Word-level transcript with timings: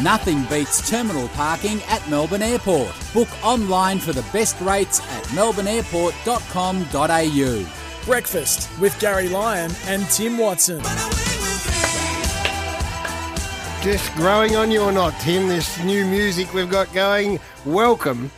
Nothing 0.00 0.44
beats 0.44 0.88
terminal 0.88 1.28
parking 1.28 1.82
at 1.88 2.08
Melbourne 2.08 2.40
Airport. 2.40 2.94
Book 3.12 3.28
online 3.44 3.98
for 3.98 4.14
the 4.14 4.24
best 4.32 4.58
rates 4.62 5.00
at 5.00 5.24
melbourneairport.com.au. 5.34 8.04
Breakfast 8.06 8.80
with 8.80 8.98
Garry 9.00 9.28
Lyon 9.28 9.70
and 9.84 10.08
Tim 10.08 10.38
Watson. 10.38 10.80
Just 13.82 14.14
growing 14.14 14.56
on 14.56 14.70
you 14.70 14.80
or 14.80 14.92
not, 14.92 15.12
Tim, 15.20 15.46
this 15.46 15.78
new 15.84 16.06
music 16.06 16.54
we've 16.54 16.70
got 16.70 16.90
going. 16.94 17.38
Welcome 17.66 18.30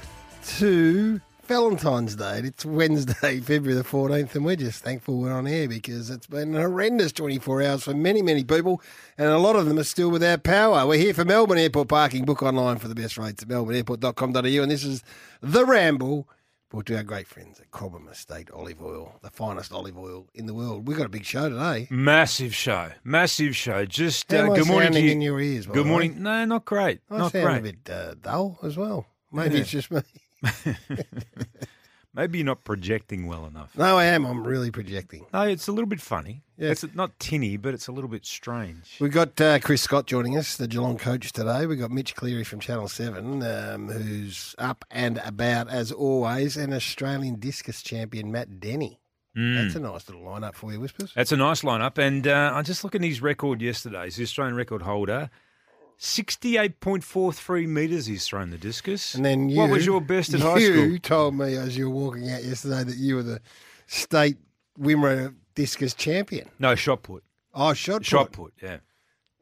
to 0.58 1.20
Valentine's 1.49 2.15
Day. 2.15 2.41
It's 2.45 2.65
Wednesday, 2.65 3.41
February 3.41 3.75
the 3.75 3.83
14th, 3.89 4.35
and 4.35 4.45
we're 4.45 4.57
just 4.57 4.85
thankful 4.85 5.19
we're 5.19 5.33
on 5.33 5.47
air 5.47 5.67
because 5.67 6.11
it's 6.11 6.27
been 6.27 6.55
a 6.55 6.61
horrendous 6.61 7.11
24 7.13 7.63
hours 7.63 7.85
for 7.85 7.95
many, 7.95 8.21
many 8.21 8.45
people, 8.45 8.83
and 9.17 9.29
a 9.29 9.39
lot 9.39 9.57
of 9.57 9.65
them 9.67 9.79
are 9.79 9.85
still 9.85 10.11
without 10.11 10.43
power. 10.43 10.87
We're 10.87 10.99
here 10.99 11.15
for 11.15 11.25
Melbourne 11.25 11.57
Airport 11.59 11.89
Parking. 11.89 12.27
Book 12.27 12.43
online 12.43 12.77
for 12.77 12.89
the 12.89 12.95
best 12.95 13.17
rates 13.17 13.43
at 13.43 13.49
melbourneairport.com.au, 13.49 14.63
and 14.63 14.71
this 14.71 14.85
is 14.85 15.03
The 15.41 15.65
Ramble. 15.65 16.29
Brought 16.71 16.85
to 16.87 16.97
our 16.99 17.03
great 17.03 17.27
friends 17.27 17.59
at 17.61 17.71
Cobram 17.71 18.11
Estate 18.11 18.51
Olive 18.53 18.83
Oil, 18.83 19.19
the 19.23 19.31
finest 19.31 19.73
olive 19.73 19.97
oil 19.97 20.27
in 20.35 20.45
the 20.45 20.53
world. 20.53 20.87
We've 20.87 20.99
got 20.99 21.07
a 21.07 21.09
big 21.09 21.25
show 21.25 21.49
today. 21.49 21.89
Massive 21.91 22.55
show, 22.55 22.91
massive 23.05 23.57
show. 23.57 23.87
Just 23.87 24.31
How 24.31 24.53
uh, 24.53 24.55
good 24.55 24.67
morning 24.69 24.93
to 24.93 25.01
you. 25.01 25.13
in 25.13 25.23
your 25.23 25.41
ears, 25.41 25.67
Good 25.67 25.87
morning. 25.87 26.23
No, 26.23 26.45
not 26.45 26.67
great. 26.67 27.01
I 27.11 27.17
not 27.17 27.33
sound 27.33 27.47
great. 27.47 27.59
a 27.59 27.63
bit 27.63 27.91
uh, 27.91 28.15
dull 28.21 28.59
as 28.63 28.77
well. 28.77 29.07
Maybe 29.33 29.55
Yeah. 29.55 29.61
it's 29.63 29.71
just 29.71 29.91
me. 29.91 30.03
Maybe 32.14 32.39
you're 32.39 32.47
not 32.47 32.64
projecting 32.64 33.27
well 33.27 33.47
enough. 33.47 33.77
No, 33.77 33.97
I 33.97 34.06
am. 34.06 34.25
I'm 34.25 34.45
really 34.45 34.70
projecting. 34.70 35.27
No, 35.33 35.42
it's 35.42 35.69
a 35.69 35.72
little 35.72 35.86
bit 35.86 36.00
funny. 36.00 36.42
Yeah. 36.56 36.70
It's 36.70 36.84
not 36.95 37.17
tinny, 37.20 37.56
but 37.56 37.75
it's 37.75 37.86
a 37.86 37.92
little 37.92 38.11
bit 38.11 38.27
strange. 38.27 38.97
We've 38.98 39.12
got 39.12 39.41
uh, 39.41 39.61
Chris 39.61 39.83
Scott 39.83 40.06
joining 40.06 40.36
us, 40.36 40.56
the 40.56 40.67
Geelong 40.67 40.98
coach 40.98 41.33
today. 41.33 41.67
We've 41.67 41.78
got 41.78 41.92
Mitch 41.92 42.17
Cleary 42.17 42.42
from 42.45 42.58
Channel 42.58 42.89
7, 42.89 43.42
um, 43.42 43.89
who's 43.89 44.56
up 44.58 44.84
and 44.91 45.18
about 45.24 45.68
as 45.68 45.92
always, 45.92 46.57
and 46.57 46.74
Australian 46.74 47.36
discus 47.36 47.83
champion 47.83 48.33
Matt 48.33 48.58
Denny. 48.58 48.98
Mm. 49.36 49.63
That's 49.63 49.77
a 49.77 49.80
nice 49.80 50.08
little 50.08 50.24
lineup 50.24 50.55
for 50.55 50.73
you, 50.73 50.80
Whispers. 50.80 51.13
That's 51.14 51.30
a 51.30 51.36
nice 51.36 51.63
lineup. 51.63 51.98
And 51.98 52.27
uh, 52.27 52.51
I 52.52 52.63
just 52.63 52.83
look 52.83 52.96
at 52.96 53.02
his 53.02 53.23
record 53.23 53.63
yesterday. 53.63 54.07
He's 54.07 54.17
the 54.17 54.24
Australian 54.24 54.57
record 54.57 54.83
holder. 54.83 55.30
68.43 55.98 57.67
metres 57.67 58.07
he's 58.07 58.27
thrown 58.27 58.51
the 58.51 58.59
discus. 58.59 59.14
And 59.14 59.25
then 59.25 59.48
you. 59.48 59.59
what 59.59 59.70
was 59.70 59.85
your 59.85 60.01
best 60.01 60.33
at 60.35 60.41
high 60.41 60.61
school? 60.61 60.86
You 60.86 60.98
told 60.98 61.35
me 61.35 61.57
as 61.57 61.77
you 61.77 61.91
were 61.91 61.97
walking 61.97 62.31
out 62.31 62.45
yesterday 62.45 62.85
that 62.85 62.97
you 62.97 63.17
were 63.17 63.23
the 63.23 63.41
state 63.86 64.37
Wimmera 64.79 65.35
discus 65.55 65.95
champion. 65.95 66.48
No, 66.58 66.75
shot 66.75 67.03
put. 67.03 67.25
Oh, 67.53 67.73
shot 67.75 67.98
put. 67.98 68.07
Shot 68.07 68.33
put, 68.33 68.53
yeah. 68.63 68.79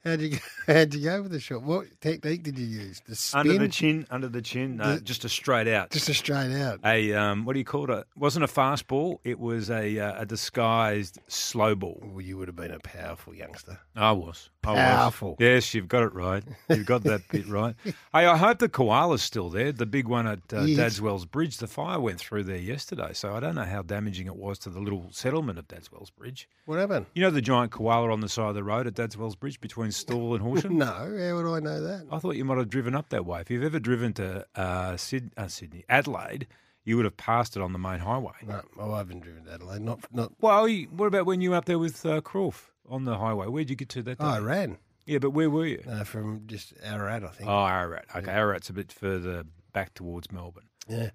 How'd 0.02 0.20
you, 0.20 0.38
how'd 0.68 0.94
you 0.94 1.02
go 1.02 1.22
with 1.22 1.32
the 1.32 1.40
shot? 1.40 1.62
What 1.62 1.86
technique 2.00 2.44
did 2.44 2.56
you 2.58 2.66
use? 2.66 3.02
The 3.06 3.16
spin? 3.16 3.40
Under 3.40 3.58
the 3.58 3.68
chin, 3.68 4.06
under 4.08 4.28
the 4.28 4.40
chin. 4.40 4.76
No, 4.76 4.94
The- 4.94 5.00
just 5.00 5.24
a 5.24 5.28
straight 5.28 5.66
out. 5.66 5.90
Just 5.90 6.08
a 6.08 6.14
straight 6.14 6.52
out. 6.52 6.78
a 6.84 7.12
um, 7.12 7.44
what 7.44 7.54
do 7.54 7.58
you 7.58 7.64
call 7.64 7.90
it? 7.90 7.98
It 7.98 8.06
wasn't 8.14 8.44
a 8.44 8.48
fast 8.48 8.86
ball. 8.86 9.20
It 9.24 9.40
was 9.40 9.68
a 9.68 9.98
uh, 9.98 10.22
a 10.22 10.24
disguised 10.24 11.18
slow 11.26 11.74
ball. 11.74 12.00
Well, 12.02 12.20
you 12.20 12.38
would 12.38 12.46
have 12.46 12.54
been 12.56 12.70
a 12.70 12.78
powerful 12.78 13.34
youngster. 13.34 13.80
I 13.96 14.12
was. 14.12 14.48
Was. 14.74 14.78
Powerful. 14.96 15.36
Yes, 15.38 15.74
you've 15.74 15.88
got 15.88 16.02
it 16.02 16.12
right. 16.14 16.42
You've 16.68 16.86
got 16.86 17.02
that 17.04 17.26
bit 17.28 17.46
right. 17.48 17.74
Hey, 17.84 18.24
I 18.26 18.36
hope 18.36 18.58
the 18.58 18.68
koala's 18.68 19.22
still 19.22 19.50
there. 19.50 19.72
The 19.72 19.84
big 19.86 20.08
one 20.08 20.26
at 20.26 20.40
uh, 20.52 20.62
Yes. 20.62 20.76
Dadswell's 20.76 21.26
Bridge. 21.26 21.58
The 21.58 21.66
fire 21.66 22.00
went 22.00 22.18
through 22.18 22.44
there 22.44 22.56
yesterday, 22.56 23.10
so 23.12 23.34
I 23.34 23.40
don't 23.40 23.54
know 23.54 23.64
how 23.64 23.82
damaging 23.82 24.26
it 24.26 24.36
was 24.36 24.58
to 24.60 24.70
the 24.70 24.80
little 24.80 25.06
settlement 25.10 25.58
of 25.58 25.68
Dadswell's 25.68 26.10
Bridge. 26.10 26.48
What 26.64 26.78
happened? 26.78 27.06
You 27.14 27.22
know 27.22 27.30
the 27.30 27.42
giant 27.42 27.72
koala 27.72 28.10
on 28.10 28.20
the 28.20 28.28
side 28.28 28.48
of 28.48 28.54
the 28.54 28.64
road 28.64 28.86
at 28.86 28.94
Dadswell's 28.94 29.36
Bridge 29.36 29.60
between 29.60 29.90
Stawell 29.92 30.34
and 30.34 30.42
Horsham? 30.42 30.78
No, 30.78 30.86
how 30.86 31.06
would 31.36 31.46
I 31.56 31.60
know 31.60 31.80
that? 31.82 32.06
I 32.10 32.18
thought 32.18 32.36
you 32.36 32.44
might 32.44 32.58
have 32.58 32.70
driven 32.70 32.94
up 32.94 33.08
that 33.10 33.26
way. 33.26 33.40
If 33.40 33.50
you've 33.50 33.64
ever 33.64 33.78
driven 33.78 34.12
to 34.14 34.46
uh, 34.54 34.96
Syd- 34.96 35.32
uh, 35.36 35.48
Sydney, 35.48 35.84
Adelaide, 35.88 36.46
you 36.84 36.96
would 36.96 37.04
have 37.04 37.16
passed 37.16 37.56
it 37.56 37.62
on 37.62 37.72
the 37.72 37.78
main 37.78 37.98
highway. 37.98 38.32
No, 38.46 38.62
I 38.80 38.98
haven't 38.98 39.20
driven 39.20 39.44
to 39.44 39.52
Adelaide. 39.52 39.82
Not, 39.82 40.00
not. 40.12 40.32
Well, 40.40 40.68
what 40.94 41.06
about 41.06 41.26
when 41.26 41.40
you 41.40 41.50
were 41.50 41.56
up 41.56 41.64
there 41.66 41.78
with 41.78 42.06
uh, 42.06 42.20
Croft 42.20 42.70
on 42.88 43.04
the 43.04 43.18
highway? 43.18 43.46
Where'd 43.46 43.70
you 43.70 43.76
get 43.76 43.88
to 43.90 44.02
that 44.02 44.18
day? 44.18 44.24
Oh, 44.24 44.28
I 44.28 44.38
ran 44.38 44.78
Yeah, 45.06 45.18
but 45.18 45.30
where 45.30 45.50
were 45.50 45.66
you? 45.66 45.82
uh, 45.88 46.04
from 46.04 46.42
just 46.46 46.72
Ararat, 46.82 47.24
I 47.24 47.28
think. 47.28 47.48
Oh, 47.50 47.64
Ararat. 47.66 48.06
Okay, 48.14 48.30
Ararat's 48.30 48.68
a 48.70 48.72
bit 48.72 48.92
further 48.92 49.44
back 49.72 49.94
towards 49.94 50.30
Melbourne. 50.32 50.68
Yeah. 50.88 51.10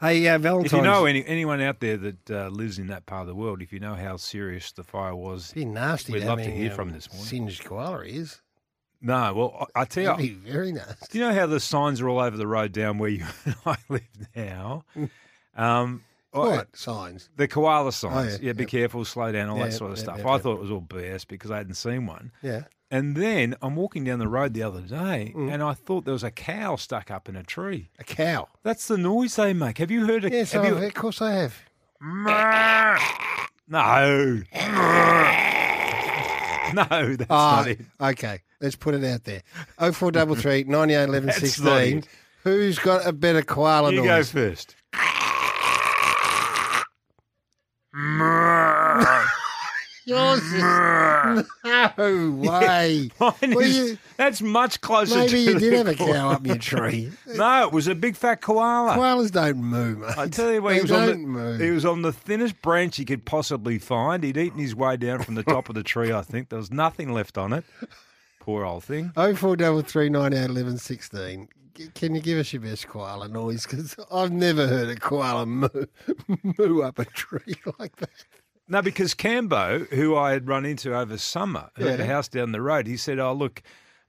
Hey, 0.00 0.28
uh, 0.28 0.38
Valentine's. 0.38 0.72
If 0.72 0.76
you 0.78 0.82
know 0.84 1.06
any, 1.06 1.26
anyone 1.26 1.60
out 1.60 1.80
there 1.80 1.96
that 1.96 2.30
uh, 2.30 2.48
lives 2.50 2.78
in 2.78 2.86
that 2.86 3.04
part 3.06 3.22
of 3.22 3.26
the 3.26 3.34
world, 3.34 3.60
if 3.62 3.72
you 3.72 3.80
know 3.80 3.96
how 3.96 4.16
serious 4.16 4.70
the 4.70 4.84
fire 4.84 5.14
was, 5.16 5.52
be 5.52 5.64
nasty. 5.64 6.12
We'd 6.12 6.22
love 6.24 6.38
to 6.38 6.50
hear 6.50 6.70
um, 6.70 6.76
from 6.76 6.90
this 6.90 7.08
morning. 7.12 7.26
Singed 7.26 7.64
koala 7.64 8.04
is. 8.04 8.40
no. 9.00 9.34
Well, 9.34 9.66
I, 9.74 9.80
I 9.80 9.84
tell 9.86 10.04
That'd 10.16 10.24
you, 10.24 10.34
be 10.36 10.50
very 10.50 10.70
nasty. 10.70 11.06
do 11.10 11.18
you 11.18 11.24
know 11.26 11.34
how 11.34 11.46
the 11.46 11.58
signs 11.58 12.00
are 12.00 12.08
all 12.08 12.20
over 12.20 12.36
the 12.36 12.46
road 12.46 12.70
down 12.72 12.98
where 12.98 13.10
you 13.10 13.24
and 13.44 13.56
I 13.66 13.76
live 13.88 14.02
now? 14.36 14.84
Um, 15.56 16.04
I- 16.04 16.17
What 16.46 16.76
signs? 16.76 17.28
The 17.36 17.48
koala 17.48 17.92
signs. 17.92 18.14
Oh, 18.14 18.22
yeah, 18.40 18.46
yeah, 18.48 18.52
be 18.52 18.62
yep. 18.64 18.70
careful, 18.70 19.04
slow 19.04 19.30
down, 19.32 19.48
all 19.48 19.58
Yeah, 19.58 19.64
that 19.66 19.72
sort 19.72 19.90
of 19.92 19.96
yep, 19.98 20.04
stuff. 20.04 20.18
yep, 20.18 20.26
I 20.26 20.38
thought 20.38 20.54
it 20.54 20.60
was 20.60 20.70
all 20.70 20.80
BS 20.82 21.26
because 21.26 21.50
I 21.50 21.56
hadn't 21.58 21.74
seen 21.74 22.06
one. 22.06 22.32
Yeah. 22.42 22.62
And 22.90 23.16
then 23.16 23.54
I'm 23.60 23.76
walking 23.76 24.04
down 24.04 24.18
the 24.18 24.28
road 24.28 24.54
the 24.54 24.62
other 24.62 24.80
day, 24.80 25.32
Mm. 25.36 25.52
and 25.52 25.62
I 25.62 25.74
thought 25.74 26.04
there 26.06 26.12
was 26.14 26.24
a 26.24 26.30
cow 26.30 26.76
stuck 26.76 27.10
up 27.10 27.28
in 27.28 27.36
a 27.36 27.42
tree. 27.42 27.90
A 27.98 28.04
cow. 28.04 28.48
That's 28.62 28.88
the 28.88 28.96
noise 28.96 29.36
they 29.36 29.52
make. 29.52 29.76
Have 29.78 29.90
you 29.90 30.06
heard? 30.06 30.24
A, 30.24 30.30
Yes, 30.30 30.52
have 30.52 30.64
I- 30.64 30.68
you, 30.68 30.76
of 30.78 30.94
course 30.94 31.20
I 31.20 31.32
have. 31.32 31.54
No. 33.70 34.40
no, 36.74 37.16
that's 37.16 37.30
Ah, 37.30 37.56
not 37.64 37.68
it. 37.68 37.80
okay. 38.00 38.40
Let's 38.60 38.76
put 38.76 38.94
it 38.94 39.04
out 39.04 39.24
there. 39.24 39.42
Oh 39.78 39.92
four 39.92 40.10
double 40.10 40.34
three 40.34 40.64
ninety 40.64 40.94
eight 40.94 41.04
eleven 41.04 41.26
That's 41.26 41.40
not 41.60 41.78
sixteen. 41.80 41.98
it. 41.98 42.08
Who's 42.44 42.78
got 42.78 43.06
a 43.06 43.12
better 43.12 43.42
koala 43.42 43.92
You 43.92 44.02
go 44.02 44.16
noise? 44.16 44.30
first. 44.32 44.74
Yours 50.06 50.40
is 50.42 50.62
no 50.62 52.30
way. 52.30 53.10
Mine 53.20 53.32
Well, 53.54 53.58
is- 53.60 53.76
you- 53.76 53.98
that's 54.16 54.40
much 54.40 54.80
closer 54.80 55.16
Maybe 55.18 55.40
you 55.40 55.58
did 55.58 55.72
have 55.74 55.86
a 55.88 55.94
cow 55.94 56.30
up 56.30 56.46
your 56.46 56.56
tree. 56.56 57.10
No, 57.26 57.66
it 57.66 57.72
was 57.72 57.86
a 57.88 57.94
big 57.94 58.16
fat 58.16 58.40
koala. 58.40 58.94
Koalas 58.96 59.30
don't 59.30 59.58
move, 59.58 59.98
mate. 59.98 60.16
I 60.16 60.28
tell 60.28 60.50
you 60.52 60.62
what, 60.62 60.74
he 60.76 60.80
was, 60.80 60.90
the, 60.90 61.14
move. 61.16 61.60
he 61.60 61.70
was 61.70 61.84
on 61.84 62.00
the 62.02 62.12
thinnest 62.12 62.60
branch 62.62 62.96
he 62.96 63.04
could 63.04 63.24
possibly 63.26 63.78
find. 63.78 64.24
He'd 64.24 64.36
eaten 64.38 64.58
his 64.58 64.74
way 64.74 64.96
down 64.96 65.22
from 65.22 65.34
the 65.34 65.42
top 65.42 65.68
of 65.68 65.74
the 65.74 65.82
tree, 65.82 66.10
I 66.12 66.22
think. 66.22 66.48
There 66.48 66.58
was 66.58 66.70
nothing 66.72 67.12
left 67.12 67.36
on 67.36 67.52
it. 67.52 67.64
Poor 68.40 68.64
old 68.64 68.84
thing. 68.84 69.12
Oh 69.16 69.34
four 69.34 69.56
double 69.56 69.82
three 69.82 70.08
nine 70.08 70.32
eight 70.32 70.46
eleven 70.46 70.78
sixteen. 70.78 71.48
Can 71.94 72.14
you 72.14 72.20
give 72.20 72.38
us 72.38 72.52
your 72.52 72.62
best 72.62 72.88
koala 72.88 73.28
noise? 73.28 73.64
Because 73.64 73.96
I've 74.12 74.32
never 74.32 74.66
heard 74.66 74.88
a 74.88 74.96
koala 74.96 75.46
moo, 75.46 75.68
moo 76.58 76.82
up 76.82 76.98
a 76.98 77.04
tree 77.04 77.54
like 77.78 77.96
that. 77.96 78.10
No, 78.68 78.82
because 78.82 79.14
Cambo, 79.14 79.88
who 79.88 80.16
I 80.16 80.32
had 80.32 80.46
run 80.46 80.66
into 80.66 80.94
over 80.94 81.16
summer, 81.16 81.70
who 81.76 81.86
had 81.86 82.00
a 82.00 82.06
house 82.06 82.28
down 82.28 82.52
the 82.52 82.60
road, 82.60 82.86
he 82.86 82.98
said, 82.98 83.18
"Oh, 83.18 83.32
look, 83.32 83.62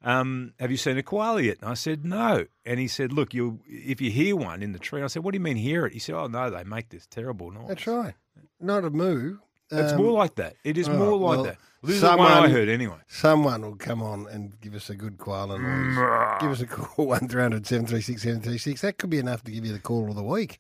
um, 0.04 0.54
have 0.60 0.70
you 0.70 0.78
seen 0.78 0.98
a 0.98 1.04
koala 1.04 1.42
yet?" 1.42 1.60
And 1.62 1.70
I 1.70 1.76
said, 1.76 2.04
"No." 2.04 2.46
And 2.66 2.80
he 2.80 2.88
said, 2.88 3.14
"Look, 3.14 3.34
you 3.34 3.62
if 3.66 4.02
you 4.02 4.12
hear 4.12 4.36
one 4.36 4.62
in 4.62 4.74
the 4.74 4.80
tree." 4.80 5.02
I 5.02 5.08
said, 5.08 5.24
"What 5.24 5.32
do 5.32 5.38
you 5.38 5.44
mean 5.44 5.56
hear 5.56 5.86
it?" 5.86 5.94
He 5.94 6.00
said, 6.00 6.16
"Oh 6.16 6.28
no, 6.28 6.50
they 6.50 6.64
make 6.66 6.90
this 6.90 7.08
terrible 7.08 7.52
noise." 7.52 7.70
That's 7.70 7.88
right. 7.88 8.16
Not 8.60 8.84
a 8.84 8.90
moo. 8.90 9.38
It's 9.72 9.94
Um, 9.94 9.98
more 10.02 10.12
like 10.12 10.36
that. 10.36 10.56
It 10.64 10.78
is 10.78 10.90
more 10.90 11.12
right, 11.12 11.20
like 11.20 11.22
well, 11.38 11.44
that. 11.44 11.58
This 11.82 11.96
is 11.96 12.02
the 12.02 12.18
one 12.18 12.32
I 12.32 12.50
heard 12.50 12.68
anyway. 12.68 12.98
Someone 13.08 13.62
will 13.62 13.76
come 13.78 14.02
on 14.04 14.28
and 14.28 14.60
give 14.60 14.76
us 14.76 14.90
a 14.90 14.96
good 14.96 15.18
koala 15.18 15.58
noise. 15.58 16.42
give 16.42 16.52
us 16.52 16.60
a 16.60 16.68
call, 16.68 17.06
1300 17.08 17.66
736 17.66 18.22
736. 18.22 18.82
That 18.82 18.98
could 18.98 19.10
be 19.10 19.18
enough 19.20 19.44
to 19.46 19.52
give 19.52 19.66
you 19.66 19.72
the 19.72 19.80
call 19.80 20.10
of 20.10 20.16
the 20.16 20.24
week 20.24 20.60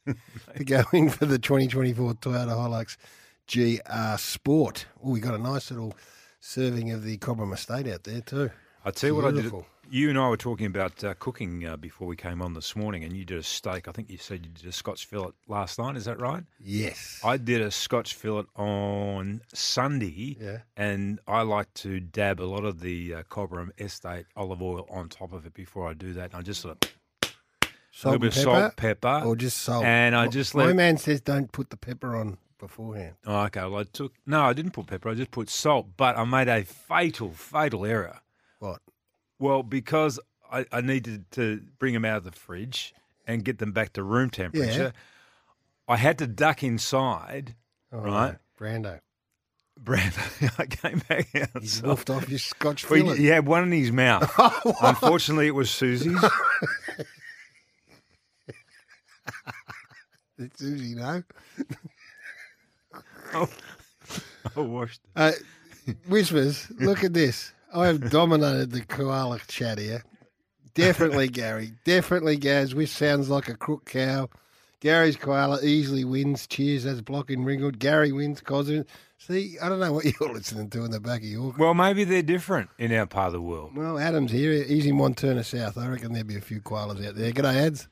to 0.55 0.63
go 0.63 0.83
in 0.93 1.09
for 1.09 1.25
the 1.25 1.37
2024 1.39 2.13
Toyota 2.15 2.55
Hilux 2.55 2.95
GR 3.51 4.17
Sport. 4.17 4.85
Oh, 5.03 5.09
we 5.09 5.19
got 5.19 5.33
a 5.33 5.37
nice 5.39 5.71
little 5.71 5.93
serving 6.39 6.91
of 6.91 7.03
the 7.03 7.17
Cobram 7.17 7.53
Estate 7.53 7.87
out 7.87 8.03
there, 8.03 8.21
too. 8.21 8.49
I 8.85 8.91
tell 8.91 9.09
you 9.09 9.15
what 9.15 9.25
I 9.25 9.31
did. 9.31 9.51
You 9.91 10.09
and 10.09 10.19
I 10.19 10.29
were 10.29 10.37
talking 10.37 10.67
about 10.67 11.03
uh, 11.03 11.15
cooking 11.15 11.65
uh, 11.65 11.75
before 11.75 12.07
we 12.07 12.15
came 12.15 12.43
on 12.43 12.53
this 12.53 12.75
morning, 12.75 13.03
and 13.03 13.17
you 13.17 13.25
did 13.25 13.39
a 13.39 13.43
steak. 13.43 13.87
I 13.87 13.91
think 13.91 14.09
you 14.11 14.17
said 14.17 14.45
you 14.45 14.51
did 14.51 14.67
a 14.67 14.71
Scotch 14.71 15.05
fillet 15.07 15.31
last 15.47 15.79
night. 15.79 15.97
Is 15.97 16.05
that 16.05 16.19
right? 16.21 16.43
Yes. 16.63 17.19
I 17.23 17.37
did 17.37 17.59
a 17.61 17.71
Scotch 17.71 18.13
fillet 18.13 18.45
on 18.55 19.41
Sunday, 19.51 20.37
Yeah. 20.39 20.59
and 20.77 21.19
I 21.27 21.41
like 21.41 21.73
to 21.75 21.99
dab 21.99 22.39
a 22.39 22.43
lot 22.45 22.65
of 22.65 22.81
the 22.81 23.15
uh, 23.15 23.23
Cobram 23.23 23.71
Estate 23.81 24.27
olive 24.35 24.61
oil 24.61 24.87
on 24.91 25.09
top 25.09 25.33
of 25.33 25.47
it 25.47 25.55
before 25.55 25.89
I 25.89 25.93
do 25.93 26.13
that. 26.13 26.25
And 26.25 26.35
I 26.35 26.41
just 26.43 26.61
sort 26.61 26.77
of 26.85 26.91
Salt 27.91 28.11
a 28.15 28.19
little 28.19 28.19
bit 28.19 28.37
of 28.37 28.43
salt, 28.43 28.75
pepper, 28.77 29.23
Or 29.25 29.35
just 29.35 29.57
salt. 29.57 29.83
and 29.83 30.15
I 30.15 30.27
just 30.27 30.53
My 30.53 30.67
let. 30.67 30.75
man 30.75 30.97
says 30.97 31.19
don't 31.19 31.51
put 31.51 31.71
the 31.71 31.77
pepper 31.77 32.15
on 32.15 32.37
beforehand. 32.59 33.15
Oh, 33.25 33.41
okay, 33.45 33.61
well 33.61 33.77
I 33.79 33.83
took 33.85 34.13
no, 34.27 34.41
I 34.41 34.53
didn't 34.53 34.71
put 34.71 34.85
pepper. 34.85 35.09
I 35.09 35.15
just 35.15 35.31
put 35.31 35.49
salt, 35.49 35.87
but 35.97 36.15
I 36.15 36.23
made 36.25 36.47
a 36.47 36.63
fatal, 36.63 37.31
fatal 37.31 37.85
error. 37.87 38.19
What? 38.59 38.81
Well, 39.39 39.63
because 39.63 40.19
I, 40.51 40.65
I 40.71 40.81
needed 40.81 41.29
to 41.31 41.61
bring 41.79 41.93
them 41.93 42.05
out 42.05 42.17
of 42.17 42.23
the 42.25 42.31
fridge 42.31 42.93
and 43.25 43.43
get 43.43 43.57
them 43.59 43.71
back 43.71 43.93
to 43.93 44.03
room 44.03 44.29
temperature, 44.29 44.93
I 45.87 45.97
had 45.97 46.17
to 46.19 46.27
duck 46.27 46.63
inside. 46.63 47.55
Oh, 47.91 47.99
Right. 47.99 48.31
no. 48.33 48.37
Brando. 48.65 48.99
Brad, 49.79 50.13
I 50.57 50.65
came 50.65 51.01
back 51.07 51.29
He's 51.31 51.41
outside. 51.81 51.85
wolfed 51.87 52.09
off 52.09 52.29
your 52.29 52.39
Scotch 52.39 52.83
fillet. 52.83 53.15
he 53.17 53.27
had 53.27 53.47
one 53.47 53.63
in 53.63 53.71
his 53.71 53.91
mouth. 53.93 54.29
Unfortunately, 54.81 55.47
it 55.47 55.55
was 55.55 55.69
Susie's. 55.71 56.21
It's 60.41 60.57
Susie, 60.59 60.95
no? 60.95 61.21
I 63.33 64.59
washed 64.59 65.01
it. 65.03 65.09
Uh, 65.15 65.31
Whispers, 66.07 66.67
look 66.79 67.03
at 67.03 67.13
this. 67.13 67.51
I 67.73 67.87
have 67.87 68.09
dominated 68.09 68.71
the 68.71 68.81
koala 68.81 69.39
chat 69.47 69.77
here. 69.77 70.03
Definitely 70.73 71.27
Garry. 71.27 71.73
Definitely 71.83 72.37
Gaz. 72.37 72.73
Which 72.73 72.89
sounds 72.89 73.29
like 73.29 73.47
a 73.49 73.55
crook 73.55 73.85
cow. 73.85 74.29
Garry's 74.79 75.17
koala 75.17 75.59
easily 75.61 76.05
wins. 76.05 76.47
Cheers. 76.47 76.85
That's 76.85 77.01
blocking 77.01 77.43
Ringwood. 77.43 77.79
Garry 77.79 78.11
wins. 78.11 78.41
Cosmin. 78.41 78.85
See, 79.17 79.57
I 79.61 79.67
don't 79.67 79.79
know 79.79 79.91
what 79.91 80.05
you're 80.19 80.33
listening 80.33 80.69
to 80.71 80.85
in 80.85 80.91
the 80.91 80.99
back 80.99 81.19
of 81.19 81.27
your. 81.27 81.53
Well, 81.57 81.73
maybe 81.73 82.05
they're 82.05 82.21
different 82.21 82.69
in 82.77 82.93
our 82.93 83.05
part 83.05 83.27
of 83.27 83.33
the 83.33 83.41
world. 83.41 83.75
Well, 83.75 83.99
Adam's 83.99 84.31
here. 84.31 84.63
He's 84.63 84.85
in 84.85 84.95
Montana 84.95 85.43
South. 85.43 85.77
I 85.77 85.87
reckon 85.87 86.13
there'd 86.13 86.27
be 86.27 86.37
a 86.37 86.41
few 86.41 86.61
koalas 86.61 87.05
out 87.05 87.15
there. 87.15 87.31
G'day, 87.31 87.55
Ads. 87.55 87.87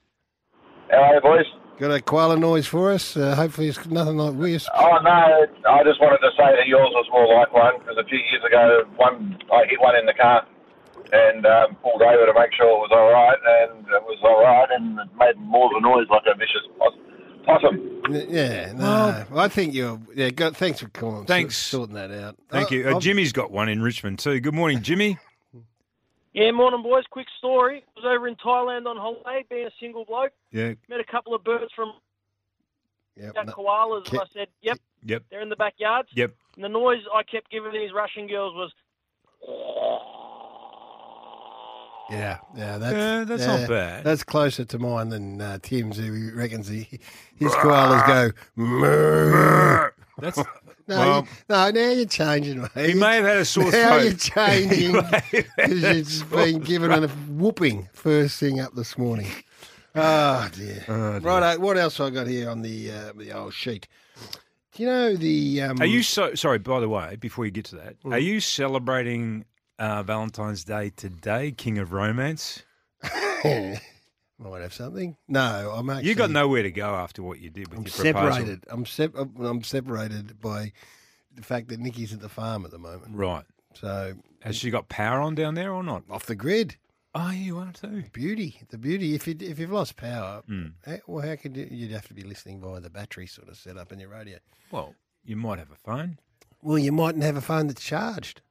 How 0.90 0.98
are 0.98 1.16
you, 1.16 1.22
boys? 1.22 1.46
Got 1.80 1.92
a 1.92 2.02
koala 2.02 2.38
noise 2.38 2.66
for 2.66 2.92
us? 2.92 3.16
Uh, 3.16 3.36
hopefully 3.36 3.68
it's 3.68 3.86
nothing 3.86 4.18
like 4.18 4.38
this. 4.40 4.68
Oh 4.74 4.98
no, 5.04 5.46
I 5.70 5.84
just 5.84 6.02
wanted 6.02 6.18
to 6.26 6.32
say 6.36 6.56
that 6.58 6.66
yours 6.68 6.90
was 6.92 7.06
more 7.12 7.28
like 7.36 7.54
one 7.54 7.78
because 7.80 7.98
a 7.98 8.04
few 8.06 8.18
years 8.18 8.44
ago, 8.46 8.84
one 8.96 9.38
I 9.54 9.66
hit 9.70 9.80
one 9.80 9.96
in 9.96 10.06
the 10.08 10.14
car 10.14 10.46
and 11.14 11.46
um, 11.46 11.76
pulled 11.84 12.02
over 12.02 12.26
to 12.26 12.34
make 12.34 12.52
sure 12.54 12.66
it 12.68 12.82
was 12.82 12.90
all 12.92 13.12
right, 13.12 13.38
and 13.70 13.86
it 13.88 14.04
was 14.04 14.18
all 14.24 14.42
right, 14.42 14.68
and 14.72 15.00
it 15.00 15.08
made 15.18 15.38
more 15.38 15.66
of 15.68 15.72
a 15.78 15.82
noise 15.82 16.08
like 16.10 16.24
a 16.26 16.36
vicious 16.36 16.66
pos- 16.80 16.98
possum. 17.46 18.02
Yeah, 18.30 18.74
no. 18.74 19.26
I 19.36 19.48
think 19.48 19.74
you're. 19.74 20.00
Yeah, 20.16 20.32
go, 20.32 20.52
thanks 20.52 20.80
for 20.80 20.90
calling. 20.90 21.26
Thanks. 21.26 21.56
Sorting 21.58 21.96
that 21.96 22.10
out. 22.12 22.38
Thank 22.50 22.72
Oh, 22.72 22.76
you. 22.76 22.90
Uh, 22.90 23.00
Jimmy's 23.00 23.32
got 23.34 23.52
one 23.52 23.70
in 23.70 23.82
Richmond 23.82 24.20
too. 24.20 24.40
Good 24.40 24.54
morning, 24.56 24.82
Jimmy. 24.82 25.18
Yeah, 26.38 26.52
morning, 26.52 26.84
boys. 26.84 27.04
Quick 27.10 27.26
story. 27.40 27.84
I 27.98 28.00
was 28.00 28.06
over 28.06 28.28
in 28.28 28.36
Thailand 28.36 28.86
on 28.86 28.96
holiday, 28.96 29.44
being 29.50 29.66
a 29.66 29.72
single 29.80 30.06
bloke. 30.06 30.34
Yeah. 30.52 30.74
Met 30.88 31.00
a 31.00 31.04
couple 31.04 31.34
of 31.34 31.44
birds 31.44 31.72
from 31.76 31.94
Yep, 33.16 33.34
got 33.34 33.46
no- 33.48 33.54
koalas, 33.54 34.08
and 34.12 34.20
I 34.20 34.26
said, 34.32 34.48
"Yep, 34.62 34.78
Yep. 35.04 35.24
they're 35.32 35.42
in 35.42 35.50
the 35.50 35.56
backyards. 35.56 36.10
Yep. 36.14 36.36
And 36.54 36.64
the 36.64 36.70
noise 36.70 37.02
I 37.12 37.24
kept 37.24 37.50
giving 37.50 37.72
these 37.72 37.92
Russian 37.92 38.28
girls 38.28 38.54
was, 38.54 38.72
Yeah, 42.12 42.38
yeah, 42.56 42.78
that's 42.78 42.96
Yeah, 42.96 43.24
that's 43.26 43.42
yeah, 43.42 43.58
not 43.58 43.68
bad. 43.70 44.04
That's 44.06 44.24
closer 44.24 44.64
to 44.64 44.80
mine 44.80 45.10
than 45.10 45.42
uh, 45.42 45.58
Tim's, 45.62 45.98
who 45.98 46.32
reckons 46.36 46.68
he, 46.70 46.88
his 47.36 47.52
koalas 47.56 48.06
go. 48.08 48.32
"Moo." 48.56 49.87
That's 50.20 50.38
No, 50.90 50.98
well, 51.00 51.28
no, 51.50 51.70
now 51.72 51.90
you're 51.92 52.06
changing, 52.06 52.62
mate. 52.62 52.72
he 52.76 52.94
may 52.94 53.18
have 53.18 53.26
had 53.26 53.38
a 53.38 53.46
sore 53.46 53.66
now 53.66 54.00
throat. 54.00 54.04
you're 54.04 54.14
changing 54.14 54.80
He 54.80 54.88
may 54.94 55.02
have 55.02 55.22
had 55.34 55.50
because 55.58 56.20
you've 56.22 56.32
been 56.32 56.60
given 56.60 56.92
a 56.92 57.08
whooping 57.08 57.90
first 57.92 58.40
thing 58.40 58.62
up 58.62 58.74
this 58.74 58.98
morning. 58.98 59.28
Oh 59.96 60.48
dear. 60.54 60.86
Oh, 60.88 61.20
dear. 61.20 61.20
Right, 61.20 61.60
what 61.60 61.78
else 61.78 62.00
I 62.00 62.10
got 62.10 62.28
here 62.28 62.50
on 62.50 62.62
the 62.62 62.90
uh, 62.92 63.12
the 63.18 63.34
old 63.34 63.54
sheet? 63.54 63.88
Do 64.76 64.84
you 64.84 64.88
know 64.90 65.16
the? 65.16 65.62
Um, 65.64 65.82
Are 65.82 65.86
you 65.86 66.04
so 66.04 66.36
sorry? 66.36 66.60
By 66.60 66.80
the 66.80 66.88
way, 66.88 67.18
before 67.20 67.46
you 67.46 67.52
get 67.52 67.66
to 67.66 67.76
that, 67.78 67.96
are 68.06 68.20
you 68.20 68.40
celebrating 68.40 69.44
uh, 69.80 70.04
Valentine's 70.04 70.64
Day 70.64 70.92
today, 70.92 71.52
King 71.52 71.80
of 71.80 71.92
Romance? 71.92 72.64
might 74.40 74.62
have 74.62 74.74
something? 74.74 75.18
No, 75.28 75.72
I'm 75.76 75.90
actually. 75.90 76.10
You 76.10 76.16
got 76.16 76.30
nowhere 76.32 76.64
to 76.64 76.72
go 76.72 76.96
after 76.96 77.24
what 77.24 77.40
you 77.40 77.50
did 77.50 77.70
with 77.70 77.80
I'm 77.80 77.86
your 77.86 78.14
proposal. 78.14 78.32
separated. 78.34 78.64
I'm 78.70 78.86
sep- 78.86 79.16
I'm 79.16 79.64
separated 79.64 80.40
by 80.40 80.72
the 81.34 81.44
fact 81.44 81.68
that 81.70 81.80
Nikki's 81.80 82.14
at 82.14 82.20
the 82.22 82.30
farm 82.30 82.66
at 82.66 82.72
the 82.72 82.78
moment. 82.80 83.16
Right? 83.16 83.46
So 83.74 84.14
Has 84.42 84.56
she 84.56 84.70
got 84.72 84.90
power 84.90 85.20
on 85.22 85.36
down 85.36 85.54
there 85.56 85.72
or 85.72 85.84
not? 85.84 86.04
off 86.10 86.26
the 86.26 86.36
grid, 86.36 86.78
Oh, 87.14 87.32
you 87.32 87.58
are 87.60 87.72
too. 87.72 88.04
beauty, 88.12 88.62
the 88.70 88.78
beauty. 88.78 89.14
If 89.16 89.28
you 89.28 89.36
if 89.40 89.58
you've 89.60 89.72
lost 89.72 89.96
power, 89.98 90.42
Hmm. 90.48 90.68
eh, 90.86 90.98
well, 91.08 91.28
how 91.28 91.36
could 91.36 91.56
you? 91.58 91.68
You'd 91.70 91.92
have 91.92 92.08
to 92.08 92.14
be 92.14 92.24
listening 92.24 92.60
via 92.62 92.80
the 92.80 92.90
battery 92.90 93.28
sort 93.28 93.50
of 93.50 93.58
setup 93.58 93.92
in 93.92 94.00
your 94.00 94.10
radio. 94.10 94.38
Well, 94.72 94.94
you 95.24 95.36
might 95.36 95.60
have 95.60 95.72
a 95.72 95.76
phone. 95.76 96.20
Well, 96.62 96.78
you 96.80 96.92
mightn't 96.92 97.24
have 97.24 97.38
a 97.38 97.42
phone 97.42 97.68
that's 97.68 97.84
charged. 97.84 98.42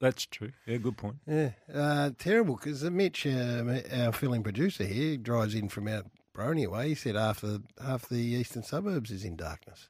That's 0.00 0.26
true. 0.26 0.52
Yeah, 0.66 0.76
good 0.76 0.96
point. 0.96 1.16
Yeah, 1.26 1.50
uh, 1.72 2.10
terrible. 2.18 2.56
Because 2.56 2.82
Mitch, 2.84 3.26
um, 3.26 3.80
our 3.92 4.12
filling 4.12 4.42
producer 4.42 4.84
here, 4.84 5.16
drives 5.16 5.54
in 5.54 5.68
from 5.68 5.88
out 5.88 6.06
Boronia 6.34 6.70
way. 6.70 6.88
He 6.90 6.94
said 6.94 7.14
half 7.14 7.40
the 7.40 7.62
half 7.82 8.08
the 8.08 8.16
eastern 8.18 8.62
suburbs 8.62 9.10
is 9.10 9.24
in 9.24 9.36
darkness. 9.36 9.88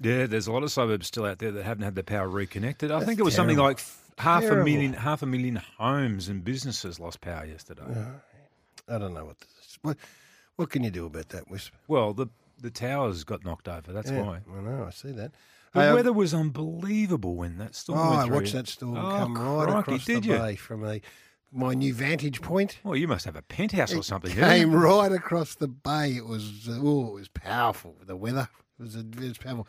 Yeah, 0.00 0.26
there's 0.26 0.46
a 0.46 0.52
lot 0.52 0.62
of 0.62 0.70
suburbs 0.72 1.06
still 1.06 1.24
out 1.24 1.38
there 1.38 1.52
that 1.52 1.64
haven't 1.64 1.82
had 1.84 1.94
their 1.94 2.04
power 2.04 2.28
reconnected. 2.28 2.90
I 2.90 2.96
That's 2.96 3.06
think 3.06 3.20
it 3.20 3.24
was 3.24 3.34
something 3.34 3.56
like 3.58 3.80
half 4.16 4.42
Terrible. 4.42 4.62
a 4.62 4.64
million, 4.64 4.92
half 4.92 5.22
a 5.22 5.26
million 5.26 5.56
homes 5.76 6.28
and 6.28 6.44
businesses 6.44 6.98
lost 7.00 7.20
power 7.20 7.44
yesterday. 7.44 7.82
I 8.88 8.98
don't 8.98 9.14
know 9.14 9.24
what 9.24 9.38
this 9.40 9.48
is. 9.66 9.78
What, 9.82 9.96
what 10.56 10.70
can 10.70 10.82
you 10.84 10.90
do 10.90 11.06
about 11.06 11.28
that, 11.30 11.48
Wisp? 11.50 11.72
Well, 11.86 12.12
the 12.14 12.26
the 12.60 12.70
towers 12.70 13.22
got 13.22 13.44
knocked 13.44 13.68
over. 13.68 13.92
That's 13.92 14.10
Yeah, 14.10 14.22
why. 14.22 14.40
I 14.52 14.60
know. 14.60 14.84
I 14.86 14.90
see 14.90 15.12
that. 15.12 15.30
The 15.78 15.84
Hey, 15.88 15.94
weather 15.94 16.12
was 16.12 16.34
unbelievable 16.34 17.34
when 17.36 17.58
that 17.58 17.74
storm 17.74 17.98
Oh, 17.98 18.12
I 18.12 18.24
watched 18.26 18.52
that 18.52 18.68
storm 18.68 18.96
Oh, 18.96 19.10
come 19.10 19.34
right 19.34 19.64
crikey, 19.68 19.78
across 19.80 20.04
did 20.04 20.22
the 20.24 20.28
you? 20.28 20.38
bay 20.38 20.56
from 20.56 20.84
a, 20.84 21.00
my 21.52 21.74
new 21.74 21.94
vantage 21.94 22.42
point. 22.42 22.78
Well, 22.84 22.96
you 22.96 23.08
must 23.08 23.24
have 23.24 23.36
a 23.36 23.42
penthouse 23.42 23.94
or 23.94 24.02
something. 24.02 24.34
didn't 24.34 24.48
Came 24.48 24.74
right 24.74 25.12
across 25.12 25.54
the 25.54 25.68
bay. 25.68 26.12
It 26.16 26.26
was 26.26 26.68
uh, 26.68 26.78
oh, 26.82 27.08
it 27.08 27.14
was 27.14 27.28
powerful. 27.28 27.96
The 28.04 28.16
weather 28.16 28.48
it 28.78 28.82
was, 28.82 28.96
it 28.96 29.18
was 29.18 29.38
powerful. 29.38 29.66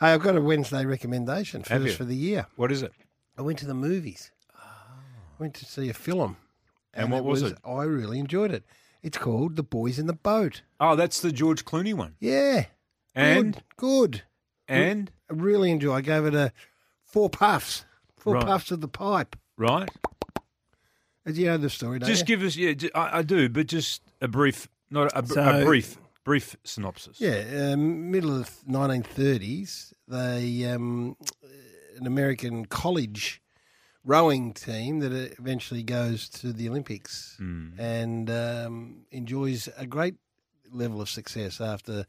Hey, 0.00 0.08
I've 0.08 0.22
got 0.22 0.36
a 0.36 0.40
Wednesday 0.40 0.84
recommendation 0.84 1.62
first 1.62 1.96
for 1.96 2.04
the 2.04 2.16
year. 2.16 2.46
What 2.56 2.72
is 2.72 2.82
it? 2.82 2.92
I 3.38 3.42
went 3.42 3.58
to 3.60 3.66
the 3.66 3.74
movies. 3.74 4.30
I 4.54 4.60
went 5.38 5.54
to 5.54 5.64
see 5.64 5.88
a 5.88 5.94
film. 5.94 6.36
And 6.94 7.10
what 7.10 7.24
was 7.24 7.42
it? 7.42 7.56
I 7.64 7.84
really 7.84 8.18
enjoyed 8.18 8.50
it. 8.50 8.64
It's 9.02 9.18
called 9.18 9.56
The 9.56 9.62
Boys 9.62 9.98
in 9.98 10.06
the 10.06 10.12
Boat. 10.12 10.62
Oh, 10.78 10.94
that's 10.94 11.20
the 11.20 11.32
George 11.32 11.64
Clooney 11.64 11.94
one. 11.94 12.14
Yeah. 12.20 12.66
And 13.14 13.54
good. 13.54 13.62
good. 13.76 14.22
And 14.68 15.10
I 15.30 15.34
really 15.34 15.70
enjoy. 15.70 15.94
I 15.94 16.00
gave 16.00 16.24
it 16.24 16.34
a 16.34 16.52
four 17.04 17.28
puffs. 17.30 17.84
Four 18.16 18.34
Right. 18.34 18.46
puffs 18.46 18.70
of 18.70 18.80
the 18.80 18.88
pipe. 18.88 19.36
right. 19.56 19.88
As 21.24 21.38
you 21.38 21.46
know 21.46 21.56
the 21.56 21.70
story, 21.70 21.98
don't 22.00 22.08
Just 22.08 22.22
you? 22.22 22.26
give 22.36 22.42
us. 22.46 22.56
Yeah, 22.56 22.72
ju- 22.72 22.90
I, 22.96 23.18
I 23.18 23.22
do, 23.22 23.48
but 23.48 23.68
just 23.68 24.02
a 24.20 24.26
brief, 24.26 24.68
not 24.90 25.12
a, 25.12 25.20
a, 25.20 25.26
So- 25.26 25.64
brief, 25.64 25.96
brief 26.24 26.56
synopsis. 26.64 27.20
Yeah, 27.20 27.72
um, 27.74 28.10
middle 28.10 28.36
of 28.40 28.50
1930s, 28.68 29.92
they 30.08 30.64
um, 30.66 31.16
an 31.96 32.06
American 32.08 32.66
college 32.66 33.40
rowing 34.04 34.52
team 34.52 34.98
that 34.98 35.12
eventually 35.38 35.84
goes 35.84 36.28
to 36.28 36.52
the 36.52 36.68
Olympics 36.68 37.36
Hmm. 37.38 37.68
and 37.78 38.28
um, 38.30 39.04
enjoys 39.12 39.68
a 39.76 39.86
great 39.86 40.16
level 40.72 41.00
of 41.00 41.08
success 41.08 41.60
after 41.60 42.04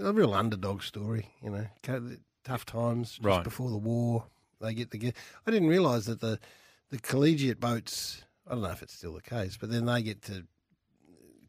a 0.00 0.12
real 0.12 0.34
underdog 0.34 0.82
story. 0.82 1.28
You 1.42 1.50
know, 1.50 1.66
tough 2.44 2.64
times 2.66 3.12
just 3.12 3.24
Right. 3.24 3.44
before 3.44 3.70
the 3.70 3.78
war. 3.78 4.26
They 4.60 4.74
get 4.74 4.90
together. 4.90 5.14
I 5.46 5.50
didn't 5.50 5.68
realise 5.68 6.06
that 6.06 6.20
the 6.20 6.38
the 6.90 6.98
collegiate 6.98 7.58
boats. 7.60 8.22
I 8.46 8.52
don't 8.52 8.62
know 8.62 8.70
if 8.70 8.82
it's 8.82 8.94
still 8.94 9.14
the 9.14 9.22
case, 9.22 9.56
but 9.56 9.70
then 9.70 9.86
they 9.86 10.02
get 10.02 10.22
to 10.22 10.44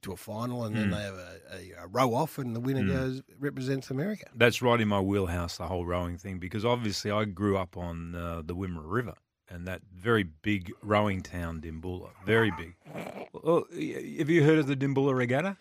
to 0.01 0.11
a 0.11 0.17
final, 0.17 0.65
and 0.65 0.75
then 0.75 0.89
they 0.89 1.01
have 1.01 1.13
a, 1.15 1.39
a, 1.53 1.83
a 1.83 1.87
row 1.87 2.13
off, 2.13 2.37
and 2.37 2.53
the 2.53 2.59
winner 2.59 2.83
goes 2.85 3.21
represents 3.39 3.89
America. 3.89 4.25
That's 4.35 4.61
right 4.61 4.79
in 4.81 4.89
my 4.89 4.99
wheelhouse, 4.99 5.57
the 5.57 5.67
whole 5.67 5.85
rowing 5.85 6.17
thing, 6.17 6.39
because 6.39 6.65
obviously 6.65 7.09
I 7.09 7.23
grew 7.23 7.57
up 7.57 7.77
on 7.77 8.13
uh, 8.13 8.41
the 8.45 8.53
Wimmera 8.53 8.83
River 8.83 9.13
and 9.49 9.65
that 9.67 9.81
very 9.95 10.23
big 10.23 10.71
rowing 10.81 11.21
town, 11.21 11.61
Dimboola. 11.61 12.09
Very 12.25 12.51
big. 12.51 12.75
Well, 13.43 13.65
have 13.71 14.29
you 14.29 14.43
heard 14.43 14.59
of 14.59 14.67
the 14.67 14.75
Dimboola 14.75 15.15
Regatta? 15.15 15.57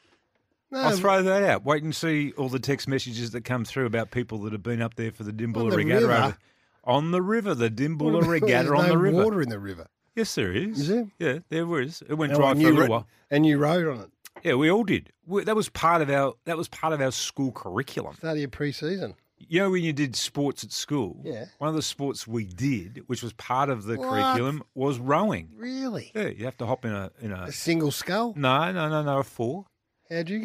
No, 0.72 0.80
I'll 0.80 0.96
throw 0.96 1.22
that 1.22 1.42
out. 1.44 1.64
Wait 1.64 1.82
and 1.82 1.94
see 1.94 2.32
all 2.38 2.48
the 2.48 2.58
text 2.58 2.88
messages 2.88 3.30
that 3.32 3.44
come 3.44 3.64
through 3.64 3.86
about 3.86 4.10
people 4.10 4.38
that 4.38 4.52
have 4.52 4.62
been 4.62 4.82
up 4.82 4.94
there 4.94 5.12
for 5.12 5.22
the 5.22 5.32
Dimboola 5.32 5.70
the 5.70 5.76
Regatta. 5.76 6.06
river? 6.06 6.38
on 6.84 7.10
the 7.12 7.22
river, 7.22 7.54
the 7.54 7.70
Dimboola 7.70 8.26
Regatta 8.26 8.74
on 8.74 8.88
the 8.88 8.98
river. 8.98 9.22
water 9.22 9.40
in 9.42 9.48
the 9.50 9.58
river. 9.60 9.86
Yes, 10.16 10.34
there 10.34 10.52
is. 10.52 10.80
Is 10.80 10.88
there? 10.88 11.06
Yeah, 11.18 11.38
there 11.48 11.66
was. 11.66 12.02
It 12.08 12.14
went 12.14 12.32
Oh, 12.32 12.36
dry 12.36 12.50
and 12.52 12.60
for 12.62 12.68
a 12.68 12.72
little 12.72 12.88
while. 12.88 13.06
And 13.30 13.46
you 13.46 13.58
rode 13.58 13.86
on 13.86 14.00
it. 14.00 14.10
Yeah, 14.42 14.54
we 14.54 14.70
all 14.70 14.82
did. 14.84 15.12
We, 15.26 15.44
that 15.44 15.54
was 15.54 15.68
part 15.68 16.02
of 16.02 16.10
our. 16.10 16.34
That 16.46 16.56
was 16.56 16.68
part 16.68 16.92
of 16.92 17.00
our 17.00 17.12
school 17.12 17.52
curriculum. 17.52 18.14
Start 18.16 18.32
of 18.32 18.38
your 18.40 18.48
pre-season. 18.48 19.14
You 19.38 19.60
know, 19.60 19.70
when 19.70 19.82
you 19.82 19.92
did 19.92 20.14
sports 20.16 20.62
at 20.64 20.70
school, 20.72 21.20
Yeah. 21.24 21.46
one 21.58 21.68
of 21.68 21.74
the 21.74 21.82
sports 21.82 22.26
we 22.28 22.44
did, 22.44 23.02
which 23.08 23.22
was 23.22 23.32
part 23.34 23.68
of 23.70 23.84
the 23.84 23.96
What? 23.96 24.08
curriculum, 24.08 24.62
was 24.74 24.98
rowing. 24.98 25.50
Really? 25.56 26.12
Yeah, 26.14 26.28
you 26.28 26.44
have 26.44 26.56
to 26.58 26.66
hop 26.66 26.84
in 26.84 26.92
a 26.92 27.10
in 27.20 27.32
a. 27.32 27.42
A 27.44 27.52
single 27.52 27.90
scull? 27.90 28.34
No, 28.36 28.70
no, 28.72 28.88
no, 28.88 29.02
no, 29.02 29.18
a 29.18 29.24
four. 29.24 29.66
How'd 30.12 30.28
you 30.28 30.40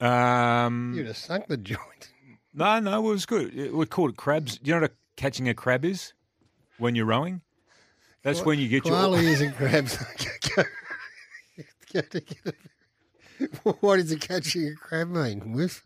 go? 0.00 0.06
Um, 0.06 0.92
You'd 0.96 1.06
have 1.06 1.16
sunk 1.16 1.46
the 1.48 1.56
joint. 1.72 2.12
no, 2.54 2.78
no, 2.80 2.98
it 2.98 3.10
was 3.10 3.26
good. 3.26 3.56
It- 3.56 3.74
We 3.74 3.86
called 3.86 4.10
it 4.10 4.16
crabs. 4.16 4.58
Do 4.58 4.68
you 4.68 4.74
know 4.74 4.82
what 4.82 4.90
a, 4.90 4.94
catching 5.16 5.48
a 5.48 5.54
crab 5.54 5.84
is 5.84 6.12
when 6.78 6.94
you're 6.94 7.06
rowing? 7.06 7.40
That's 8.22 8.44
when 8.44 8.58
you 8.58 8.68
get 8.68 8.84
your. 8.84 8.94
And 8.96 9.54
crabs. 9.56 9.96
Go- 10.56 10.62
go 11.94 12.00
to 12.02 12.20
get 12.20 12.36
a- 12.46 12.52
what 13.80 13.96
does 13.96 14.10
a 14.12 14.18
catching 14.18 14.66
a 14.68 14.74
crab 14.74 15.08
mean? 15.08 15.52
Whiff? 15.52 15.84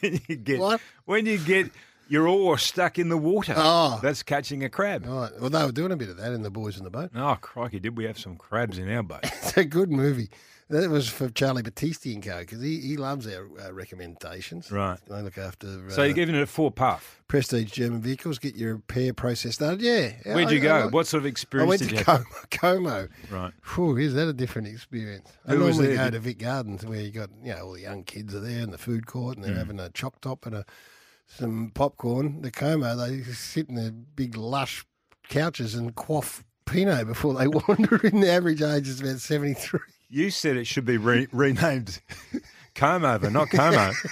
when 0.00 0.20
you 0.28 0.36
get 0.36 0.60
What? 0.60 0.80
when 1.04 1.26
you 1.26 1.38
get 1.38 1.70
your 2.12 2.28
oar 2.28 2.58
stuck 2.58 2.98
in 2.98 3.08
the 3.08 3.16
water. 3.18 3.54
Oh. 3.56 3.98
that's 4.02 4.22
catching 4.22 4.62
a 4.62 4.68
crab. 4.68 5.06
Right. 5.06 5.30
Well, 5.40 5.50
they 5.50 5.64
were 5.64 5.72
doing 5.72 5.92
a 5.92 5.96
bit 5.96 6.08
of 6.10 6.16
that 6.18 6.32
in 6.32 6.42
the 6.42 6.50
boys 6.50 6.76
in 6.78 6.84
the 6.84 6.90
boat. 6.90 7.10
Oh 7.14 7.36
crikey! 7.40 7.80
Did 7.80 7.96
we 7.96 8.04
have 8.04 8.18
some 8.18 8.36
crabs 8.36 8.78
in 8.78 8.88
our 8.90 9.02
boat? 9.02 9.20
It's 9.42 9.56
a 9.56 9.64
good 9.64 9.90
movie. 9.90 10.28
That 10.70 10.88
was 10.88 11.06
for 11.06 11.28
Charlie 11.28 11.62
Battisti 11.62 12.14
and 12.14 12.22
Co. 12.24 12.38
because 12.40 12.62
he, 12.62 12.80
he 12.80 12.96
loves 12.96 13.26
our 13.26 13.46
uh, 13.62 13.72
recommendations. 13.72 14.72
Right. 14.72 14.98
They 15.06 15.20
look 15.20 15.36
after 15.36 15.66
uh, 15.86 15.90
So 15.90 16.02
you're 16.02 16.14
giving 16.14 16.34
it 16.34 16.40
a 16.40 16.46
four 16.46 16.70
puff. 16.70 17.20
prestige 17.28 17.70
German 17.72 18.00
vehicles. 18.00 18.38
Get 18.38 18.56
your 18.56 18.76
repair 18.76 19.12
process 19.12 19.56
started. 19.56 19.82
Yeah. 19.82 20.12
Where'd 20.34 20.50
you 20.50 20.60
go? 20.60 20.74
I- 20.74 20.86
what 20.86 21.06
sort 21.06 21.22
of 21.22 21.26
I 21.26 21.28
experience 21.28 21.68
went 21.68 21.80
did 21.82 21.88
to 21.90 21.94
you 21.96 22.04
have? 22.04 22.24
Como. 22.50 22.88
Como. 22.88 23.08
Right. 23.30 23.52
Whew, 23.74 23.98
is 23.98 24.14
that 24.14 24.28
a 24.28 24.32
different 24.32 24.68
experience? 24.68 25.28
I 25.46 25.52
Who 25.52 25.58
was 25.64 25.76
normally 25.76 25.94
there? 25.96 26.04
go 26.06 26.10
Did- 26.10 26.16
to 26.16 26.20
Vic 26.20 26.38
Gardens 26.38 26.86
where 26.86 27.00
you 27.02 27.10
got 27.10 27.28
you 27.42 27.52
know 27.54 27.66
all 27.66 27.72
the 27.72 27.82
young 27.82 28.02
kids 28.04 28.34
are 28.34 28.40
there 28.40 28.60
in 28.60 28.70
the 28.70 28.78
food 28.78 29.06
court 29.06 29.36
and 29.36 29.44
they're 29.44 29.54
having 29.54 29.78
a 29.78 29.90
chop 29.90 30.20
top 30.22 30.46
and 30.46 30.54
a 30.54 30.64
some 31.26 31.70
popcorn. 31.74 32.42
The 32.42 32.50
Como 32.50 32.96
they 32.96 33.22
sit 33.22 33.68
in 33.68 33.74
their 33.74 33.90
big 33.90 34.36
lush 34.36 34.84
couches 35.28 35.74
and 35.74 35.94
quaff 35.94 36.44
Pinot 36.66 37.06
before 37.06 37.34
they 37.34 37.46
wander 37.68 37.96
in. 38.06 38.20
The 38.20 38.30
average 38.30 38.62
age 38.62 38.88
is 38.88 39.00
about 39.00 39.20
seventy 39.20 39.54
three. 39.54 39.80
You 40.08 40.30
said 40.30 40.56
it 40.56 40.66
should 40.66 40.84
be 40.84 40.98
re- 40.98 41.28
renamed 41.32 42.00
Comb 42.74 43.04
Over, 43.04 43.30
not 43.30 43.48
Como. 43.50 43.92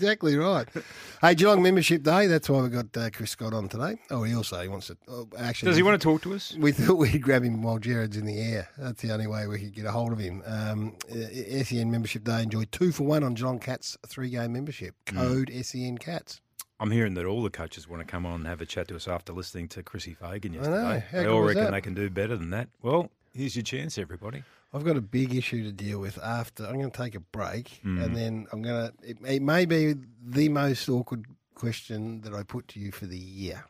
Exactly 0.00 0.34
right. 0.36 0.66
Hey, 1.20 1.34
Geelong 1.34 1.62
Membership 1.62 2.02
Day. 2.02 2.26
That's 2.26 2.48
why 2.48 2.62
we 2.62 2.70
got 2.70 2.96
uh, 2.96 3.10
Chris 3.10 3.32
Scott 3.32 3.52
on 3.52 3.68
today. 3.68 3.98
Oh, 4.10 4.22
he 4.22 4.34
also 4.34 4.58
he 4.62 4.68
wants 4.68 4.86
to. 4.86 4.96
Oh, 5.06 5.28
actually, 5.36 5.66
Does 5.66 5.76
he 5.76 5.82
want 5.82 6.00
to 6.00 6.02
talk 6.02 6.22
to 6.22 6.32
us? 6.32 6.56
We 6.58 6.72
thought 6.72 6.94
we'd 6.94 7.20
grab 7.20 7.44
him 7.44 7.62
while 7.62 7.78
Jared's 7.78 8.16
in 8.16 8.24
the 8.24 8.40
air. 8.40 8.70
That's 8.78 9.02
the 9.02 9.12
only 9.12 9.26
way 9.26 9.46
we 9.46 9.58
could 9.58 9.74
get 9.74 9.84
a 9.84 9.92
hold 9.92 10.12
of 10.12 10.18
him. 10.18 10.42
Um, 10.46 10.96
uh, 11.12 11.62
SEN 11.62 11.90
Membership 11.90 12.24
Day. 12.24 12.42
Enjoy 12.42 12.64
two 12.72 12.90
for 12.90 13.02
one 13.02 13.22
on 13.22 13.34
Geelong 13.34 13.58
Cats 13.58 13.98
three 14.06 14.30
game 14.30 14.54
membership. 14.54 14.94
Mm. 15.08 15.16
Code 15.18 15.52
SEN 15.62 15.98
Cats. 15.98 16.40
I'm 16.78 16.90
hearing 16.90 17.12
that 17.14 17.26
all 17.26 17.42
the 17.42 17.50
coaches 17.50 17.86
want 17.86 18.00
to 18.00 18.06
come 18.10 18.24
on 18.24 18.36
and 18.36 18.46
have 18.46 18.62
a 18.62 18.66
chat 18.66 18.88
to 18.88 18.96
us 18.96 19.06
after 19.06 19.34
listening 19.34 19.68
to 19.68 19.82
Chrissy 19.82 20.14
Fagan 20.14 20.52
know. 20.52 20.60
yesterday. 20.60 21.04
They 21.12 21.26
all 21.26 21.42
reckon 21.42 21.64
that? 21.64 21.72
they 21.72 21.82
can 21.82 21.92
do 21.92 22.08
better 22.08 22.38
than 22.38 22.48
that. 22.50 22.68
Well, 22.80 23.10
here's 23.34 23.54
your 23.56 23.62
chance, 23.62 23.98
everybody. 23.98 24.42
I've 24.72 24.84
got 24.84 24.96
a 24.96 25.00
big 25.00 25.34
issue 25.34 25.64
to 25.64 25.72
deal 25.72 25.98
with 25.98 26.18
after. 26.22 26.64
I'm 26.64 26.78
going 26.78 26.90
to 26.90 26.96
take 26.96 27.14
a 27.14 27.20
break 27.20 27.80
Mm. 27.84 28.04
and 28.04 28.16
then 28.16 28.46
I'm 28.52 28.62
going 28.62 28.90
to. 28.90 28.94
It, 29.08 29.18
it 29.26 29.42
may 29.42 29.64
be 29.64 29.94
the 30.24 30.48
most 30.48 30.88
awkward 30.88 31.26
question 31.54 32.20
that 32.22 32.32
I 32.34 32.42
put 32.44 32.68
to 32.68 32.80
you 32.80 32.92
for 32.92 33.06
the 33.06 33.18
year. 33.18 33.64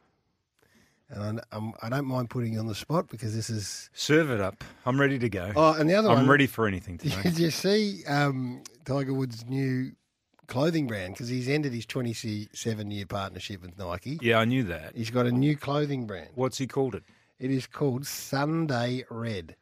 And 1.08 1.40
I, 1.40 1.56
I'm, 1.56 1.72
I 1.82 1.88
don't 1.88 2.04
mind 2.04 2.30
putting 2.30 2.52
you 2.52 2.60
on 2.60 2.66
the 2.66 2.74
spot 2.74 3.08
because 3.08 3.34
this 3.34 3.50
is. 3.50 3.90
Serve 3.94 4.30
it 4.30 4.40
up. 4.40 4.62
I'm 4.86 5.00
ready 5.00 5.18
to 5.18 5.28
go. 5.28 5.52
Oh, 5.56 5.72
and 5.72 5.88
the 5.90 5.94
other 5.94 6.08
I'm 6.10 6.18
one. 6.18 6.28
ready 6.28 6.46
for 6.46 6.66
anything 6.68 6.98
today. 6.98 7.22
Did 7.22 7.38
you 7.38 7.50
see 7.50 8.04
um, 8.06 8.62
Tiger 8.84 9.12
Woods' 9.14 9.44
new 9.48 9.92
clothing 10.46 10.86
brand? 10.86 11.14
Because 11.14 11.28
he's 11.28 11.48
ended 11.48 11.72
his 11.72 11.86
27 11.86 12.90
year 12.90 13.06
partnership 13.06 13.62
with 13.62 13.76
Nike. 13.78 14.18
yeah, 14.22 14.38
I 14.38 14.44
knew 14.44 14.62
that. 14.64 14.94
He's 14.94 15.10
got 15.10 15.26
a 15.26 15.32
new 15.32 15.56
clothing 15.56 16.06
brand. 16.06 16.28
What's 16.34 16.58
he 16.58 16.66
called 16.66 16.94
it? 16.94 17.02
It 17.40 17.50
is 17.50 17.66
called 17.66 18.06
Sunday 18.06 19.04
Red. 19.10 19.56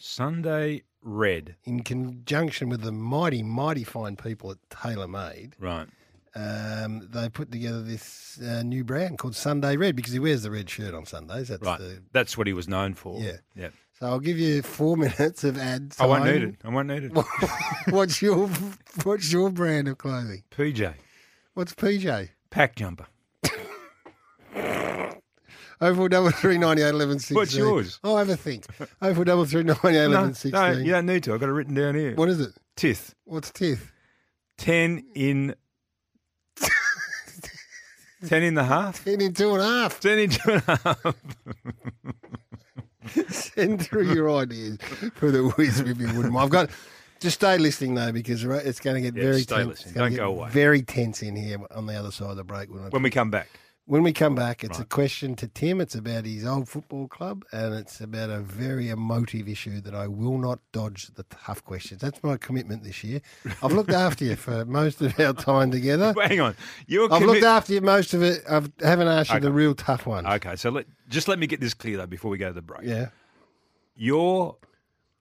Sunday 0.00 0.82
Red. 1.02 1.56
In 1.64 1.82
conjunction 1.82 2.68
with 2.68 2.80
the 2.82 2.92
mighty, 2.92 3.42
mighty 3.42 3.84
fine 3.84 4.16
people 4.16 4.50
at 4.50 4.56
TaylorMade, 4.70 5.52
Right. 5.58 5.86
um, 6.34 7.06
they 7.10 7.28
put 7.28 7.52
together 7.52 7.82
this 7.82 8.40
uh, 8.40 8.62
new 8.62 8.82
brand 8.82 9.18
called 9.18 9.36
Sunday 9.36 9.76
Red 9.76 9.94
because 9.96 10.12
he 10.12 10.18
wears 10.18 10.42
the 10.42 10.50
red 10.50 10.68
shirt 10.70 10.94
on 10.94 11.04
Sundays. 11.06 11.48
That's 11.48 11.62
Right. 11.62 11.78
the, 11.78 12.02
That's 12.12 12.36
what 12.38 12.46
he 12.46 12.52
was 12.52 12.66
known 12.68 12.94
for. 12.94 13.20
Yeah. 13.20 13.36
Yeah. 13.54 13.68
so 13.98 14.06
I'll 14.06 14.20
give 14.20 14.38
you 14.38 14.62
four 14.62 14.96
minutes 14.96 15.44
of 15.44 15.58
ad 15.58 15.94
I 16.00 16.06
won't 16.06 16.24
need 16.24 16.42
it. 16.42 16.56
I 16.64 16.68
won't 16.70 16.88
need 16.88 17.04
it. 17.04 17.12
what's 17.90 18.20
your 18.22 18.48
What's 19.04 19.30
your 19.32 19.50
brand 19.50 19.88
of 19.88 19.98
clothing? 19.98 20.42
PJ. 20.50 20.94
What's 21.54 21.74
PJ? 21.74 22.30
Pack 22.50 22.74
jumper. 22.76 23.06
Four 25.80 26.08
double 26.10 26.30
three 26.32 26.58
ninety 26.58 26.82
eight 26.82 26.90
eleven 26.90 27.18
sixteen. 27.18 27.36
What's 27.36 27.54
yours? 27.56 27.98
Oh, 28.04 28.16
have 28.16 28.28
a 28.28 28.36
think. 28.36 28.66
Four 28.74 29.24
double 29.24 29.46
three 29.46 29.62
ninety 29.62 29.88
eight 29.88 29.92
No, 29.94 30.04
eleven 30.06 30.28
no, 30.28 30.32
sixteen. 30.34 30.84
you 30.84 30.92
don't 30.92 31.06
need 31.06 31.22
to. 31.24 31.32
I've 31.34 31.40
got 31.40 31.48
it 31.48 31.52
written 31.52 31.74
down 31.74 31.94
here. 31.94 32.14
What 32.14 32.28
is 32.28 32.38
it? 32.40 32.52
Tith. 32.76 33.14
What's 33.24 33.50
tith? 33.50 33.90
10 34.58 35.04
in. 35.14 35.54
10 38.26 38.42
in 38.42 38.54
the 38.54 38.64
half? 38.64 39.02
Ten 39.04 39.20
in 39.22 39.32
two 39.32 39.52
and 39.54 39.62
a 39.62 39.64
half. 39.64 39.98
10 40.00 40.18
in 40.18 40.30
two 40.30 40.50
and 40.52 40.62
a 40.68 40.76
half. 40.76 41.14
Send 43.30 43.82
through 43.86 44.12
your 44.12 44.30
ideas 44.30 44.76
for 45.14 45.30
the 45.30 45.44
whiz 45.56 45.80
if 45.80 45.98
you 45.98 46.06
wouldn't 46.08 46.32
mind. 46.32 46.44
I've 46.44 46.50
got. 46.50 46.70
Just 47.20 47.36
stay 47.36 47.58
listening 47.58 47.94
though, 47.94 48.12
because 48.12 48.44
it's 48.44 48.80
going 48.80 49.02
to 49.02 49.10
get 49.10 49.14
Yeah, 49.16 49.28
very 49.30 49.40
stay 49.42 49.56
tense. 49.56 49.68
listening. 49.68 49.88
It's 49.90 49.96
gonna 49.98 50.10
Don't 50.10 50.16
go 50.18 50.40
away. 50.40 50.50
Very 50.50 50.82
tense 50.82 51.22
in 51.22 51.36
here 51.36 51.58
on 51.70 51.86
the 51.86 51.94
other 51.94 52.10
side 52.10 52.30
of 52.30 52.36
the 52.36 52.44
break. 52.44 52.70
When, 52.70 52.84
When 52.90 53.02
we 53.02 53.10
come 53.10 53.30
back. 53.30 53.48
When 53.90 54.04
we 54.04 54.12
come 54.12 54.36
back, 54.36 54.62
it's 54.62 54.78
a 54.78 54.84
question 54.84 55.34
to 55.34 55.48
Tim. 55.48 55.80
It's 55.80 55.96
about 55.96 56.24
his 56.24 56.46
old 56.46 56.68
football 56.68 57.08
club, 57.08 57.44
and 57.50 57.74
it's 57.74 58.00
about 58.00 58.30
a 58.30 58.38
very 58.38 58.88
emotive 58.88 59.48
issue 59.48 59.80
that 59.80 59.96
I 59.96 60.06
will 60.06 60.38
not 60.38 60.60
dodge 60.70 61.08
the 61.16 61.24
tough 61.24 61.64
questions. 61.64 62.00
That's 62.00 62.22
my 62.22 62.36
commitment 62.36 62.84
this 62.84 63.02
year. 63.02 63.20
I've 63.60 63.72
looked 63.72 63.90
after 63.90 64.24
you 64.24 64.36
for 64.36 64.64
most 64.64 65.00
of 65.00 65.18
our 65.18 65.32
time 65.32 65.72
together. 65.72 66.14
Hang 66.22 66.40
on. 66.40 66.54
You're 66.86 67.12
I've 67.12 67.20
commi- 67.20 67.26
looked 67.26 67.42
after 67.42 67.72
you 67.72 67.80
most 67.80 68.14
of 68.14 68.22
it. 68.22 68.44
I 68.48 68.62
haven't 68.86 69.08
asked 69.08 69.32
you 69.32 69.40
the 69.40 69.50
real 69.50 69.74
tough 69.74 70.06
ones. 70.06 70.28
Okay, 70.28 70.54
so 70.54 70.70
let, 70.70 70.86
just 71.08 71.26
let 71.26 71.40
me 71.40 71.48
get 71.48 71.58
this 71.58 71.74
clear 71.74 71.96
though 71.96 72.06
before 72.06 72.30
we 72.30 72.38
go 72.38 72.46
to 72.46 72.54
the 72.54 72.62
break. 72.62 72.82
Yeah. 72.84 73.08
You're 73.96 74.54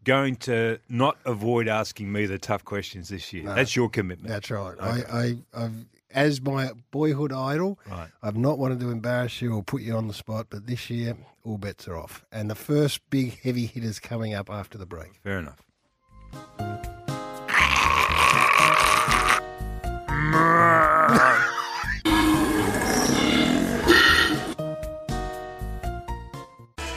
going 0.03 0.35
to 0.35 0.77
not 0.88 1.17
avoid 1.25 1.67
asking 1.67 2.11
me 2.11 2.27
the 2.27 2.38
tough 2.38 2.65
questions 2.65 3.09
this 3.09 3.33
year. 3.33 3.45
That's 3.45 3.75
your 3.75 3.89
commitment. 3.89 4.29
That's 4.29 4.51
right. 4.51 4.75
I, 4.79 5.01
I, 5.11 5.38
I've, 5.55 5.85
as 6.12 6.42
my 6.42 6.72
boyhood 6.92 7.32
idol, 7.32 7.80
Right. 7.89 8.10
I've 8.24 8.38
not 8.38 8.58
wanted 8.60 8.80
to 8.82 8.89
embarrass 8.92 9.42
you 9.42 9.54
or 9.56 9.63
put 9.63 9.82
you 9.82 9.96
on 9.96 10.08
the 10.08 10.13
spot, 10.13 10.48
but 10.50 10.68
this 10.68 10.89
year, 10.89 11.16
all 11.44 11.58
bets 11.58 11.88
are 11.88 11.98
off. 11.98 12.25
And 12.32 12.50
the 12.50 12.56
first 12.56 13.01
big 13.10 13.39
heavy 13.42 13.66
hitters 13.66 14.00
coming 14.00 14.34
up 14.34 14.50
after 14.50 14.78
the 14.78 14.86
break. 14.86 15.20
Fair 15.24 15.39
enough. 15.39 15.63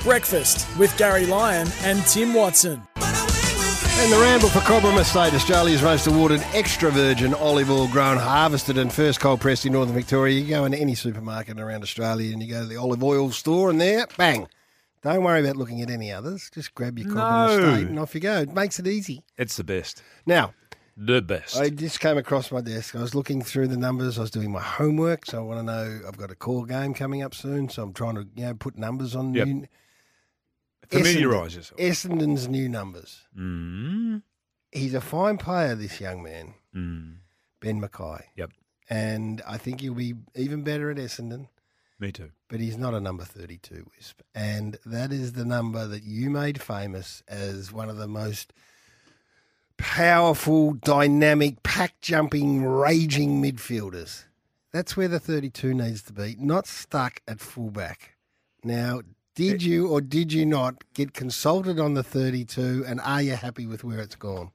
Breakfast 0.02 0.66
with 0.78 0.96
Garry 0.98 1.26
Lyon 1.26 1.68
and 1.84 2.04
Tim 2.06 2.34
Watson. 2.34 2.82
And 4.02 4.12
the 4.12 4.18
Ramble 4.18 4.48
for 4.48 4.58
Cobram 4.60 4.98
Estate, 4.98 5.32
Australia's 5.32 5.80
most 5.80 6.08
awarded 6.08 6.40
extra 6.54 6.90
virgin 6.90 7.34
olive 7.34 7.70
oil 7.70 7.86
grown, 7.86 8.16
harvested 8.16 8.76
and 8.76 8.92
first 8.92 9.20
cold 9.20 9.40
pressed 9.40 9.64
in 9.64 9.72
northern 9.74 9.94
Victoria. 9.94 10.40
You 10.40 10.48
go 10.48 10.64
into 10.64 10.76
any 10.76 10.96
supermarket 10.96 11.60
around 11.60 11.82
Australia 11.84 12.32
and 12.32 12.42
you 12.42 12.50
go 12.52 12.62
to 12.62 12.66
the 12.66 12.76
olive 12.76 13.04
oil 13.04 13.30
store 13.30 13.70
and 13.70 13.80
there, 13.80 14.08
bang. 14.16 14.48
Don't 15.02 15.22
worry 15.22 15.40
about 15.40 15.56
looking 15.56 15.82
at 15.82 15.88
any 15.90 16.10
others. 16.10 16.50
Just 16.52 16.74
grab 16.74 16.98
your 16.98 17.10
Cobram 17.10 17.16
No. 17.60 17.68
Estate 17.70 17.88
and 17.88 17.98
off 18.00 18.12
you 18.16 18.20
go. 18.20 18.40
It 18.40 18.52
makes 18.52 18.80
it 18.80 18.88
easy. 18.88 19.22
It's 19.38 19.56
the 19.56 19.64
best. 19.64 20.02
Now, 20.26 20.52
The 20.96 21.22
best. 21.22 21.56
I 21.56 21.70
just 21.70 22.00
came 22.00 22.18
across 22.18 22.50
my 22.50 22.60
desk. 22.60 22.96
I 22.96 23.00
was 23.00 23.14
looking 23.14 23.40
through 23.40 23.68
the 23.68 23.76
numbers. 23.76 24.18
I 24.18 24.22
was 24.22 24.32
doing 24.32 24.50
my 24.50 24.60
homework, 24.62 25.26
so 25.26 25.38
I 25.38 25.42
want 25.42 25.60
to 25.60 25.62
know. 25.62 26.00
I've 26.08 26.18
got 26.18 26.30
a 26.32 26.34
core 26.34 26.66
game 26.66 26.92
coming 26.92 27.22
up 27.22 27.34
soon, 27.36 27.68
so 27.68 27.84
I'm 27.84 27.92
trying 27.92 28.16
to 28.16 28.26
you 28.34 28.46
know 28.46 28.54
put 28.54 28.76
numbers 28.76 29.14
on. 29.14 29.32
Yep. 29.32 29.46
new- 29.46 29.66
Familiarise 30.98 31.56
yourself. 31.56 31.80
Essendon's 31.80 32.48
new 32.48 32.68
numbers. 32.68 33.22
Mm. 33.38 34.22
He's 34.70 34.94
a 34.94 35.00
fine 35.00 35.38
player, 35.38 35.74
this 35.74 36.00
young 36.00 36.22
man, 36.22 36.54
Mm. 36.74 37.16
Ben 37.60 37.80
McKay. 37.80 38.22
Yep. 38.36 38.50
And 38.88 39.42
I 39.46 39.56
think 39.58 39.80
he'll 39.80 39.94
be 39.94 40.14
even 40.34 40.62
better 40.64 40.90
at 40.90 40.96
Essendon, 40.96 41.48
Me 42.00 42.10
too. 42.12 42.30
but 42.48 42.60
he's 42.60 42.76
not 42.76 42.94
a 42.94 43.00
number 43.00 43.24
32, 43.24 43.86
Wisp. 43.96 44.20
And 44.34 44.78
that 44.84 45.12
is 45.12 45.32
the 45.34 45.44
number 45.44 45.86
that 45.86 46.02
you 46.02 46.28
made 46.30 46.60
famous 46.60 47.22
as 47.28 47.72
one 47.72 47.88
of 47.90 47.96
the 47.98 48.08
most 48.08 48.52
powerful, 49.76 50.72
dynamic, 50.72 51.62
pack 51.62 52.00
jumping, 52.00 52.64
raging 52.64 53.42
midfielders. 53.42 54.24
That's 54.72 54.96
where 54.96 55.08
the 55.08 55.20
32 55.20 55.74
needs 55.74 56.02
to 56.02 56.12
be, 56.12 56.36
not 56.38 56.66
stuck 56.66 57.20
at 57.28 57.40
fullback. 57.40 58.16
Now, 58.64 59.02
did 59.34 59.62
you 59.62 59.88
or 59.88 60.00
did 60.00 60.32
you 60.32 60.44
not 60.46 60.84
get 60.94 61.14
consulted 61.14 61.80
on 61.80 61.94
the 61.94 62.02
32 62.02 62.84
and 62.86 63.00
are 63.00 63.22
you 63.22 63.34
happy 63.36 63.66
with 63.66 63.84
where 63.84 63.98
it's 64.00 64.16
gone? 64.16 64.50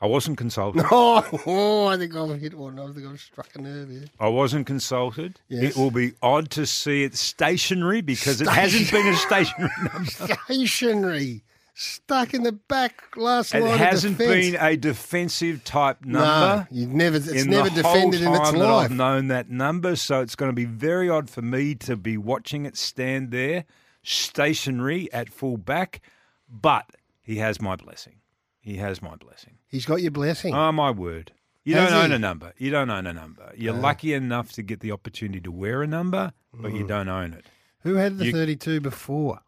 I 0.00 0.06
wasn't 0.06 0.36
consulted. 0.36 0.84
Oh, 0.90 1.24
oh, 1.46 1.86
I 1.86 1.96
think 1.96 2.14
I've 2.14 2.38
hit 2.38 2.54
one. 2.54 2.78
I 2.78 2.86
think 2.92 3.06
I've 3.06 3.18
struck 3.20 3.48
a 3.54 3.60
nerve 3.62 3.88
here. 3.88 4.04
I 4.20 4.28
wasn't 4.28 4.66
consulted. 4.66 5.40
Yes. 5.48 5.74
It 5.74 5.80
will 5.80 5.90
be 5.90 6.12
odd 6.22 6.50
to 6.50 6.66
see 6.66 7.02
it 7.04 7.16
stationary 7.16 8.02
because 8.02 8.40
it 8.40 8.48
hasn't 8.48 8.90
been 8.90 9.06
a 9.06 9.16
stationary 9.16 9.70
number. 9.92 10.10
Stationary. 10.10 11.42
Stuck 11.78 12.32
in 12.32 12.42
the 12.42 12.52
back 12.52 13.02
last 13.18 13.54
It 13.54 13.60
line 13.62 13.74
of 13.74 13.78
hasn't 13.78 14.16
been 14.16 14.56
a 14.58 14.78
defensive 14.78 15.62
type 15.62 15.98
No, 16.06 16.20
number. 16.20 16.68
you've 16.70 16.88
never, 16.94 17.16
it's 17.18 17.44
never 17.44 17.68
defended 17.68 18.22
in 18.22 18.32
its 18.34 18.52
life. 18.52 18.86
I've 18.86 18.96
known 18.96 19.28
that 19.28 19.50
number, 19.50 19.94
so 19.94 20.22
it's 20.22 20.34
going 20.34 20.48
to 20.50 20.54
be 20.54 20.64
very 20.64 21.10
odd 21.10 21.28
for 21.28 21.42
me 21.42 21.74
to 21.74 21.94
be 21.94 22.16
watching 22.16 22.64
it 22.64 22.78
stand 22.78 23.30
there, 23.30 23.66
stationary 24.02 25.12
at 25.12 25.28
full 25.28 25.58
back. 25.58 26.00
But 26.48 26.86
he 27.20 27.36
has 27.36 27.60
my 27.60 27.76
blessing. 27.76 28.20
He 28.58 28.76
has 28.76 29.02
my 29.02 29.16
blessing. 29.16 29.58
He's 29.68 29.84
got 29.84 30.00
your 30.00 30.12
blessing. 30.12 30.54
Oh 30.54 30.72
my 30.72 30.90
word! 30.90 31.32
You 31.62 31.74
Has 31.74 31.90
don't 31.90 32.04
own 32.04 32.12
a 32.12 32.18
number. 32.18 32.54
You 32.56 32.70
don't 32.70 32.88
own 32.88 33.06
a 33.06 33.12
number. 33.12 33.52
You're 33.54 33.74
No. 33.74 33.80
lucky 33.80 34.14
enough 34.14 34.50
to 34.52 34.62
get 34.62 34.80
the 34.80 34.92
opportunity 34.92 35.40
to 35.42 35.52
wear 35.52 35.82
a 35.82 35.86
number, 35.86 36.32
but 36.54 36.72
Mm. 36.72 36.78
you 36.78 36.86
don't 36.86 37.08
own 37.10 37.34
it. 37.34 37.44
Who 37.80 37.96
had 37.96 38.16
the 38.16 38.24
you- 38.26 38.32
32 38.32 38.80
before? 38.80 39.40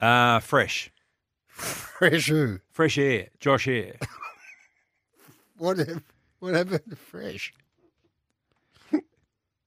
Uh, 0.00 0.38
fresh, 0.40 0.90
Fresh 1.52 2.26
who? 2.28 2.58
fresh 2.70 2.98
air, 2.98 3.28
Josh 3.40 3.68
Eyre. 3.68 3.96
What, 5.58 5.78
what 6.40 6.54
happened 6.54 6.80
to 6.90 6.96
Fresh? 6.96 7.52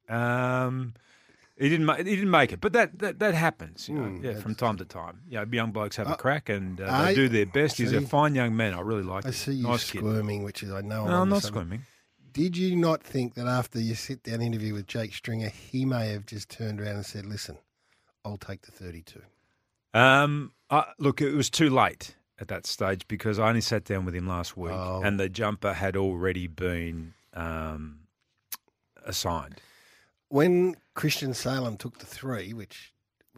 Um, 0.10 0.94
he 1.58 1.70
didn't. 1.70 1.86
Ma- 1.86 1.96
he 1.96 2.04
didn't 2.04 2.30
make 2.30 2.52
it, 2.52 2.60
but 2.62 2.74
that 2.74 3.00
that, 3.00 3.20
that 3.20 3.34
happens. 3.34 3.88
You 3.88 3.96
know, 3.96 4.02
Mm, 4.02 4.24
yeah, 4.24 4.32
from 4.34 4.52
that's- 4.54 4.58
time 4.58 4.78
to 4.78 4.86
time. 4.86 5.22
You 5.30 5.38
know, 5.38 5.46
young 5.52 5.72
blokes 5.72 5.96
have 5.96 6.10
a 6.10 6.16
crack 6.16 6.50
and 6.50 6.82
uh, 6.82 6.88
I 6.90 7.06
they 7.06 7.16
do 7.16 7.30
their 7.30 7.46
best. 7.46 7.78
He's 7.78 7.94
a 7.94 8.02
see. 8.02 8.06
fine 8.06 8.36
young 8.36 8.56
man. 8.58 8.74
I 8.74 8.82
really 8.82 9.04
like. 9.04 9.24
I 9.26 9.30
him. 9.30 9.34
see 9.34 9.54
you 9.54 9.64
nice 9.68 9.90
kid. 9.90 10.00
squirming, 10.00 10.44
which 10.44 10.64
is, 10.64 10.72
I 10.72 10.82
know. 10.82 11.06
No, 11.06 11.14
I'm 11.14 11.22
onto 11.22 11.34
not 11.36 11.42
something. 11.44 11.62
squirming. 11.62 11.86
Did 12.34 12.58
you 12.58 12.76
not 12.76 13.02
think 13.02 13.36
that 13.36 13.48
after 13.48 13.80
your 13.80 13.96
sit 13.96 14.22
down 14.22 14.42
interview 14.42 14.74
with 14.74 14.86
Jake 14.88 15.14
Stringer, 15.14 15.48
he 15.48 15.86
may 15.86 16.10
have 16.10 16.26
just 16.26 16.50
turned 16.50 16.82
around 16.82 16.98
and 16.98 17.06
said, 17.06 17.26
listen, 17.26 17.58
I'll 18.26 18.36
take 18.38 18.64
the 18.64 18.72
32? 18.74 19.22
Um, 19.94 20.52
uh, 20.70 20.84
look, 21.00 21.22
it 21.22 21.34
was 21.34 21.50
too 21.50 21.70
late 21.70 22.16
at 22.40 22.48
that 22.50 22.66
stage 22.66 23.08
because 23.08 23.40
I 23.40 23.48
only 23.50 23.62
sat 23.62 23.86
down 23.86 24.06
with 24.06 24.14
him 24.16 24.28
last 24.28 24.58
week, 24.58 24.74
Oh. 24.74 25.02
and 25.04 25.20
the 25.20 25.30
jumper 25.30 25.74
had 25.74 25.96
already 25.96 26.48
been 26.48 27.14
um, 27.34 28.00
assigned. 29.06 29.62
When 30.30 30.76
Christian 30.96 31.34
Salem 31.34 31.78
took 31.78 32.00
the 32.00 32.06
three, 32.06 32.54
which 32.54 32.94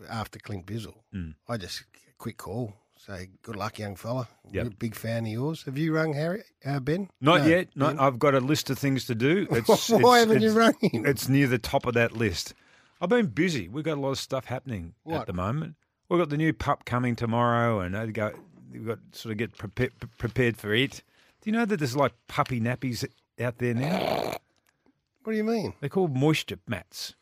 after 0.09 0.39
Clint 0.39 0.65
Bizzell, 0.65 0.95
Mm. 1.13 1.35
I 1.47 1.57
just 1.57 1.83
quick 2.17 2.37
call, 2.37 2.73
say, 2.97 3.29
good 3.43 3.55
luck, 3.55 3.77
young 3.79 3.95
fella. 3.95 4.27
Yep. 4.51 4.73
Big 4.79 4.95
fan 4.95 5.25
of 5.25 5.31
yours. 5.31 5.63
Have 5.63 5.77
you 5.77 5.93
rung 5.93 6.13
Harry, 6.13 6.43
uh, 6.65 6.79
Ben? 6.79 7.09
Not 7.21 7.41
No, 7.41 7.47
yet. 7.47 7.69
Ben? 7.75 7.99
I've 7.99 8.19
got 8.19 8.33
a 8.35 8.39
list 8.39 8.69
of 8.69 8.79
things 8.79 9.05
to 9.05 9.15
do. 9.15 9.47
It's, 9.51 9.89
Why 9.89 9.97
it's- 9.97 10.19
haven't 10.27 10.41
you 10.41 10.51
rung 10.57 10.73
him? 10.81 11.05
It's 11.05 11.27
near 11.29 11.47
the 11.47 11.59
top 11.59 11.85
of 11.85 11.93
that 11.95 12.13
list. 12.13 12.53
I've 12.99 13.09
been 13.09 13.27
busy. 13.27 13.67
We've 13.67 13.83
got 13.83 13.97
a 13.97 14.01
lot 14.01 14.11
of 14.11 14.19
stuff 14.19 14.45
happening 14.45 14.95
What? 15.03 15.21
at 15.21 15.27
the 15.27 15.33
moment. 15.33 15.75
We've 16.09 16.19
got 16.19 16.29
the 16.29 16.37
new 16.37 16.53
pup 16.53 16.85
coming 16.85 17.15
tomorrow, 17.15 17.79
and 17.81 17.97
I 17.97 18.05
go. 18.07 18.31
We've 18.71 18.85
got 18.85 18.99
to 19.11 19.19
sort 19.19 19.31
of 19.31 19.37
get 19.37 19.57
prepared, 19.57 19.93
prepared 20.17 20.57
for 20.57 20.73
it. 20.73 21.01
Do 21.41 21.49
you 21.49 21.51
know 21.51 21.65
that 21.65 21.77
there's 21.77 21.95
like 21.95 22.13
puppy 22.27 22.59
nappies 22.59 23.05
out 23.39 23.57
there 23.57 23.73
now? 23.73 24.37
What 25.23 25.33
do 25.33 25.37
you 25.37 25.43
mean? 25.43 25.73
They're 25.79 25.89
called 25.89 26.15
moisture 26.15 26.59
mats. 26.67 27.15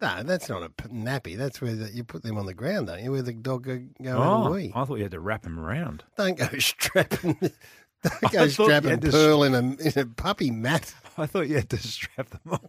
No, 0.00 0.22
that's 0.22 0.48
not 0.48 0.62
a 0.62 0.68
p- 0.68 0.88
nappy. 0.88 1.36
That's 1.36 1.60
where 1.60 1.74
the, 1.74 1.90
you 1.90 2.04
put 2.04 2.22
them 2.22 2.36
on 2.36 2.46
the 2.46 2.54
ground, 2.54 2.88
don't 2.88 3.02
you? 3.02 3.10
Where 3.10 3.22
the 3.22 3.32
dog 3.32 3.64
go, 3.64 3.80
go 4.02 4.16
oh, 4.16 4.52
wee. 4.52 4.72
I 4.74 4.84
thought 4.84 4.96
you 4.96 5.04
had 5.04 5.12
to 5.12 5.20
wrap 5.20 5.42
them 5.42 5.58
around. 5.58 6.04
Don't 6.16 6.36
go 6.36 6.46
strapping. 6.58 7.38
Don't 7.40 8.32
go 8.32 8.48
strapping 8.48 9.00
pearl 9.00 9.44
in 9.44 9.54
a 9.54 9.58
in 9.58 9.92
a 9.96 10.06
puppy 10.06 10.50
mat. 10.50 10.94
I 11.16 11.26
thought 11.26 11.48
you 11.48 11.56
had 11.56 11.70
to 11.70 11.78
strap 11.78 12.28
them 12.30 12.40
on. 12.50 12.68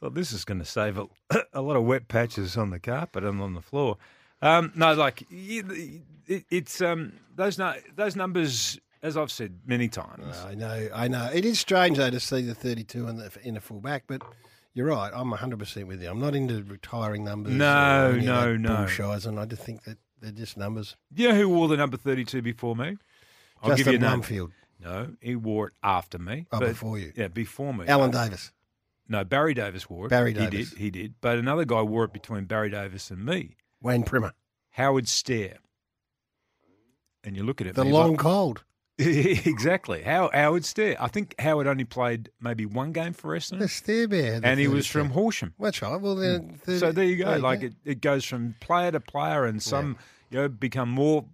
Well, 0.00 0.10
this 0.10 0.32
is 0.32 0.44
going 0.44 0.58
to 0.60 0.64
save 0.64 0.98
a, 0.98 1.06
a 1.52 1.60
lot 1.60 1.76
of 1.76 1.84
wet 1.84 2.08
patches 2.08 2.56
on 2.56 2.70
the 2.70 2.78
carpet 2.78 3.24
and 3.24 3.40
on 3.40 3.54
the 3.54 3.62
floor. 3.62 3.96
Um, 4.42 4.72
no, 4.74 4.94
like 4.94 5.22
it, 5.30 6.02
it's 6.26 6.80
um, 6.80 7.12
those 7.36 7.58
nu- 7.58 7.74
those 7.94 8.16
numbers, 8.16 8.78
as 9.02 9.16
I've 9.16 9.30
said 9.30 9.60
many 9.66 9.88
times. 9.88 10.36
I 10.46 10.54
know, 10.54 10.88
I 10.94 11.08
know. 11.08 11.28
It 11.32 11.44
is 11.44 11.60
strange 11.60 11.98
though 11.98 12.10
to 12.10 12.20
see 12.20 12.42
the 12.42 12.54
thirty-two 12.54 13.08
in 13.08 13.16
the 13.16 13.30
in 13.42 13.56
a 13.56 13.60
full 13.60 13.80
back, 13.80 14.04
but 14.06 14.22
you're 14.72 14.86
right. 14.86 15.10
I'm 15.14 15.30
hundred 15.32 15.58
percent 15.58 15.88
with 15.88 16.02
you. 16.02 16.08
I'm 16.08 16.20
not 16.20 16.34
into 16.34 16.62
retiring 16.62 17.24
numbers. 17.24 17.52
No, 17.52 18.12
no, 18.12 18.56
no. 18.56 18.86
and 19.26 19.38
I 19.38 19.44
just 19.44 19.62
think 19.62 19.84
that 19.84 19.98
they're 20.20 20.32
just 20.32 20.56
numbers. 20.56 20.96
Do 21.12 21.22
you 21.22 21.28
know 21.30 21.34
who 21.34 21.48
wore 21.48 21.68
the 21.68 21.76
number 21.76 21.96
thirty-two 21.96 22.40
before 22.40 22.74
me? 22.76 22.96
I'll 23.62 23.70
Justin 23.70 23.92
give 23.92 24.00
you 24.00 24.06
a 24.06 24.10
name. 24.10 24.22
Blumfield, 24.22 24.52
No, 24.82 25.08
he 25.20 25.36
wore 25.36 25.68
it 25.68 25.72
after 25.82 26.18
me. 26.18 26.46
Oh, 26.50 26.60
before 26.60 26.98
you. 26.98 27.12
Yeah, 27.14 27.28
before 27.28 27.74
me. 27.74 27.86
Alan 27.86 28.10
Davis. 28.10 28.52
No, 29.10 29.24
Barry 29.24 29.52
Davis 29.54 29.90
wore 29.90 30.06
it. 30.06 30.10
Barry 30.10 30.32
Davis. 30.32 30.70
He 30.70 30.74
did. 30.74 30.78
He 30.78 30.90
did. 30.90 31.14
But 31.20 31.36
another 31.36 31.64
guy 31.66 31.82
wore 31.82 32.04
it 32.04 32.12
between 32.12 32.44
Barry 32.44 32.70
Davis 32.70 33.10
and 33.10 33.24
me. 33.24 33.56
Wayne 33.82 34.04
Primer. 34.04 34.32
Howard 34.70 35.08
Stare. 35.08 35.58
And 37.24 37.36
you 37.36 37.42
look 37.42 37.60
at 37.60 37.66
it. 37.66 37.74
The 37.74 37.84
long 37.84 38.12
like- 38.12 38.20
cold. 38.20 38.64
exactly. 38.98 40.02
How 40.02 40.30
Howard 40.32 40.64
Stare. 40.64 40.96
I 41.02 41.08
think 41.08 41.34
Howard 41.38 41.66
only 41.66 41.84
played 41.84 42.30
maybe 42.40 42.66
one 42.66 42.92
game 42.92 43.14
for 43.14 43.30
wrestling. 43.32 43.60
The 43.60 43.66
Essendon, 43.66 43.70
stare 43.70 44.08
bear. 44.08 44.40
the 44.40 44.46
and 44.46 44.60
he 44.60 44.68
was 44.68 44.86
32. 44.86 44.92
from 44.92 45.10
Horsham. 45.10 45.54
That's 45.58 45.80
right. 45.82 45.98
Well, 46.00 46.16
then. 46.16 46.60
30 46.64 46.78
So 46.78 46.92
there 46.92 47.04
you 47.04 47.16
go. 47.16 47.36
like 47.36 47.62
It, 47.62 47.72
it 47.84 48.00
goes 48.02 48.24
from 48.26 48.54
player 48.60 48.92
to 48.92 49.00
player, 49.00 49.44
and 49.46 49.62
some 49.62 49.96
you 50.30 50.38
know 50.38 50.48
become 50.48 50.90
more 50.90 51.24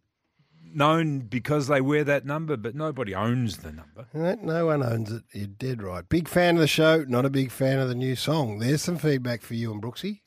known 0.75 1.21
because 1.21 1.67
they 1.69 1.81
wear 1.81 2.05
that 2.05 2.25
number, 2.27 2.57
but 2.57 2.75
nobody 2.75 3.15
owns 3.15 3.59
the 3.59 3.73
number. 3.73 4.07
No, 4.13 4.35
no 4.43 4.67
one 4.67 4.83
owns 4.83 5.13
it. 5.13 5.23
You're 5.33 5.47
dead 5.47 5.83
right. 5.83 6.09
Big 6.09 6.29
fan 6.29 6.57
of 6.57 6.61
the 6.61 6.67
show. 6.67 7.05
Not 7.09 7.25
a 7.25 7.31
big 7.31 7.51
fan 7.51 7.79
of 7.79 7.89
the 7.89 7.95
new 7.95 8.17
song. 8.17 8.59
There's 8.59 8.83
some 8.83 8.99
feedback 8.99 9.43
for 9.43 9.55
you 9.55 9.73
and 9.73 9.83
Brooksy. 9.83 10.21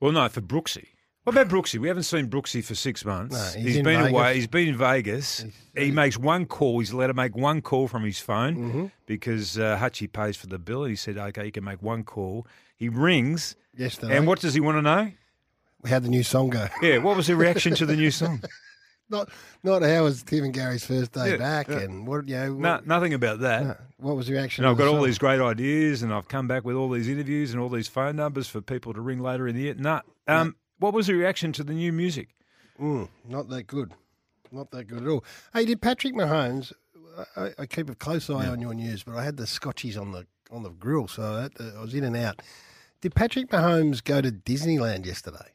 Well, 0.00 0.12
no, 0.12 0.28
for 0.28 0.40
Brooksy. 0.40 0.86
What 1.24 1.36
about 1.36 1.48
Brooksy? 1.48 1.78
We 1.78 1.88
haven't 1.88 2.04
seen 2.04 2.28
Brooksy 2.30 2.64
for 2.64 2.74
six 2.74 3.04
months. 3.04 3.34
No, 3.54 3.60
he's 3.60 3.76
in 3.76 3.84
been 3.84 3.98
Vegas. 4.00 4.12
away. 4.12 4.34
He's 4.36 4.46
been 4.46 4.68
in 4.68 4.76
Vegas. 4.76 5.44
he 5.76 5.90
makes 5.90 6.16
one 6.16 6.46
call. 6.46 6.78
He's 6.78 6.92
allowed 6.92 7.08
to 7.08 7.14
make 7.14 7.36
one 7.36 7.60
call 7.60 7.88
from 7.88 8.04
his 8.04 8.18
phone 8.18 8.56
Mm-hmm. 8.56 8.86
because 9.06 9.58
uh, 9.58 9.76
Hutchie 9.78 10.10
pays 10.10 10.36
for 10.36 10.46
the 10.46 10.58
bill. 10.58 10.84
He 10.84 10.96
said, 10.96 11.18
"Okay, 11.18 11.44
you 11.44 11.52
can 11.52 11.62
make 11.64 11.82
one 11.82 12.04
call." 12.04 12.46
He 12.76 12.88
rings, 12.88 13.54
Yesterday. 13.76 14.16
and 14.16 14.26
what 14.26 14.40
does 14.40 14.54
he 14.54 14.60
want 14.60 14.78
to 14.78 14.82
know? 14.82 15.12
How'd 15.86 16.04
the 16.04 16.08
new 16.08 16.22
song 16.22 16.48
go? 16.50 16.68
Yeah, 16.80 16.98
what 16.98 17.16
was 17.16 17.26
the 17.26 17.36
reaction 17.36 17.74
to 17.74 17.84
the 17.86 17.96
new 17.96 18.10
song? 18.10 18.42
Not, 19.10 19.28
not 19.64 19.82
how 19.82 20.04
was 20.04 20.22
Tim 20.22 20.44
and 20.44 20.54
Garry's 20.54 20.84
first 20.84 21.12
day 21.12 21.32
Yeah, 21.32 21.36
back, 21.36 21.68
yeah. 21.68 21.78
and 21.80 22.06
what 22.06 22.28
you 22.28 22.36
know. 22.36 22.52
no, 22.54 22.80
nothing 22.86 23.12
about 23.12 23.40
that. 23.40 23.64
no, 23.64 23.76
what 23.98 24.16
was 24.16 24.28
the 24.28 24.34
reaction? 24.34 24.64
And 24.64 24.70
I've 24.70 24.76
the 24.76 24.84
got 24.84 24.88
all 24.90 24.96
song? 24.98 25.06
these 25.06 25.18
great 25.18 25.40
ideas, 25.40 26.02
and 26.02 26.14
I've 26.14 26.28
come 26.28 26.46
back 26.46 26.64
with 26.64 26.76
all 26.76 26.88
these 26.88 27.08
interviews 27.08 27.52
and 27.52 27.60
all 27.60 27.68
these 27.68 27.88
phone 27.88 28.16
numbers 28.16 28.48
for 28.48 28.60
people 28.60 28.94
to 28.94 29.00
ring 29.00 29.18
later 29.20 29.48
in 29.48 29.56
the 29.56 29.62
year. 29.62 29.74
No, 29.76 30.00
um, 30.28 30.54
what 30.78 30.94
was 30.94 31.08
the 31.08 31.14
reaction 31.14 31.52
to 31.54 31.64
the 31.64 31.72
new 31.74 31.92
music? 31.92 32.28
Mm, 32.80 33.08
not 33.28 33.48
that 33.50 33.64
good. 33.66 33.92
Not 34.52 34.70
that 34.70 34.84
good 34.84 35.02
at 35.02 35.08
all. 35.08 35.24
Hey, 35.52 35.64
did 35.64 35.80
Patrick 35.82 36.14
Mahomes? 36.14 36.72
I, 37.36 37.50
I 37.58 37.66
keep 37.66 37.90
a 37.90 37.94
close 37.94 38.30
eye 38.30 38.46
on 38.46 38.60
your 38.60 38.72
news, 38.74 39.02
but 39.02 39.14
I 39.16 39.24
had 39.24 39.36
the 39.36 39.44
Scotchies 39.44 40.00
on 40.00 40.12
the 40.12 40.26
on 40.52 40.62
the 40.62 40.70
grill, 40.70 41.06
so 41.06 41.22
I, 41.22 41.42
had 41.42 41.54
to, 41.56 41.74
I 41.76 41.80
was 41.80 41.94
in 41.94 42.02
and 42.04 42.16
out. 42.16 42.40
Did 43.00 43.14
Patrick 43.14 43.48
Mahomes 43.50 44.02
go 44.02 44.20
to 44.20 44.30
Disneyland 44.32 45.06
yesterday 45.06 45.52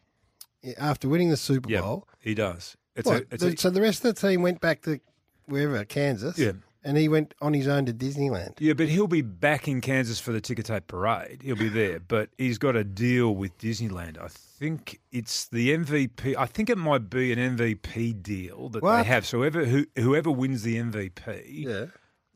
after 0.78 1.10
winning 1.10 1.30
the 1.30 1.38
Super 1.38 1.70
Yeah, 1.70 1.82
Bowl? 1.82 2.08
he 2.20 2.34
does. 2.34 2.78
It's 2.96 3.08
What, 3.08 3.22
a, 3.24 3.26
it's 3.32 3.44
the- 3.44 3.50
a, 3.50 3.58
so 3.58 3.70
the 3.70 3.82
rest 3.82 4.06
of 4.06 4.16
the 4.16 4.28
team 4.28 4.42
went 4.42 4.62
back 4.62 4.82
to 4.84 5.00
wherever 5.48 5.84
Kansas, 5.86 6.38
Yeah. 6.38 6.54
and 6.84 6.98
he 6.98 7.08
went 7.08 7.34
on 7.42 7.54
his 7.54 7.68
own 7.68 7.86
to 7.88 7.94
Disneyland. 7.94 8.54
Yeah, 8.60 8.74
but 8.74 8.88
he'll 8.88 9.08
be 9.08 9.22
back 9.22 9.68
in 9.68 9.82
Kansas 9.82 10.20
for 10.20 10.32
the 10.32 10.40
ticker 10.42 10.64
tape 10.64 10.88
parade. 10.88 11.42
He'll 11.44 11.56
be 11.56 11.70
there, 11.70 12.00
but 12.08 12.30
he's 12.38 12.58
got 12.58 12.76
a 12.76 12.84
deal 12.84 13.36
with 13.36 13.58
Disneyland. 13.58 14.18
I 14.20 14.28
think 14.30 15.00
it's 15.12 15.48
the 15.50 15.76
MVP. 15.76 16.36
I 16.38 16.46
think 16.46 16.70
it 16.70 16.78
might 16.78 17.10
be 17.10 17.32
an 17.34 17.58
MVP 17.58 18.22
deal 18.24 18.70
that 18.70 18.82
What? 18.82 18.98
they 18.98 19.04
have. 19.04 19.26
So 19.26 19.40
whoever 19.40 19.66
who, 19.66 19.86
whoever 19.98 20.32
wins 20.32 20.64
the 20.64 20.78
MVP, 20.78 21.44
Yeah, 21.48 21.86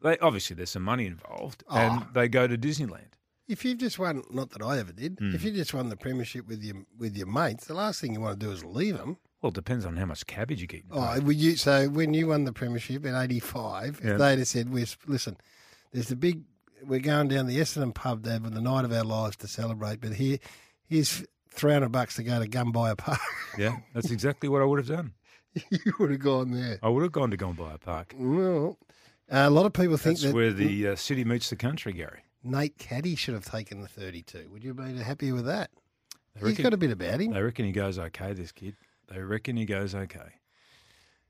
they 0.02 0.17
obviously 0.19 0.56
there's 0.56 0.72
some 0.72 0.84
money 0.84 1.06
involved, 1.06 1.63
Oh. 1.69 1.78
and 1.78 2.06
they 2.13 2.28
go 2.28 2.48
to 2.48 2.58
Disneyland. 2.58 3.06
if 3.48 3.65
you've 3.65 3.80
just 3.80 3.98
won, 3.98 4.22
not 4.30 4.52
that 4.52 4.62
I 4.62 4.78
ever 4.78 4.91
did, 4.91 5.17
Hmm. 5.19 5.34
if 5.34 5.43
you 5.43 5.52
just 5.52 5.74
won 5.74 5.89
the 5.89 5.95
premiership 5.98 6.48
with 6.48 6.62
your 6.63 6.76
with 6.98 7.15
your 7.17 7.26
mates, 7.28 7.65
the 7.65 7.74
last 7.74 8.00
thing 8.02 8.13
you 8.13 8.19
want 8.22 8.39
to 8.39 8.45
do 8.45 8.52
is 8.52 8.63
leave 8.63 8.98
them. 8.98 9.17
Well, 9.41 9.49
it 9.49 9.56
depends 9.56 9.86
on 9.86 9.95
how 9.97 10.06
much 10.06 10.25
cabbage 10.28 10.60
you 10.62 10.67
get. 10.67 10.84
Oh, 10.91 11.19
would 11.21 11.38
you, 11.38 11.56
so 11.56 11.88
when 11.89 12.13
you 12.13 12.28
won 12.28 12.43
the 12.43 12.52
premiership 12.54 13.06
in 13.06 13.15
'85, 13.15 14.02
Yeah. 14.04 14.12
if 14.12 14.17
they'd 14.19 14.39
have 14.39 14.47
said, 14.47 14.69
"We're 14.71 14.86
listen, 15.08 15.38
there's 15.93 16.10
the 16.10 16.15
big, 16.17 16.41
we're 16.84 16.99
going 16.99 17.30
down 17.30 17.47
the 17.47 17.58
Essendon 17.60 17.93
pub 17.93 18.23
to 18.23 18.32
have 18.32 18.54
the 18.54 18.62
night 18.62 18.84
of 18.86 18.91
our 18.91 19.04
lives 19.06 19.38
to 19.38 19.47
celebrate, 19.47 20.02
but 20.02 20.13
here, 20.13 20.39
here's 20.88 21.23
300 21.52 21.89
bucks 21.89 22.15
to 22.17 22.23
go 22.23 22.43
to 22.43 22.49
Gumbaya 22.49 22.97
Park." 22.97 23.19
Yeah, 23.58 23.78
that's 23.93 24.12
exactly 24.12 24.49
what 24.49 24.62
I 24.62 24.65
would 24.65 24.80
have 24.80 24.88
done. 24.88 25.13
you 25.71 25.93
would 25.99 26.12
have 26.12 26.19
gone 26.19 26.52
there. 26.52 26.78
I 26.84 26.89
would 26.89 27.04
have 27.04 27.12
gone 27.12 27.32
to 27.32 27.38
Gumbaya 27.38 27.80
Park. 27.80 28.13
Well, 28.17 28.78
a 29.30 29.49
lot 29.49 29.65
of 29.65 29.73
people 29.73 29.95
think 29.97 30.17
That's 30.19 30.32
that 30.32 30.36
where 30.36 30.52
the 30.52 30.89
uh, 30.89 30.95
city 30.95 31.23
meets 31.23 31.49
the 31.49 31.56
country, 31.56 31.93
Garry. 31.93 32.19
Nate 32.43 32.78
Caddy 32.78 33.15
should 33.15 33.34
have 33.34 33.45
taken 33.45 33.82
the 33.82 33.88
32. 33.88 34.49
Would 34.52 34.63
you 34.63 34.69
have 34.69 34.78
been 34.78 34.97
happier 34.97 35.34
with 35.34 35.45
that? 35.45 35.71
They 36.36 36.41
He's 36.41 36.49
reckon- 36.49 36.63
got 36.63 36.73
a 36.73 36.78
bit 36.78 36.91
about 36.91 37.19
him. 37.19 37.34
I 37.34 37.41
reckon 37.41 37.65
he 37.65 37.71
goes 37.71 37.97
okay, 37.99 38.34
this 38.34 38.52
kid. 38.52 38.75
They 39.10 39.22
reckon 39.22 39.58
he 39.58 39.65
goes 39.65 39.95
okay. 39.95 40.39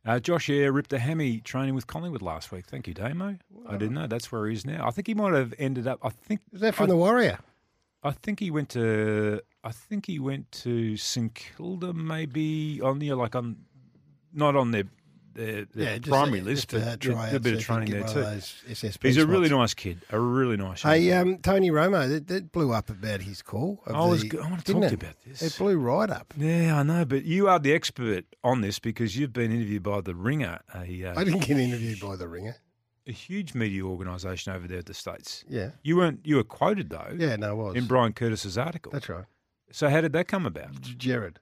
Uh, 0.05 0.19
Josh 0.19 0.49
Eyre 0.49 0.71
ripped 0.71 0.93
a 0.93 0.99
hammy 0.99 1.39
training 1.39 1.75
with 1.75 1.87
Collingwood 1.87 2.21
last 2.21 2.51
week. 2.51 2.65
Thank 2.65 2.87
you, 2.87 2.93
Damo. 2.93 3.37
I 3.67 3.77
didn't 3.77 3.93
know. 3.95 4.07
That's 4.07 4.31
where 4.31 4.47
he 4.47 4.53
is 4.53 4.65
now. 4.65 4.87
I 4.87 4.91
think 4.91 5.07
he 5.07 5.13
might 5.13 5.33
have 5.33 5.53
ended 5.59 5.87
up. 5.87 5.99
I 6.01 6.09
think 6.09 6.39
Is 6.53 6.61
that 6.61 6.73
from 6.73 6.85
I, 6.85 6.87
the 6.87 6.95
Warrior? 6.95 7.39
I 8.01 8.11
think 8.11 8.39
he 8.39 8.49
went 8.49 8.69
to. 8.69 9.41
I 9.63 9.71
think 9.71 10.05
he 10.05 10.19
went 10.19 10.51
to 10.53 10.95
St 10.95 11.33
Kilda, 11.35 11.93
maybe 11.93 12.79
on 12.81 12.99
the 12.99 13.13
like 13.13 13.35
on, 13.35 13.57
not 14.33 14.55
on 14.55 14.71
their 14.71 14.85
just, 15.39 16.04
primary 16.08 16.41
list, 16.41 16.71
but 16.71 16.99
try 16.99 17.30
a 17.30 17.39
bit 17.39 17.54
of 17.56 17.62
training 17.62 17.91
there 17.91 18.04
too. 18.08 18.39
He's 19.02 19.17
a 19.17 19.25
really 19.25 19.49
nice 19.49 19.73
kid. 19.73 20.02
A 20.12 20.19
really 20.19 20.58
nice. 20.58 20.82
Hey, 20.82 21.12
um, 21.13 21.38
Tony 21.39 21.71
Romo, 21.71 22.08
that, 22.10 22.28
that 22.28 22.52
blew 22.52 22.73
up 22.73 22.89
about 22.89 23.21
his 23.21 23.41
call. 23.41 23.82
of 23.86 23.95
I 23.95 24.06
was 24.06 24.21
the- 24.23 24.39
I 24.39 24.43
wanna 24.43 24.56
talk 24.58 24.65
didn't 24.65 24.82
to 24.82 24.89
you 24.91 24.97
about 24.97 25.15
this. 25.25 25.41
It 25.41 25.58
blew 25.58 25.78
right 25.78 26.10
up. 26.10 26.34
Yeah, 26.38 26.80
I 26.80 26.84
know, 26.84 27.06
but 27.06 27.23
you 27.25 27.47
are 27.47 27.60
the 27.60 27.73
expert 27.73 28.25
on 28.43 28.62
this 28.62 28.80
because 28.80 29.17
you've 29.17 29.34
been 29.34 29.52
interviewed 29.52 29.84
by 29.84 30.02
the 30.02 30.13
Ringer, 30.15 30.60
a, 30.73 30.80
uh, 31.06 31.19
I 31.19 31.23
didn't 31.23 31.41
get 31.45 31.58
interviewed 31.58 31.99
by 31.99 32.15
the 32.15 32.28
Ringer. 32.28 32.56
a 33.08 33.12
huge 33.12 33.54
media 33.56 33.84
organisation 33.84 34.54
over 34.54 34.67
there 34.67 34.80
at 34.80 34.86
the 34.86 34.93
states. 34.93 35.43
Yeah, 35.49 35.71
You 35.84 35.97
weren't. 35.97 36.19
You 36.25 36.36
were 36.36 36.43
quoted 36.43 36.89
though. 36.89 37.15
yeah, 37.17 37.36
no, 37.38 37.49
I 37.49 37.54
was. 37.54 37.75
In 37.75 37.86
Bryan 37.88 38.13
Curtis's 38.13 38.58
article. 38.58 38.91
That's 38.91 39.10
right. 39.10 39.25
So 39.71 39.89
how 39.89 40.02
did 40.02 40.13
that 40.13 40.28
come 40.28 40.45
about? 40.45 40.80
Jared. 40.82 41.39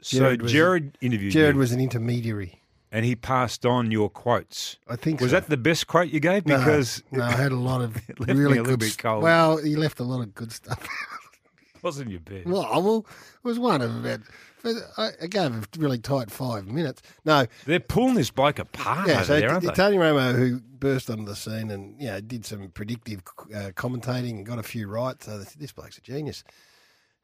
So 0.00 0.18
Jared 0.36 0.46
Jared 0.46 0.98
interviewed 1.00 1.32
Jared 1.32 1.54
you, 1.56 1.58
was 1.58 1.72
an 1.72 1.80
intermediary. 1.80 2.62
And 2.92 3.04
he 3.04 3.14
passed 3.16 3.64
on 3.66 3.90
your 3.90 4.08
quotes. 4.10 4.76
I 4.88 4.96
think 4.96 5.20
Was 5.20 5.30
so. 5.30 5.40
that 5.40 5.48
the 5.48 5.56
best 5.56 5.86
quote 5.86 6.08
you 6.08 6.20
gave? 6.20 6.46
No, 6.46 6.58
Because 6.58 7.02
no, 7.10 7.22
I 7.24 7.32
had 7.32 7.52
a 7.52 7.56
lot 7.56 7.80
of 7.82 7.96
It 8.08 8.18
left 8.20 8.32
me 8.34 8.40
really 8.44 8.58
a 8.58 8.62
good. 8.62 8.80
bit 8.80 8.96
cold. 8.98 9.22
Well, 9.22 9.56
he 9.58 9.76
left 9.76 10.00
a 10.00 10.04
lot 10.04 10.20
of 10.22 10.34
good 10.34 10.52
stuff. 10.52 10.86
wasn't 11.82 12.10
your 12.10 12.20
best. 12.20 12.46
well, 12.46 12.82
well, 12.82 13.06
it 13.08 13.44
was 13.44 13.58
one 13.58 13.80
of 13.82 13.94
about. 14.04 14.20
but 14.62 14.74
I 14.96 15.26
gave 15.28 15.52
a 15.54 15.62
really 15.78 15.98
tight 15.98 16.30
five 16.30 16.66
minutes. 16.66 17.02
No, 17.24 17.46
They're 17.66 17.78
pulling 17.80 18.14
this 18.14 18.30
bloke 18.30 18.58
apart 18.58 19.06
yeah. 19.08 19.22
So 19.22 19.38
there, 19.38 19.50
aren't 19.50 19.62
t- 19.62 19.68
they? 19.68 19.74
Tony 19.74 19.96
Romo, 19.96 20.34
who 20.34 20.60
burst 20.60 21.08
onto 21.10 21.24
the 21.24 21.36
scene 21.36 21.70
and 21.70 22.00
you 22.00 22.08
know 22.08 22.20
did 22.20 22.44
some 22.44 22.68
predictive 22.70 23.22
uh, 23.54 23.70
commentating 23.76 24.30
and 24.30 24.46
got 24.46 24.58
a 24.58 24.62
few 24.64 24.88
right. 24.88 25.22
So 25.22 25.38
this, 25.38 25.52
this 25.54 25.72
bloke's 25.72 25.98
a 25.98 26.00
genius. 26.00 26.42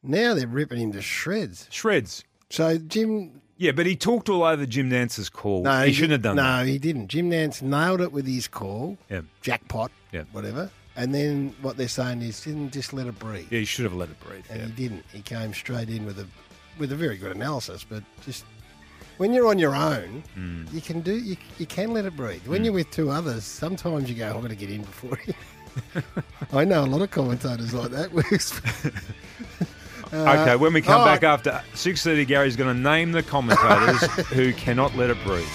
Now 0.02 0.34
they're 0.34 0.46
ripping 0.46 0.78
him 0.80 0.92
to 0.92 1.02
shreds. 1.02 1.66
Shreds. 1.70 2.22
So 2.50 2.78
Jim, 2.78 3.40
Yeah, 3.64 3.72
but 3.72 3.86
he 3.86 3.96
talked 3.96 4.28
all 4.28 4.42
over 4.44 4.66
Jim 4.66 4.90
Nantz's 4.90 5.30
call. 5.30 5.62
no, 5.62 5.84
he, 5.86 5.92
shouldn't 5.94 6.12
have 6.12 6.20
done 6.22 6.36
no, 6.36 6.42
that. 6.42 6.58
No, 6.60 6.66
he 6.66 6.78
didn't. 6.78 7.08
Jim 7.08 7.30
Nantz 7.30 7.62
nailed 7.62 8.02
it 8.02 8.12
with 8.12 8.26
his 8.26 8.46
call, 8.46 8.98
Yeah. 9.08 9.22
jackpot, 9.40 9.90
Yeah. 10.12 10.24
whatever. 10.32 10.70
And 10.96 11.14
then 11.14 11.54
what 11.62 11.78
they're 11.78 11.88
saying 11.88 12.20
is, 12.20 12.42
didn't 12.42 12.72
just 12.74 12.92
let 12.92 13.06
it 13.06 13.18
breathe. 13.18 13.46
Yeah, 13.50 13.60
he 13.60 13.64
should 13.64 13.84
have 13.84 13.94
let 13.94 14.10
it 14.10 14.20
breathe. 14.20 14.44
and 14.50 14.60
yeah. 14.60 14.66
he 14.66 14.72
didn't. 14.72 15.04
He 15.14 15.22
came 15.22 15.54
straight 15.54 15.88
in 15.88 16.04
with 16.04 16.18
a 16.18 16.26
with 16.78 16.92
a 16.92 16.94
very 16.96 17.16
good 17.16 17.34
analysis, 17.34 17.86
but 17.88 18.02
just 18.26 18.44
when 19.16 19.32
you're 19.32 19.46
on 19.46 19.58
your 19.58 19.74
own, 19.74 20.22
Hmm. 20.34 20.64
you 20.70 20.82
can 20.82 21.00
do 21.00 21.16
you, 21.16 21.38
you 21.58 21.64
can 21.64 21.94
let 21.94 22.04
it 22.04 22.14
breathe. 22.16 22.46
When 22.46 22.64
you're 22.64 22.74
with 22.74 22.90
two 22.90 23.08
others, 23.10 23.44
sometimes 23.44 24.10
you 24.10 24.14
go, 24.14 24.26
"I'm 24.28 24.36
going 24.40 24.50
to 24.50 24.56
get 24.56 24.70
in 24.70 24.82
before 24.82 25.18
you." 25.26 25.34
I 26.52 26.64
know 26.66 26.84
a 26.84 26.86
lot 26.86 27.00
of 27.00 27.10
commentators 27.10 27.72
like 27.72 27.90
that. 27.92 28.12
Uh, 30.12 30.40
Okay, 30.40 30.56
when 30.56 30.72
we 30.72 30.80
come 30.80 31.02
oh, 31.02 31.04
back 31.04 31.22
after 31.22 31.62
6.30, 31.74 32.26
Garry's 32.26 32.56
going 32.56 32.74
to 32.74 32.80
name 32.80 33.12
the 33.12 33.22
commentators 33.22 34.02
who 34.28 34.52
cannot 34.52 34.94
let 34.96 35.10
it 35.10 35.22
breathe. 35.24 35.46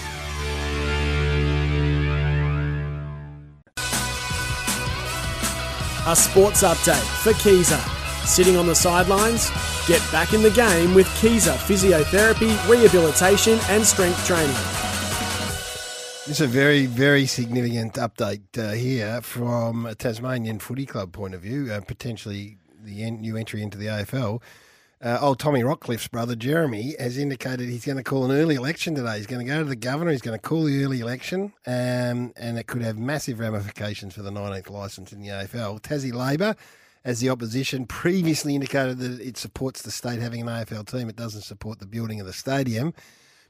A 6.07 6.15
sports 6.15 6.63
update 6.63 7.23
for 7.23 7.33
Keezer. 7.33 7.79
Sitting 8.25 8.57
on 8.57 8.67
the 8.67 8.75
sidelines? 8.75 9.49
Get 9.87 10.01
back 10.11 10.33
in 10.33 10.41
the 10.41 10.51
game 10.51 10.93
with 10.93 11.07
Keezer 11.19 11.55
Physiotherapy, 11.55 12.55
Rehabilitation 12.69 13.59
and 13.69 13.83
Strength 13.85 14.25
Training. 14.25 14.55
It's 16.29 16.41
a 16.41 16.47
very, 16.47 16.85
very 16.85 17.25
significant 17.25 17.95
update 17.95 18.55
uh, 18.55 18.73
here 18.73 19.19
from 19.21 19.87
a 19.87 19.95
Tasmanian 19.95 20.59
Footy 20.59 20.85
Club 20.85 21.11
point 21.11 21.33
of 21.33 21.41
view, 21.41 21.71
uh, 21.73 21.81
potentially 21.81 22.58
the 22.83 23.11
new 23.11 23.37
entry 23.37 23.61
into 23.61 23.77
the 23.77 23.87
AFL. 23.87 24.41
Uh, 25.01 25.17
old 25.21 25.39
Tommy 25.39 25.61
Rockliff's 25.61 26.09
brother 26.09 26.35
Jeremy 26.35 26.93
has 26.99 27.17
indicated 27.17 27.69
he's 27.69 27.85
going 27.85 27.97
to 27.97 28.03
call 28.03 28.25
an 28.25 28.37
early 28.37 28.55
election 28.55 28.95
today. 28.95 29.15
He's 29.15 29.27
going 29.27 29.45
to 29.45 29.49
go 29.49 29.59
to 29.59 29.69
the 29.69 29.77
governor. 29.77 30.11
He's 30.11 30.21
going 30.21 30.37
to 30.37 30.41
call 30.41 30.65
the 30.65 30.83
early 30.83 30.99
election, 30.99 31.53
um, 31.65 32.33
and 32.35 32.59
it 32.59 32.67
could 32.67 32.81
have 32.81 32.97
massive 32.97 33.39
ramifications 33.39 34.13
for 34.13 34.23
the 34.23 34.31
19th 34.31 34.69
licence 34.69 35.13
in 35.13 35.21
the 35.21 35.29
AFL. 35.29 35.79
Tassie 35.79 36.13
Labor, 36.13 36.53
as 37.05 37.21
the 37.21 37.29
opposition, 37.29 37.85
previously 37.85 38.55
indicated 38.55 38.97
that 38.99 39.21
it 39.21 39.37
supports 39.37 39.81
the 39.81 39.91
state 39.91 40.19
having 40.19 40.41
an 40.41 40.47
AFL 40.47 40.85
team. 40.85 41.07
It 41.07 41.15
doesn't 41.15 41.43
support 41.43 41.79
the 41.79 41.85
building 41.85 42.19
of 42.19 42.27
the 42.27 42.33
stadium. 42.33 42.93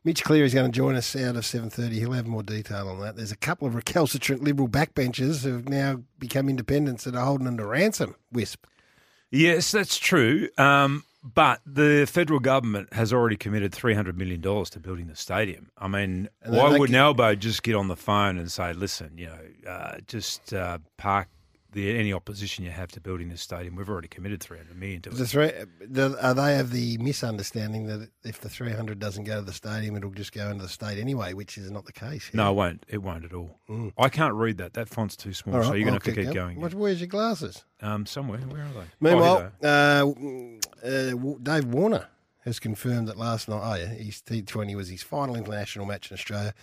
Mitch 0.03 0.23
Cleary 0.23 0.45
is 0.45 0.53
going 0.53 0.71
to 0.71 0.75
join 0.75 0.95
us 0.95 1.15
out 1.15 1.35
of 1.35 1.43
7.30. 1.43 1.93
He'll 1.93 2.11
have 2.11 2.27
more 2.27 2.43
detail 2.43 2.87
on 2.87 3.01
that. 3.01 3.15
There's 3.15 3.31
a 3.31 3.37
couple 3.37 3.67
of 3.67 3.73
recalcitrant 3.73 4.43
Liberal 4.43 4.69
backbenchers 4.69 5.43
who 5.43 5.53
have 5.53 5.67
now 5.67 6.03
become 6.19 6.47
independents 6.47 7.05
that 7.05 7.15
are 7.15 7.25
holding 7.25 7.45
them 7.45 7.57
to 7.57 7.65
ransom, 7.65 8.15
Wisp. 8.31 8.65
Yes, 9.31 9.71
that's 9.71 9.97
true. 9.97 10.49
Um, 10.57 11.03
but 11.23 11.61
the 11.65 12.07
federal 12.09 12.39
government 12.39 12.93
has 12.93 13.11
already 13.11 13.35
committed 13.35 13.73
$300 13.73 14.15
million 14.15 14.41
to 14.41 14.79
building 14.79 15.07
the 15.07 15.15
stadium. 15.15 15.69
I 15.77 15.87
mean, 15.87 16.29
why 16.45 16.77
would 16.77 16.93
Albo 16.93 17.35
just 17.35 17.61
get 17.63 17.75
on 17.75 17.89
the 17.89 17.97
phone 17.97 18.37
and 18.37 18.51
say, 18.51 18.73
listen, 18.73 19.17
you 19.17 19.27
know, 19.27 19.69
uh, 19.69 19.97
just 20.07 20.53
uh, 20.53 20.77
park 20.97 21.27
the, 21.71 21.97
any 21.97 22.11
opposition 22.13 22.65
you 22.65 22.71
have 22.71 22.91
to 22.93 23.01
building 23.01 23.29
this 23.29 23.41
stadium? 23.41 23.75
We've 23.75 23.89
already 23.89 24.07
committed 24.07 24.41
300 24.41 24.77
million 24.77 25.01
to 25.03 25.09
The 25.09 25.25
three, 25.25 25.51
the, 25.79 26.17
are 26.25 26.33
they 26.33 26.55
have 26.55 26.71
the 26.71 26.97
misunderstanding 26.97 27.85
that 27.87 28.09
if 28.23 28.39
the 28.41 28.49
300 28.49 28.99
doesn't 28.99 29.23
go 29.25 29.35
to 29.35 29.41
the 29.41 29.53
stadium, 29.53 29.95
it'll 29.95 30.11
just 30.11 30.31
go 30.31 30.49
into 30.49 30.63
the 30.63 30.69
state 30.69 30.97
anyway, 30.97 31.33
which 31.33 31.57
is 31.57 31.69
not 31.69 31.85
the 31.85 31.93
case. 31.93 32.29
No, 32.33 32.51
it 32.51 32.55
won't. 32.55 32.85
It 32.87 33.03
won't 33.03 33.25
at 33.25 33.33
all. 33.33 33.59
I 33.97 34.09
can't 34.09 34.33
read 34.33 34.57
that. 34.57 34.73
That 34.73 34.89
font's 34.89 35.15
too 35.15 35.33
small, 35.33 35.55
All 35.55 35.61
right, 35.61 35.67
so 35.67 35.73
you're 35.73 35.87
going 35.87 35.99
to 35.99 36.05
have 36.09 36.15
to 36.15 36.23
keep 36.23 36.33
going. 36.33 36.59
What, 36.59 36.73
where's 36.73 36.99
your 36.99 37.07
glasses? 37.07 37.63
Um, 37.81 38.05
somewhere. 38.05 38.39
Where 38.39 38.61
are 38.63 38.73
they? 38.73 38.85
Meanwhile, 38.99 39.51
Oh, 39.63 40.55
uh, 40.83 40.87
uh, 40.87 41.35
Dave 41.41 41.65
Warner 41.65 42.07
has 42.45 42.59
confirmed 42.59 43.07
that 43.07 43.17
last 43.17 43.47
night, 43.47 43.61
oh 43.61 43.75
yeah, 43.75 43.87
his 43.87 44.21
T20 44.21 44.75
was 44.75 44.89
his 44.89 45.03
final 45.03 45.35
international 45.35 45.85
match 45.85 46.09
in 46.09 46.15
Australia. 46.15 46.53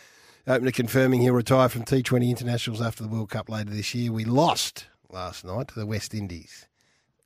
Opener 0.49 0.71
confirming 0.71 1.23
he'll 1.23 1.35
retire 1.35 1.69
from 1.69 1.83
T20 1.85 2.29
internationals 2.31 2.81
after 2.81 3.03
the 3.03 3.09
World 3.09 3.31
Cup 3.31 3.49
later 3.49 3.71
this 3.71 3.95
year. 3.97 4.13
We 4.13 4.25
lost 4.25 4.87
last 5.17 5.45
night 5.45 5.69
to 5.69 5.75
the 5.81 5.87
West 5.87 6.15
Indies, 6.15 6.67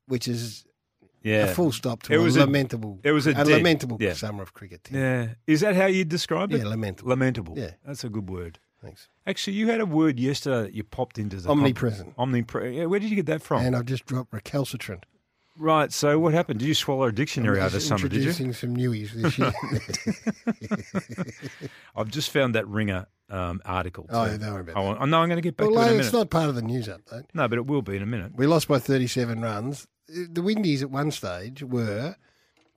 which 0.06 0.26
is 0.28 0.64
yeah. 1.22 1.46
a 1.46 1.54
full 1.54 1.72
stop 1.72 2.02
to 2.04 2.12
It 2.14 2.16
a 2.16 2.22
was 2.22 2.36
a- 2.36 2.40
lamentable, 2.40 3.00
it 3.02 3.12
was 3.12 3.26
a 3.26 3.34
dead- 3.34 3.48
lamentable 3.48 3.98
yeah. 4.00 4.14
summer 4.14 4.42
of 4.42 4.54
cricket. 4.54 4.84
Tim. 4.84 4.96
Yeah. 4.96 5.28
Is 5.46 5.60
that 5.60 5.74
how 5.76 5.86
you 5.86 6.04
describe 6.04 6.52
it? 6.52 6.58
Yeah, 6.58 6.68
lamentable. 6.68 7.10
Lamentable. 7.10 7.54
Yeah. 7.58 7.72
That's 7.84 8.04
a 8.04 8.08
good 8.08 8.28
word. 8.30 8.58
Thanks. 8.82 9.08
Actually, 9.26 9.56
you 9.58 9.68
had 9.68 9.80
a 9.80 9.86
word 9.86 10.18
yesterday 10.18 10.62
that 10.62 10.74
you 10.74 10.82
popped 10.84 11.18
into 11.18 11.36
the 11.36 11.50
Omnipresent. 11.50 12.14
Omnipresent. 12.16 12.74
Yeah, 12.76 12.86
where 12.86 12.98
did 12.98 13.10
you 13.10 13.16
get 13.16 13.26
that 13.26 13.42
from? 13.42 13.62
And 13.62 13.76
I've 13.76 13.84
just 13.84 14.06
dropped 14.06 14.32
recalcitrant. 14.32 15.04
Right. 15.60 15.92
So 15.92 16.18
what 16.18 16.34
happened? 16.34 16.60
Did 16.60 16.66
you 16.66 16.74
swallow 16.74 17.04
a 17.04 17.12
dictionary 17.12 17.60
over 17.60 17.78
summer? 17.78 18.08
Did 18.08 18.22
you? 18.22 18.30
Introducing 18.30 18.52
some 18.52 18.76
newies 18.76 19.12
this 19.12 19.38
year. 19.38 19.52
I've 21.96 22.10
just 22.10 22.30
found 22.30 22.54
that 22.54 22.66
Ringer 22.66 23.06
um, 23.28 23.60
article. 23.64 24.06
Oh, 24.10 24.24
yeah, 24.24 24.36
don't 24.36 24.52
worry 24.52 24.60
about 24.62 24.76
I 24.76 24.80
want- 24.80 25.00
I 25.00 25.04
know 25.06 25.20
I'm 25.20 25.28
going 25.28 25.36
to 25.38 25.42
get 25.42 25.56
back 25.56 25.70
well, 25.70 25.76
to 25.76 25.82
it 25.82 25.90
in 25.92 25.96
no, 25.98 26.02
a 26.02 26.04
it's 26.04 26.12
not 26.12 26.30
part 26.30 26.48
of 26.48 26.54
the 26.54 26.62
news 26.62 26.88
update. 26.88 27.26
No, 27.34 27.48
but 27.48 27.58
it 27.58 27.66
will 27.66 27.82
be 27.82 27.96
in 27.96 28.02
a 28.02 28.06
minute. 28.06 28.32
We 28.36 28.46
lost 28.46 28.68
by 28.68 28.78
37 28.78 29.40
runs. 29.40 29.86
The 30.08 30.42
Windies 30.42 30.82
at 30.82 30.90
one 30.90 31.10
stage 31.12 31.62
were 31.62 32.16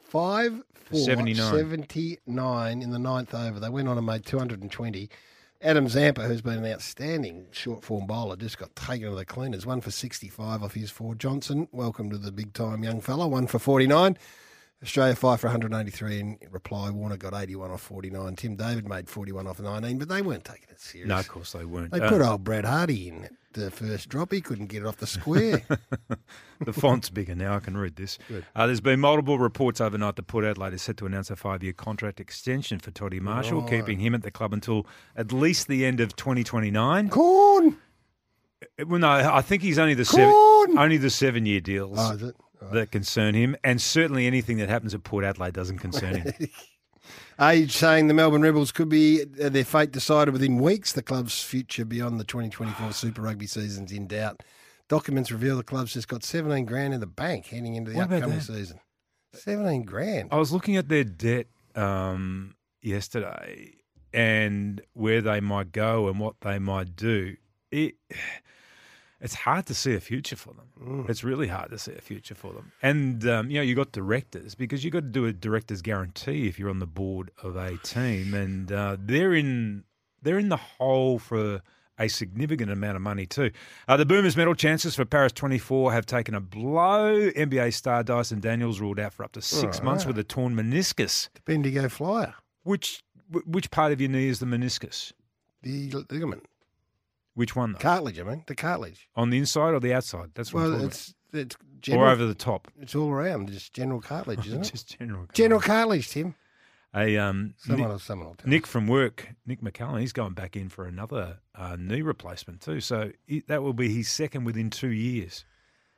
5 0.02 0.62
4 0.92 1.00
79. 1.00 1.52
79 1.52 2.82
in 2.82 2.92
the 2.92 3.00
ninth 3.00 3.34
over. 3.34 3.60
They 3.60 3.70
went 3.70 3.88
on 3.88 3.98
and 3.98 4.06
made 4.06 4.26
220. 4.26 5.10
Adam 5.64 5.88
Zampa, 5.88 6.24
who's 6.24 6.42
been 6.42 6.66
an 6.66 6.70
outstanding 6.70 7.46
short 7.52 7.86
form 7.86 8.06
bowler, 8.06 8.36
just 8.36 8.58
got 8.58 8.76
taken 8.76 9.10
to 9.10 9.16
the 9.16 9.24
cleaners. 9.24 9.66
One 9.66 9.80
for 9.80 9.92
65 9.92 10.62
off 10.62 10.74
his 10.74 10.92
four. 10.92 11.16
Johnson, 11.16 11.70
welcome 11.72 12.10
to 12.10 12.18
the 12.18 12.34
big 12.34 12.52
time 12.52 12.84
young 12.84 13.00
fella. 13.00 13.30
One 13.30 13.48
for 13.48 13.60
49. 13.60 14.18
Australia 14.84 15.16
five 15.16 15.40
for 15.40 15.48
183 15.48 16.20
in 16.20 16.38
reply. 16.52 16.90
Warner 16.90 17.16
got 17.18 17.34
81 17.34 17.72
off 17.72 17.82
49. 17.82 18.36
Tim 18.36 18.56
David 18.56 18.88
made 18.88 19.10
41 19.10 19.48
off 19.48 19.60
19, 19.60 19.98
but 19.98 20.10
they 20.10 20.22
weren't 20.22 20.44
taking 20.44 20.68
it 20.70 20.80
serious. 20.82 21.08
No, 21.08 21.18
of 21.20 21.28
course 21.28 21.54
they 21.54 21.64
weren't. 21.66 21.92
They 21.92 22.02
Uh, 22.02 22.10
put 22.10 22.22
old 22.22 22.44
Brad 22.44 22.66
Hardy 22.66 23.08
in 23.08 23.24
at 23.26 23.32
the 23.54 23.72
first 23.72 24.10
drop. 24.10 24.32
He 24.34 24.42
couldn't 24.42 24.66
get 24.68 24.82
it 24.82 24.86
off 24.86 24.98
the 24.98 25.08
square. 25.08 25.62
the 26.60 26.74
font's 26.74 27.10
bigger 27.10 27.34
now. 27.34 27.56
I 27.56 27.60
can 27.60 27.78
read 27.78 27.96
this. 27.96 28.20
Uh, 28.56 28.68
there's 28.68 28.82
been 28.82 29.00
multiple 29.00 29.40
reports 29.40 29.80
overnight 29.80 30.18
that 30.18 30.28
Port 30.28 30.44
Adelaide 30.44 30.74
is 30.74 30.82
set 30.82 30.98
to 30.98 31.06
announce 31.06 31.30
a 31.32 31.36
five-year 31.38 31.74
contract 31.74 32.20
extension 32.20 32.80
for 32.80 32.92
Toddy 32.92 33.20
Marshall, 33.22 33.62
Right. 33.62 33.70
keeping 33.70 34.00
him 34.00 34.14
at 34.14 34.24
the 34.24 34.32
club 34.32 34.52
until 34.54 34.86
at 35.16 35.32
least 35.32 35.68
the 35.70 35.86
end 35.86 36.02
of 36.02 36.16
2029. 36.18 37.10
Corn! 37.10 37.78
Uh, 38.80 38.86
Well, 38.86 39.00
no, 39.00 39.10
I 39.10 39.42
think 39.42 39.62
he's 39.62 39.80
only 39.80 39.94
the 39.94 40.06
seven, 40.06 40.34
only 40.78 40.98
the 40.98 41.10
seven-year 41.10 41.62
deals 41.62 41.98
Oh, 42.00 42.12
is 42.12 42.24
it? 42.24 42.36
That 42.72 42.92
concern 42.92 43.36
him, 43.36 43.56
and 43.64 43.82
certainly 43.82 44.28
anything 44.28 44.58
that 44.58 44.70
happens 44.70 44.94
at 44.94 45.04
Port 45.04 45.24
Adelaide 45.24 45.54
doesn't 45.54 45.80
concern 45.80 46.16
him. 46.16 46.34
Age 47.42 47.76
saying 47.76 48.08
the 48.08 48.14
Melbourne 48.14 48.42
Rebels 48.42 48.72
could 48.72 48.90
be 48.90 49.24
uh, 49.42 49.50
their 49.50 49.66
fate 49.66 49.92
decided 49.92 50.32
within 50.34 50.58
weeks. 50.58 50.94
The 50.94 51.02
club's 51.02 51.42
future 51.42 51.84
beyond 51.84 52.20
the 52.20 52.24
2024 52.24 52.92
Super 52.94 53.22
Rugby 53.22 53.48
season's 53.48 53.92
in 53.92 54.08
doubt. 54.08 54.42
Documents 54.88 55.32
reveal 55.32 55.58
the 55.58 55.64
club's 55.64 55.94
just 55.94 56.08
got 56.08 56.24
17 56.24 56.66
grand 56.66 56.94
in 56.94 57.00
the 57.00 57.08
bank 57.08 57.48
heading 57.48 57.76
into 57.76 57.92
the 57.92 57.98
What 57.98 58.12
upcoming? 58.12 58.40
Season. 58.40 58.80
17 59.34 59.84
grand. 59.84 60.30
I 60.32 60.38
was 60.38 60.52
looking 60.52 60.78
at 60.78 60.90
their 60.90 61.04
debt 61.04 61.48
um, 61.76 62.56
yesterday 62.82 63.74
and 64.14 64.82
where 64.94 65.22
they 65.22 65.40
might 65.40 65.72
go 65.72 66.08
and 66.08 66.20
what 66.20 66.36
they 66.42 66.60
might 66.60 66.96
do. 66.96 67.36
It, 67.72 67.96
it's 69.24 69.34
hard 69.34 69.66
to 69.68 69.74
see 69.74 69.96
a 69.96 70.00
future 70.00 70.36
for 70.36 70.54
them. 70.54 70.68
Mm. 70.80 71.10
It's 71.10 71.24
really 71.24 71.48
hard 71.48 71.72
to 71.72 71.80
see 71.80 71.94
a 71.94 72.02
future 72.02 72.36
for 72.36 72.54
them. 72.54 72.72
And 72.84 73.26
um, 73.28 73.50
you 73.50 73.58
know, 73.58 73.64
you 73.64 73.74
got 73.74 73.92
directors 73.92 74.54
because 74.54 74.84
you 74.84 74.92
got 74.92 75.00
to 75.00 75.08
do 75.20 75.26
a 75.26 75.34
director's 75.34 75.82
guarantee 75.82 76.48
if 76.48 76.60
you're 76.60 76.70
on 76.70 76.80
the 76.80 76.86
board 76.86 77.32
of 77.42 77.56
a 77.56 77.78
team, 77.78 78.34
and 78.36 78.72
uh, 78.72 78.98
they're 79.00 79.34
in 79.34 79.84
they're 80.22 80.38
in 80.40 80.50
the 80.50 80.58
hole 80.58 81.18
for 81.20 81.62
a 82.00 82.08
significant 82.10 82.72
amount 82.72 82.96
of 82.96 83.02
money 83.02 83.26
too. 83.26 83.52
Uh, 83.88 83.96
the 83.96 84.06
Boomers 84.06 84.36
medal 84.36 84.56
chances 84.56 84.96
for 84.96 85.06
Paris 85.06 85.32
24 85.32 85.94
have 85.94 86.06
taken 86.08 86.34
a 86.34 86.42
blow. 86.42 87.30
NBA 87.32 87.72
star 87.74 88.04
Dyson 88.04 88.40
Daniels 88.40 88.80
ruled 88.82 89.00
out 89.00 89.14
for 89.14 89.24
up 89.24 89.32
to 89.34 89.42
six 89.42 89.80
Oh, 89.80 89.84
months 89.84 90.04
wow. 90.04 90.10
with 90.10 90.18
a 90.20 90.24
torn 90.24 90.56
meniscus. 90.56 91.30
The 91.36 91.42
Bendigo 91.46 91.88
Flyer. 91.90 92.34
Which 92.64 93.04
which 93.46 93.70
part 93.72 93.92
of 93.94 94.02
your 94.02 94.10
knee 94.10 94.28
is 94.28 94.40
the 94.40 94.46
meniscus? 94.48 95.12
The 95.62 95.92
ligament. 96.10 96.46
Which 97.36 97.56
one? 97.56 97.74
Though? 97.74 97.80
Cartilage, 97.80 98.20
I 98.20 98.24
mean. 98.24 98.44
The 98.48 98.56
cartilage. 98.56 99.08
On 99.16 99.30
the 99.30 99.38
inside 99.38 99.74
or 99.74 99.80
the 99.80 99.94
outside? 99.94 100.32
That's 100.36 100.54
what 100.54 100.62
I'm 100.62 100.66
Well, 100.66 100.74
talking 100.74 100.88
it's, 100.90 101.14
it's 101.34 101.56
general. 101.82 102.08
Or 102.08 102.12
over 102.12 102.26
the 102.26 102.36
top. 102.36 102.68
It's 102.80 102.96
all 102.96 103.10
around. 103.10 103.52
Just 103.52 103.74
general 103.74 104.02
cartilage, 104.02 104.46
isn't 104.48 104.66
it? 104.66 104.72
Just 104.72 104.98
general. 104.98 105.28
General 105.34 105.62
cartilage, 105.62 106.10
Tim. 106.10 106.36
A 106.96 107.18
um, 107.18 107.56
Someone, 107.58 107.80
Nick, 107.82 107.90
will, 107.90 108.00
someone 108.00 108.28
will 108.28 108.36
tell 108.36 108.50
Nick 108.50 108.68
from 108.68 108.88
work, 108.88 109.30
Nick 109.48 109.62
McCallum, 109.62 110.00
he's 110.00 110.14
going 110.14 110.34
back 110.34 110.56
in 110.56 110.70
for 110.70 110.86
another 110.86 111.40
uh, 111.56 111.76
knee 111.80 112.04
replacement 112.04 112.62
too. 112.62 112.82
So 112.82 113.12
that 113.48 113.64
will 113.64 113.74
be 113.74 113.92
his 113.92 114.10
second 114.10 114.44
within 114.44 114.70
two 114.70 114.92
years. 114.92 115.44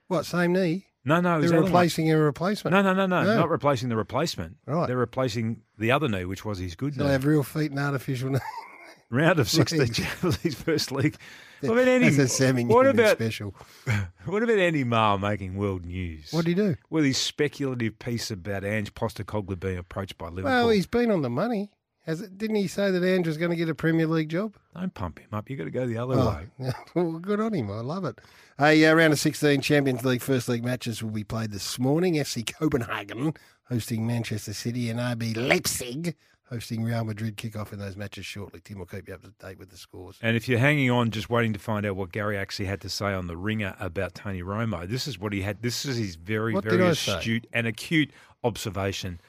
What, 0.08 0.26
same 0.26 0.54
knee? 0.54 0.86
No, 1.04 1.19
no, 1.19 1.41
They're 1.41 1.62
replacing 1.62 2.10
a 2.12 2.17
replacement. 2.17 2.74
No, 2.74 2.82
no, 2.82 2.93
no, 2.93 3.06
no, 3.08 3.24
No. 3.24 3.36
not 3.36 3.50
replacing 3.50 3.89
the 3.89 3.98
replacement. 3.98 4.56
Right. 4.65 4.88
They're 4.88 4.95
replacing 4.98 5.62
the 5.78 5.91
other 5.91 6.08
knee, 6.08 6.24
which 6.24 6.45
was 6.45 6.60
his 6.60 6.76
good 6.76 6.93
knee. 6.93 7.00
They'll 7.04 7.12
have 7.12 7.26
real 7.26 7.43
feet 7.43 7.71
and 7.71 7.80
artificial 7.80 8.30
knee. 8.32 8.39
Round 9.15 9.39
of 9.39 9.49
sixteen, 9.49 9.80
Right. 9.82 9.91
Japanese 9.91 10.56
first 10.65 10.91
league. 10.91 11.15
What 11.62 11.71
about 11.80 11.88
Andy? 11.88 12.10
That's 12.10 12.32
a 12.34 12.36
Sammy 12.36 12.65
what 12.65 12.86
about 12.86 13.15
special. 13.17 13.56
what 14.25 14.43
about 14.43 14.60
Andy 14.60 14.84
Maher 14.84 15.17
making 15.17 15.56
world 15.56 15.84
news? 15.86 16.28
What 16.32 16.45
do 16.45 16.51
you 16.51 16.56
do? 16.56 16.75
With 16.91 17.06
his 17.06 17.17
speculative 17.17 17.97
piece 17.97 18.30
about 18.30 18.63
Ange 18.63 18.93
Postecoglou 18.93 19.60
being 19.60 19.78
approached 19.80 20.17
by 20.19 20.28
Liverpool. 20.28 20.51
Well, 20.51 20.69
he's 20.69 20.86
been 20.86 21.10
on 21.10 21.21
the 21.23 21.30
money. 21.30 21.71
Has 22.06 22.21
it, 22.21 22.38
didn't 22.38 22.58
he 22.58 22.67
say 22.67 22.91
that 22.91 23.04
Andrew's 23.04 23.38
going 23.38 23.49
to 23.49 23.56
get 23.58 23.67
a 23.69 23.73
Premier 23.73 24.06
League 24.06 24.30
job? 24.30 24.58
Don't 24.75 24.93
pump 24.93 25.17
him 25.17 25.30
up. 25.32 25.49
You 25.49 25.56
got 25.58 25.63
to 25.63 25.71
go 25.71 25.88
the 25.88 25.97
other 25.97 26.13
Oh, 26.15 26.39
way. 26.60 26.71
well, 26.93 27.13
good 27.13 27.39
on 27.39 27.54
him. 27.54 27.71
I 27.71 27.80
love 27.80 28.06
it. 28.06 28.19
A 28.60 28.86
uh, 28.86 28.93
round 28.93 29.13
of 29.13 29.19
16 29.19 29.62
Champions 29.62 30.06
League 30.06 30.21
First 30.21 30.47
League 30.47 30.63
matches 30.63 31.01
will 31.01 31.10
be 31.10 31.23
played 31.23 31.51
this 31.51 31.80
morning. 31.80 32.13
FC 32.15 32.45
Copenhagen 32.54 33.34
hosting 33.69 34.06
Manchester 34.06 34.54
City 34.54 34.91
and 34.91 34.99
RB 34.99 35.36
Leipzig 35.36 36.15
hosting 36.49 36.84
Real 36.84 37.03
Madrid. 37.03 37.38
Kick 37.38 37.55
off 37.55 37.73
in 37.73 37.79
those 37.79 37.95
matches 37.95 38.25
shortly. 38.25 38.62
Tim 38.63 38.79
will 38.79 38.86
keep 38.86 39.08
you 39.08 39.13
up 39.13 39.21
to 39.23 39.31
date 39.39 39.58
with 39.60 39.69
the 39.69 39.77
scores. 39.77 40.17
And 40.21 40.36
if 40.38 40.47
you're 40.47 40.60
hanging 40.60 40.89
on, 40.91 41.12
just 41.12 41.29
waiting 41.29 41.53
to 41.53 41.60
find 41.60 41.86
out 41.86 41.95
what 41.95 42.12
Garry 42.12 42.38
actually 42.38 42.65
had 42.65 42.81
to 42.81 42.89
say 42.89 43.13
on 43.13 43.27
the 43.27 43.38
ringer 43.38 43.75
about 43.79 44.15
Tony 44.15 44.41
Romo, 44.41 44.88
this 44.88 45.08
is 45.08 45.19
what 45.19 45.34
he 45.34 45.41
had. 45.41 45.62
This 45.62 45.86
is 45.86 45.97
his 45.97 46.15
very, 46.15 46.53
What 46.53 46.63
very 46.63 46.84
I 46.84 46.93
say? 46.93 47.17
astute 47.17 47.47
and 47.53 47.67
acute 47.67 48.12
observation. 48.43 49.19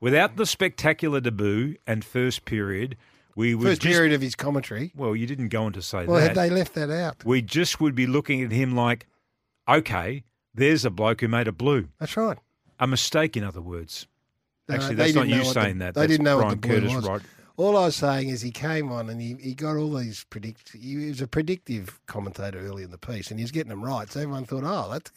Without 0.00 0.36
the 0.36 0.46
spectacular 0.46 1.20
debut 1.20 1.76
and 1.86 2.04
first 2.04 2.44
period, 2.44 2.96
we 3.36 3.54
would 3.54 3.66
First 3.68 3.82
just, 3.82 3.92
period 3.94 4.12
of 4.12 4.20
his 4.20 4.34
commentary. 4.34 4.92
Well, 4.94 5.16
you 5.16 5.26
didn't 5.26 5.48
go 5.48 5.64
on 5.64 5.72
to 5.72 5.82
say 5.82 6.04
Well, 6.06 6.20
that. 6.20 6.28
had 6.28 6.36
they 6.36 6.50
left 6.50 6.74
that 6.74 6.90
out? 6.90 7.24
we 7.24 7.42
just 7.42 7.80
would 7.80 7.94
be 7.94 8.06
looking 8.06 8.42
at 8.42 8.52
him 8.52 8.74
like, 8.76 9.06
okay, 9.68 10.24
there's 10.54 10.84
a 10.84 10.90
bloke 10.90 11.20
who 11.20 11.28
made 11.28 11.48
a 11.48 11.52
blue. 11.52 11.88
That's 11.98 12.16
right. 12.16 12.38
A 12.78 12.86
mistake, 12.86 13.36
in 13.36 13.44
other 13.44 13.60
words. 13.62 14.06
No, 14.68 14.74
Actually, 14.76 14.94
they 14.96 15.02
that's 15.04 15.14
not 15.14 15.28
you 15.28 15.36
what 15.44 15.54
the- 15.54 15.60
saying 15.62 15.78
that. 15.78 15.94
They 15.94 16.00
That's 16.02 16.10
didn't 16.12 16.24
know 16.24 16.36
Bryan 16.38 16.48
what 16.50 16.62
the 16.62 16.68
Curtis 16.68 16.94
was. 16.94 17.06
Wright. 17.08 17.20
All 17.56 17.76
I 17.76 17.84
was 17.84 17.94
saying 17.96 18.30
is 18.30 18.40
he 18.42 18.50
came 18.50 18.90
on 18.90 19.08
and 19.08 19.20
he, 19.20 19.36
he 19.40 19.54
got 19.54 19.76
all 19.76 19.94
these 19.94 20.24
predict. 20.30 20.72
He 20.72 20.96
was 21.08 21.20
a 21.20 21.26
predictive 21.28 22.00
commentator 22.06 22.58
early 22.58 22.82
in 22.82 22.90
the 22.90 22.98
piece, 22.98 23.30
and 23.30 23.38
he 23.38 23.44
was 23.44 23.52
getting 23.52 23.70
them 23.70 23.84
right. 23.84 24.10
So 24.10 24.20
everyone 24.20 24.44
thought, 24.44 24.64
oh, 24.64 24.90
that's 24.90 25.12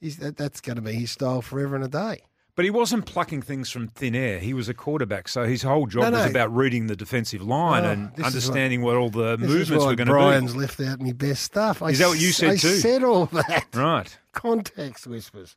he's, 0.00 0.18
that, 0.18 0.36
that's 0.36 0.60
going 0.60 0.76
to 0.76 0.82
be 0.82 0.92
his 0.92 1.10
style 1.10 1.42
forever 1.42 1.74
and 1.74 1.84
a 1.84 1.88
day. 1.88 2.20
But 2.54 2.66
he 2.66 2.70
wasn't 2.70 3.06
plucking 3.06 3.42
things 3.42 3.70
from 3.70 3.88
thin 3.88 4.14
air. 4.14 4.38
He 4.38 4.52
was 4.52 4.68
a 4.68 4.74
quarterback, 4.74 5.26
so 5.26 5.44
his 5.46 5.62
whole 5.62 5.86
job 5.86 6.12
No, 6.12 6.18
was 6.18 6.30
about 6.30 6.54
reading 6.54 6.86
the 6.86 6.94
defensive 6.94 7.40
line 7.42 7.82
and 7.84 8.12
understanding 8.22 8.82
what, 8.82 8.94
all 8.96 9.08
the 9.08 9.38
movements 9.38 9.70
were 9.70 9.78
going 9.96 9.96
to 9.96 10.04
be. 10.04 10.10
Bryan's 10.12 10.54
left 10.54 10.78
out 10.78 11.00
my 11.00 11.12
best 11.12 11.42
stuff. 11.44 11.80
I 11.82 11.88
Is 11.88 11.98
that 11.98 12.08
what 12.08 12.20
you 12.20 12.30
said 12.30 12.50
I 12.50 12.56
too? 12.58 12.76
said 12.76 13.02
all 13.02 13.24
that. 13.26 13.66
Right. 13.74 14.18
Context 14.32 15.06
whispers. 15.06 15.56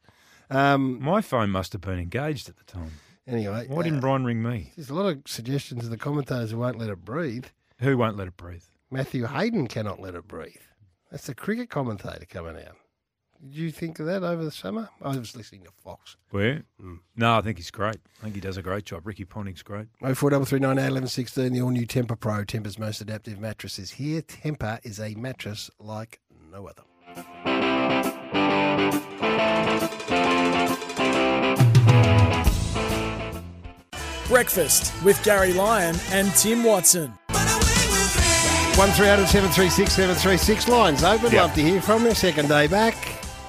Um, 0.50 1.02
My 1.02 1.21
phone 1.21 1.50
must 1.50 1.74
have 1.74 1.82
been 1.82 2.00
engaged 2.00 2.48
at 2.50 2.56
the 2.58 2.63
time. 2.63 2.91
Anyway, 3.28 3.66
Why 3.68 3.84
didn't 3.84 3.98
uh, 4.00 4.02
Bryan 4.02 4.24
ring 4.26 4.44
me? 4.44 4.72
there's 4.76 4.90
a 4.90 4.94
lot 4.94 5.08
of 5.08 5.22
suggestions 5.26 5.84
of 5.86 5.90
the 5.90 5.98
commentators 5.98 6.52
who 6.52 6.58
won't 6.60 6.78
let 6.78 6.90
it 6.90 7.04
breathe. 7.04 7.46
Who 7.80 7.98
won't 7.98 8.18
let 8.18 8.28
it 8.28 8.38
breathe? 8.38 8.64
Matthew 8.92 9.26
Hayden 9.26 9.68
cannot 9.68 10.00
let 10.00 10.14
it 10.16 10.28
breathe. 10.28 10.54
That's 11.12 11.26
the 11.28 11.34
cricket 11.36 11.70
commentator 11.70 12.26
coming 12.30 12.56
out. 12.58 12.78
Did 13.44 13.56
you 13.56 13.72
think 13.72 14.00
of 14.00 14.06
that 14.06 14.24
over 14.24 14.44
the 14.44 14.52
summer? 14.52 14.90
I 15.02 15.10
was 15.18 15.36
listening 15.36 15.64
to 15.64 15.72
Fox. 15.84 16.16
Where? 16.30 16.64
Hmm. 16.80 16.96
No, 17.16 17.38
I 17.38 17.42
think 17.42 17.58
he's 17.58 17.70
great. 17.72 17.98
I 18.20 18.24
think 18.24 18.36
he 18.36 18.42
does 18.42 18.58
a 18.58 18.62
great 18.62 18.86
job. 18.86 19.06
Ricky 19.06 19.26
Ponting's 19.26 19.62
great. 19.62 19.88
Oh 20.02 20.16
four 20.16 20.30
double 20.30 20.46
three 20.46 20.60
nine 20.60 20.80
eight 20.80 20.88
eleven 20.88 21.10
sixteen. 21.10 21.52
The 21.54 21.62
all 21.62 21.70
new 21.70 21.86
Tempur 21.86 22.20
Pro, 22.20 22.44
Tempur's 22.46 22.80
most 22.80 23.02
adaptive 23.02 23.40
mattress 23.40 23.78
is 23.78 23.92
here. 23.92 24.22
Tempur 24.22 24.80
is 24.84 25.00
a 25.00 25.16
mattress 25.16 25.70
like 25.80 26.22
no 26.52 26.68
other. 26.68 26.84
Breakfast 34.28 34.92
with 35.04 35.24
Garry 35.24 35.54
Lyon 35.54 35.96
and 36.12 36.34
Tim 36.34 36.64
Watson. 36.64 37.10
One 38.78 38.90
three 38.90 39.08
hundred 39.08 39.28
seven 39.28 39.50
three 39.52 39.70
six 39.70 39.94
seven 39.94 40.16
three 40.16 40.38
six 40.38 40.68
lines 40.68 41.04
open. 41.04 41.32
Yep. 41.32 41.34
Love 41.42 41.54
to 41.54 41.62
hear 41.62 41.82
from 41.82 42.04
you. 42.06 42.14
Second 42.14 42.50
day 42.50 42.68
back, 42.68 42.96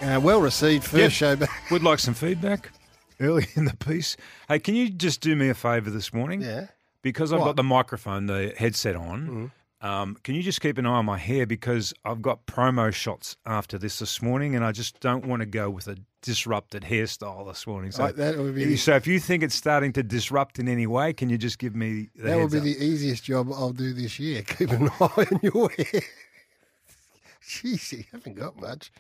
uh, 0.03 0.21
well 0.23 0.41
received. 0.41 0.85
First 0.85 0.97
Yep. 1.03 1.11
show 1.13 1.37
back. 1.37 1.71
Would 1.71 1.83
like 1.83 1.99
some 1.99 2.15
feedback 2.15 2.71
early 3.21 3.47
in 3.55 3.65
the 3.65 3.77
piece. 3.77 4.17
Hey, 4.49 4.59
can 4.59 4.75
you 4.75 4.89
just 4.91 5.21
do 5.21 5.35
me 5.35 5.49
a 5.49 5.55
favour 5.55 5.91
this 5.91 6.13
morning? 6.13 6.43
Yeah. 6.43 6.67
Because 7.03 7.33
I've 7.33 7.41
What? 7.41 7.47
got 7.47 7.57
the 7.57 7.63
microphone, 7.65 8.27
the 8.27 8.53
headset 8.57 8.97
on. 8.97 9.21
Mm-hmm. 9.27 9.47
Um, 9.87 10.17
can 10.25 10.35
you 10.35 10.43
just 10.43 10.61
keep 10.61 10.79
an 10.79 10.87
eye 10.87 10.91
on 10.91 11.05
my 11.07 11.19
hair 11.19 11.47
because 11.47 11.93
I've 12.05 12.23
got 12.23 12.47
promo 12.47 12.93
shots 12.93 13.37
after 13.45 13.79
this 13.79 13.99
this 13.99 14.21
morning, 14.23 14.55
and 14.57 14.65
I 14.65 14.73
just 14.73 15.01
don't 15.01 15.27
want 15.27 15.41
to 15.41 15.47
go 15.47 15.71
with 15.71 15.87
a 15.87 15.97
disrupted 16.27 16.83
hairstyle 16.83 17.47
this 17.47 17.67
morning. 17.67 17.91
So, 17.93 18.13
that 18.13 18.37
would 18.37 18.55
be- 18.55 18.77
so 18.77 18.95
if 18.97 19.07
you 19.07 19.19
think 19.19 19.43
it's 19.43 19.55
starting 19.55 19.93
to 19.95 20.03
disrupt 20.03 20.59
in 20.59 20.69
any 20.69 20.87
way, 20.87 21.15
can 21.15 21.31
you 21.31 21.39
just 21.39 21.59
give 21.59 21.75
me 21.75 22.11
That 22.17 22.29
heads 22.39 22.53
be 22.53 22.59
up? 22.59 22.65
the 22.65 22.85
easiest 22.85 23.25
job 23.25 23.49
I'll 23.53 23.73
do 23.73 23.95
this 23.95 24.19
year. 24.19 24.43
Keep 24.43 24.71
an 24.73 24.89
eye 25.01 25.27
on 25.33 25.41
your 25.43 25.71
hair. 25.71 26.03
Jeez, 27.49 27.93
you 27.93 28.05
haven't 28.13 28.35
got 28.35 28.61
much. 28.61 28.91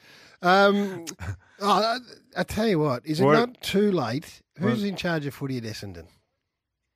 Um, 0.41 1.05
oh, 1.61 1.69
I, 1.69 1.99
I 2.39 2.43
tell 2.45 2.67
you 2.67 2.79
what, 2.79 3.05
is 3.05 3.21
it 3.21 3.25
What- 3.25 3.35
not 3.35 3.61
too 3.61 3.91
late? 3.93 4.41
Who's 4.59 4.81
What? 4.81 4.89
in 4.89 4.97
charge 4.97 5.27
of 5.27 5.35
footy 5.35 5.59
at 5.59 5.65
Essendon? 5.65 6.07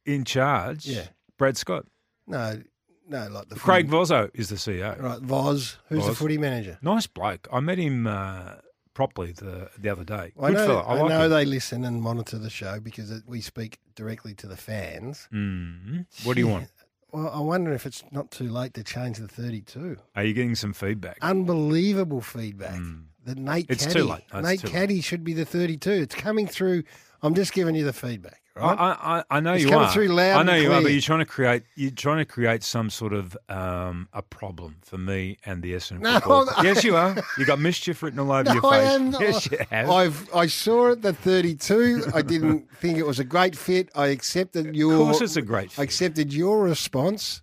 in 0.07 0.25
charge? 0.25 0.87
Yeah. 0.87 1.09
Brad 1.37 1.57
Scott. 1.59 1.85
No, 2.27 2.61
no, 3.09 3.29
like 3.29 3.49
the 3.49 3.57
Craig 3.57 3.90
footy- 3.90 3.97
Vozzo 4.12 4.31
is 4.33 4.49
the 4.49 4.57
CEO. 4.57 5.01
Right, 5.01 5.21
Voz. 5.21 5.77
Who's 5.88 6.07
the 6.07 6.14
footy 6.14 6.38
manager? 6.38 6.79
Nice 6.83 7.07
bloke. 7.07 7.47
I 7.53 7.61
met 7.61 7.79
him 7.79 8.07
uh, 8.07 8.55
properly 9.01 9.33
the 9.33 9.71
the 9.79 9.89
other 9.89 10.05
day. 10.05 10.27
I 10.39 10.51
Good 10.51 10.69
know. 10.69 10.79
I, 10.81 10.95
I 10.95 11.01
like 11.01 11.09
know 11.09 11.25
him. 11.25 11.31
they 11.31 11.45
listen 11.47 11.85
and 11.85 12.03
monitor 12.03 12.39
the 12.39 12.51
show 12.51 12.81
because 12.81 13.11
it, 13.11 13.23
we 13.27 13.41
speak 13.41 13.79
directly 13.95 14.35
to 14.35 14.47
the 14.47 14.57
fans. 14.57 15.27
Mm. 15.33 16.05
What 16.25 16.35
do 16.35 16.41
you 16.41 16.49
want? 16.49 16.69
Well, 17.13 17.29
I 17.35 17.41
wonder 17.41 17.73
if 17.73 17.87
it's 17.87 18.05
not 18.13 18.31
too 18.31 18.49
late 18.49 18.73
to 18.75 18.85
change 18.85 19.19
the 19.19 19.27
32. 19.27 19.97
Are 20.15 20.23
you 20.23 20.33
getting 20.33 20.55
some 20.55 20.73
feedback? 20.73 21.19
Unbelievable 21.23 22.21
feedback 22.21 22.79
Mm. 22.79 23.07
that 23.25 23.37
Nate 23.37 23.67
It's 23.69 23.85
Caddy, 23.85 23.99
too 23.99 24.05
late. 24.05 24.23
No, 24.33 24.41
Nate 24.43 24.61
too 24.61 24.67
late. 24.69 24.73
Caddy 24.77 25.01
should 25.01 25.25
be 25.25 25.33
the 25.33 25.45
32. 25.45 25.91
It's 25.91 26.15
coming 26.15 26.47
through. 26.47 26.85
I'm 27.23 27.35
just 27.35 27.53
giving 27.53 27.75
you 27.75 27.85
the 27.85 27.93
feedback. 27.93 28.39
Right? 28.57 28.77
I, 28.79 29.19
I, 29.31 29.37
I 29.37 29.41
know 29.41 29.55
It's 29.55 29.63
you 29.63 29.71
coming 29.71 29.87
are. 29.89 29.93
through 29.93 30.09
loud 30.09 30.41
I 30.41 30.43
know 30.43 30.55
you 30.57 30.73
are, 30.73 30.83
but 30.83 30.91
you're 30.91 31.01
trying 31.01 31.21
to 31.21 31.25
create 31.25 31.63
you're 31.77 31.93
trying 31.93 32.19
to 32.19 32.25
create 32.25 32.63
some 32.65 32.91
sort 32.91 33.13
of 33.13 33.37
um, 33.49 34.09
a 34.13 34.23
problem 34.23 34.77
for 34.83 34.99
me 34.99 35.39
and 35.47 35.63
the 35.63 35.73
Essendon 35.75 36.01
No, 36.01 36.15
football. 36.15 36.51
I'm- 36.51 36.65
yes, 36.67 36.83
you 36.85 36.97
are. 36.97 37.17
You 37.39 37.45
got 37.47 37.61
mischief 37.61 38.03
written 38.03 38.19
all 38.19 38.33
over 38.33 38.45
No, 38.49 38.53
your 38.55 38.63
face. 38.63 38.73
I 38.73 38.93
am. 38.93 39.13
Yes, 39.13 39.51
you 39.51 39.59
have. 39.71 39.91
I've 39.91 40.35
I 40.35 40.47
saw 40.47 40.89
it 40.91 41.03
the 41.03 41.13
32. 41.13 42.07
I 42.13 42.23
didn't 42.23 42.71
think 42.77 42.99
it 42.99 43.07
was 43.07 43.19
a 43.21 43.25
great 43.25 43.57
fit. 43.57 43.89
I 43.95 44.09
accepted 44.09 44.75
your. 44.75 44.93
of 44.95 44.99
course, 44.99 45.21
it's 45.21 45.37
a 45.37 45.43
great. 45.43 45.79
I 45.79 45.83
accepted 45.85 46.33
your 46.35 46.63
response, 46.65 47.43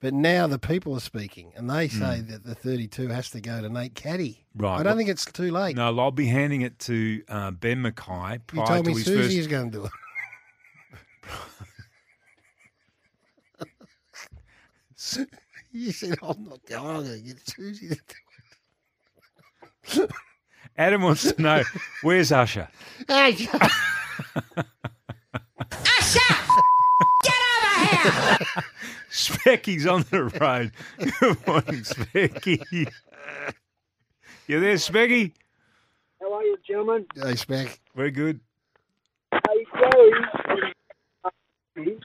but 0.00 0.14
now 0.14 0.46
the 0.46 0.58
people 0.60 0.94
are 0.94 1.00
speaking, 1.00 1.52
and 1.56 1.68
they 1.68 1.88
say 1.88 2.20
Hmm. 2.20 2.30
that 2.30 2.44
the 2.44 2.54
32 2.54 3.08
has 3.08 3.30
to 3.30 3.40
go 3.40 3.60
to 3.60 3.68
Nate 3.68 3.94
Caddy. 3.96 4.46
Right. 4.54 4.74
I 4.74 4.76
don't 4.78 4.86
Well- 4.86 4.96
think 4.96 5.08
it's 5.10 5.24
too 5.24 5.50
late. 5.50 5.74
No, 5.76 5.98
I'll 5.98 6.10
be 6.12 6.26
handing 6.28 6.62
it 6.62 6.78
to 6.80 7.22
uh, 7.28 7.50
Ben 7.50 7.82
McKay 7.82 8.40
you 8.54 8.64
told 8.64 8.86
me 8.86 8.94
Susie 8.94 9.16
first. 9.22 9.36
is 9.36 9.46
going 9.48 9.70
to 9.72 9.78
do 9.78 9.84
it. 9.86 9.90
you 15.72 15.92
said 15.92 16.18
oh, 16.22 16.30
I'm 16.30 16.44
not 16.44 16.64
going. 16.66 16.96
I'm 16.96 17.04
going 17.04 17.22
to 17.22 17.26
get 17.26 17.48
Susie 17.48 17.88
to 17.88 18.00
do 19.94 20.08
Adam 20.78 21.02
wants 21.02 21.32
to 21.32 21.40
know 21.40 21.62
where's 22.02 22.32
Usher. 22.32 22.68
it. 23.08 23.38
here. 27.86 28.10
Specky's 29.10 29.86
on 29.86 30.04
the 30.10 30.24
road. 30.40 30.72
Good 30.98 31.46
morning, 31.46 31.82
Specky. 31.82 32.90
You 34.46 34.60
there, 34.60 34.74
Specky? 34.74 35.32
How 36.20 36.32
are 36.34 36.42
you, 36.42 36.56
gentlemen? 36.66 37.06
hey, 37.14 37.36
Spec. 37.36 37.80
Very 37.94 38.10
good. 38.10 38.40
Hey, 39.32 39.66
Garry. 41.74 41.98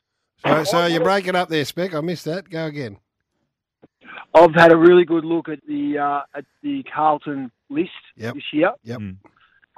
So, 0.45 0.63
so 0.63 0.85
you're 0.87 1.03
breaking 1.03 1.35
up 1.35 1.49
there, 1.49 1.65
Spec. 1.65 1.93
I 1.93 2.01
missed 2.01 2.25
that. 2.25 2.49
Go 2.49 2.65
again. 2.65 2.97
I've 4.33 4.53
had 4.55 4.71
a 4.71 4.77
really 4.77 5.05
good 5.05 5.25
look 5.25 5.49
at 5.49 5.59
the 5.67 5.97
uh, 5.99 6.21
at 6.33 6.45
the 6.63 6.83
Carlton 6.83 7.51
list 7.69 7.89
Yep. 8.17 8.33
this 8.35 8.43
year. 8.53 8.71
Yep. 8.83 8.99
Mm. 8.99 9.17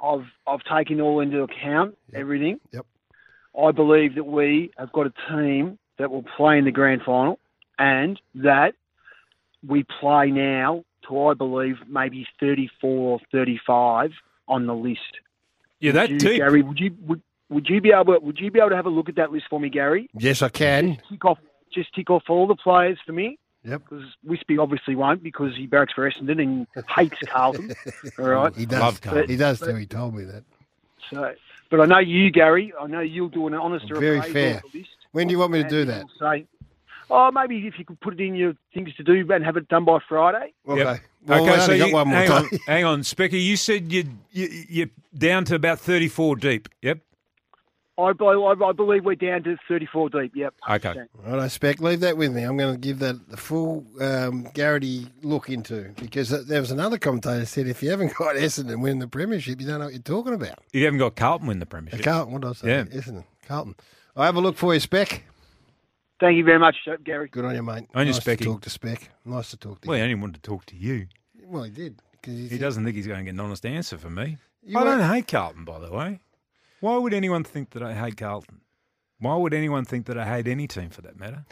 I've 0.02 0.26
I've 0.46 0.62
taken 0.64 1.00
all 1.00 1.20
into 1.20 1.42
account 1.42 1.96
Yep. 2.12 2.20
everything. 2.20 2.60
Yep. 2.72 2.86
I 3.60 3.70
believe 3.72 4.14
that 4.16 4.24
we 4.24 4.70
have 4.78 4.92
got 4.92 5.06
a 5.06 5.12
team 5.30 5.78
that 5.98 6.10
will 6.10 6.24
play 6.36 6.58
in 6.58 6.64
the 6.64 6.72
grand 6.72 7.02
final, 7.02 7.38
and 7.78 8.20
that 8.36 8.74
we 9.66 9.84
play 10.00 10.30
now 10.30 10.84
to 11.08 11.26
I 11.26 11.34
believe 11.34 11.76
maybe 11.88 12.26
34 12.40 12.90
or 12.90 13.20
35 13.32 14.12
on 14.48 14.66
the 14.66 14.74
list. 14.74 15.00
Yeah, 15.80 15.92
that 15.92 16.10
you, 16.10 16.18
deep. 16.18 16.38
Garry, 16.38 16.62
would 16.62 16.80
you 16.80 16.96
would, 17.02 17.22
would 17.50 17.68
you 17.68 17.80
be 17.80 17.92
able 17.92 18.18
would 18.20 18.38
you 18.38 18.50
be 18.50 18.58
able 18.58 18.70
to 18.70 18.76
have 18.76 18.86
a 18.86 18.90
look 18.90 19.08
at 19.08 19.16
that 19.16 19.32
list 19.32 19.46
for 19.50 19.60
me, 19.60 19.68
Garry? 19.68 20.08
Yes, 20.14 20.42
I 20.42 20.48
can. 20.48 20.96
Just 20.96 21.08
tick 21.08 21.24
off 21.24 21.38
just 21.72 21.94
tick 21.94 22.10
off 22.10 22.22
all 22.28 22.46
the 22.46 22.56
players 22.56 22.98
for 23.04 23.12
me. 23.12 23.38
Yep. 23.64 23.82
Because 23.88 24.04
Wispy 24.22 24.58
obviously 24.58 24.94
won't 24.94 25.22
because 25.22 25.56
he 25.56 25.66
barracks 25.66 25.94
for 25.94 26.08
Essendon 26.10 26.42
and 26.42 26.66
hates 26.96 27.16
Carlton. 27.26 27.72
all 28.18 28.28
right. 28.28 28.54
He 28.54 28.66
does. 28.66 28.80
Love 28.80 29.00
Carlton. 29.00 29.28
He 29.28 29.36
does 29.36 29.60
too. 29.60 29.74
He 29.74 29.86
told 29.86 30.14
me 30.14 30.24
that. 30.24 30.44
So, 31.10 31.32
but 31.70 31.80
I 31.80 31.86
know 31.86 31.98
you, 31.98 32.30
Garry. 32.30 32.72
I 32.78 32.86
know 32.86 33.00
you'll 33.00 33.28
do 33.28 33.46
an 33.46 33.54
honest 33.54 33.86
Very 33.88 34.20
fair. 34.20 34.56
of 34.56 34.62
the 34.72 34.78
list. 34.78 34.90
When 35.12 35.28
do 35.28 35.32
you 35.32 35.38
want 35.38 35.52
me 35.52 35.62
to 35.62 35.68
do 35.68 35.84
that? 35.86 36.06
Say, 36.18 36.46
oh, 37.10 37.30
maybe 37.30 37.66
if 37.66 37.78
you 37.78 37.84
could 37.84 38.00
put 38.00 38.14
it 38.14 38.20
in 38.20 38.34
your 38.34 38.54
things 38.74 38.94
to 38.96 39.02
do 39.02 39.26
and 39.32 39.44
have 39.44 39.56
it 39.56 39.68
done 39.68 39.84
by 39.84 39.98
Friday. 40.08 40.52
Okay. 40.68 40.80
Yep. 40.82 41.00
Well, 41.26 41.42
okay, 41.42 41.52
we 41.52 41.58
so 41.58 41.64
only 41.64 41.78
got 41.78 41.88
you, 41.88 41.94
one 41.94 42.08
more 42.08 42.16
hang 42.18 42.28
day. 42.28 42.34
on, 42.34 42.48
hang 42.66 42.84
on, 42.84 43.00
Specky. 43.00 43.42
You 43.42 43.56
said 43.56 43.90
you 43.90 44.04
you 44.30 44.64
you're 44.68 44.90
down 45.16 45.46
to 45.46 45.54
about 45.54 45.80
thirty 45.80 46.08
four 46.08 46.36
deep. 46.36 46.68
Yep. 46.82 46.98
I, 47.96 48.10
I, 48.20 48.54
I 48.68 48.72
believe 48.72 49.04
we're 49.04 49.14
down 49.14 49.44
to 49.44 49.56
34 49.68 50.10
deep. 50.10 50.32
Yep. 50.34 50.54
Okay. 50.68 50.94
All 51.26 51.36
right, 51.36 51.50
Spec, 51.50 51.80
leave 51.80 52.00
that 52.00 52.16
with 52.16 52.32
me. 52.32 52.42
I'm 52.42 52.56
going 52.56 52.74
to 52.74 52.80
give 52.80 52.98
that 52.98 53.28
the 53.30 53.36
full 53.36 53.84
um, 54.00 54.48
Garrity 54.54 55.06
look 55.22 55.48
into 55.48 55.92
because 56.00 56.30
there 56.46 56.60
was 56.60 56.70
another 56.72 56.98
commentator 56.98 57.38
who 57.40 57.44
said 57.44 57.68
if 57.68 57.82
you 57.82 57.90
haven't 57.90 58.14
got 58.18 58.34
Essendon 58.36 58.80
winning 58.82 58.98
the 58.98 59.06
premiership, 59.08 59.60
you 59.60 59.66
don't 59.66 59.78
know 59.78 59.84
what 59.86 59.94
you're 59.94 60.02
talking 60.02 60.34
about. 60.34 60.58
You 60.72 60.84
haven't 60.86 60.98
got 60.98 61.14
Carlton 61.14 61.46
win 61.46 61.58
the 61.60 61.66
Uh, 61.66 61.68
premiership. 61.68 62.02
Carlton, 62.02 62.32
what 62.32 62.42
did 62.42 62.48
I 62.48 62.52
say? 62.54 62.68
Yeah. 62.68 62.84
Essendon, 62.84 63.24
Carlton. 63.46 63.76
I'll 64.16 64.24
have 64.24 64.36
a 64.36 64.40
look 64.40 64.56
for 64.56 64.74
you, 64.74 64.80
Spec. 64.80 65.22
Thank 66.20 66.36
you 66.36 66.44
very 66.44 66.58
much, 66.58 66.76
Garry. 67.04 67.28
Good 67.28 67.44
on 67.44 67.54
you, 67.54 67.62
mate. 67.62 67.86
On 67.94 68.06
you, 68.06 68.12
nice 68.12 68.20
Specky. 68.22 68.38
to 68.38 68.44
talk 68.44 68.60
to 68.62 68.70
Spec. 68.70 69.10
Nice 69.24 69.50
to 69.50 69.56
talk 69.56 69.80
to 69.82 69.88
Well, 69.88 69.96
he 69.96 70.02
only 70.02 70.14
wanted 70.14 70.42
to 70.42 70.48
talk 70.48 70.64
to 70.66 70.76
you. 70.76 71.06
Well, 71.44 71.64
he 71.64 71.70
did. 71.70 72.00
Cause 72.22 72.34
He 72.50 72.56
doesn't 72.56 72.84
think 72.84 72.96
he's 72.96 73.06
going 73.06 73.18
to 73.18 73.24
get 73.24 73.34
an 73.34 73.40
honest 73.40 73.66
answer 73.66 73.98
from 73.98 74.14
me. 74.14 74.38
You 74.62 74.78
I 74.78 74.84
won't- 74.84 75.00
don't 75.00 75.10
hate 75.10 75.28
Carlton, 75.28 75.64
by 75.64 75.78
the 75.78 75.90
way. 75.92 76.20
Why 76.84 76.98
would 76.98 77.14
anyone 77.14 77.44
think 77.44 77.70
that 77.70 77.82
I 77.82 77.94
hate 77.94 78.18
Carlton? 78.18 78.60
Why 79.18 79.36
would 79.36 79.54
anyone 79.54 79.86
think 79.86 80.04
that 80.04 80.18
I 80.18 80.26
hate 80.26 80.46
any 80.46 80.66
team 80.66 80.90
for 80.90 81.00
that 81.00 81.18
matter? 81.18 81.46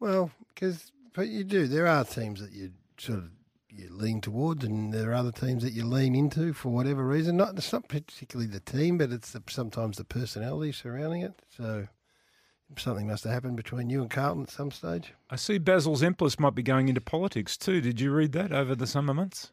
Well, 0.00 0.30
because 0.48 0.92
but 1.14 1.28
you 1.28 1.44
do. 1.44 1.66
There 1.66 1.86
are 1.86 2.04
teams 2.04 2.42
that 2.42 2.52
you 2.52 2.72
sort 2.98 3.20
of 3.20 3.30
you 3.70 3.88
lean 3.90 4.20
towards, 4.20 4.66
and 4.66 4.92
there 4.92 5.12
are 5.12 5.14
other 5.14 5.32
teams 5.32 5.62
that 5.62 5.72
you 5.72 5.86
lean 5.86 6.14
into 6.14 6.52
for 6.52 6.68
whatever 6.68 7.06
reason. 7.06 7.38
Not 7.38 7.56
it's 7.56 7.72
not 7.72 7.88
particularly 7.88 8.50
the 8.50 8.60
team, 8.60 8.98
but 8.98 9.12
it's 9.12 9.30
the, 9.30 9.42
sometimes 9.48 9.96
the 9.96 10.04
personality 10.04 10.72
surrounding 10.72 11.22
it. 11.22 11.40
So 11.56 11.88
something 12.76 13.06
must 13.06 13.24
have 13.24 13.32
happened 13.32 13.56
between 13.56 13.88
you 13.88 14.02
and 14.02 14.10
Carlton 14.10 14.42
at 14.42 14.50
some 14.50 14.70
stage. 14.70 15.14
I 15.30 15.36
see 15.36 15.56
Basil 15.56 15.96
Zempilas 15.96 16.38
might 16.38 16.54
be 16.54 16.62
going 16.62 16.90
into 16.90 17.00
politics 17.00 17.56
too. 17.56 17.80
Did 17.80 17.98
you 17.98 18.12
read 18.12 18.32
that 18.32 18.52
over 18.52 18.74
the 18.74 18.86
summer 18.86 19.14
months? 19.14 19.52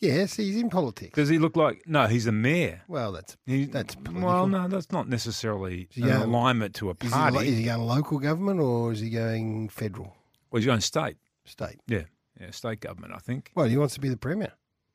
Yes, 0.00 0.36
he's 0.36 0.56
in 0.56 0.70
politics. 0.70 1.14
Does 1.14 1.28
he 1.28 1.38
look 1.38 1.56
like? 1.56 1.82
No, 1.86 2.06
he's 2.06 2.26
a 2.26 2.32
mayor. 2.32 2.82
Well, 2.88 3.12
that's 3.12 3.36
He, 3.46 3.66
that's 3.66 3.94
political. 3.94 4.26
well, 4.28 4.46
no, 4.46 4.66
that's 4.66 4.90
not 4.90 5.08
necessarily 5.08 5.88
an 5.96 6.02
going- 6.04 6.22
alignment 6.22 6.74
to 6.76 6.88
a 6.90 6.92
Is 6.92 6.98
he, 7.02 7.08
party. 7.10 7.48
is 7.48 7.58
he 7.58 7.64
going 7.64 7.80
local 7.86 8.18
government 8.18 8.60
or 8.60 8.92
is 8.92 9.00
he 9.00 9.10
going 9.10 9.68
federal, 9.68 10.16
well, 10.50 10.58
he's 10.60 10.66
going 10.66 10.80
state. 10.80 11.16
state? 11.44 11.80
Yeah, 11.86 12.04
yeah, 12.40 12.50
state 12.50 12.80
government. 12.80 13.12
I 13.14 13.18
think. 13.18 13.50
Well, 13.54 13.66
he 13.66 13.76
wants 13.76 13.94
to 13.94 14.00
be 14.00 14.08
the 14.08 14.16
premier. 14.16 14.52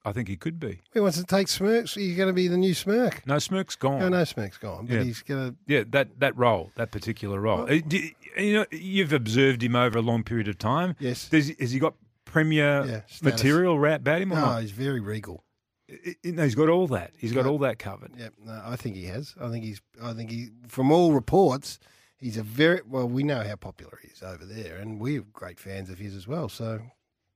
I 0.08 0.12
think 0.12 0.28
he 0.28 0.38
could 0.38 0.60
be. 0.60 0.82
He 0.94 1.00
wants 1.00 1.18
to 1.18 1.24
take 1.24 1.48
Smirks. 1.48 1.96
He's 1.96 2.16
going 2.16 2.28
to 2.28 2.34
be 2.34 2.48
the 2.48 2.58
new 2.58 2.76
Smirk. 2.76 3.26
No, 3.26 3.40
Smirk's 3.40 3.76
gone. 3.76 4.04
Oh, 4.04 4.10
no, 4.10 4.24
Smirk's 4.24 4.60
gone, 4.60 4.86
but 4.86 4.94
Yeah. 4.98 5.02
he's 5.04 5.24
going 5.24 5.50
to. 5.52 5.56
Yeah, 5.66 5.84
that, 5.90 6.20
that 6.20 6.38
role, 6.38 6.72
that 6.76 6.92
particular 6.92 7.40
role. 7.40 7.64
Uh, 7.64 7.80
do- 7.88 8.10
you 8.38 8.54
know, 8.54 8.66
you've 8.72 9.14
observed 9.14 9.64
him 9.64 9.76
over 9.76 9.98
a 9.98 10.04
long 10.04 10.24
period 10.24 10.48
of 10.48 10.60
time. 10.60 10.96
Yes. 11.00 11.28
Does, 11.30 11.52
has 11.60 11.72
he 11.72 11.80
got 11.80 11.96
premier 12.36 12.86
Yeah, 12.86 13.02
material 13.22 13.80
ra- 13.80 13.96
about 13.96 14.22
him 14.22 14.32
or 14.34 14.36
No, 14.36 14.42
not? 14.42 14.62
he's 14.62 14.72
very 14.72 15.00
regal. 15.00 15.44
I- 15.90 16.16
I- 16.26 16.32
no, 16.32 16.44
he's 16.44 16.56
got 16.56 16.70
all 16.70 16.88
that. 16.88 17.14
He's 17.18 17.32
got 17.32 17.46
all 17.46 17.60
that 17.60 17.80
covered. 17.80 18.12
Yep, 18.18 18.34
no, 18.46 18.62
I 18.66 18.76
think 18.76 18.96
he 18.96 19.06
has. 19.06 19.34
I 19.40 19.50
think 19.50 19.64
he's. 19.64 19.82
I 20.02 20.14
think 20.14 20.30
he. 20.32 20.50
From 20.68 20.92
all 20.92 21.14
reports, 21.14 21.80
he's 22.18 22.38
a 22.38 22.44
very 22.44 22.82
well. 22.86 23.08
We 23.08 23.24
know 23.24 23.44
how 23.44 23.56
popular 23.56 24.00
he 24.02 24.10
is 24.10 24.22
over 24.24 24.46
there, 24.46 24.78
and 24.78 25.00
we're 25.00 25.22
great 25.22 25.60
fans 25.60 25.90
of 25.90 26.00
his 26.00 26.14
as 26.16 26.28
well. 26.28 26.50
So, 26.50 26.82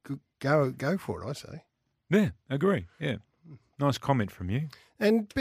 go 0.03 0.19
go, 0.39 0.71
go 0.71 0.97
for 0.97 1.23
it. 1.23 1.29
I 1.29 1.33
say. 1.33 1.63
Yeah, 2.09 2.29
agree. 2.49 2.87
Yeah, 2.99 3.17
nice 3.79 3.97
comment 3.99 4.31
from 4.31 4.49
you. 4.49 4.69
And 4.99 5.31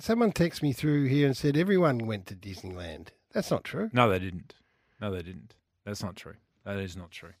someone 0.00 0.30
texted 0.32 0.62
me 0.62 0.72
through 0.72 1.06
here 1.06 1.26
and 1.26 1.36
said 1.36 1.56
everyone 1.56 1.98
went 2.06 2.26
to 2.26 2.36
Disneyland. 2.36 3.08
That's 3.32 3.50
not 3.50 3.64
true. 3.64 3.90
No, 3.92 4.08
they 4.08 4.18
didn't. 4.20 4.54
No, 5.00 5.10
they 5.10 5.22
didn't. 5.22 5.54
That's 5.84 6.02
not 6.02 6.14
true. 6.14 6.36
That 6.64 6.76
is 6.78 6.94
not 6.96 7.10
true. 7.10 7.32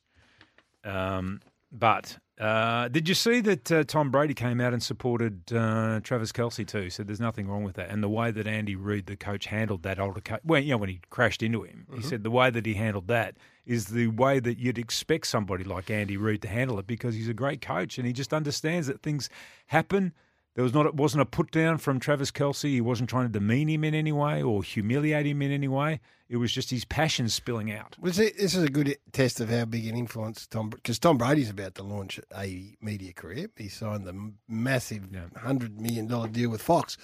Um, 0.82 1.40
but 1.72 2.18
uh, 2.40 2.88
did 2.88 3.06
you 3.06 3.14
see 3.14 3.40
that 3.42 3.70
uh, 3.70 3.84
Tom 3.84 4.10
Brady 4.10 4.32
came 4.32 4.62
out 4.62 4.72
and 4.72 4.82
supported 4.82 5.52
uh, 5.52 6.00
Travis 6.02 6.32
Kelce 6.32 6.66
too? 6.66 6.88
Said 6.88 7.06
there's 7.06 7.20
nothing 7.20 7.46
wrong 7.46 7.64
with 7.64 7.76
that, 7.76 7.90
and 7.90 8.02
the 8.02 8.08
way 8.08 8.30
that 8.30 8.46
Andy 8.46 8.76
Reid, 8.76 9.06
the 9.06 9.16
coach, 9.16 9.46
handled 9.46 9.82
that 9.82 9.98
coach, 9.98 10.40
well, 10.44 10.60
you 10.60 10.70
know, 10.70 10.78
when 10.78 10.88
he 10.88 11.00
crashed 11.10 11.42
into 11.42 11.62
him, 11.62 11.86
he 11.94 12.02
said 12.02 12.22
the 12.22 12.30
way 12.30 12.48
that 12.50 12.64
he 12.64 12.74
handled 12.74 13.08
that 13.08 13.36
is 13.66 13.86
the 13.86 14.06
way 14.08 14.40
that 14.40 14.58
you'd 14.58 14.78
expect 14.78 15.26
somebody 15.26 15.64
like 15.64 15.90
Andy 15.90 16.16
Reid 16.16 16.40
to 16.42 16.48
handle 16.48 16.78
it 16.78 16.86
because 16.86 17.14
he's 17.14 17.28
a 17.28 17.34
great 17.34 17.60
coach 17.60 17.98
and 17.98 18.06
he 18.06 18.12
just 18.12 18.32
understands 18.32 18.86
that 18.86 19.02
things 19.02 19.28
happen. 19.66 20.12
There 20.54 20.64
was 20.64 20.74
not 20.74 20.86
it 20.86 20.94
wasn't 20.94 21.22
a 21.22 21.26
put 21.26 21.50
down 21.52 21.78
from 21.78 22.00
Travis 22.00 22.30
Kelce. 22.30 22.68
He 22.68 22.80
wasn't 22.80 23.08
trying 23.08 23.26
to 23.26 23.32
demean 23.32 23.68
him 23.68 23.84
in 23.84 23.94
any 23.94 24.12
way 24.12 24.42
or 24.42 24.62
humiliate 24.62 25.26
him 25.26 25.42
in 25.42 25.52
any 25.52 25.68
way. 25.68 26.00
It 26.28 26.36
was 26.36 26.52
just 26.52 26.70
his 26.70 26.84
passion 26.84 27.28
spilling 27.28 27.72
out. 27.72 27.96
Was 28.00 28.16
this 28.16 28.54
is 28.54 28.62
a 28.62 28.68
good 28.68 28.96
test 29.12 29.40
of 29.40 29.48
how 29.48 29.64
big 29.64 29.86
an 29.86 29.96
influence 29.96 30.46
Tom 30.46 30.70
because 30.70 30.98
Tom 30.98 31.18
Brady's 31.18 31.50
about 31.50 31.74
to 31.76 31.82
launch 31.82 32.20
a 32.36 32.76
media 32.80 33.12
career. 33.12 33.48
He 33.56 33.68
signed 33.68 34.04
the 34.04 34.32
massive 34.48 35.08
Yeah. 35.12 35.26
hundred 35.36 35.80
million 35.80 36.06
dollar 36.08 36.28
deal 36.28 36.50
with 36.50 36.62
Fox. 36.62 36.96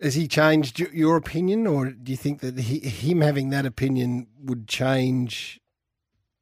Has 0.00 0.14
he 0.14 0.28
changed 0.28 0.78
your 0.78 1.16
opinion, 1.16 1.66
or 1.66 1.90
do 1.90 2.12
you 2.12 2.16
think 2.16 2.40
that 2.40 2.58
he, 2.58 2.78
him 2.78 3.20
having 3.20 3.50
that 3.50 3.66
opinion 3.66 4.28
would 4.40 4.68
change, 4.68 5.60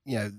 you 0.05 0.19
know, 0.19 0.31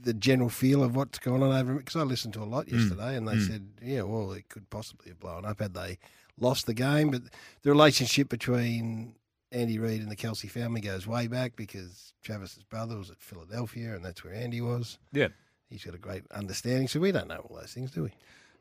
the 0.00 0.14
general 0.14 0.48
feel 0.48 0.82
of 0.82 0.94
what's 0.96 1.18
going 1.18 1.42
on 1.42 1.52
over? 1.52 1.74
Because 1.74 1.96
I 1.96 2.02
listened 2.02 2.34
to 2.34 2.42
a 2.42 2.44
lot 2.44 2.70
yesterday, 2.70 3.16
and 3.16 3.26
they 3.26 3.34
Mm. 3.34 3.46
said, 3.46 3.68
yeah, 3.82 4.02
well, 4.02 4.32
it 4.32 4.48
could 4.48 4.68
possibly 4.70 5.08
have 5.10 5.20
blown 5.20 5.44
up 5.44 5.60
had 5.60 5.74
they 5.74 5.98
lost 6.38 6.66
the 6.66 6.74
game, 6.74 7.10
but 7.10 7.22
the 7.62 7.70
relationship 7.70 8.28
between 8.28 9.14
Andy 9.50 9.78
Reid 9.78 10.00
and 10.02 10.10
the 10.10 10.16
Kelce 10.16 10.50
family 10.50 10.80
goes 10.80 11.06
way 11.06 11.26
back 11.26 11.56
because 11.56 12.12
Travis's 12.22 12.62
brother 12.62 12.96
was 12.96 13.10
at 13.10 13.20
Philadelphia, 13.20 13.94
and 13.96 14.04
that's 14.04 14.22
where 14.22 14.34
Andy 14.34 14.60
was. 14.60 14.98
Yeah. 15.12 15.28
He's 15.70 15.84
got 15.84 15.94
a 15.94 15.98
great 15.98 16.24
understanding, 16.30 16.88
so 16.88 17.00
we 17.00 17.12
don't 17.12 17.28
know 17.28 17.38
all 17.48 17.56
those 17.56 17.72
things, 17.72 17.90
do 17.90 18.04
we? 18.04 18.10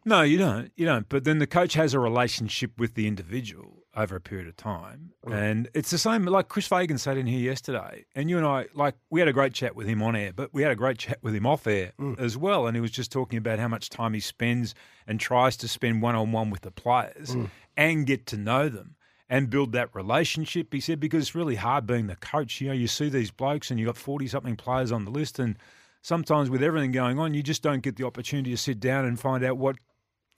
No, 0.05 0.21
you 0.21 0.37
don't. 0.37 0.71
You 0.75 0.85
don't. 0.85 1.07
But 1.09 1.23
then 1.25 1.39
the 1.39 1.47
coach 1.47 1.73
has 1.73 1.93
a 1.93 1.99
relationship 1.99 2.79
with 2.79 2.93
the 2.95 3.07
individual 3.07 3.83
over 3.97 4.15
a 4.15 4.21
period 4.21 4.47
of 4.47 4.55
time. 4.55 5.11
Mm. 5.25 5.33
And 5.33 5.69
it's 5.73 5.89
the 5.89 5.97
same, 5.97 6.25
like 6.25 6.47
Chris 6.47 6.67
Fagan 6.67 6.97
sat 6.97 7.17
in 7.17 7.25
here 7.25 7.39
yesterday, 7.39 8.05
and 8.15 8.29
you 8.29 8.37
and 8.37 8.45
I, 8.45 8.67
like, 8.73 8.95
we 9.09 9.19
had 9.19 9.27
a 9.27 9.33
great 9.33 9.53
chat 9.53 9.75
with 9.75 9.87
him 9.87 10.03
on 10.03 10.15
air, 10.15 10.31
but 10.31 10.53
we 10.53 10.61
had 10.61 10.71
a 10.71 10.75
great 10.75 10.99
chat 10.99 11.17
with 11.23 11.35
him 11.35 11.45
off 11.45 11.65
air 11.65 11.93
mm. 11.99 12.17
as 12.19 12.37
well. 12.37 12.67
And 12.67 12.77
he 12.77 12.81
was 12.81 12.91
just 12.91 13.11
talking 13.11 13.37
about 13.37 13.59
how 13.59 13.67
much 13.67 13.89
time 13.89 14.13
he 14.13 14.19
spends 14.19 14.75
and 15.07 15.19
tries 15.19 15.57
to 15.57 15.67
spend 15.67 16.01
one 16.01 16.15
on 16.15 16.31
one 16.31 16.51
with 16.51 16.61
the 16.61 16.71
players 16.71 17.35
mm. 17.35 17.49
and 17.75 18.05
get 18.05 18.27
to 18.27 18.37
know 18.37 18.69
them. 18.69 18.95
And 19.29 19.49
build 19.49 19.73
that 19.73 19.93
relationship, 19.93 20.73
he 20.73 20.79
said, 20.79 21.01
because 21.01 21.23
it's 21.23 21.35
really 21.35 21.55
hard 21.55 21.85
being 21.85 22.07
the 22.07 22.15
coach. 22.15 22.61
You 22.61 22.69
know, 22.69 22.73
you 22.73 22.87
see 22.87 23.09
these 23.09 23.29
blokes 23.29 23.69
and 23.69 23.77
you've 23.77 23.87
got 23.87 23.97
40 23.97 24.25
something 24.27 24.55
players 24.55 24.89
on 24.89 25.03
the 25.03 25.11
list, 25.11 25.37
and 25.37 25.57
sometimes 26.01 26.49
with 26.49 26.63
everything 26.63 26.93
going 26.93 27.19
on, 27.19 27.33
you 27.33 27.43
just 27.43 27.61
don't 27.61 27.81
get 27.81 27.97
the 27.97 28.05
opportunity 28.05 28.51
to 28.51 28.57
sit 28.57 28.79
down 28.79 29.03
and 29.03 29.19
find 29.19 29.43
out 29.43 29.57
what 29.57 29.75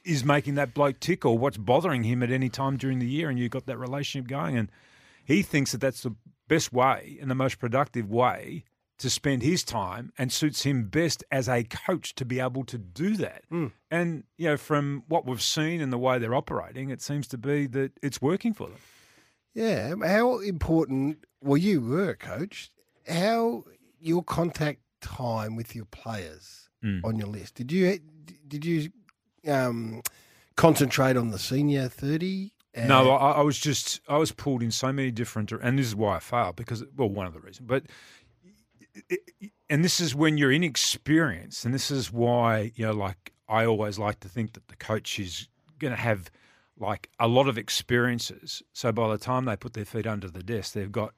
is 0.06 0.24
making 0.24 0.56
that 0.56 0.74
bloke 0.74 1.00
tick 1.00 1.26
or 1.26 1.38
what's 1.38 1.58
bothering 1.58 2.04
him 2.04 2.24
at 2.24 2.32
any 2.32 2.50
time 2.50 2.78
during 2.78 3.00
the 3.00 3.08
year, 3.08 3.30
and 3.30 3.38
you've 3.40 3.52
got 3.52 3.66
that 3.68 3.78
relationship 3.78 4.28
going. 4.30 4.58
And 4.58 4.72
he 5.26 5.42
thinks 5.42 5.72
that 5.72 5.82
that's 5.82 6.02
the 6.04 6.16
best 6.48 6.74
way 6.74 7.18
and 7.22 7.30
the 7.30 7.36
most 7.36 7.60
productive 7.60 8.10
way 8.10 8.64
to 8.98 9.10
spend 9.10 9.42
his 9.44 9.64
time 9.64 10.12
and 10.18 10.32
suits 10.32 10.64
him 10.64 10.84
best 10.90 11.24
as 11.32 11.48
a 11.48 11.64
coach 11.64 12.16
to 12.16 12.26
be 12.26 12.40
able 12.40 12.66
to 12.66 12.78
do 12.78 13.16
that. 13.16 13.44
And, 13.90 14.24
you 14.38 14.50
know, 14.50 14.58
from 14.58 15.04
what 15.08 15.26
we've 15.26 15.42
seen 15.42 15.80
and 15.80 15.94
the 15.94 15.98
way 15.98 16.20
they're 16.20 16.36
operating, 16.36 16.90
it 16.90 17.02
seems 17.02 17.28
to 17.30 17.38
be 17.38 17.66
that 17.68 17.94
it's 18.04 18.22
working 18.22 18.54
for 18.54 18.68
them. 18.68 18.78
Yeah. 19.54 19.94
How 20.06 20.40
important? 20.40 21.24
Well, 21.42 21.58
you 21.58 21.80
were 21.82 22.10
a 22.10 22.16
coach. 22.16 22.72
How 23.08 23.64
your 24.02 24.24
contact 24.24 24.80
time 25.02 25.56
with 25.56 25.76
your 25.76 25.86
players 25.86 26.66
Mm. 26.84 27.04
on 27.04 27.18
your 27.18 27.28
list? 27.28 27.56
Did 27.56 27.72
you 27.74 28.00
did 28.48 28.64
you 28.66 28.90
um, 29.48 30.02
concentrate 30.56 31.18
on 31.18 31.32
the 31.32 31.40
senior 31.40 31.88
thirty? 31.88 32.54
No, 32.76 33.12
I, 33.12 33.32
I 33.32 33.42
was 33.42 33.58
just 33.58 34.00
I 34.08 34.18
was 34.18 34.32
pulled 34.32 34.62
in 34.62 34.72
so 34.72 34.92
many 34.92 35.12
different, 35.12 35.52
and 35.52 35.78
this 35.78 35.88
is 35.88 35.96
why 35.96 36.18
I 36.18 36.20
failed 36.20 36.56
because 36.56 36.84
well, 36.96 37.10
one 37.10 37.28
of 37.28 37.34
the 37.34 37.40
reasons, 37.40 37.68
but 37.68 37.84
and 39.70 39.84
this 39.84 40.00
is 40.00 40.16
when 40.16 40.38
you're 40.38 40.52
inexperienced, 40.52 41.66
and 41.66 41.74
this 41.74 41.92
is 41.92 42.12
why 42.12 42.72
you 42.76 42.86
know, 42.86 42.94
like 42.94 43.34
I 43.48 43.66
always 43.66 43.98
like 43.98 44.20
to 44.22 44.30
think 44.30 44.54
that 44.54 44.68
the 44.68 44.76
coach 44.76 45.20
is 45.20 45.48
going 45.80 45.94
to 45.94 46.00
have 46.00 46.30
like 46.78 47.10
a 47.20 47.28
lot 47.28 47.48
of 47.48 47.58
experiences. 47.58 48.64
So 48.74 48.92
by 48.92 49.10
the 49.10 49.18
time 49.18 49.46
they 49.46 49.56
put 49.56 49.74
their 49.74 49.86
feet 49.86 50.08
under 50.08 50.30
the 50.30 50.44
desk, 50.44 50.74
they've 50.74 50.92
got 50.92 51.14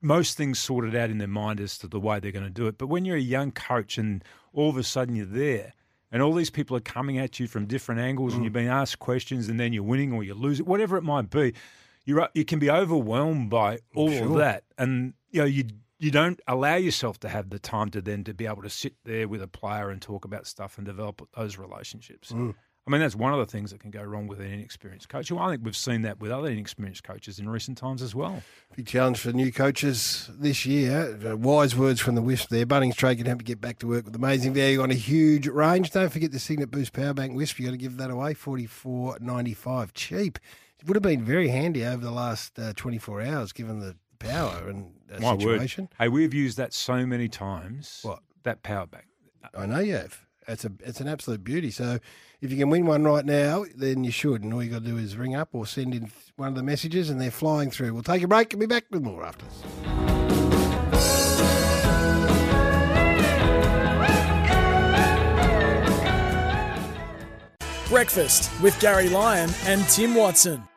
most 0.00 0.36
things 0.36 0.58
sorted 0.58 0.94
out 0.94 1.10
in 1.10 1.18
their 1.18 1.28
mind 1.28 1.60
as 1.60 1.78
to 1.78 1.88
the 1.88 2.00
way 2.00 2.18
they're 2.20 2.32
going 2.32 2.44
to 2.44 2.50
do 2.50 2.66
it. 2.66 2.78
But 2.78 2.86
when 2.86 3.04
you're 3.04 3.16
a 3.16 3.20
young 3.20 3.52
coach 3.52 3.98
and 3.98 4.24
all 4.52 4.70
of 4.70 4.76
a 4.76 4.82
sudden 4.82 5.14
you're 5.14 5.26
there 5.26 5.74
and 6.10 6.22
all 6.22 6.32
these 6.32 6.50
people 6.50 6.76
are 6.76 6.80
coming 6.80 7.18
at 7.18 7.38
you 7.38 7.46
from 7.46 7.66
different 7.66 8.00
angles 8.00 8.34
and 8.34 8.42
you're 8.42 8.50
being 8.50 8.68
asked 8.68 8.98
questions 8.98 9.48
and 9.48 9.60
then 9.60 9.72
you're 9.72 9.82
winning 9.82 10.12
or 10.12 10.24
you're 10.24 10.34
losing, 10.34 10.64
whatever 10.66 10.96
it 10.96 11.02
might 11.02 11.30
be, 11.30 11.52
you're, 12.04 12.28
you 12.34 12.44
can 12.44 12.58
be 12.58 12.70
overwhelmed 12.70 13.50
by 13.50 13.78
all 13.94 14.10
of 14.10 14.34
that. 14.38 14.64
And, 14.78 15.14
you 15.30 15.40
know, 15.40 15.46
you, 15.46 15.64
you 15.98 16.10
don't 16.10 16.40
allow 16.46 16.76
yourself 16.76 17.18
to 17.20 17.28
have 17.28 17.50
the 17.50 17.58
time 17.58 17.90
to 17.90 18.00
then 18.00 18.24
to 18.24 18.32
be 18.32 18.46
able 18.46 18.62
to 18.62 18.70
sit 18.70 18.94
there 19.04 19.28
with 19.28 19.42
a 19.42 19.48
player 19.48 19.90
and 19.90 20.00
talk 20.00 20.24
about 20.24 20.46
stuff 20.46 20.78
and 20.78 20.86
develop 20.86 21.28
those 21.36 21.58
relationships. 21.58 22.32
Mm. 22.32 22.54
I 22.88 22.90
mean, 22.90 23.02
that's 23.02 23.14
one 23.14 23.34
of 23.34 23.38
the 23.38 23.44
things 23.44 23.70
that 23.70 23.80
can 23.80 23.90
go 23.90 24.02
wrong 24.02 24.26
with 24.28 24.40
an 24.40 24.46
inexperienced 24.50 25.10
coach. 25.10 25.30
Well, 25.30 25.44
I 25.44 25.50
think 25.50 25.62
we've 25.62 25.76
seen 25.76 26.00
that 26.02 26.20
with 26.20 26.30
other 26.30 26.48
inexperienced 26.48 27.04
coaches 27.04 27.38
in 27.38 27.46
recent 27.46 27.76
times 27.76 28.00
as 28.00 28.14
well. 28.14 28.42
Big 28.76 28.86
challenge 28.86 29.18
for 29.18 29.30
new 29.30 29.52
coaches 29.52 30.30
this 30.38 30.64
year. 30.64 31.18
Uh, 31.22 31.36
Wise 31.36 31.76
words 31.76 32.00
from 32.00 32.14
the 32.14 32.22
Wisp 32.22 32.48
there. 32.48 32.64
Bunnings 32.64 32.94
Trade 32.96 33.18
can 33.18 33.26
help 33.26 33.42
you 33.42 33.44
get 33.44 33.60
back 33.60 33.78
to 33.80 33.86
work 33.86 34.06
with 34.06 34.16
amazing 34.16 34.54
value 34.54 34.80
on 34.80 34.90
a 34.90 34.94
huge 34.94 35.46
range. 35.48 35.90
Don't 35.90 36.10
forget 36.10 36.32
the 36.32 36.38
Cygnett 36.38 36.70
Boost 36.70 36.94
Power 36.94 37.12
Bank 37.12 37.34
Wisp. 37.36 37.58
You've 37.58 37.66
got 37.66 37.72
to 37.72 37.76
give 37.76 37.98
that 37.98 38.10
away, 38.10 38.32
forty 38.32 38.64
four 38.64 39.18
ninety 39.20 39.52
five. 39.52 39.92
Cheap. 39.92 40.38
It 40.80 40.86
would 40.86 40.96
have 40.96 41.02
been 41.02 41.22
very 41.22 41.48
handy 41.48 41.84
over 41.84 42.02
the 42.04 42.10
last 42.12 42.56
uh, 42.58 42.72
24 42.76 43.20
hours 43.22 43.52
given 43.52 43.80
the 43.80 43.96
power 44.20 44.68
and 44.68 44.92
uh, 45.12 45.18
My 45.20 45.36
situation. 45.36 45.84
word. 45.84 45.90
Hey, 45.98 46.08
we've 46.08 46.32
used 46.32 46.56
that 46.56 46.72
so 46.72 47.04
many 47.04 47.28
times. 47.28 47.98
What? 48.02 48.20
That 48.44 48.62
power 48.62 48.86
bank. 48.86 49.06
I 49.54 49.66
know 49.66 49.80
you 49.80 49.96
have. 49.96 50.24
It's 50.48 50.64
a 50.64 50.72
it's 50.80 51.00
an 51.00 51.08
absolute 51.08 51.44
beauty. 51.44 51.70
So 51.70 51.98
if 52.40 52.50
you 52.50 52.56
can 52.56 52.70
win 52.70 52.86
one 52.86 53.04
right 53.04 53.24
now, 53.24 53.66
then 53.76 54.02
you 54.02 54.10
should. 54.10 54.42
And 54.42 54.54
all 54.54 54.62
you 54.62 54.70
got 54.70 54.82
to 54.82 54.88
do 54.88 54.96
is 54.96 55.16
ring 55.16 55.34
up 55.34 55.50
or 55.52 55.66
send 55.66 55.94
in 55.94 56.10
one 56.36 56.48
of 56.48 56.54
the 56.54 56.62
messages, 56.62 57.10
and 57.10 57.20
they're 57.20 57.30
flying 57.30 57.70
through. 57.70 57.92
We'll 57.92 58.02
take 58.02 58.22
a 58.22 58.28
break 58.28 58.52
and 58.52 58.60
be 58.60 58.66
back 58.66 58.86
with 58.90 59.02
more 59.02 59.24
after 59.24 59.44
this. 59.44 59.62
Breakfast 67.88 68.50
with 68.60 68.78
Garry 68.80 69.08
Lyon 69.08 69.50
and 69.64 69.82
Tim 69.88 70.14
Watson. 70.14 70.67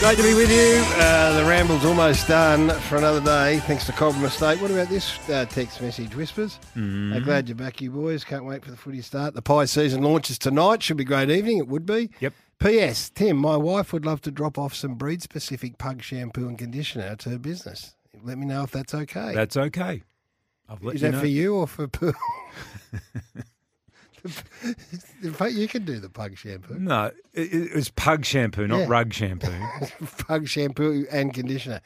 Great 0.00 0.18
to 0.18 0.22
be 0.22 0.34
with 0.34 0.50
you. 0.50 0.84
Uh, 1.02 1.40
the 1.40 1.48
ramble's 1.48 1.84
almost 1.84 2.28
done 2.28 2.68
for 2.82 2.96
another 2.96 3.20
day, 3.20 3.58
thanks 3.60 3.86
to 3.86 3.92
Cobram 3.92 4.24
Estate. 4.24 4.60
What 4.60 4.70
about 4.70 4.88
this 4.88 5.18
uh, 5.30 5.46
text 5.46 5.80
message, 5.80 6.14
Whispers? 6.14 6.60
Uh, 6.76 7.18
glad 7.20 7.48
you're 7.48 7.56
back, 7.56 7.80
you 7.80 7.90
boys. 7.90 8.22
Can't 8.22 8.44
wait 8.44 8.62
for 8.62 8.70
the 8.70 8.76
footy 8.76 9.00
start. 9.00 9.34
The 9.34 9.40
pie 9.42 9.64
season 9.64 10.02
launches 10.02 10.38
tonight. 10.38 10.82
Should 10.82 10.98
be 10.98 11.02
a 11.04 11.06
great 11.06 11.30
evening. 11.30 11.58
It 11.58 11.66
would 11.66 11.86
be. 11.86 12.10
Yep. 12.20 12.34
P.S. 12.60 13.10
Tim, 13.10 13.38
my 13.38 13.56
wife 13.56 13.92
would 13.92 14.04
love 14.04 14.20
to 14.22 14.30
drop 14.30 14.58
off 14.58 14.74
some 14.74 14.94
breed-specific 14.94 15.78
pug 15.78 16.02
shampoo 16.02 16.46
and 16.46 16.58
conditioner 16.58 17.16
to 17.16 17.30
her 17.30 17.38
business. 17.38 17.96
Let 18.22 18.38
me 18.38 18.46
know 18.46 18.62
if 18.62 18.70
that's 18.70 18.94
okay. 18.94 19.32
That's 19.34 19.56
okay. 19.56 20.02
I've 20.68 20.84
let 20.84 20.96
Is 20.96 21.00
that 21.00 21.12
know. 21.12 21.20
for 21.20 21.26
you 21.26 21.54
or 21.56 21.66
for 21.66 21.88
Pearl? 21.88 22.12
In 25.22 25.32
fact, 25.32 25.52
you 25.54 25.68
can 25.68 25.84
do 25.84 25.98
the 26.00 26.08
pug 26.10 26.36
shampoo. 26.36 26.78
No, 26.78 27.10
it, 27.32 27.52
it 27.52 27.74
was 27.74 27.90
pug 27.90 28.24
shampoo, 28.24 28.66
not 28.66 28.78
Yeah. 28.80 28.86
rug 28.88 29.12
shampoo. 29.12 29.52
pug 30.26 30.48
shampoo 30.48 31.06
and 31.10 31.32
conditioner. 31.34 31.80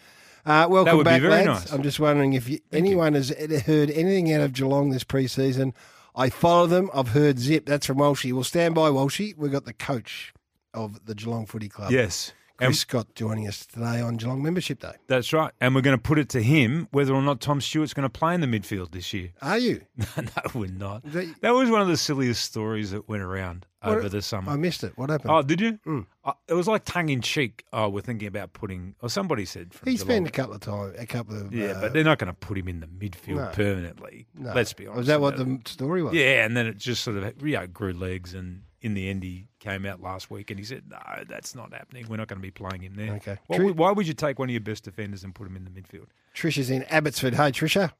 Uh, 0.46 0.66
welcome 0.70 0.96
would 0.96 1.04
be 1.04 1.10
back, 1.10 1.20
very 1.20 1.32
lads. 1.46 1.46
nice. 1.46 1.72
I'm 1.72 1.82
just 1.82 2.00
wondering 2.00 2.32
if 2.32 2.48
you, 2.48 2.60
anyone 2.72 3.14
has 3.14 3.28
heard 3.30 3.90
anything 3.90 4.32
out 4.32 4.40
of 4.40 4.52
Geelong 4.54 4.90
this 4.90 5.04
pre-season. 5.04 5.74
I 6.16 6.30
follow 6.30 6.66
them. 6.66 6.90
I've 6.94 7.08
heard 7.08 7.38
Zip. 7.38 7.66
That's 7.66 7.86
from 7.86 7.98
Walshy. 7.98 8.32
We'll 8.32 8.44
stand 8.44 8.74
by 8.74 8.88
Walshy. 8.90 9.36
We've 9.36 9.52
got 9.52 9.64
the 9.66 9.72
coach 9.74 10.32
of 10.74 11.04
the 11.06 11.14
Geelong 11.14 11.46
Footy 11.46 11.68
Club. 11.68 11.90
yes. 11.92 12.32
Chris 12.60 12.66
And 12.68 12.76
Scott 12.76 13.14
joining 13.14 13.48
us 13.48 13.64
today 13.66 14.00
on 14.00 14.16
Geelong 14.16 14.42
Membership 14.42 14.80
Day. 14.80 14.92
that's 15.06 15.32
right. 15.32 15.52
And 15.60 15.74
we're 15.74 15.80
going 15.80 15.96
to 15.96 16.02
put 16.02 16.18
it 16.18 16.28
to 16.30 16.42
him 16.42 16.88
whether 16.92 17.14
or 17.14 17.22
not 17.22 17.40
Tom 17.40 17.60
Stewart's 17.60 17.94
going 17.94 18.04
to 18.08 18.10
play 18.10 18.34
in 18.34 18.40
the 18.40 18.46
midfield 18.46 18.92
this 18.92 19.12
year. 19.12 19.30
Are 19.40 19.58
you? 19.58 19.80
no, 20.16 20.24
we're 20.54 20.70
not. 20.70 21.02
That- 21.04 21.40
That 21.40 21.54
was 21.54 21.70
one 21.70 21.80
of 21.80 21.88
the 21.88 21.96
silliest 21.96 22.44
stories 22.44 22.90
that 22.90 23.08
went 23.08 23.22
around 23.22 23.66
over 23.82 24.08
the 24.10 24.20
summer. 24.20 24.52
I 24.52 24.56
missed 24.56 24.84
it. 24.84 24.92
What 24.96 25.08
happened? 25.08 25.30
Oh, 25.30 25.40
did 25.42 25.58
you? 25.60 25.78
Mm. 25.86 26.04
Uh, 26.22 26.32
it 26.48 26.52
was 26.54 26.68
like 26.68 26.84
tongue 26.84 27.08
in 27.08 27.22
cheek. 27.22 27.64
Oh, 27.72 27.88
we're 27.88 28.02
thinking 28.02 28.28
about 28.28 28.52
putting, 28.52 28.94
or 29.00 29.08
somebody 29.08 29.46
said 29.46 29.72
Geelong. 29.84 30.06
been 30.06 30.26
a 30.26 30.30
couple 30.30 30.54
of 30.54 30.60
times, 30.60 30.94
a 30.98 31.06
couple 31.06 31.40
of. 31.40 31.54
Yeah, 31.54 31.68
uh, 31.68 31.80
but 31.80 31.92
they're 31.94 32.04
not 32.04 32.18
going 32.18 32.28
to 32.28 32.34
put 32.34 32.58
him 32.58 32.68
in 32.68 32.80
the 32.80 32.86
midfield 32.86 33.36
No. 33.36 33.50
permanently. 33.54 34.26
no. 34.34 34.52
Let's 34.54 34.74
be 34.74 34.86
honest. 34.86 34.98
Was 34.98 35.06
that 35.06 35.20
what 35.22 35.38
the 35.38 35.50
it. 35.50 35.66
story 35.66 36.02
was? 36.02 36.12
Yeah, 36.12 36.44
and 36.44 36.54
then 36.54 36.66
it 36.66 36.76
just 36.76 37.02
sort 37.02 37.16
of 37.16 37.42
you 37.42 37.56
know, 37.56 37.66
grew 37.66 37.94
legs, 37.94 38.34
and 38.34 38.64
in 38.82 38.92
the 38.92 39.08
end, 39.08 39.22
he 39.22 39.46
came 39.60 39.86
out 39.86 40.02
last 40.02 40.30
week 40.30 40.50
and 40.50 40.58
he 40.58 40.64
said, 40.64 40.82
"No, 40.90 40.98
that's 41.28 41.54
not 41.54 41.72
happening. 41.72 42.06
We're 42.08 42.16
not 42.16 42.26
going 42.28 42.38
to 42.38 42.42
be 42.42 42.50
playing 42.50 42.82
him 42.82 42.94
there." 42.94 43.12
Okay. 43.14 43.36
Why, 43.46 43.56
True- 43.56 43.66
would- 43.66 43.78
why 43.78 43.92
would 43.92 44.08
you 44.08 44.14
take 44.14 44.38
one 44.38 44.48
of 44.48 44.52
your 44.52 44.60
best 44.60 44.84
defenders 44.84 45.22
and 45.22 45.34
put 45.34 45.46
him 45.46 45.54
in 45.56 45.64
the 45.64 45.70
midfield? 45.70 46.06
Trisha's 46.34 46.70
in 46.70 46.82
Abbotsford. 46.84 47.34
Hey, 47.34 47.52
Trisha. 47.52 47.92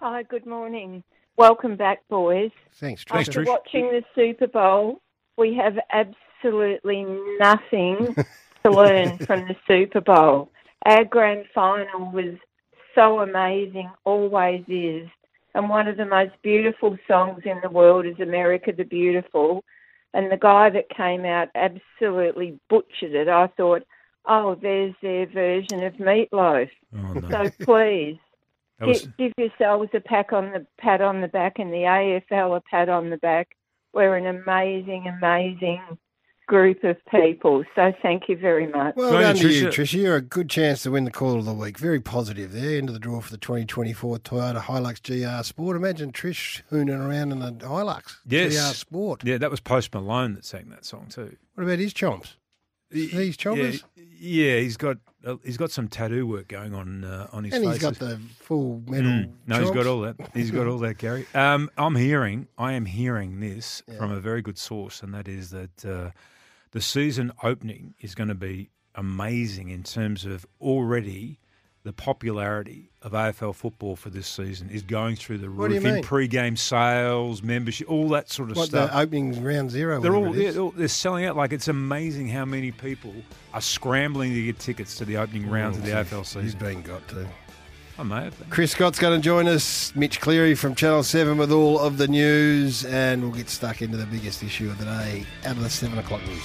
Hi, 0.00 0.22
good 0.22 0.46
morning. 0.46 1.02
Welcome 1.36 1.76
back, 1.76 2.06
boys. 2.08 2.50
Thanks, 2.74 3.04
Trisha. 3.04 3.14
Thanks, 3.14 3.28
After 3.30 3.42
Trish. 3.42 3.46
watching 3.48 3.84
the 3.90 4.02
Super 4.14 4.46
Bowl, 4.46 5.00
we 5.36 5.54
have 5.54 5.76
absolutely 5.92 7.04
nothing 7.38 8.14
to 8.64 8.70
learn 8.70 9.18
from 9.18 9.48
the 9.48 9.56
Super 9.66 10.00
Bowl. 10.00 10.50
Our 10.86 11.04
grand 11.04 11.46
final 11.54 12.10
was 12.12 12.36
so 12.94 13.20
amazing, 13.20 13.90
always 14.04 14.64
is. 14.68 15.08
And 15.54 15.68
one 15.68 15.88
of 15.88 15.96
the 15.96 16.04
most 16.04 16.32
beautiful 16.42 16.96
songs 17.08 17.42
in 17.44 17.58
the 17.62 17.70
world 17.70 18.06
is 18.06 18.18
America 18.20 18.72
the 18.76 18.84
Beautiful. 18.84 19.64
And 20.14 20.32
the 20.32 20.36
guy 20.36 20.70
that 20.70 20.88
came 20.88 21.24
out 21.24 21.48
absolutely 21.54 22.58
butchered 22.68 23.14
it. 23.14 23.28
I 23.28 23.48
thought, 23.48 23.82
oh, 24.26 24.54
there's 24.54 24.94
their 25.02 25.26
version 25.26 25.82
of 25.84 26.00
Meat 26.00 26.28
Loaf. 26.32 26.68
Oh 26.94 27.12
no, 27.12 27.28
So 27.30 27.64
please, 27.64 28.18
was, 28.80 29.02
Gi- 29.02 29.12
give 29.18 29.32
yourselves 29.36 29.90
a 29.94 30.00
pat 30.00 30.32
on 30.32 30.52
the 30.52 30.66
pat 30.78 31.00
on 31.00 31.20
the 31.20 31.28
back 31.28 31.58
and 31.58 31.72
the 31.72 31.84
AFL 32.30 32.56
a 32.56 32.60
pat 32.70 32.88
on 32.88 33.10
the 33.10 33.18
back. 33.18 33.48
We're 33.92 34.16
an 34.16 34.26
amazing, 34.26 35.08
amazing 35.08 35.82
group 36.48 36.82
of 36.82 36.96
people. 37.10 37.62
So 37.76 37.92
thank 38.02 38.28
you 38.28 38.36
very 38.36 38.66
much. 38.66 38.96
Well 38.96 39.10
Good 39.10 39.24
on 39.24 39.34
done 39.34 39.36
you, 39.36 39.42
to 39.50 39.54
you, 39.54 39.66
Tricia. 39.68 39.72
Tricia. 39.84 40.02
You're 40.02 40.16
a 40.16 40.20
good 40.20 40.50
chance 40.50 40.82
to 40.82 40.90
win 40.90 41.04
the 41.04 41.10
call 41.12 41.38
of 41.38 41.44
the 41.44 41.52
week. 41.52 41.78
Very 41.78 42.00
positive 42.00 42.52
there. 42.52 42.78
Into 42.78 42.92
the 42.92 42.98
draw 42.98 43.20
for 43.20 43.30
the 43.30 43.38
2024 43.38 44.18
Toyota 44.18 44.60
Hilux 44.60 45.00
GR 45.02 45.44
Sport. 45.44 45.76
Imagine 45.76 46.10
Trish 46.10 46.62
hooning 46.72 46.98
around 47.06 47.30
in 47.30 47.38
the 47.38 47.52
Hilux 47.52 48.16
Yes. 48.26 48.54
GR 48.56 48.74
Sport. 48.74 49.24
yeah, 49.24 49.38
that 49.38 49.50
was 49.50 49.60
Post 49.60 49.94
Malone 49.94 50.34
that 50.34 50.44
sang 50.44 50.68
that 50.70 50.84
song 50.84 51.06
too. 51.08 51.36
What 51.54 51.64
about 51.64 51.78
his 51.78 51.94
chomps? 51.94 52.34
These 52.90 53.36
chompers? 53.36 53.82
Yeah, 53.96 54.04
Yeah, 54.54 54.60
he's 54.60 54.76
got 54.78 54.96
uh, 55.26 55.36
he's 55.44 55.58
got 55.58 55.70
some 55.70 55.88
tattoo 55.88 56.26
work 56.26 56.48
going 56.48 56.74
on 56.74 57.04
uh, 57.04 57.26
on 57.32 57.44
his 57.44 57.52
And 57.52 57.64
face. 57.64 57.74
he's 57.74 57.82
got 57.82 57.96
the 57.98 58.18
full 58.40 58.82
metal. 58.86 59.10
Mm. 59.10 59.32
No, 59.46 59.60
he's 59.60 59.70
got 59.72 59.86
all 59.86 60.00
that. 60.02 60.16
He's 60.32 60.50
got 60.50 60.66
all 60.66 60.78
that, 60.78 60.96
Garry. 60.98 61.26
Um, 61.34 61.68
I'm 61.76 61.96
hearing, 61.96 62.46
I 62.56 62.72
am 62.72 62.86
hearing 62.86 63.40
this 63.40 63.82
from 63.98 64.10
a 64.12 64.20
very 64.20 64.40
good 64.40 64.56
source, 64.56 65.02
and 65.02 65.12
that 65.12 65.28
is 65.28 65.50
that 65.50 65.84
uh, 65.84 66.10
the 66.78 66.82
season 66.82 67.32
opening 67.42 67.92
is 67.98 68.14
going 68.14 68.28
to 68.28 68.36
be 68.36 68.70
amazing 68.94 69.68
in 69.70 69.82
terms 69.82 70.24
of 70.24 70.46
already 70.60 71.40
the 71.82 71.92
popularity 71.92 72.92
of 73.02 73.10
AFL 73.10 73.52
football 73.52 73.96
for 73.96 74.10
this 74.10 74.28
season 74.28 74.70
is 74.70 74.82
going 74.84 75.16
through 75.16 75.38
the 75.38 75.50
What 75.50 75.70
do 75.70 75.74
you 75.74 75.80
roof 75.80 75.96
in 75.96 76.04
pre-game 76.04 76.56
sales, 76.56 77.42
membership, 77.42 77.90
all 77.90 78.08
that 78.10 78.30
sort 78.30 78.50
of 78.52 78.56
stuff. 78.56 78.62
What, 78.62 78.68
stuff. 78.68 78.90
the 78.92 78.96
opening 78.98 79.42
round 79.42 79.72
zero? 79.72 80.00
They're 80.00 80.14
all, 80.14 80.30
they're 80.32 80.56
all- 80.56 80.70
they're 80.70 80.86
selling 80.86 81.24
out 81.24 81.36
like 81.36 81.52
it's 81.52 81.66
amazing 81.66 82.28
how 82.28 82.44
many 82.44 82.70
people 82.70 83.12
are 83.52 83.60
scrambling 83.60 84.32
to 84.34 84.42
get 84.44 84.60
tickets 84.60 84.94
to 84.98 85.04
the 85.04 85.16
opening 85.16 85.50
rounds 85.50 85.78
of 85.78 85.84
the 85.84 85.90
AFL 85.90 86.18
He's 86.18 86.28
season. 86.28 86.60
been 86.60 86.82
got 86.82 87.08
to. 87.08 87.26
I 87.98 88.04
may 88.04 88.22
have 88.22 88.38
been. 88.38 88.50
Chris 88.50 88.70
Scott's 88.70 89.00
going 89.00 89.20
to 89.20 89.24
join 89.24 89.48
us. 89.48 89.92
Mitch 89.96 90.20
Cleary 90.20 90.54
from 90.54 90.76
Channel 90.76 91.02
7 91.02 91.36
with 91.38 91.50
all 91.50 91.80
of 91.80 91.98
the 91.98 92.06
news, 92.06 92.84
and 92.84 93.20
we'll 93.22 93.32
get 93.32 93.48
stuck 93.48 93.82
into 93.82 93.96
the 93.96 94.06
biggest 94.06 94.44
issue 94.44 94.70
of 94.70 94.78
the 94.78 94.84
day 94.84 95.26
out 95.44 95.56
of 95.56 95.62
the 95.64 95.68
7 95.70 95.98
o'clock 95.98 96.24
news. 96.24 96.42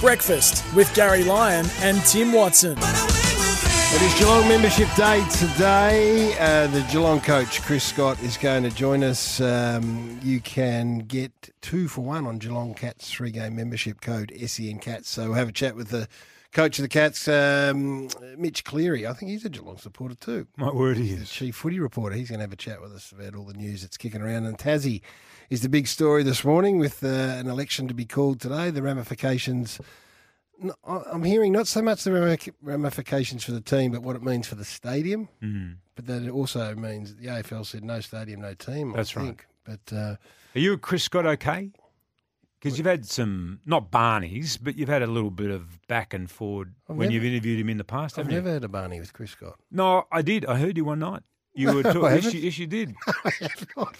Breakfast 0.00 0.64
with 0.76 0.92
Garry 0.94 1.24
Lyon 1.24 1.66
and 1.80 2.00
Tim 2.04 2.32
Watson. 2.32 2.76
It 2.78 4.02
is 4.02 4.14
Geelong 4.18 4.46
Membership 4.48 4.88
Day 4.94 5.24
today. 5.30 6.36
Uh, 6.38 6.68
the 6.68 6.86
Geelong 6.92 7.20
coach, 7.20 7.62
Chris 7.62 7.82
Scott, 7.84 8.22
is 8.22 8.36
going 8.36 8.62
to 8.62 8.70
join 8.70 9.02
us. 9.02 9.40
Um, 9.40 10.20
you 10.22 10.40
can 10.40 10.98
get 10.98 11.32
two 11.62 11.88
for 11.88 12.02
one 12.02 12.26
on 12.26 12.38
Geelong 12.38 12.74
Cats 12.74 13.10
three 13.10 13.30
game 13.32 13.56
membership 13.56 14.00
code 14.00 14.32
SEN 14.46 14.78
Cats. 14.78 15.08
So 15.08 15.24
we'll 15.28 15.34
have 15.34 15.48
a 15.48 15.52
chat 15.52 15.74
with 15.74 15.88
the 15.88 16.06
coach 16.52 16.78
of 16.78 16.82
the 16.82 16.88
Cats, 16.88 17.26
um, 17.26 18.08
Mitch 18.36 18.62
Cleary. 18.64 19.06
I 19.06 19.14
think 19.14 19.30
he's 19.32 19.44
a 19.44 19.48
Geelong 19.48 19.78
supporter 19.78 20.14
too. 20.14 20.46
My 20.56 20.70
word, 20.70 20.96
he 20.96 21.14
The 21.14 21.22
is. 21.22 21.30
chief 21.30 21.56
footy 21.56 21.80
reporter. 21.80 22.14
He's 22.14 22.28
going 22.28 22.38
to 22.38 22.44
have 22.44 22.52
a 22.52 22.56
chat 22.56 22.80
with 22.80 22.92
us 22.92 23.10
about 23.10 23.34
all 23.34 23.44
the 23.44 23.54
news 23.54 23.82
that's 23.82 23.96
kicking 23.96 24.20
around. 24.22 24.44
And 24.44 24.56
Tassie 24.58 25.00
is 25.50 25.62
the 25.62 25.68
big 25.68 25.86
story 25.86 26.22
this 26.22 26.44
morning 26.44 26.78
with 26.78 27.02
uh, 27.02 27.06
an 27.08 27.48
election 27.48 27.88
to 27.88 27.94
be 27.94 28.04
called 28.04 28.40
today. 28.40 28.70
The 28.70 28.82
ramifications. 28.82 29.80
I'm 30.84 31.22
hearing 31.22 31.52
not 31.52 31.68
so 31.68 31.80
much 31.80 32.02
the 32.02 32.50
ramifications 32.60 33.44
for 33.44 33.52
the 33.52 33.60
team, 33.60 33.92
but 33.92 34.02
what 34.02 34.16
it 34.16 34.22
means 34.24 34.48
for 34.48 34.56
the 34.56 34.64
stadium. 34.64 35.28
Mm. 35.40 35.76
But 35.94 36.06
that 36.06 36.22
it 36.24 36.30
also 36.30 36.74
means 36.74 37.14
the 37.14 37.28
AFL 37.28 37.64
said 37.64 37.84
no 37.84 38.00
stadium, 38.00 38.40
no 38.40 38.54
team. 38.54 38.92
That's 38.92 39.16
I 39.16 39.20
right. 39.20 39.26
think. 39.26 39.46
But 39.64 39.96
uh, 39.96 40.16
Are 40.56 40.58
you, 40.58 40.76
Chris 40.76 41.04
Scott, 41.04 41.26
okay? 41.26 41.70
Because 42.60 42.76
you've 42.76 42.88
had 42.88 43.06
some, 43.06 43.60
not 43.64 43.92
Barneys, 43.92 44.58
but 44.60 44.76
you've 44.76 44.88
had 44.88 45.02
a 45.02 45.06
little 45.06 45.30
bit 45.30 45.50
of 45.52 45.86
back 45.86 46.12
and 46.12 46.28
forward 46.28 46.74
I've 46.88 46.96
when 46.96 47.06
never- 47.08 47.12
you've 47.14 47.24
interviewed 47.32 47.60
him 47.60 47.68
in 47.68 47.78
the 47.78 47.84
past, 47.84 48.18
I've 48.18 48.28
never 48.28 48.52
had 48.54 48.64
a 48.64 48.68
Barney 48.68 48.98
with 48.98 49.12
Chris 49.12 49.30
Scott. 49.30 49.60
No, 49.70 50.08
I 50.10 50.22
did. 50.22 50.44
I 50.44 50.58
heard 50.58 50.76
you 50.76 50.84
one 50.84 50.98
night. 50.98 51.22
You 51.54 51.68
were 51.72 51.82
No, 51.84 51.90
I 51.90 51.92
talking. 51.92 52.22
yes, 52.24 52.34
you, 52.34 52.40
yes, 52.40 52.58
you 52.58 52.66
did. 52.66 52.94
I 53.24 53.30
have 53.42 53.66
not. 53.76 53.96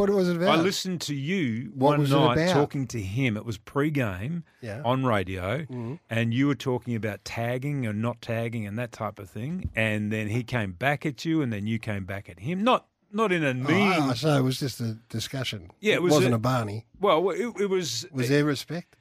What 0.00 0.10
was 0.10 0.28
it 0.28 0.36
about? 0.36 0.58
I 0.58 0.62
listened 0.62 1.00
to 1.02 1.14
you 1.14 1.72
What 1.74 1.98
one 1.98 2.08
night 2.10 2.48
talking 2.50 2.86
to 2.88 3.00
him. 3.00 3.36
It 3.36 3.44
was 3.44 3.58
pre-game 3.58 4.44
Yeah. 4.62 4.80
on 4.84 5.04
radio, 5.04 5.64
Mhm. 5.66 5.98
and 6.08 6.32
you 6.32 6.46
were 6.46 6.54
talking 6.54 6.94
about 6.94 7.24
tagging 7.24 7.86
and 7.86 8.00
not 8.00 8.22
tagging 8.22 8.66
and 8.66 8.78
that 8.78 8.92
type 8.92 9.18
of 9.18 9.28
thing. 9.28 9.70
And 9.76 10.10
then 10.10 10.28
he 10.28 10.42
came 10.42 10.72
back 10.72 11.04
at 11.04 11.24
you, 11.24 11.42
and 11.42 11.52
then 11.52 11.66
you 11.66 11.78
came 11.78 12.04
back 12.06 12.28
at 12.28 12.40
him. 12.40 12.64
Not 12.64 12.86
not 13.12 13.32
in 13.32 13.42
a 13.44 13.52
mean. 13.52 13.92
Oh, 13.96 14.14
so 14.14 14.38
it 14.38 14.42
was 14.42 14.60
just 14.60 14.80
a 14.80 14.94
discussion. 15.08 15.68
Yeah, 15.80 15.94
it 15.94 16.02
was 16.02 16.12
wasn't 16.12 16.32
a- 16.32 16.36
a, 16.36 16.38
Barney. 16.38 16.86
well, 17.00 17.28
it, 17.30 17.60
it 17.60 17.66
was. 17.68 18.06
Was 18.12 18.28
there 18.28 18.44
respect? 18.44 18.94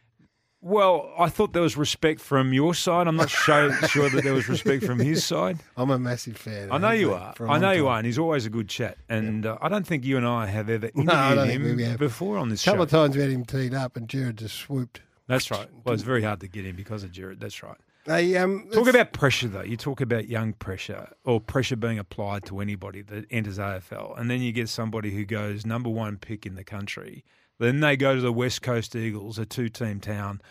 Well, 0.61 1.13
I 1.17 1.29
thought 1.29 1.53
there 1.53 1.61
was 1.61 1.77
respect 1.77 2.19
from 2.19 2.51
your 2.53 2.73
side. 2.73 3.07
I'm 3.07 3.15
not 3.15 3.29
sure, 3.29 3.71
sure 3.87 4.09
that 4.09 4.23
there 4.25 4.33
was 4.33 4.49
respect 4.49 4.83
from 4.83 4.99
his 4.99 5.23
side. 5.23 5.59
I'm 5.77 5.89
a 5.89 5.97
massive 5.97 6.35
fan. 6.35 6.69
I 6.69 6.77
know 6.77 6.91
you 6.91 7.13
are. 7.13 7.33
I 7.39 7.43
a 7.43 7.45
I 7.45 7.51
long 7.51 7.61
know 7.61 7.71
you 7.71 7.87
are, 7.87 7.97
and 7.97 8.05
he's 8.05 8.19
always 8.19 8.45
a 8.45 8.49
good 8.49 8.67
chat. 8.67 8.97
And 9.07 9.45
uh, 9.45 9.57
I 9.61 9.69
don't 9.69 9.87
think 9.87 10.03
you 10.03 10.17
and 10.17 10.27
I 10.27 10.47
have 10.47 10.69
ever 10.69 10.87
interviewed 10.87 11.05
No, 11.07 11.13
I 11.13 11.35
don't 11.35 11.47
think 11.47 11.79
him 11.79 11.97
before 11.97 12.37
on 12.37 12.49
this 12.49 12.61
A 12.63 12.65
couple 12.65 12.79
show. 12.79 12.83
of 12.83 12.89
times 12.89 13.15
we 13.15 13.21
had 13.21 13.31
him 13.31 13.45
teed 13.45 13.73
up 13.73 13.95
and 13.95 14.09
Jared 14.09 14.37
just 14.37 14.55
swooped. 14.55 15.01
That's 15.27 15.49
right. 15.49 15.67
Well, 15.85 15.93
it's 15.93 16.03
very 16.03 16.23
hard 16.23 16.41
to 16.41 16.47
get 16.49 16.65
him 16.65 16.75
because 16.75 17.03
of 17.03 17.11
Jared. 17.11 17.39
That's 17.39 17.63
right. 17.63 17.77
Um, 18.07 18.67
Talk 18.73 18.87
about 18.87 19.13
pressure, 19.13 19.47
though. 19.47 19.61
You 19.61 19.77
talk 19.77 20.01
about 20.01 20.27
young 20.27 20.53
pressure 20.53 21.13
or 21.23 21.39
pressure 21.39 21.75
being 21.75 21.99
applied 21.99 22.43
to 22.45 22.59
anybody 22.59 23.01
that 23.03 23.25
enters 23.29 23.59
AFL, 23.59 24.19
and 24.19 24.29
then 24.31 24.41
you 24.41 24.51
get 24.51 24.67
somebody 24.67 25.11
who 25.11 25.25
goes 25.25 25.65
number 25.65 25.89
one 25.89 26.17
pick 26.17 26.45
in 26.45 26.55
the 26.55 26.63
country. 26.63 27.23
Then 27.59 27.81
they 27.81 27.95
go 27.97 28.15
to 28.15 28.21
the 28.21 28.31
West 28.33 28.61
Coast 28.61 28.95
Eagles, 28.95 29.37
a 29.37 29.45
two-team 29.45 29.99
town, 29.99 30.41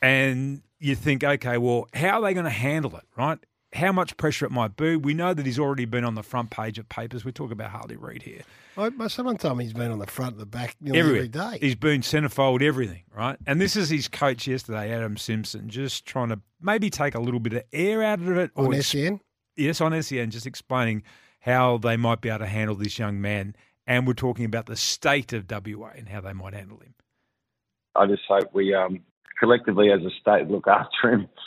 and 0.00 0.62
you 0.78 0.94
think, 0.94 1.22
okay, 1.22 1.58
well, 1.58 1.86
how 1.94 2.18
are 2.20 2.22
they 2.22 2.34
going 2.34 2.44
to 2.44 2.50
handle 2.50 2.96
it, 2.96 3.04
right? 3.16 3.38
How 3.74 3.92
much 3.92 4.16
pressure 4.18 4.44
it 4.44 4.50
might 4.52 4.76
be. 4.76 4.96
We 4.96 5.14
know 5.14 5.32
that 5.32 5.46
he's 5.46 5.58
already 5.58 5.86
been 5.86 6.04
on 6.04 6.14
the 6.14 6.22
front 6.22 6.50
page 6.50 6.78
of 6.78 6.88
papers. 6.90 7.24
We 7.24 7.32
talk 7.32 7.50
about 7.52 7.70
Harley 7.70 7.96
Reid 7.96 8.22
here. 8.22 8.42
I, 8.76 8.90
my- 8.90 9.06
someone 9.06 9.38
told 9.38 9.56
me 9.58 9.64
he's 9.64 9.72
been 9.72 9.90
on 9.90 9.98
the 9.98 10.06
front, 10.06 10.36
the 10.36 10.44
back, 10.44 10.76
nearly 10.80 10.98
every 10.98 11.28
day. 11.28 11.58
He's 11.60 11.74
been 11.74 12.02
centrefold, 12.02 12.60
everything, 12.60 13.02
right? 13.16 13.38
And 13.46 13.60
this 13.60 13.76
is 13.76 13.88
his 13.88 14.08
coach 14.08 14.46
yesterday, 14.46 14.90
Adam 14.92 15.16
Simpson, 15.16 15.68
just 15.70 16.04
trying 16.04 16.28
to 16.30 16.40
maybe 16.60 16.90
take 16.90 17.14
a 17.14 17.20
little 17.20 17.40
bit 17.40 17.52
of 17.54 17.62
air 17.72 18.02
out 18.02 18.18
of 18.20 18.28
it. 18.36 18.50
on 18.56 18.82
SEN. 18.82 19.20
yes, 19.56 19.80
on 19.80 20.02
SEN, 20.02 20.30
just 20.30 20.46
explaining 20.46 21.02
how 21.40 21.78
they 21.78 21.96
might 21.96 22.20
be 22.20 22.28
able 22.28 22.40
to 22.40 22.46
handle 22.46 22.74
this 22.76 22.98
young 22.98 23.20
man. 23.20 23.56
And 23.86 24.06
we're 24.06 24.14
talking 24.14 24.44
about 24.44 24.66
the 24.66 24.76
state 24.76 25.32
of 25.32 25.50
WA 25.50 25.90
and 25.96 26.08
how 26.08 26.20
they 26.20 26.32
might 26.32 26.54
handle 26.54 26.78
him. 26.78 26.94
I 27.94 28.06
just 28.06 28.22
hope 28.28 28.54
we 28.54 28.74
um, 28.74 29.00
collectively 29.38 29.90
as 29.90 30.00
a 30.00 30.10
state 30.20 30.48
look 30.48 30.66
after 30.66 31.12
him. 31.12 31.28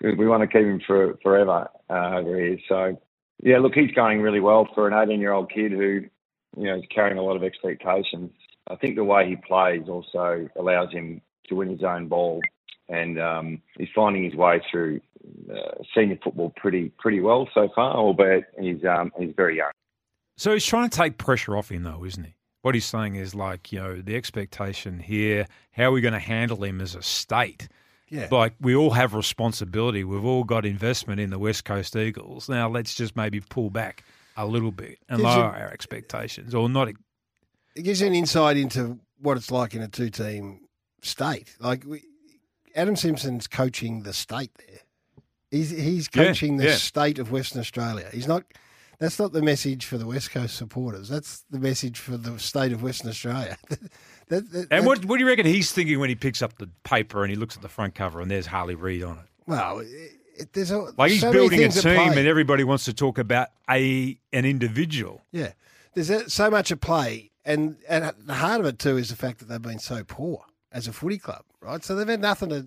We 0.00 0.26
want 0.26 0.40
to 0.40 0.48
keep 0.48 0.66
him 0.66 0.80
for 0.84 1.16
forever 1.22 1.68
uh, 1.88 2.16
over 2.16 2.36
here. 2.36 2.58
So, 2.68 3.00
yeah, 3.40 3.58
look, 3.58 3.72
he's 3.72 3.92
going 3.92 4.20
really 4.20 4.40
well 4.40 4.68
for 4.74 4.88
an 4.88 4.94
18 4.94 5.20
year 5.20 5.30
old 5.30 5.48
kid 5.48 5.70
who, 5.70 6.00
you 6.56 6.64
know, 6.64 6.78
is 6.78 6.84
carrying 6.92 7.18
a 7.18 7.22
lot 7.22 7.36
of 7.36 7.44
expectations. 7.44 8.32
I 8.68 8.74
think 8.74 8.96
the 8.96 9.04
way 9.04 9.28
he 9.28 9.36
plays 9.36 9.82
also 9.88 10.48
allows 10.58 10.90
him 10.90 11.22
to 11.48 11.54
win 11.54 11.68
his 11.68 11.84
own 11.84 12.08
ball, 12.08 12.40
and 12.88 13.20
um, 13.20 13.62
he's 13.78 13.90
finding 13.94 14.24
his 14.24 14.34
way 14.34 14.60
through 14.68 15.00
uh, 15.48 15.84
senior 15.94 16.18
football 16.24 16.52
pretty 16.56 16.90
pretty 16.98 17.20
well 17.20 17.48
so 17.54 17.68
far. 17.72 17.94
Albeit 17.94 18.46
he's 18.58 18.84
um, 18.84 19.12
he's 19.16 19.34
very 19.36 19.58
young. 19.58 19.70
So 20.42 20.52
he's 20.52 20.66
trying 20.66 20.90
to 20.90 20.96
take 20.96 21.18
pressure 21.18 21.56
off 21.56 21.70
him, 21.70 21.84
though, 21.84 22.04
isn't 22.04 22.24
he? 22.24 22.34
What 22.62 22.74
he's 22.74 22.84
saying 22.84 23.14
is 23.14 23.32
like, 23.32 23.70
you 23.70 23.78
know, 23.78 24.02
the 24.02 24.16
expectation 24.16 24.98
here, 24.98 25.46
how 25.70 25.84
are 25.84 25.92
we 25.92 26.00
going 26.00 26.14
to 26.14 26.18
handle 26.18 26.64
him 26.64 26.80
as 26.80 26.96
a 26.96 27.02
state? 27.02 27.68
Yeah. 28.08 28.26
Like, 28.28 28.54
we 28.60 28.74
all 28.74 28.90
have 28.90 29.14
responsibility. 29.14 30.02
We've 30.02 30.24
all 30.24 30.42
got 30.42 30.66
investment 30.66 31.20
in 31.20 31.30
the 31.30 31.38
West 31.38 31.64
Coast 31.64 31.94
Eagles. 31.94 32.48
Now, 32.48 32.68
let's 32.68 32.96
just 32.96 33.14
maybe 33.14 33.38
pull 33.38 33.70
back 33.70 34.02
a 34.36 34.44
little 34.44 34.72
bit 34.72 34.98
and 35.08 35.22
lower 35.22 35.44
our 35.44 35.68
expectations 35.68 36.56
or 36.56 36.68
not. 36.68 36.88
It 36.88 36.96
gives 37.84 38.00
you 38.00 38.08
an 38.08 38.14
insight 38.14 38.56
into 38.56 38.98
what 39.20 39.36
it's 39.36 39.52
like 39.52 39.76
in 39.76 39.82
a 39.82 39.86
two-team 39.86 40.62
state. 41.02 41.54
Like 41.60 41.84
we, 41.86 42.02
Adam 42.74 42.96
Simpson's 42.96 43.46
coaching 43.46 44.02
the 44.02 44.12
state 44.12 44.50
there. 44.58 44.80
He's 45.52 45.70
he's 45.70 46.08
Yeah, 46.12 46.24
coaching 46.24 46.56
the 46.56 46.64
yeah. 46.64 46.74
state 46.74 47.20
of 47.20 47.30
Western 47.30 47.60
Australia. 47.60 48.08
He's 48.12 48.26
not. 48.26 48.42
That's 49.02 49.18
not 49.18 49.32
the 49.32 49.42
message 49.42 49.84
for 49.84 49.98
the 49.98 50.06
West 50.06 50.30
Coast 50.30 50.56
supporters. 50.56 51.08
That's 51.08 51.44
the 51.50 51.58
message 51.58 51.98
for 51.98 52.16
the 52.16 52.38
state 52.38 52.70
of 52.70 52.84
Western 52.84 53.10
Australia. 53.10 53.58
that, 54.28 54.48
that, 54.52 54.68
And 54.70 54.86
what, 54.86 55.04
what 55.06 55.16
do 55.16 55.24
you 55.24 55.28
reckon 55.28 55.44
he's 55.44 55.72
thinking 55.72 55.98
when 55.98 56.08
he 56.08 56.14
picks 56.14 56.40
up 56.40 56.56
the 56.58 56.68
paper 56.84 57.24
and 57.24 57.30
he 57.30 57.34
looks 57.34 57.56
at 57.56 57.62
the 57.62 57.68
front 57.68 57.96
cover 57.96 58.20
and 58.20 58.30
there's 58.30 58.46
Harley 58.46 58.76
Reid 58.76 59.02
on 59.02 59.18
it? 59.18 59.24
Well, 59.44 59.80
it, 59.80 59.88
it- 60.36 60.52
there's 60.52 60.70
a, 60.70 60.78
Like 60.96 61.10
he's 61.10 61.20
so 61.20 61.32
many 61.32 61.48
building 61.48 61.64
a 61.64 61.68
team 61.70 62.12
and 62.12 62.28
everybody 62.28 62.62
wants 62.62 62.84
to 62.84 62.92
talk 62.92 63.18
about 63.18 63.48
a 63.68 64.16
an 64.32 64.44
individual. 64.44 65.20
Yeah, 65.32 65.52
there's 65.94 66.08
a- 66.08 66.30
so 66.30 66.48
much 66.48 66.70
at 66.70 66.80
play, 66.80 67.32
and 67.44 67.78
and 67.88 68.04
at 68.04 68.24
the 68.24 68.34
heart 68.34 68.60
of 68.60 68.66
it 68.66 68.78
too 68.78 68.96
is 68.98 69.10
the 69.10 69.16
fact 69.16 69.40
that 69.40 69.48
they've 69.48 69.60
been 69.60 69.80
so 69.80 70.04
poor 70.04 70.44
as 70.70 70.86
a 70.86 70.92
footy 70.92 71.18
club, 71.18 71.42
right? 71.60 71.84
So 71.84 71.96
they've 71.96 72.08
had 72.08 72.20
nothing 72.20 72.50
to 72.50 72.66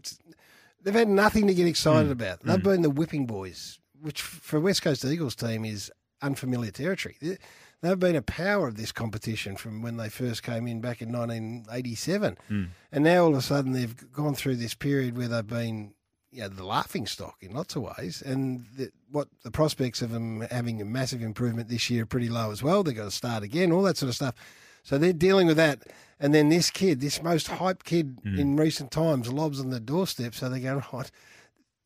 they've 0.83 0.93
had 0.93 1.07
nothing 1.07 1.47
to 1.47 1.53
get 1.53 1.65
excited 1.65 2.09
mm. 2.09 2.13
about. 2.13 2.41
Mm. 2.41 2.43
They've 2.43 2.63
been 2.63 2.81
the 2.81 2.89
whipping 2.89 3.25
boys, 3.25 3.79
which 4.01 4.21
for 4.21 4.59
West 4.59 4.81
Coast 4.81 5.03
Eagles 5.05 5.35
team 5.35 5.65
is 5.65 5.91
unfamiliar 6.21 6.71
territory. 6.71 7.17
They- 7.21 7.37
They've 7.81 7.99
been 7.99 8.15
a 8.15 8.21
power 8.23 8.67
of 8.67 8.77
this 8.77 8.91
competition 8.91 9.57
from 9.57 9.83
when 9.83 9.97
they 9.97 10.09
first 10.09 10.41
came 10.41 10.65
in 10.65 10.81
back 10.81 11.03
in 11.03 11.11
1987, 11.11 12.37
hmm. 12.47 12.63
and 12.91 13.03
now 13.03 13.25
all 13.25 13.31
of 13.31 13.37
a 13.37 13.41
sudden 13.43 13.73
they've 13.73 14.11
gone 14.11 14.33
through 14.33 14.55
this 14.55 14.73
period 14.73 15.15
where 15.15 15.27
they've 15.27 15.45
been 15.45 15.93
you 16.31 16.41
know, 16.41 16.49
the 16.49 16.65
laughing 16.65 17.05
stock 17.05 17.37
in 17.41 17.53
lots 17.53 17.75
of 17.75 17.83
ways. 17.83 18.23
And 18.25 18.65
the, 18.75 18.91
what 19.11 19.27
the 19.43 19.51
prospects 19.51 20.01
of 20.01 20.09
them 20.09 20.41
having 20.51 20.81
a 20.81 20.85
massive 20.85 21.21
improvement 21.21 21.69
this 21.69 21.89
year 21.89 22.03
are 22.03 22.07
pretty 22.07 22.27
low 22.27 22.51
as 22.51 22.63
well. 22.63 22.83
They've 22.83 22.95
got 22.95 23.05
to 23.05 23.11
start 23.11 23.43
again, 23.43 23.71
all 23.71 23.83
that 23.83 23.97
sort 23.97 24.09
of 24.09 24.15
stuff. 24.15 24.35
So 24.83 24.97
they're 24.97 25.13
dealing 25.13 25.47
with 25.47 25.57
that. 25.57 25.83
And 26.19 26.33
then 26.33 26.49
this 26.49 26.69
kid, 26.71 27.01
this 27.01 27.21
most 27.21 27.47
hyped 27.47 27.83
kid 27.83 28.17
hmm. 28.23 28.39
in 28.39 28.57
recent 28.57 28.91
times, 28.91 29.31
lobs 29.31 29.59
on 29.59 29.69
the 29.69 29.79
doorstep. 29.79 30.33
So 30.33 30.49
they're 30.49 30.59
going, 30.59 30.83
right, 30.91 31.11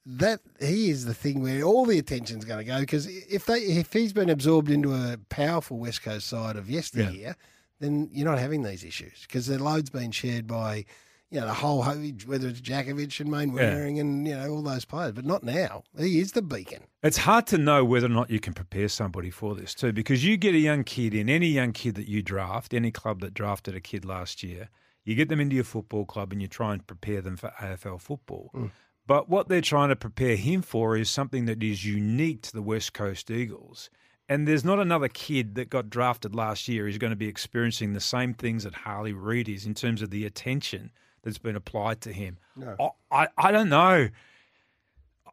that 0.06 0.40
he 0.60 0.90
is 0.90 1.06
the 1.06 1.14
thing 1.14 1.42
where 1.42 1.64
all 1.64 1.86
the 1.86 2.00
attention's 2.00 2.46
going 2.46 2.60
to 2.60 2.66
go 2.66 2.80
because 2.80 3.06
if 3.08 3.46
they 3.46 3.60
if 3.60 3.94
he's 3.94 4.14
been 4.14 4.30
absorbed 4.30 4.70
into 4.70 4.94
a 4.94 5.18
powerful 5.30 5.78
West 5.78 6.02
Coast 6.04 6.28
side 6.28 6.56
of 6.56 6.70
yesteryear, 6.70 7.36
then 7.80 8.10
you're 8.12 8.30
not 8.30 8.40
having 8.40 8.64
these 8.64 8.84
issues 8.84 9.24
because 9.28 9.48
the 9.48 9.62
load's 9.62 9.90
been 9.90 10.12
shared 10.12 10.48
by 10.48 10.86
you 11.32 11.40
know, 11.40 11.46
the 11.46 11.54
whole 11.54 11.84
whether 11.84 12.48
it's 12.48 12.62
Jakovich 12.62 13.20
and 13.20 13.30
Mainwaring 13.30 14.00
and 14.00 14.28
you 14.28 14.36
know 14.36 14.50
all 14.50 14.64
those 14.64 14.86
players, 14.86 15.12
but 15.12 15.26
not 15.26 15.44
now. 15.44 15.84
He 15.98 16.20
is 16.20 16.32
the 16.32 16.42
beacon. 16.42 16.84
It's 17.04 17.18
hard 17.18 17.46
to 17.48 17.58
know 17.58 17.86
whether 17.86 18.08
or 18.08 18.10
not 18.10 18.32
you 18.32 18.40
can 18.40 18.54
prepare 18.54 18.88
somebody 18.88 19.30
for 19.30 19.54
this 19.54 19.76
too, 19.76 19.94
because 19.94 20.26
you 20.26 20.38
get 20.38 20.56
a 20.56 20.60
young 20.60 20.84
kid 20.84 21.14
in 21.14 21.30
any 21.30 21.48
young 21.48 21.72
kid 21.72 21.96
that 21.96 22.08
you 22.08 22.24
draft, 22.24 22.74
any 22.74 22.92
club 22.92 23.22
that 23.22 23.36
drafted 23.36 23.76
a 23.76 23.80
kid 23.80 24.06
last 24.06 24.42
year, 24.42 24.70
you 25.06 25.14
get 25.14 25.30
them 25.30 25.40
into 25.40 25.56
your 25.56 25.66
football 25.66 26.06
club 26.06 26.32
and 26.32 26.42
you 26.42 26.48
try 26.48 26.74
and 26.74 26.86
prepare 26.88 27.22
them 27.22 27.38
for 27.38 27.54
AFL 27.62 28.02
football. 28.02 28.50
Mm. 28.56 28.72
But 29.10 29.28
what 29.28 29.48
they're 29.48 29.60
trying 29.60 29.90
to 29.90 29.96
prepare 29.96 30.36
him 30.36 30.62
for 30.62 30.96
is 30.96 31.10
something 31.10 31.46
that 31.46 31.64
is 31.64 31.84
unique 31.84 32.44
to 32.44 32.54
the 32.54 32.62
West 32.62 32.94
Coast 32.94 33.32
Eagles. 33.32 33.90
And 34.30 34.48
there's 34.48 34.64
not 34.64 34.78
another 34.78 35.08
kid 35.08 35.56
that 35.56 35.72
got 35.72 35.90
drafted 35.90 36.36
last 36.36 36.68
year 36.68 36.86
who's 36.86 37.00
going 37.00 37.10
to 37.10 37.16
be 37.16 37.28
experiencing 37.28 37.94
the 37.94 38.00
same 38.02 38.36
things 38.36 38.66
that 38.66 38.76
Harley 38.76 39.14
Reid 39.14 39.50
is 39.50 39.66
in 39.66 39.74
terms 39.74 40.04
of 40.04 40.12
the 40.12 40.28
attention 40.28 40.92
that's 41.24 41.40
been 41.40 41.56
applied 41.56 42.02
to 42.02 42.14
him. 42.14 42.38
No. 42.56 42.94
I, 43.10 43.24
I, 43.24 43.28
I 43.36 43.52
don't 43.52 43.70
know. 43.70 44.10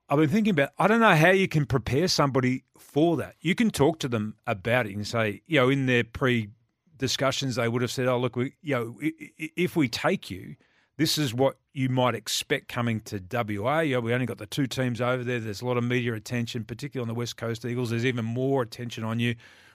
I've 0.09 0.19
been 0.19 0.31
thinking 0.31 0.53
about. 0.53 0.71
I 0.79 0.87
don't 0.87 1.01
know 1.01 1.15
how 1.15 1.33
you 1.33 1.47
can 1.47 1.67
prepare 1.67 2.09
somebody 2.09 2.65
for 2.79 3.19
that. 3.19 3.35
You 3.43 3.55
can 3.55 3.69
talk 3.69 3.99
to 3.99 4.09
them 4.09 4.37
about 4.47 4.87
it 4.87 4.97
and 4.97 5.07
say, 5.07 5.43
you 5.47 5.61
know, 5.61 5.69
in 5.69 5.85
their 5.85 6.05
pre 6.05 6.49
discussions, 6.97 7.57
they 7.57 7.69
would 7.69 7.83
have 7.83 7.91
said, 7.91 8.07
"Oh, 8.07 8.17
look, 8.17 8.37
we, 8.37 8.55
you 8.63 8.75
know, 8.75 8.97
if 9.37 9.77
we 9.77 9.87
take 9.87 10.31
you, 10.31 10.57
this 10.99 11.19
is 11.19 11.35
what 11.35 11.57
you 11.73 11.89
might 11.89 12.15
expect 12.15 12.69
coming 12.69 13.01
to 13.01 13.21
WA. 13.31 13.81
You 13.81 13.97
know, 13.97 14.01
we 14.01 14.15
only 14.15 14.27
got 14.27 14.39
the 14.39 14.47
two 14.47 14.67
teams 14.67 15.01
over 15.01 15.23
there. 15.23 15.39
There's 15.41 15.61
a 15.61 15.67
lot 15.67 15.77
of 15.77 15.85
media 15.85 16.15
attention, 16.15 16.65
particularly 16.65 17.03
on 17.05 17.09
the 17.09 17.19
West 17.19 17.37
Coast 17.37 17.65
Eagles. 17.65 17.91
There's 17.91 18.07
even 18.07 18.25
more 18.25 18.63
attention 18.63 19.05
on 19.05 19.21
you. 19.21 19.35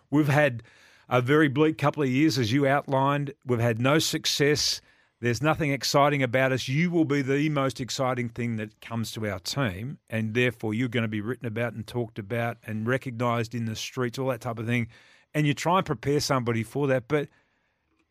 We've 0.09 0.27
had 0.27 0.63
a 1.09 1.21
very 1.21 1.47
bleak 1.47 1.77
couple 1.77 2.01
of 2.01 2.09
years, 2.09 2.39
as 2.39 2.51
you 2.51 2.65
outlined. 2.65 3.33
We've 3.45 3.59
had 3.59 3.79
no 3.79 3.99
success. 3.99 4.81
There's 5.19 5.43
nothing 5.43 5.71
exciting 5.71 6.23
about 6.23 6.51
us. 6.51 6.67
You 6.67 6.89
will 6.89 7.05
be 7.05 7.21
the 7.21 7.49
most 7.49 7.79
exciting 7.79 8.29
thing 8.29 8.55
that 8.55 8.81
comes 8.81 9.11
to 9.11 9.27
our 9.27 9.37
team, 9.39 9.99
and 10.09 10.33
therefore 10.33 10.73
you're 10.73 10.87
going 10.87 11.03
to 11.03 11.07
be 11.07 11.21
written 11.21 11.45
about 11.45 11.73
and 11.73 11.85
talked 11.85 12.17
about 12.17 12.57
and 12.65 12.87
recognised 12.87 13.53
in 13.53 13.65
the 13.65 13.75
streets, 13.75 14.17
all 14.17 14.29
that 14.29 14.41
type 14.41 14.57
of 14.57 14.65
thing. 14.65 14.87
And 15.35 15.45
you 15.45 15.53
try 15.53 15.77
and 15.77 15.85
prepare 15.85 16.19
somebody 16.19 16.63
for 16.63 16.87
that, 16.87 17.07
but 17.07 17.29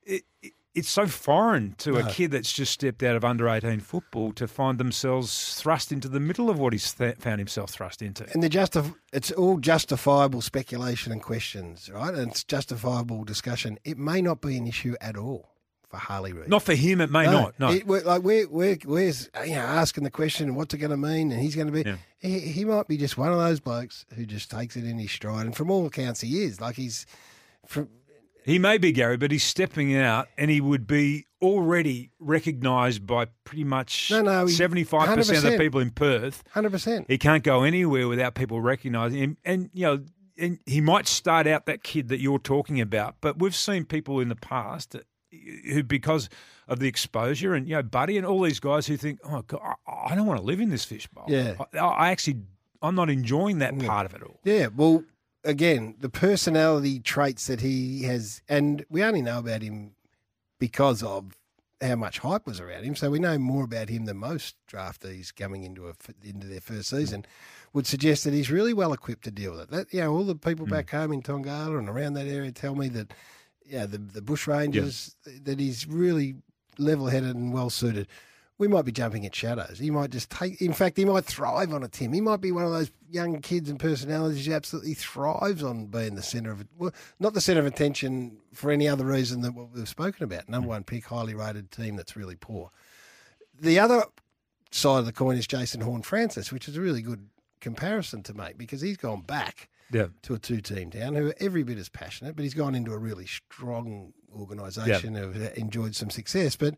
it, 0.05 0.23
it, 0.41 0.53
it's 0.75 0.89
so 0.89 1.07
foreign 1.07 1.75
to 1.79 1.97
a 1.97 2.05
kid 2.11 2.31
that's 2.31 2.53
just 2.53 2.73
stepped 2.73 3.03
out 3.03 3.17
of 3.17 3.25
under 3.25 3.49
18 3.49 3.81
football 3.81 4.33
to 4.35 4.47
find 4.47 4.79
themselves 4.79 5.55
thrust 5.61 5.91
into 5.91 6.09
the 6.09 6.21
middle 6.21 6.49
of 6.49 6.59
what 6.59 6.73
he's 6.73 6.93
th- 6.95 7.17
found 7.17 7.41
himself 7.41 7.71
thrust 7.71 8.03
into. 8.03 8.25
And 8.33 8.43
the 8.43 8.49
justif- 8.49 8.95
it's 9.13 9.33
all 9.33 9.59
justifiable 9.59 10.41
speculation 10.41 11.11
and 11.13 11.21
questions, 11.23 11.91
right? 11.93 12.15
And 12.15 12.31
it's 12.31 12.45
justifiable 12.45 13.25
discussion. 13.25 13.79
It 13.85 13.99
may 13.99 14.23
not 14.23 14.41
be 14.41 14.57
an 14.57 14.67
issue 14.69 14.95
at 15.01 15.17
all 15.17 15.49
for 15.89 15.97
Harley 15.97 16.33
Reid. 16.33 16.49
Not 16.49 16.63
for 16.63 16.75
him, 16.75 17.01
it 17.01 17.11
may 17.11 17.25
not. 17.25 17.59
No. 17.59 17.71
It- 17.73 17.85
we're, 17.89 18.03
like 18.03 18.23
we're, 18.23 18.47
we're, 18.49 18.79
we're 18.85 19.13
you 19.45 19.55
know, 19.57 19.61
asking 19.63 20.05
the 20.05 20.11
question, 20.11 20.55
what's 20.55 20.73
it 20.73 20.79
going 20.79 20.93
to 20.93 20.97
mean? 20.97 21.33
And 21.33 21.41
he's 21.41 21.57
going 21.57 21.67
to 21.67 21.73
be, 21.73 21.83
Yeah. 21.83 21.97
he, 22.21 22.39
he 22.39 22.65
might 22.65 22.87
be 22.87 22.97
just 22.97 23.19
one 23.19 23.33
of 23.33 23.39
those 23.39 23.59
blokes 23.59 24.07
who 24.15 24.25
just 24.25 24.51
takes 24.53 24.77
it 24.77 24.85
in 24.85 24.99
his 25.01 25.11
stride. 25.11 25.47
And 25.47 25.57
from 25.57 25.69
all 25.69 25.85
accounts, 25.87 26.21
he 26.21 26.45
is. 26.45 26.61
Like 26.61 26.77
he's, 26.77 27.07
from, 27.67 27.89
He 28.45 28.59
may 28.59 28.79
be 28.79 28.93
Garry, 28.93 29.17
but 29.17 29.31
he's 29.31 29.45
stepping 29.45 29.97
out, 29.97 30.29
and 30.39 30.51
he 30.51 30.61
would 30.61 30.87
be 30.87 31.27
already 31.43 32.11
recognised 32.19 33.07
by 33.07 33.27
pretty 33.45 33.65
much 33.65 34.11
No, 34.11 34.23
no, 34.23 34.47
seventy-five 34.47 35.17
percent 35.17 35.45
of 35.45 35.53
the 35.53 35.59
people 35.59 35.81
in 35.81 35.91
Perth. 35.91 36.43
100%. 36.55 37.07
He 37.09 37.19
can't 37.19 37.43
go 37.43 37.63
anywhere 37.63 38.09
without 38.09 38.35
people 38.35 38.61
recognising 38.61 39.19
him, 39.19 39.37
and 39.45 39.71
you 39.73 39.87
know, 39.87 40.05
and 40.39 40.59
he 40.67 40.81
might 40.81 41.07
start 41.07 41.47
out 41.47 41.67
that 41.67 41.83
kid 41.83 42.09
that 42.09 42.21
you're 42.21 42.39
talking 42.39 42.81
about. 42.81 43.17
But 43.21 43.39
we've 43.39 43.55
seen 43.55 43.85
people 43.85 44.21
in 44.21 44.29
the 44.29 44.37
past 44.37 44.97
who, 45.71 45.83
because 45.83 46.29
of 46.69 46.79
the 46.79 46.89
exposure, 46.89 47.55
and 47.55 47.69
you 47.69 47.75
know, 47.77 47.83
Buddy 47.83 48.17
and 48.17 48.27
all 48.27 48.41
these 48.43 48.61
guys 48.61 48.87
who 48.87 48.97
think, 48.97 49.21
oh, 49.25 49.43
God, 49.43 49.61
I, 49.87 50.15
don't 50.15 50.27
want 50.27 50.39
to 50.41 50.45
live 50.45 50.61
in 50.61 50.71
this 50.71 50.85
fishbowl. 50.85 51.27
Yeah. 51.29 51.55
I, 51.75 51.79
I 51.79 52.11
actually, 52.11 52.39
I'm 52.83 52.95
not 52.95 53.11
enjoying 53.11 53.59
that 53.59 53.79
part 53.81 54.07
of 54.07 54.15
it 54.15 54.23
all. 54.23 54.41
Yeah, 54.45 54.69
well, 54.75 55.05
again, 55.45 55.97
the 55.99 56.09
personality 56.09 57.01
traits 57.01 57.47
that 57.47 57.61
he 57.61 58.03
has, 58.05 58.43
and 58.49 58.85
we 58.89 59.03
only 59.03 59.23
know 59.23 59.39
about 59.39 59.63
him 59.63 59.93
because 60.59 61.03
of 61.03 61.37
how 61.81 61.97
much 61.97 62.19
hype 62.19 62.47
was 62.47 62.61
around 62.61 62.85
him. 62.85 62.95
So 62.95 63.11
we 63.11 63.19
know 63.19 63.39
more 63.39 63.65
about 63.65 63.89
him 63.89 64.05
than 64.05 64.19
most 64.19 64.57
draftees 64.71 65.35
coming 65.35 65.65
into 65.65 65.89
a 65.89 65.95
into 66.23 66.47
their 66.47 66.61
first 66.61 66.91
season. 66.91 67.25
Would 67.73 67.87
suggest 67.87 68.25
that 68.25 68.35
he's 68.35 68.51
really 68.51 68.75
well 68.75 68.93
equipped 68.93 69.25
to 69.25 69.31
deal 69.31 69.53
with 69.53 69.61
it. 69.63 69.71
That 69.71 69.95
you 69.95 70.01
know, 70.01 70.13
all 70.13 70.25
the 70.25 70.35
people 70.35 70.67
hmm. 70.67 70.73
back 70.73 70.91
home 70.91 71.13
in 71.13 71.23
Tongala 71.23 71.79
and 71.79 71.89
around 71.89 72.15
that 72.15 72.27
area 72.27 72.53
tell 72.53 72.75
me 72.75 72.89
that 72.89 73.13
yeah, 73.65 73.87
the 73.87 73.99
the 73.99 74.23
bush 74.23 74.47
rangers 74.47 75.17
that 75.25 75.59
he's 75.59 75.87
really 75.87 76.37
level 76.79 77.07
headed 77.07 77.37
and 77.37 77.53
well 77.53 77.71
suited. 77.71 78.09
We 78.61 78.69
might 78.69 78.85
be 78.85 78.93
jumping 78.93 79.25
at 79.25 79.35
shadows. 79.35 79.79
He 79.79 79.91
might 79.91 80.11
just 80.11 80.29
take. 80.29 80.61
In 80.61 80.75
fact, 80.75 80.99
he 80.99 81.07
might 81.07 81.25
thrive 81.25 81.73
on 81.73 81.83
it. 81.83 81.93
Tim. 81.93 82.13
He 82.13 82.21
might 82.21 82.43
be 82.43 82.53
one 82.53 82.67
of 82.67 82.71
those 82.71 82.91
young 83.09 83.41
kids 83.41 83.71
and 83.71 83.81
personalities 83.81 84.45
who 84.45 84.53
absolutely 84.53 84.93
thrives 84.93 85.63
on 85.63 85.87
being 85.87 86.15
the 86.15 86.23
centre 86.23 86.51
of 86.51 86.61
it. 86.61 86.67
Well, 86.77 86.93
not 87.19 87.33
the 87.33 87.41
centre 87.41 87.61
of 87.61 87.67
attention 87.67 88.37
for 88.53 88.71
any 88.71 88.87
other 88.87 89.07
reason 89.07 89.41
than 89.41 89.55
what 89.55 89.73
we've 89.73 89.89
spoken 89.89 90.25
about. 90.25 90.47
Number 90.51 90.67
mm. 90.67 90.73
one 90.73 90.85
pick, 90.85 91.07
highly 91.07 91.35
rated 91.35 91.71
team 91.71 91.97
that's 91.97 92.17
really 92.17 92.37
poor. 92.37 92.71
The 93.59 93.79
other 93.79 94.05
side 94.71 94.99
of 94.99 95.07
the 95.07 95.13
coin 95.13 95.39
is 95.39 95.47
Jason 95.47 95.81
Horne-Francis, 95.81 96.53
which 96.53 96.69
is 96.69 96.77
a 96.77 96.83
really 96.83 97.01
good 97.01 97.31
comparison 97.63 98.23
to 98.25 98.35
make 98.35 98.59
because 98.59 98.83
he's 98.83 98.99
gone 98.99 99.23
back 99.23 99.71
Yeah. 99.91 100.09
to 100.25 100.35
a 100.35 100.39
two 100.39 100.61
team 100.61 100.91
town 100.91 101.15
who 101.15 101.29
are 101.29 101.35
every 101.41 101.63
bit 101.63 101.79
as 101.79 101.89
passionate, 101.89 102.37
but 102.37 102.43
he's 102.43 102.53
gone 102.53 102.75
into 102.75 102.93
a 102.93 102.99
really 102.99 103.27
strong 103.27 104.13
organisation 104.35 105.15
who 105.15 105.33
have 105.33 105.57
enjoyed 105.57 105.97
some 105.97 106.11
success. 106.11 106.57
But 106.57 106.75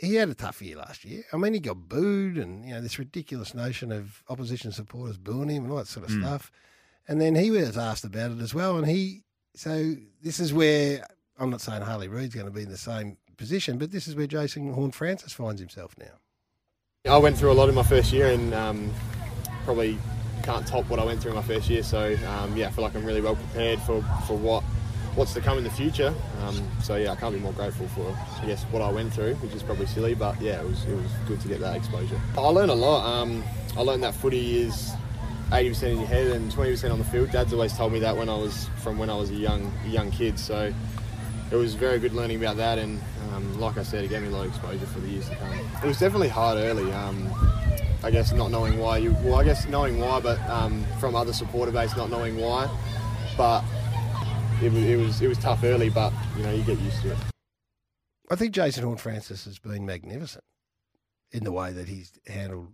he 0.00 0.14
had 0.14 0.28
a 0.30 0.34
tough 0.34 0.62
year 0.62 0.76
last 0.76 1.04
year. 1.04 1.24
I 1.32 1.36
mean, 1.36 1.52
he 1.54 1.60
got 1.60 1.88
booed 1.88 2.38
and, 2.38 2.64
you 2.64 2.72
know, 2.74 2.80
this 2.80 2.98
ridiculous 2.98 3.54
notion 3.54 3.92
of 3.92 4.22
opposition 4.28 4.72
supporters 4.72 5.18
booing 5.18 5.50
him 5.50 5.64
and 5.64 5.72
all 5.72 5.78
that 5.78 5.88
sort 5.88 6.06
of 6.08 6.12
Mm. 6.12 6.22
stuff. 6.22 6.50
And 7.06 7.20
then 7.20 7.34
he 7.34 7.50
was 7.50 7.76
asked 7.76 8.04
about 8.04 8.30
it 8.30 8.40
as 8.40 8.54
well. 8.54 8.78
And 8.78 8.86
he, 8.86 9.24
so 9.54 9.94
this 10.22 10.40
is 10.40 10.54
where, 10.54 11.06
I'm 11.38 11.50
not 11.50 11.60
saying 11.60 11.82
Harley 11.82 12.08
Reid's 12.08 12.34
going 12.34 12.46
to 12.46 12.52
be 12.52 12.62
in 12.62 12.70
the 12.70 12.78
same 12.78 13.18
position, 13.36 13.78
but 13.78 13.90
this 13.90 14.06
is 14.08 14.14
where 14.16 14.26
Jason 14.26 14.72
Horne-Francis 14.72 15.32
finds 15.32 15.60
himself 15.60 15.94
now. 15.98 17.12
I 17.12 17.18
went 17.18 17.36
through 17.38 17.52
a 17.52 17.54
lot 17.54 17.68
in 17.68 17.74
my 17.74 17.82
first 17.82 18.12
year 18.12 18.26
and 18.28 18.52
um, 18.54 18.92
probably 19.64 19.98
can't 20.42 20.66
top 20.66 20.88
what 20.88 20.98
I 20.98 21.04
went 21.04 21.20
through 21.20 21.32
in 21.32 21.36
my 21.36 21.42
first 21.42 21.68
year. 21.68 21.82
So 21.82 22.16
um, 22.28 22.56
yeah, 22.56 22.68
I 22.68 22.70
feel 22.70 22.84
like 22.84 22.94
I'm 22.94 23.04
really 23.04 23.20
well 23.22 23.36
prepared 23.36 23.80
for, 23.80 24.02
for 24.26 24.36
what 24.36 24.62
what's 25.14 25.34
to 25.34 25.40
come 25.40 25.58
in 25.58 25.64
the 25.64 25.70
future. 25.70 26.14
Um, 26.42 26.62
so 26.82 26.96
yeah, 26.96 27.12
I 27.12 27.16
can't 27.16 27.34
be 27.34 27.40
more 27.40 27.52
grateful 27.52 27.88
for 27.88 28.16
I 28.42 28.46
guess 28.46 28.64
what 28.64 28.82
I 28.82 28.90
went 28.90 29.12
through, 29.12 29.34
which 29.36 29.52
is 29.52 29.62
probably 29.62 29.86
silly, 29.86 30.14
but 30.14 30.40
yeah, 30.40 30.60
it 30.60 30.66
was 30.66 30.84
it 30.84 30.94
was 30.94 31.10
good 31.26 31.40
to 31.40 31.48
get 31.48 31.60
that 31.60 31.76
exposure. 31.76 32.20
I 32.36 32.40
learned 32.48 32.70
a 32.70 32.74
lot. 32.74 33.06
Um, 33.06 33.42
I 33.76 33.82
learned 33.82 34.02
that 34.02 34.14
footy 34.14 34.58
is 34.58 34.92
80% 35.50 35.82
in 35.82 35.98
your 35.98 36.06
head 36.06 36.28
and 36.28 36.50
20% 36.52 36.92
on 36.92 36.98
the 36.98 37.04
field. 37.04 37.30
Dad's 37.32 37.52
always 37.52 37.76
told 37.76 37.92
me 37.92 37.98
that 38.00 38.16
when 38.16 38.28
I 38.28 38.36
was 38.36 38.68
from 38.82 38.98
when 38.98 39.10
I 39.10 39.16
was 39.16 39.30
a 39.30 39.34
young 39.34 39.72
young 39.86 40.10
kid. 40.10 40.38
So 40.38 40.72
it 41.50 41.56
was 41.56 41.74
very 41.74 41.98
good 41.98 42.12
learning 42.12 42.42
about 42.42 42.56
that, 42.58 42.78
and 42.78 43.00
um, 43.32 43.60
like 43.60 43.76
I 43.76 43.82
said, 43.82 44.04
it 44.04 44.08
gave 44.08 44.22
me 44.22 44.28
a 44.28 44.30
lot 44.30 44.46
of 44.46 44.50
exposure 44.50 44.86
for 44.86 45.00
the 45.00 45.08
years 45.08 45.28
to 45.28 45.36
come. 45.36 45.52
It 45.82 45.86
was 45.86 45.98
definitely 45.98 46.28
hard 46.28 46.58
early. 46.58 46.92
Um, 46.92 47.28
I 48.02 48.10
guess 48.10 48.32
not 48.32 48.50
knowing 48.50 48.78
why 48.78 48.98
you. 48.98 49.14
Well, 49.22 49.34
I 49.34 49.44
guess 49.44 49.66
knowing 49.66 49.98
why, 49.98 50.20
but 50.20 50.38
um, 50.48 50.84
from 51.00 51.14
other 51.16 51.32
supporter 51.32 51.72
base 51.72 51.96
not 51.96 52.10
knowing 52.10 52.38
why. 52.38 52.70
But 53.36 53.62
it 54.62 54.72
was 54.72 54.84
it 54.84 54.96
was 54.96 55.22
it 55.22 55.28
was 55.28 55.38
tough 55.38 55.64
early, 55.64 55.90
but 55.90 56.12
you 56.36 56.42
know 56.42 56.52
you 56.52 56.62
get 56.62 56.78
used 56.80 57.02
to 57.02 57.12
it. 57.12 57.18
I 58.30 58.36
think 58.36 58.54
Jason 58.54 58.84
Horne-Francis 58.84 59.44
has 59.44 59.58
been 59.58 59.84
magnificent 59.84 60.44
in 61.32 61.44
the 61.44 61.52
way 61.52 61.72
that 61.72 61.88
he's 61.88 62.12
handled 62.26 62.68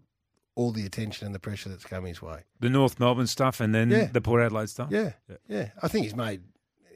all 0.54 0.72
the 0.72 0.84
attention 0.84 1.26
and 1.26 1.34
the 1.34 1.38
pressure 1.38 1.68
that's 1.68 1.84
come 1.84 2.04
his 2.04 2.20
way. 2.20 2.42
The 2.60 2.70
North 2.70 2.98
Melbourne 2.98 3.26
stuff 3.26 3.60
and 3.60 3.74
then 3.74 3.90
Yeah. 3.90 4.06
the 4.06 4.20
Port 4.20 4.42
Adelaide 4.42 4.68
stuff. 4.68 4.90
Yeah, 4.90 5.12
yeah. 5.48 5.70
I 5.82 5.88
think 5.88 6.04
he's 6.04 6.16
made 6.16 6.42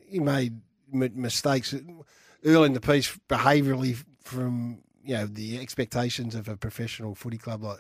he 0.09 0.19
made 0.19 0.61
m- 0.93 1.13
mistakes 1.15 1.75
early 2.45 2.67
in 2.67 2.73
the 2.73 2.81
piece 2.81 3.17
behaviourally 3.29 4.03
from 4.25 4.83
you 5.05 5.15
know 5.15 5.27
the 5.27 5.59
expectations 5.59 6.35
of 6.35 6.49
a 6.49 6.57
professional 6.57 7.15
footy 7.15 7.39
club 7.39 7.63
like 7.63 7.79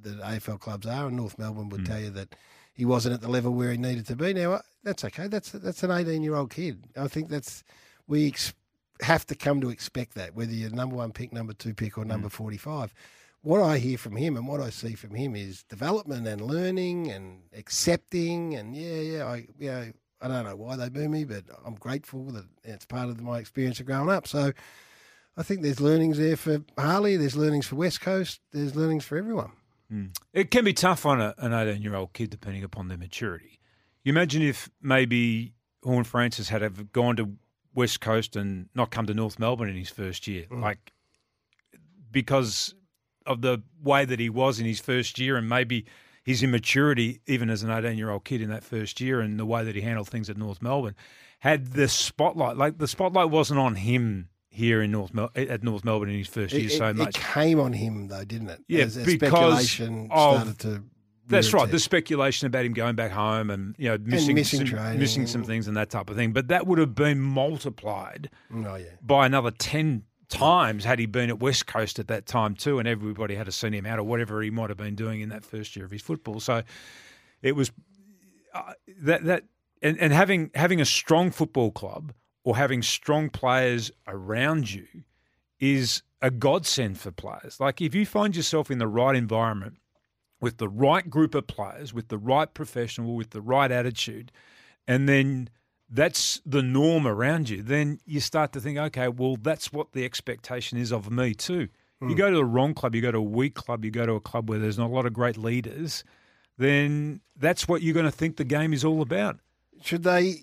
the 0.00 0.10
AFL 0.10 0.58
clubs 0.58 0.86
are, 0.86 1.06
and 1.06 1.16
North 1.16 1.38
Melbourne 1.38 1.68
would 1.68 1.82
mm. 1.82 1.86
tell 1.86 2.00
you 2.00 2.10
that 2.10 2.34
he 2.82 2.86
wasn't 2.86 3.14
at 3.14 3.20
the 3.20 3.28
level 3.28 3.52
where 3.52 3.70
he 3.70 3.78
needed 3.78 4.04
to 4.08 4.16
be. 4.16 4.34
Now 4.34 4.54
uh, 4.54 4.62
that's 4.82 5.04
okay. 5.04 5.28
That's 5.28 5.52
that's 5.52 5.84
an 5.84 5.92
eighteen 5.92 6.24
year 6.24 6.34
old 6.34 6.50
kid. 6.50 6.84
I 6.96 7.06
think 7.06 7.28
that's 7.28 7.62
we 8.08 8.26
ex- 8.26 8.54
have 9.02 9.24
to 9.28 9.36
come 9.36 9.60
to 9.60 9.70
expect 9.70 10.14
that 10.16 10.34
whether 10.34 10.50
you're 10.50 10.70
number 10.70 10.96
one 10.96 11.12
pick, 11.12 11.32
number 11.32 11.52
two 11.52 11.74
pick, 11.74 11.96
or 11.96 12.04
number 12.04 12.28
forty 12.28 12.56
five. 12.56 12.92
What 13.42 13.62
I 13.62 13.78
hear 13.78 13.96
from 13.98 14.16
him 14.16 14.36
and 14.36 14.48
what 14.48 14.60
I 14.60 14.70
see 14.70 14.94
from 14.94 15.14
him 15.14 15.36
is 15.36 15.62
development 15.62 16.26
and 16.26 16.40
learning 16.40 17.08
and 17.12 17.42
accepting 17.56 18.56
and 18.56 18.74
yeah, 18.74 19.00
yeah, 19.00 19.24
I 19.26 19.46
you 19.60 19.70
know, 19.70 19.92
I 20.20 20.26
don't 20.26 20.44
know 20.44 20.56
why 20.56 20.74
they 20.74 20.88
boo 20.88 21.08
me, 21.08 21.22
but 21.22 21.44
I'm 21.64 21.76
grateful 21.76 22.32
that 22.32 22.46
it's 22.64 22.84
part 22.84 23.10
of 23.10 23.20
my 23.20 23.38
experience 23.38 23.78
of 23.78 23.86
growing 23.86 24.10
up. 24.10 24.26
So 24.26 24.52
I 25.36 25.44
think 25.44 25.62
there's 25.62 25.80
learnings 25.80 26.18
there 26.18 26.36
for 26.36 26.64
Harley, 26.76 27.16
there's 27.16 27.36
learnings 27.36 27.68
for 27.68 27.76
West 27.76 28.00
Coast, 28.00 28.40
there's 28.50 28.74
learnings 28.74 29.04
for 29.04 29.16
everyone. 29.16 29.52
Mm. 29.92 30.16
It 30.32 30.50
can 30.50 30.64
be 30.64 30.72
tough 30.72 31.04
on 31.04 31.20
a, 31.20 31.34
an 31.38 31.52
18 31.52 31.82
year 31.82 31.94
old 31.94 32.12
kid 32.12 32.30
depending 32.30 32.64
upon 32.64 32.88
their 32.88 32.98
maturity. 32.98 33.58
You 34.04 34.10
imagine 34.10 34.42
if 34.42 34.70
maybe 34.80 35.54
Horne-Francis 35.84 36.48
had 36.48 36.62
have 36.62 36.92
gone 36.92 37.16
to 37.16 37.30
West 37.74 38.00
Coast 38.00 38.36
and 38.36 38.68
not 38.74 38.90
come 38.90 39.06
to 39.06 39.14
North 39.14 39.38
Melbourne 39.38 39.68
in 39.68 39.76
his 39.76 39.90
first 39.90 40.26
year. 40.26 40.46
Mm. 40.50 40.62
Like 40.62 40.92
because 42.10 42.74
of 43.26 43.42
the 43.42 43.62
way 43.82 44.04
that 44.04 44.18
he 44.18 44.28
was 44.28 44.58
in 44.58 44.66
his 44.66 44.80
first 44.80 45.18
year 45.18 45.36
and 45.36 45.48
maybe 45.48 45.86
his 46.24 46.42
immaturity, 46.42 47.20
even 47.26 47.50
as 47.50 47.62
an 47.62 47.70
18 47.70 47.98
year 47.98 48.10
old 48.10 48.24
kid 48.24 48.40
in 48.40 48.50
that 48.50 48.64
first 48.64 49.00
year, 49.00 49.20
and 49.20 49.38
the 49.38 49.46
way 49.46 49.64
that 49.64 49.74
he 49.74 49.82
handled 49.82 50.08
things 50.08 50.30
at 50.30 50.36
North 50.36 50.62
Melbourne, 50.62 50.94
had 51.40 51.72
the 51.72 51.88
spotlight. 51.88 52.56
Like 52.56 52.78
the 52.78 52.88
spotlight 52.88 53.30
wasn't 53.30 53.60
on 53.60 53.76
him 53.76 54.28
here 54.54 54.82
in 54.82 54.90
North 54.92 55.14
Mel- 55.14 55.30
at 55.34 55.62
North 55.62 55.84
Melbourne 55.84 56.10
in 56.10 56.18
his 56.18 56.28
first 56.28 56.52
year 56.54 56.66
It, 56.66 56.72
so 56.72 56.88
it- 56.90 56.96
much. 56.96 57.16
it 57.16 57.20
came 57.22 57.58
on 57.58 57.72
him 57.72 58.08
though, 58.08 58.24
didn't 58.24 58.50
it? 58.50 58.60
Yeah, 58.68 58.84
as, 58.84 58.96
as 58.98 59.06
because 59.06 59.30
speculation 59.68 60.08
of- 60.10 60.34
started 60.42 60.58
to. 60.60 60.84
That's 61.28 61.52
right. 61.54 61.70
The 61.70 61.78
speculation 61.78 62.46
about 62.48 62.66
him 62.66 62.74
going 62.74 62.94
back 62.94 63.10
home 63.12 63.48
and 63.48 63.74
you 63.78 63.88
know 63.88 63.96
missing 64.04 64.34
missing 64.34 64.66
some, 64.66 64.98
missing 64.98 65.26
some 65.26 65.44
things 65.44 65.66
and 65.68 65.76
that 65.78 65.88
type 65.88 66.10
of 66.10 66.16
thing. 66.16 66.32
But 66.32 66.48
that 66.48 66.66
would 66.66 66.78
have 66.78 66.94
been 66.94 67.20
multiplied 67.20 68.28
Oh 68.54 68.74
yeah. 68.74 68.86
by 69.00 69.24
another 69.24 69.50
ten 69.52 70.02
times 70.28 70.84
had 70.84 70.98
he 70.98 71.06
been 71.06 71.30
at 71.30 71.38
West 71.38 71.66
Coast 71.66 71.98
at 71.98 72.08
that 72.08 72.26
time 72.26 72.54
too, 72.54 72.78
and 72.78 72.86
everybody 72.88 73.34
had 73.36 73.46
to 73.46 73.52
seen 73.52 73.72
him 73.72 73.86
out 73.86 73.98
or 73.98 74.02
whatever 74.02 74.42
he 74.42 74.50
might 74.50 74.68
have 74.68 74.76
been 74.76 74.94
doing 74.96 75.20
in 75.22 75.30
that 75.30 75.44
first 75.44 75.74
year 75.76 75.84
of 75.86 75.90
his 75.90 76.02
football. 76.02 76.38
So 76.40 76.62
it 77.40 77.52
was 77.56 77.70
uh, 78.52 78.72
that 79.02 79.24
that 79.24 79.44
and, 79.80 79.96
and 79.98 80.12
having 80.12 80.50
having 80.54 80.80
a 80.82 80.84
strong 80.84 81.30
football 81.30 81.70
club 81.70 82.12
or 82.44 82.56
having 82.56 82.82
strong 82.82 83.30
players 83.30 83.90
around 84.06 84.72
you 84.72 84.86
is 85.60 86.02
a 86.20 86.30
godsend 86.30 86.98
for 86.98 87.10
players. 87.10 87.58
Like 87.60 87.80
if 87.80 87.94
you 87.94 88.06
find 88.06 88.34
yourself 88.34 88.70
in 88.70 88.78
the 88.78 88.88
right 88.88 89.14
environment 89.16 89.78
with 90.40 90.58
the 90.58 90.68
right 90.68 91.08
group 91.08 91.34
of 91.34 91.46
players, 91.46 91.94
with 91.94 92.08
the 92.08 92.18
right 92.18 92.52
professional, 92.52 93.14
with 93.14 93.30
the 93.30 93.40
right 93.40 93.70
attitude, 93.70 94.32
and 94.88 95.08
then 95.08 95.48
that's 95.88 96.40
the 96.44 96.62
norm 96.62 97.06
around 97.06 97.48
you, 97.48 97.62
then 97.62 98.00
you 98.06 98.18
start 98.18 98.52
to 98.52 98.60
think, 98.60 98.78
okay, 98.78 99.08
well, 99.08 99.36
that's 99.40 99.72
what 99.72 99.92
the 99.92 100.04
expectation 100.04 100.78
is 100.78 100.92
of 100.92 101.10
me 101.10 101.34
too. 101.34 101.68
You 102.00 102.08
hmm. 102.08 102.14
go 102.14 102.30
to 102.30 102.36
the 102.36 102.44
wrong 102.44 102.74
club, 102.74 102.94
you 102.94 103.02
go 103.02 103.12
to 103.12 103.18
a 103.18 103.22
weak 103.22 103.54
club, 103.54 103.84
you 103.84 103.90
go 103.90 104.06
to 104.06 104.14
a 104.14 104.20
club 104.20 104.48
where 104.48 104.58
there's 104.58 104.78
not 104.78 104.90
a 104.90 104.94
lot 104.94 105.06
of 105.06 105.12
great 105.12 105.36
leaders, 105.36 106.02
then 106.58 107.20
that's 107.36 107.68
what 107.68 107.82
you're 107.82 107.94
going 107.94 108.06
to 108.06 108.10
think 108.10 108.36
the 108.36 108.44
game 108.44 108.72
is 108.72 108.84
all 108.84 109.02
about. 109.02 109.38
Should 109.82 110.02
they? 110.02 110.42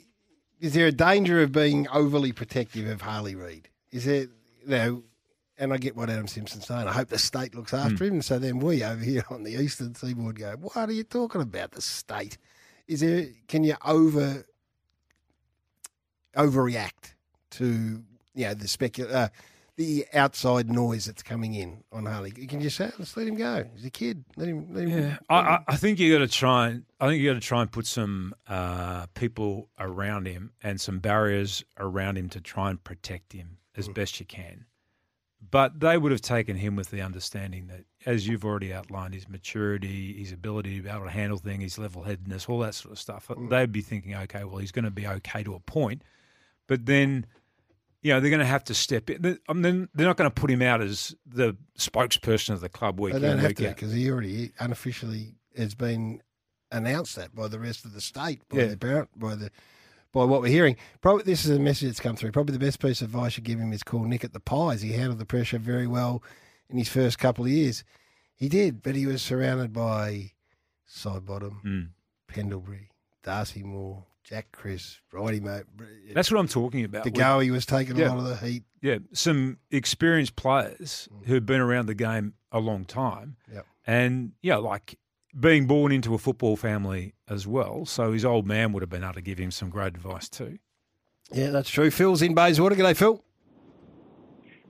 Is 0.60 0.74
there 0.74 0.88
a 0.88 0.92
danger 0.92 1.42
of 1.42 1.52
being 1.52 1.88
overly 1.90 2.32
protective 2.32 2.88
of 2.88 3.02
Harley 3.02 3.36
Reid? 3.36 3.70
Is 3.92 4.06
there? 4.06 4.28
You 4.64 4.68
know, 4.68 5.04
and 5.58 5.74
I 5.74 5.78
get 5.78 5.96
what 5.96 6.10
Adam 6.10 6.28
Simpson's 6.28 6.68
saying. 6.68 6.88
I 6.88 6.92
hope 6.92 7.08
the 7.10 7.18
state 7.18 7.56
looks 7.56 7.74
after 7.74 8.06
him. 8.06 8.22
So 8.22 8.40
then 8.40 8.60
we 8.60 8.84
over 8.84 9.04
here 9.04 9.24
on 9.30 9.44
the 9.44 9.54
eastern 9.54 9.96
seaboard 9.96 10.38
go, 10.38 10.56
"What 10.60 10.76
are 10.78 10.92
you 10.92 11.04
talking 11.04 11.42
about? 11.42 11.72
The 11.72 11.82
state? 11.82 12.38
Is 12.88 13.00
there? 13.00 13.28
Can 13.48 13.64
you 13.64 13.76
over 13.86 14.46
overreact 16.36 17.14
to 17.52 18.04
you 18.36 18.46
know 18.46 18.54
the 18.54 18.68
specul 18.68 19.14
uh, 19.14 19.30
the 19.80 20.06
outside 20.14 20.70
noise 20.70 21.06
that's 21.06 21.24
coming 21.24 21.54
in 21.54 21.86
on 21.94 22.06
Harley? 22.06 22.34
You 22.36 22.48
can 22.48 22.60
just 22.60 22.76
say, 22.76 22.92
"Let's 23.00 23.16
let 23.16 23.28
him 23.28 23.36
go. 23.36 23.64
He's 23.76 23.86
a 23.86 23.90
kid. 23.90 24.26
Let 24.36 24.50
him." 24.50 24.74
Let 24.74 24.90
him 24.90 25.00
Yeah, 25.00 25.18
I, 25.30 25.60
I, 25.70 25.78
think 25.78 26.00
you 26.00 26.12
got 26.14 26.20
to 26.20 26.28
try 26.28 26.68
and 26.68 26.84
I 27.00 27.08
think 27.08 27.22
you 27.22 27.30
got 27.30 27.42
to 27.42 27.48
try 27.48 27.62
and 27.62 27.72
put 27.72 27.88
some 27.88 28.36
uh, 28.46 29.06
people 29.14 29.70
around 29.80 30.28
him 30.28 30.52
and 30.62 30.82
some 30.82 31.00
barriers 31.00 31.64
around 31.80 32.18
him 32.18 32.28
to 32.30 32.42
try 32.42 32.70
and 32.70 32.84
protect 32.84 33.32
him 33.32 33.58
as 33.78 33.88
best 33.88 34.20
you 34.20 34.26
can. 34.26 34.66
But 35.50 35.80
they 35.80 35.98
would 35.98 36.12
have 36.12 36.20
taken 36.20 36.58
him 36.58 36.76
with 36.76 36.92
the 36.92 37.02
understanding 37.02 37.68
that, 37.68 37.86
as 38.06 38.28
you've 38.28 38.44
already 38.44 38.74
outlined, 38.74 39.14
his 39.14 39.30
maturity, 39.30 40.14
his 40.20 40.34
ability 40.34 40.76
to 40.76 40.84
be 40.84 40.90
able 40.90 41.06
to 41.06 41.10
handle 41.10 41.38
things, 41.38 41.64
his 41.64 41.78
level 41.80 42.04
headedness, 42.04 42.50
all 42.50 42.60
that 42.60 42.76
sort 42.76 42.92
of 42.92 43.00
stuff. 43.00 43.32
They'd 43.50 43.72
be 43.72 43.82
thinking, 43.82 44.14
okay, 44.14 44.44
well, 44.44 44.58
he's 44.58 44.74
going 44.74 44.84
to 44.84 44.92
be 44.92 45.08
okay 45.08 45.42
to 45.44 45.56
a 45.56 45.60
point, 45.62 46.02
but 46.68 46.86
then. 46.86 47.26
You 48.02 48.14
know 48.14 48.20
they're 48.22 48.30
going 48.30 48.40
to 48.40 48.46
have 48.46 48.64
to 48.66 48.74
step 48.74 49.10
in. 49.10 49.40
I 49.50 49.54
mean, 49.54 49.90
they're 49.94 50.08
not 50.08 50.16
going 50.18 50.30
to 50.30 50.34
put 50.34 50.50
him 50.50 50.62
out 50.62 50.82
as 50.82 51.16
the 51.26 51.58
spokesperson 51.78 52.52
of 52.54 52.62
the 52.62 52.70
club 52.70 53.00
week 53.00 53.14
They 53.14 53.20
don't 53.20 53.40
have 53.40 53.56
to 53.56 53.68
because 53.68 53.92
he 53.92 54.10
already 54.10 54.52
unofficially 54.60 55.36
has 55.58 55.76
been 55.76 56.22
announced 56.72 57.16
that 57.18 57.36
by 57.36 57.48
the 57.50 57.60
rest 57.60 57.84
of 57.84 57.94
the 57.94 58.00
state, 58.02 58.42
by 58.48 58.60
Yeah. 58.60 58.66
the 58.68 58.78
parent, 58.78 59.10
by 59.20 59.36
the 59.36 59.52
by 60.14 60.24
what 60.24 60.42
we're 60.42 60.48
hearing. 60.48 60.76
Probably 61.02 61.24
this 61.24 61.44
is 61.46 61.52
a 61.52 61.60
message 61.60 61.90
that's 61.90 62.00
come 62.00 62.16
through. 62.16 62.32
Probably 62.32 62.54
the 62.54 62.66
best 62.66 62.80
piece 62.80 63.02
of 63.02 63.10
advice 63.10 63.38
you 63.38 63.44
give 63.44 63.60
him 63.60 63.74
is 63.74 63.84
call 63.84 64.06
Nick 64.06 64.24
at 64.24 64.34
the 64.34 64.40
Pies. 64.40 64.82
He 64.82 64.94
handled 64.94 65.20
the 65.20 65.26
pressure 65.26 65.60
very 65.60 65.86
well 65.86 66.24
in 66.70 66.78
his 66.78 66.90
first 66.90 67.20
couple 67.20 67.46
of 67.46 67.52
years. 67.52 67.84
He 68.36 68.48
did, 68.50 68.82
but 68.82 68.96
he 68.96 69.06
was 69.06 69.22
surrounded 69.22 69.74
by 69.74 70.32
Sidebottom, 70.90 71.62
Mm. 71.64 71.90
Pendlebury, 72.28 72.90
Darcy 73.24 73.62
Moore, 73.64 74.06
Jack 74.30 74.52
Crisp, 74.52 75.00
Righty 75.12 75.40
Mate. 75.40 75.64
That's 76.14 76.30
what 76.30 76.40
I'm 76.40 76.48
talking 76.48 76.86
about. 76.86 77.04
The 77.04 77.10
with- 77.10 77.20
go 77.20 77.40
he 77.40 77.50
was 77.50 77.66
taking 77.66 77.98
Yeah. 77.98 78.10
a 78.10 78.16
lot 78.16 78.20
of 78.20 78.26
the 78.26 78.48
heat. 78.48 78.64
Yeah, 78.80 79.00
some 79.12 79.58
experienced 79.72 80.36
players 80.36 81.10
mm. 81.12 81.26
who've 81.26 81.46
been 81.46 81.60
around 81.60 81.88
the 81.88 81.96
game 81.96 82.36
a 82.52 82.60
long 82.60 82.86
time. 82.86 83.38
Yep. 83.52 83.66
And, 83.88 84.34
yeah, 84.44 84.58
like 84.58 85.00
being 85.38 85.66
born 85.66 85.92
into 85.92 86.14
a 86.14 86.20
football 86.20 86.56
family 86.56 87.16
as 87.28 87.48
well. 87.48 87.86
So 87.86 88.14
his 88.14 88.24
old 88.24 88.46
man 88.46 88.72
would 88.74 88.84
have 88.84 88.90
been 88.90 89.04
able 89.04 89.16
to 89.16 89.22
give 89.22 89.40
him 89.40 89.50
some 89.50 89.72
great 89.72 89.96
advice 89.96 90.30
too. 90.30 90.60
Yeah, 91.32 91.50
that's 91.50 91.70
true. 91.70 91.90
Phil's 91.90 92.22
in 92.22 92.36
Bayswater. 92.36 92.76
G'day, 92.76 92.96
Phil. 92.96 93.24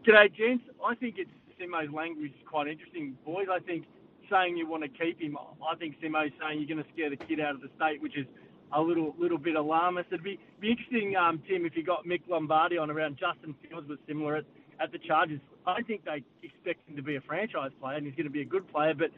G'day, 0.08 0.34
gents. 0.34 0.64
I 0.86 0.96
think 0.96 1.16
it's 1.18 1.30
Simo's 1.60 1.92
language 1.94 2.32
is 2.32 2.48
quite 2.48 2.68
interesting, 2.68 3.18
boys. 3.26 3.48
I 3.52 3.60
think 3.60 3.86
saying 4.30 4.56
you 4.56 4.68
want 4.68 4.84
to 4.84 4.90
keep 4.90 5.20
him, 5.20 5.38
I 5.38 5.76
think 5.76 6.00
Simo's 6.02 6.32
saying 6.40 6.60
you're 6.60 6.76
going 6.76 6.84
to 6.84 6.90
scare 6.94 7.10
the 7.10 7.18
kid 7.18 7.42
out 7.42 7.56
of 7.56 7.62
the 7.62 7.70
state, 7.76 8.02
which 8.02 8.18
is 8.18 8.26
a 8.74 8.82
little 8.82 9.16
little 9.18 9.38
bit 9.38 9.56
alarmist. 9.56 10.08
It'd 10.12 10.24
be 10.24 10.40
be 10.60 10.72
interesting, 10.72 11.16
um, 11.16 11.42
Tim, 11.48 11.66
if 11.66 11.76
you 11.76 11.84
got 11.84 12.06
Mick 12.06 12.22
Lombardi 12.28 12.78
on 12.78 12.90
around 12.90 13.18
Justin 13.20 13.56
Fields 13.62 13.88
was 13.88 14.00
similar 14.08 14.38
at, 14.38 14.46
at 14.80 14.92
the 14.92 15.00
Chargers. 15.00 15.40
I 15.66 15.82
think 15.84 16.06
they 16.06 16.24
expect 16.44 16.88
him 16.90 16.96
to 16.96 17.02
be 17.02 17.16
a 17.16 17.22
franchise 17.22 17.72
player 17.80 17.98
and 17.98 18.06
he's 18.06 18.16
going 18.16 18.26
to 18.26 18.32
be 18.32 18.42
a 18.42 18.46
good 18.46 18.68
player, 18.72 18.94
but 18.94 19.10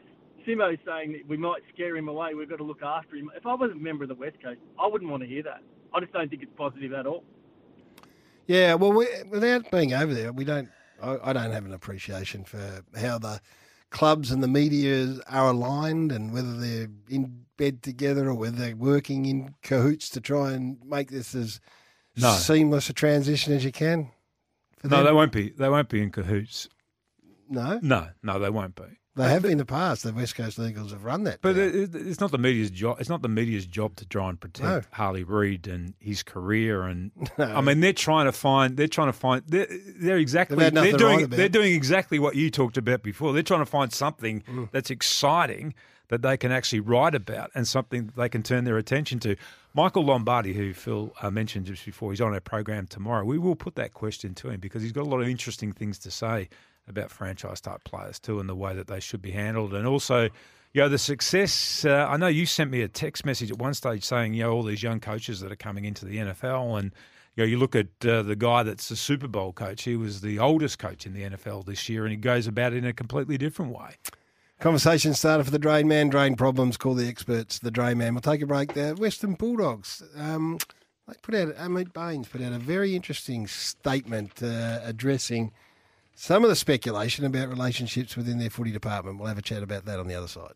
Simo's 0.46 0.78
saying 0.84 1.12
that 1.12 1.28
we 1.28 1.36
might 1.36 1.62
scare 1.72 1.96
him 1.96 2.08
away. 2.08 2.34
We've 2.34 2.48
got 2.48 2.56
to 2.56 2.64
look 2.64 2.82
after 2.82 3.16
him. 3.16 3.30
If 3.36 3.46
I 3.46 3.54
was 3.54 3.70
a 3.70 3.74
member 3.74 4.04
of 4.04 4.08
the 4.08 4.14
West 4.14 4.36
Coast, 4.42 4.58
I 4.78 4.86
wouldn't 4.86 5.10
want 5.10 5.22
to 5.22 5.28
hear 5.28 5.42
that. 5.44 5.62
I 5.94 6.00
just 6.00 6.12
don't 6.12 6.28
think 6.28 6.42
it's 6.42 6.52
positive 6.56 6.92
at 6.92 7.06
all. 7.06 7.24
Yeah, 8.46 8.74
well, 8.74 8.92
we, 8.92 9.06
without 9.30 9.70
being 9.70 9.94
over 9.94 10.12
there, 10.12 10.32
we 10.32 10.44
don't. 10.44 10.68
I, 11.00 11.18
I 11.22 11.32
don't 11.32 11.52
have 11.52 11.64
an 11.64 11.72
appreciation 11.72 12.44
for 12.44 12.82
how 12.96 13.18
the 13.18 13.40
clubs 13.92 14.30
and 14.32 14.42
the 14.42 14.48
media 14.48 15.18
are 15.28 15.48
aligned, 15.50 16.10
and 16.10 16.32
whether 16.32 16.56
they're 16.56 16.88
in 17.08 17.44
bed 17.56 17.82
together 17.82 18.28
or 18.28 18.34
whether 18.34 18.56
they're 18.56 18.74
working 18.76 19.26
in 19.26 19.54
cahoots 19.62 20.08
to 20.10 20.20
try 20.20 20.52
and 20.52 20.78
make 20.84 21.10
this 21.10 21.34
as 21.34 21.60
No. 22.16 22.32
seamless 22.32 22.90
a 22.90 22.92
transition 22.92 23.52
as 23.52 23.64
you 23.64 23.70
can. 23.72 24.10
No, 24.82 24.88
them. 24.96 25.04
they 25.04 25.12
won't 25.12 25.30
be. 25.32 25.50
They 25.50 25.68
won't 25.68 25.88
be 25.88 26.02
in 26.02 26.10
cahoots. 26.10 26.68
No, 27.48 27.78
No, 27.82 28.08
no, 28.22 28.38
they 28.40 28.50
won't 28.50 28.74
be. 28.74 28.98
They 29.14 29.28
have 29.28 29.44
in 29.44 29.58
the 29.58 29.64
past. 29.64 30.04
The 30.04 30.12
West 30.12 30.34
Coast 30.36 30.58
Eagles 30.58 30.92
have 30.92 31.04
run 31.04 31.24
that. 31.24 31.40
But 31.42 31.56
it, 31.58 31.74
it- 31.74 31.94
it's 31.94 32.20
not 32.20 32.30
the 32.30 32.38
media's 32.38 32.70
job. 32.70 32.96
It's 33.00 33.08
not 33.08 33.22
the 33.22 33.28
media's 33.28 33.66
job 33.66 33.96
to 33.96 34.06
try 34.06 34.28
and 34.30 34.40
protect 34.40 34.64
No. 34.68 34.80
Harley 34.92 35.22
Reid 35.24 35.66
and 35.66 35.94
his 35.98 36.22
career. 36.22 36.82
And 36.84 37.10
No. 37.38 37.44
I 37.44 37.60
mean, 37.60 37.80
they're 37.80 37.92
trying 37.92 38.26
to 38.26 38.32
find. 38.32 38.76
They're 38.76 38.88
trying 38.88 39.08
to 39.08 39.12
find. 39.12 39.42
They're, 39.46 39.66
they're 39.96 40.16
exactly. 40.18 40.56
They're 40.56 40.70
doing. 40.96 41.20
right 41.20 41.30
they're 41.30 41.48
doing 41.48 41.74
exactly 41.74 42.18
what 42.18 42.36
you 42.36 42.50
talked 42.50 42.76
about 42.76 43.02
before. 43.02 43.32
They're 43.32 43.42
trying 43.42 43.60
to 43.60 43.66
find 43.66 43.92
something 43.92 44.42
Mm. 44.48 44.70
that's 44.72 44.90
exciting 44.90 45.74
that 46.08 46.20
they 46.22 46.36
can 46.36 46.52
actually 46.52 46.80
write 46.80 47.14
about 47.14 47.50
and 47.54 47.66
something 47.66 48.06
that 48.06 48.16
they 48.16 48.28
can 48.28 48.42
turn 48.42 48.64
their 48.64 48.76
attention 48.76 49.18
to. 49.20 49.34
Michael 49.74 50.04
Lombardi, 50.04 50.52
who 50.52 50.74
Phil 50.74 51.12
uh, 51.22 51.30
mentioned 51.30 51.64
just 51.66 51.84
before, 51.86 52.12
he's 52.12 52.20
on 52.20 52.34
our 52.34 52.40
program 52.40 52.86
tomorrow. 52.86 53.24
We 53.24 53.38
will 53.38 53.56
put 53.56 53.76
that 53.76 53.94
question 53.94 54.34
to 54.34 54.50
him 54.50 54.60
because 54.60 54.82
he's 54.82 54.92
got 54.92 55.02
a 55.02 55.08
lot 55.08 55.20
of 55.22 55.28
interesting 55.28 55.72
things 55.72 55.98
to 56.00 56.10
say 56.10 56.48
about 56.88 57.10
franchise 57.10 57.60
type 57.60 57.84
players 57.84 58.18
too 58.18 58.40
and 58.40 58.48
the 58.48 58.54
way 58.54 58.74
that 58.74 58.86
they 58.86 59.00
should 59.00 59.22
be 59.22 59.30
handled. 59.30 59.74
And 59.74 59.86
also, 59.86 60.24
you 60.72 60.80
know, 60.80 60.88
the 60.88 60.98
success. 60.98 61.84
Uh, 61.84 62.06
I 62.08 62.16
know 62.16 62.28
you 62.28 62.46
sent 62.46 62.70
me 62.70 62.82
a 62.82 62.88
text 62.88 63.24
message 63.24 63.50
at 63.50 63.58
one 63.58 63.74
stage 63.74 64.04
saying, 64.04 64.34
you 64.34 64.42
know, 64.42 64.52
all 64.52 64.62
these 64.62 64.82
young 64.82 65.00
coaches 65.00 65.40
that 65.40 65.52
are 65.52 65.56
coming 65.56 65.84
into 65.84 66.04
the 66.04 66.18
NFL 66.18 66.78
and. 66.78 66.92
You 67.34 67.44
know, 67.44 67.48
you 67.48 67.58
look 67.58 67.74
at 67.74 67.86
uh, 68.06 68.20
the 68.20 68.36
guy 68.36 68.62
that's 68.62 68.90
the 68.90 68.94
Super 68.94 69.26
Bowl 69.26 69.54
coach. 69.54 69.84
He 69.84 69.96
was 69.96 70.20
the 70.20 70.38
oldest 70.38 70.78
coach 70.78 71.06
in 71.06 71.14
the 71.14 71.22
NFL 71.22 71.64
this 71.64 71.88
year, 71.88 72.04
and 72.04 72.10
he 72.10 72.18
goes 72.18 72.46
about 72.46 72.74
it 72.74 72.76
in 72.76 72.84
a 72.84 72.92
completely 72.92 73.38
different 73.38 73.72
way. 73.72 73.96
Conversation 74.62 75.12
started 75.12 75.42
for 75.42 75.50
the 75.50 75.58
Drain 75.58 75.88
Man. 75.88 76.08
Drain 76.08 76.36
problems, 76.36 76.76
call 76.76 76.94
the 76.94 77.08
experts. 77.08 77.58
The 77.58 77.72
Drain 77.72 77.98
Man. 77.98 78.14
We'll 78.14 78.20
take 78.20 78.42
a 78.42 78.46
break 78.46 78.74
there. 78.74 78.94
Western 78.94 79.32
Bulldogs. 79.32 80.04
Um, 80.16 80.58
they 81.08 81.14
put 81.20 81.34
out, 81.34 81.56
Ameet 81.56 81.92
Bains 81.92 82.28
put 82.28 82.40
out 82.42 82.52
a 82.52 82.58
very 82.58 82.94
interesting 82.94 83.48
statement 83.48 84.40
uh, 84.40 84.78
addressing 84.84 85.50
some 86.22 86.44
of 86.44 86.50
the 86.50 86.54
speculation 86.54 87.24
about 87.24 87.48
relationships 87.48 88.16
within 88.16 88.38
their 88.38 88.48
footy 88.48 88.70
department. 88.70 89.18
We'll 89.18 89.26
have 89.26 89.38
a 89.38 89.42
chat 89.42 89.60
about 89.60 89.86
that 89.86 89.98
on 89.98 90.06
the 90.06 90.14
other 90.14 90.28
side. 90.28 90.52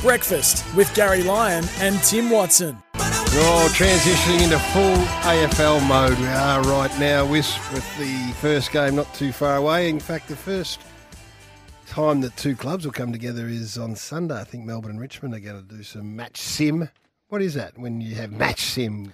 Breakfast 0.00 0.64
with 0.74 0.90
Garry 0.94 1.22
Lyon 1.22 1.64
and 1.80 2.02
Tim 2.04 2.30
Watson. 2.30 2.82
Oh, 2.94 3.70
transitioning 3.74 4.44
into 4.44 4.58
full 4.58 4.96
AFL 5.30 5.86
mode 5.86 6.18
we 6.18 6.28
are 6.28 6.62
right 6.62 6.98
now 6.98 7.26
with, 7.26 7.46
with 7.74 7.98
the 7.98 8.32
first 8.40 8.72
game 8.72 8.96
not 8.96 9.12
too 9.12 9.30
far 9.30 9.56
away. 9.56 9.90
In 9.90 10.00
fact, 10.00 10.26
the 10.26 10.36
first 10.36 10.80
time 11.86 12.22
that 12.22 12.34
two 12.38 12.56
clubs 12.56 12.86
will 12.86 12.92
come 12.92 13.12
together 13.12 13.46
is 13.46 13.76
on 13.76 13.94
Sunday. 13.94 14.40
I 14.40 14.44
think 14.44 14.64
Melbourne 14.64 14.92
and 14.92 15.00
Richmond 15.00 15.34
are 15.34 15.40
going 15.40 15.62
to 15.62 15.76
do 15.76 15.82
some 15.82 16.16
match 16.16 16.40
sim. 16.40 16.88
What 17.28 17.42
is 17.42 17.54
that 17.54 17.76
when 17.78 18.00
you 18.00 18.14
have 18.16 18.30
match 18.32 18.60
sim? 18.60 19.12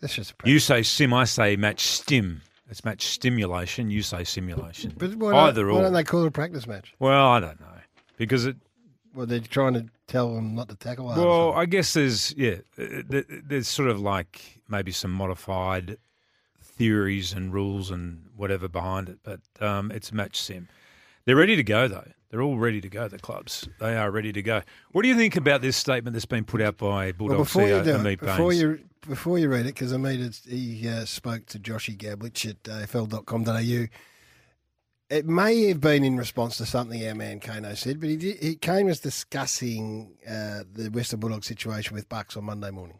That's 0.00 0.14
just 0.14 0.32
a 0.32 0.34
practice. 0.34 0.52
You 0.52 0.58
say 0.58 0.82
sim, 0.82 1.12
I 1.14 1.24
say 1.24 1.56
match 1.56 1.80
stim. 1.86 2.42
It's 2.68 2.84
match 2.84 3.06
stimulation. 3.06 3.90
You 3.90 4.02
say 4.02 4.24
simulation. 4.24 4.92
But 4.98 5.14
why, 5.14 5.30
not, 5.30 5.48
Either 5.50 5.66
why 5.68 5.78
or. 5.78 5.82
don't 5.82 5.92
they 5.92 6.02
call 6.04 6.24
it 6.24 6.28
a 6.28 6.30
practice 6.32 6.66
match? 6.66 6.94
Well, 6.98 7.26
I 7.26 7.38
don't 7.40 7.60
know 7.60 7.66
because 8.16 8.46
it. 8.46 8.56
Well, 9.14 9.24
they're 9.26 9.40
trying 9.40 9.74
to 9.74 9.86
tell 10.08 10.34
them 10.34 10.54
not 10.54 10.68
to 10.68 10.74
tackle. 10.74 11.06
hard 11.08 11.18
or 11.18 11.26
Well, 11.26 11.46
something. 11.52 11.60
I 11.60 11.66
guess 11.66 11.94
there's 11.94 12.34
yeah, 12.36 12.56
uh, 12.78 13.02
th- 13.10 13.26
there's 13.28 13.68
sort 13.68 13.88
of 13.88 14.00
like 14.00 14.60
maybe 14.68 14.90
some 14.92 15.10
modified 15.12 15.96
theories 16.60 17.32
and 17.32 17.52
rules 17.54 17.90
and 17.90 18.26
whatever 18.36 18.68
behind 18.68 19.08
it, 19.08 19.18
but 19.22 19.40
um, 19.60 19.90
it's 19.92 20.12
match 20.12 20.38
sim. 20.38 20.68
They're 21.24 21.36
ready 21.36 21.56
to 21.56 21.62
go 21.64 21.88
though. 21.88 22.08
They're 22.30 22.42
all 22.42 22.58
ready 22.58 22.80
to 22.80 22.88
go. 22.88 23.08
The 23.08 23.18
clubs 23.18 23.68
they 23.78 23.96
are 23.96 24.10
ready 24.10 24.32
to 24.32 24.42
go. 24.42 24.62
What 24.92 25.02
do 25.02 25.08
you 25.08 25.16
think 25.16 25.36
about 25.36 25.62
this 25.62 25.76
statement 25.76 26.14
that's 26.14 26.26
been 26.26 26.44
put 26.44 26.60
out 26.60 26.76
by 26.76 27.12
Bulldog 27.12 27.36
Well, 27.38 27.44
before 27.44 27.62
CEO 27.62 27.78
you 27.78 27.84
do 27.84 27.98
Ameet 27.98 28.12
it, 28.14 28.20
before 28.20 28.50
Bains? 28.50 28.60
you 28.60 28.80
before 29.06 29.38
you 29.38 29.48
read 29.48 29.60
it, 29.66 29.74
because 29.74 29.92
Ameet 29.92 30.18
is- 30.18 30.42
he 30.48 30.88
uh, 30.88 31.04
spoke 31.04 31.46
to 31.46 31.58
Joshy 31.60 31.96
Gabelich 31.96 32.50
at 32.50 32.62
afl.com.au. 32.64 33.86
It 35.08 35.24
may 35.24 35.68
have 35.68 35.80
been 35.80 36.02
in 36.02 36.16
response 36.16 36.56
to 36.56 36.66
something 36.66 37.06
our 37.06 37.14
man 37.14 37.38
Kano 37.38 37.74
said, 37.74 38.00
but 38.00 38.08
he 38.08 38.16
did, 38.16 38.38
he 38.42 38.56
Kane 38.56 38.86
was 38.86 38.98
discussing 38.98 40.16
uh, 40.28 40.64
the 40.72 40.88
Western 40.92 41.20
Bulldogs 41.20 41.46
situation 41.46 41.94
with 41.94 42.08
Bucks 42.08 42.36
on 42.36 42.42
Monday 42.44 42.72
morning. 42.72 42.98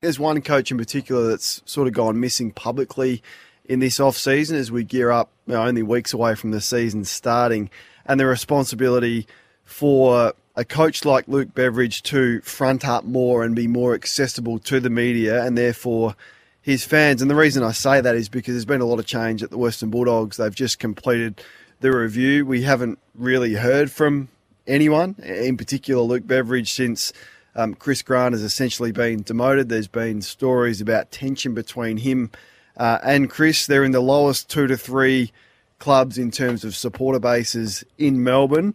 There's 0.00 0.18
one 0.18 0.40
coach 0.40 0.70
in 0.70 0.78
particular 0.78 1.28
that's 1.28 1.60
sort 1.66 1.86
of 1.88 1.92
gone 1.92 2.18
missing 2.18 2.52
publicly 2.52 3.22
in 3.66 3.80
this 3.80 4.00
off 4.00 4.16
season 4.16 4.56
as 4.56 4.72
we 4.72 4.82
gear 4.82 5.10
up 5.10 5.30
you 5.46 5.52
know, 5.52 5.62
only 5.62 5.82
weeks 5.82 6.14
away 6.14 6.34
from 6.34 6.52
the 6.52 6.60
season 6.62 7.04
starting, 7.04 7.68
and 8.06 8.18
the 8.18 8.26
responsibility 8.26 9.26
for 9.64 10.32
a 10.56 10.64
coach 10.64 11.04
like 11.04 11.28
Luke 11.28 11.54
Beveridge 11.54 12.02
to 12.04 12.40
front 12.42 12.86
up 12.86 13.04
more 13.04 13.44
and 13.44 13.54
be 13.54 13.66
more 13.66 13.94
accessible 13.94 14.58
to 14.60 14.80
the 14.80 14.90
media 14.90 15.44
and 15.44 15.56
therefore 15.56 16.16
his 16.60 16.84
fans. 16.84 17.22
And 17.22 17.30
the 17.30 17.36
reason 17.36 17.62
I 17.62 17.72
say 17.72 18.00
that 18.00 18.14
is 18.14 18.28
because 18.28 18.54
there's 18.54 18.64
been 18.64 18.80
a 18.80 18.86
lot 18.86 18.98
of 18.98 19.06
change 19.06 19.42
at 19.42 19.50
the 19.50 19.58
Western 19.58 19.90
Bulldogs. 19.90 20.36
They've 20.36 20.54
just 20.54 20.78
completed 20.78 21.42
the 21.80 21.92
review. 21.92 22.44
We 22.44 22.62
haven't 22.62 22.98
really 23.14 23.54
heard 23.54 23.90
from 23.90 24.28
anyone, 24.66 25.16
in 25.22 25.56
particular 25.56 26.02
Luke 26.02 26.26
Beveridge, 26.26 26.72
since 26.72 27.12
um, 27.54 27.74
Chris 27.74 28.02
Grant 28.02 28.34
has 28.34 28.42
essentially 28.42 28.92
been 28.92 29.22
demoted. 29.22 29.68
There's 29.68 29.88
been 29.88 30.22
stories 30.22 30.80
about 30.80 31.10
tension 31.10 31.54
between 31.54 31.96
him 31.96 32.30
uh, 32.76 32.98
and 33.02 33.30
Chris. 33.30 33.66
They're 33.66 33.84
in 33.84 33.92
the 33.92 34.00
lowest 34.00 34.50
two 34.50 34.66
to 34.66 34.76
three 34.76 35.32
clubs 35.80 36.16
in 36.16 36.30
terms 36.30 36.64
of 36.64 36.76
supporter 36.76 37.18
bases 37.18 37.82
in 37.98 38.22
Melbourne. 38.22 38.74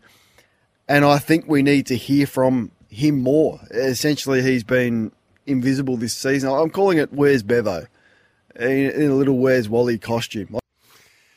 And 0.89 1.05
I 1.05 1.17
think 1.17 1.45
we 1.47 1.63
need 1.63 1.85
to 1.87 1.95
hear 1.95 2.27
from 2.27 2.71
him 2.89 3.21
more. 3.21 3.59
Essentially, 3.71 4.41
he's 4.41 4.63
been 4.63 5.11
invisible 5.45 5.95
this 5.97 6.15
season. 6.15 6.49
I'm 6.49 6.69
calling 6.69 6.97
it 6.97 7.13
Where's 7.13 7.43
Bevo? 7.43 7.85
In, 8.55 8.67
in 8.91 9.11
a 9.11 9.15
little 9.15 9.37
Where's 9.37 9.67
Wally 9.69 9.97
costume. 9.97 10.57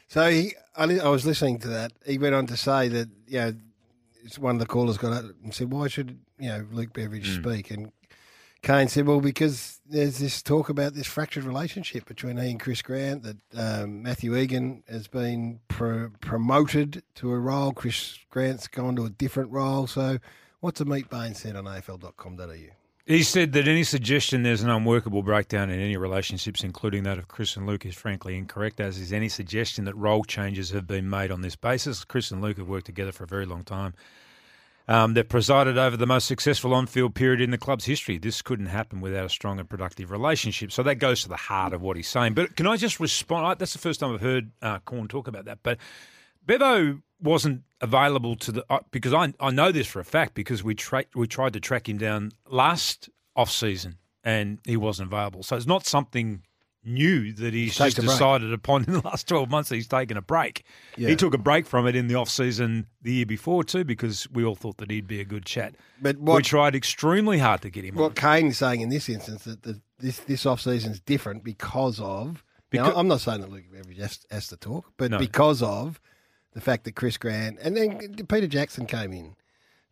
So 0.08 0.30
he, 0.30 0.54
I, 0.76 0.98
I 0.98 1.08
was 1.08 1.24
listening 1.26 1.58
to 1.60 1.68
that. 1.68 1.92
He 2.04 2.18
went 2.18 2.34
on 2.34 2.46
to 2.46 2.56
say 2.56 2.88
that 2.88 3.08
you 3.26 3.38
know, 3.40 3.52
one 4.38 4.56
of 4.56 4.60
the 4.60 4.66
callers 4.66 4.98
got 4.98 5.12
up 5.12 5.24
and 5.42 5.54
said, 5.54 5.72
"Why 5.72 5.88
should 5.88 6.18
you 6.38 6.48
know 6.48 6.66
Luke 6.70 6.92
Beveridge 6.92 7.36
Hmm. 7.36 7.42
speak?" 7.42 7.70
And 7.70 7.92
Kane 8.62 8.88
said, 8.88 9.06
"Well, 9.06 9.20
because 9.20 9.78
there's 9.88 10.18
this 10.18 10.42
talk 10.42 10.68
about 10.68 10.94
this 10.94 11.06
fractured 11.06 11.44
relationship 11.44 12.04
between 12.04 12.36
he 12.36 12.50
and 12.50 12.60
Chris 12.60 12.82
Grant. 12.82 13.22
That 13.22 13.36
um, 13.56 14.02
Matthew 14.02 14.36
Egan 14.36 14.82
has 14.88 15.08
been 15.08 15.60
pro- 15.68 16.10
promoted 16.20 17.02
to 17.16 17.32
a 17.32 17.38
role. 17.38 17.72
Chris 17.72 18.18
Grant's 18.30 18.68
gone 18.68 18.96
to 18.96 19.06
a 19.06 19.10
different 19.10 19.50
role. 19.50 19.86
So, 19.86 20.18
what's 20.60 20.80
Ameet 20.80 21.08
Bain 21.08 21.34
said 21.34 21.56
on 21.56 21.64
AFL.com.au? 21.64 22.74
He 23.06 23.22
said 23.22 23.52
that 23.52 23.66
any 23.66 23.84
suggestion 23.84 24.42
there's 24.42 24.62
an 24.62 24.68
unworkable 24.68 25.22
breakdown 25.22 25.70
in 25.70 25.80
any 25.80 25.96
relationships, 25.96 26.62
including 26.62 27.04
that 27.04 27.16
of 27.16 27.26
Chris 27.26 27.56
and 27.56 27.66
Luke, 27.66 27.86
is 27.86 27.94
frankly 27.94 28.36
incorrect, 28.36 28.80
as 28.80 28.98
is 28.98 29.14
any 29.14 29.30
suggestion 29.30 29.86
that 29.86 29.96
role 29.96 30.24
changes 30.24 30.68
have 30.70 30.86
been 30.86 31.08
made 31.08 31.30
on 31.30 31.40
this 31.40 31.56
basis. 31.56 32.04
Chris 32.04 32.30
and 32.30 32.42
Luke 32.42 32.58
have 32.58 32.68
worked 32.68 32.84
together 32.84 33.12
for 33.12 33.24
a 33.24 33.28
very 33.28 33.46
long 33.46 33.64
time. 33.64 33.94
Um, 34.88 35.12
they've 35.12 35.28
presided 35.28 35.76
over 35.76 35.98
the 35.98 36.06
most 36.06 36.26
successful 36.26 36.72
on 36.72 36.86
field 36.86 37.14
period 37.14 37.42
in 37.42 37.50
the 37.50 37.58
club's 37.58 37.84
history. 37.84 38.16
This 38.16 38.40
couldn't 38.40 38.66
happen 38.66 39.02
without 39.02 39.26
a 39.26 39.28
strong 39.28 39.60
and 39.60 39.68
productive 39.68 40.10
relationship. 40.10 40.72
So 40.72 40.82
that 40.82 40.94
goes 40.96 41.22
to 41.22 41.28
the 41.28 41.36
heart 41.36 41.74
of 41.74 41.82
what 41.82 41.96
he's 41.96 42.08
saying. 42.08 42.32
But 42.32 42.56
can 42.56 42.66
I 42.66 42.78
just 42.78 42.98
respond? 42.98 43.60
That's 43.60 43.74
the 43.74 43.78
first 43.78 44.00
time 44.00 44.14
I've 44.14 44.22
heard 44.22 44.50
uh, 44.62 44.78
Corn 44.80 45.06
talk 45.06 45.28
about 45.28 45.44
that. 45.44 45.58
But 45.62 45.76
Bevo 46.46 47.02
wasn't 47.20 47.64
available 47.80 48.34
to 48.36 48.52
the 48.52 48.64
uh, 48.70 48.80
because 48.90 49.12
I 49.12 49.34
I 49.38 49.50
know 49.50 49.70
this 49.72 49.86
for 49.86 50.00
a 50.00 50.04
fact 50.04 50.34
because 50.34 50.64
we 50.64 50.74
tra- 50.74 51.04
we 51.14 51.26
tried 51.26 51.52
to 51.52 51.60
track 51.60 51.88
him 51.88 51.98
down 51.98 52.32
last 52.48 53.10
off 53.36 53.50
season 53.50 53.98
and 54.24 54.58
he 54.64 54.76
wasn't 54.76 55.12
available. 55.12 55.42
So 55.42 55.56
it's 55.56 55.66
not 55.66 55.86
something 55.86 56.42
new 56.88 57.32
that 57.34 57.54
he's 57.54 57.76
just 57.76 57.96
decided 58.00 58.52
upon 58.52 58.84
in 58.84 58.92
the 58.94 59.00
last 59.00 59.28
12 59.28 59.50
months 59.50 59.68
that 59.68 59.76
he's 59.76 59.86
taken 59.86 60.16
a 60.16 60.22
break. 60.22 60.64
Yeah. 60.96 61.08
He 61.08 61.16
took 61.16 61.34
a 61.34 61.38
break 61.38 61.66
from 61.66 61.86
it 61.86 61.94
in 61.94 62.08
the 62.08 62.14
off 62.14 62.28
season 62.28 62.86
the 63.02 63.12
year 63.12 63.26
before 63.26 63.62
too 63.64 63.84
because 63.84 64.28
we 64.30 64.44
all 64.44 64.54
thought 64.54 64.78
that 64.78 64.90
he'd 64.90 65.06
be 65.06 65.20
a 65.20 65.24
good 65.24 65.44
chat. 65.44 65.74
But 66.00 66.18
we 66.18 66.42
tried 66.42 66.74
extremely 66.74 67.38
hard 67.38 67.62
to 67.62 67.70
get 67.70 67.84
him. 67.84 67.94
What 67.94 68.16
Kane's 68.16 68.58
saying 68.58 68.80
in 68.80 68.88
this 68.88 69.08
instance 69.08 69.44
that 69.44 69.62
the, 69.62 69.80
this 69.98 70.18
this 70.20 70.46
off 70.46 70.60
season 70.60 70.92
is 70.92 71.00
different 71.00 71.44
because 71.44 72.00
of. 72.00 72.42
Now, 72.72 72.90
Becau- 72.90 72.98
I'm 72.98 73.08
not 73.08 73.20
saying 73.20 73.40
that 73.40 73.50
Luke 73.50 73.64
Beveridge 73.72 73.98
has, 73.98 74.18
has 74.30 74.48
to 74.48 74.56
talk, 74.56 74.92
but 74.96 75.10
No. 75.10 75.18
because 75.18 75.62
of 75.62 76.00
the 76.52 76.60
fact 76.60 76.84
that 76.84 76.96
Chris 76.96 77.16
Grant 77.16 77.58
and 77.62 77.76
then 77.76 77.98
Peter 78.28 78.46
Jackson 78.46 78.84
came 78.86 79.12
in 79.12 79.36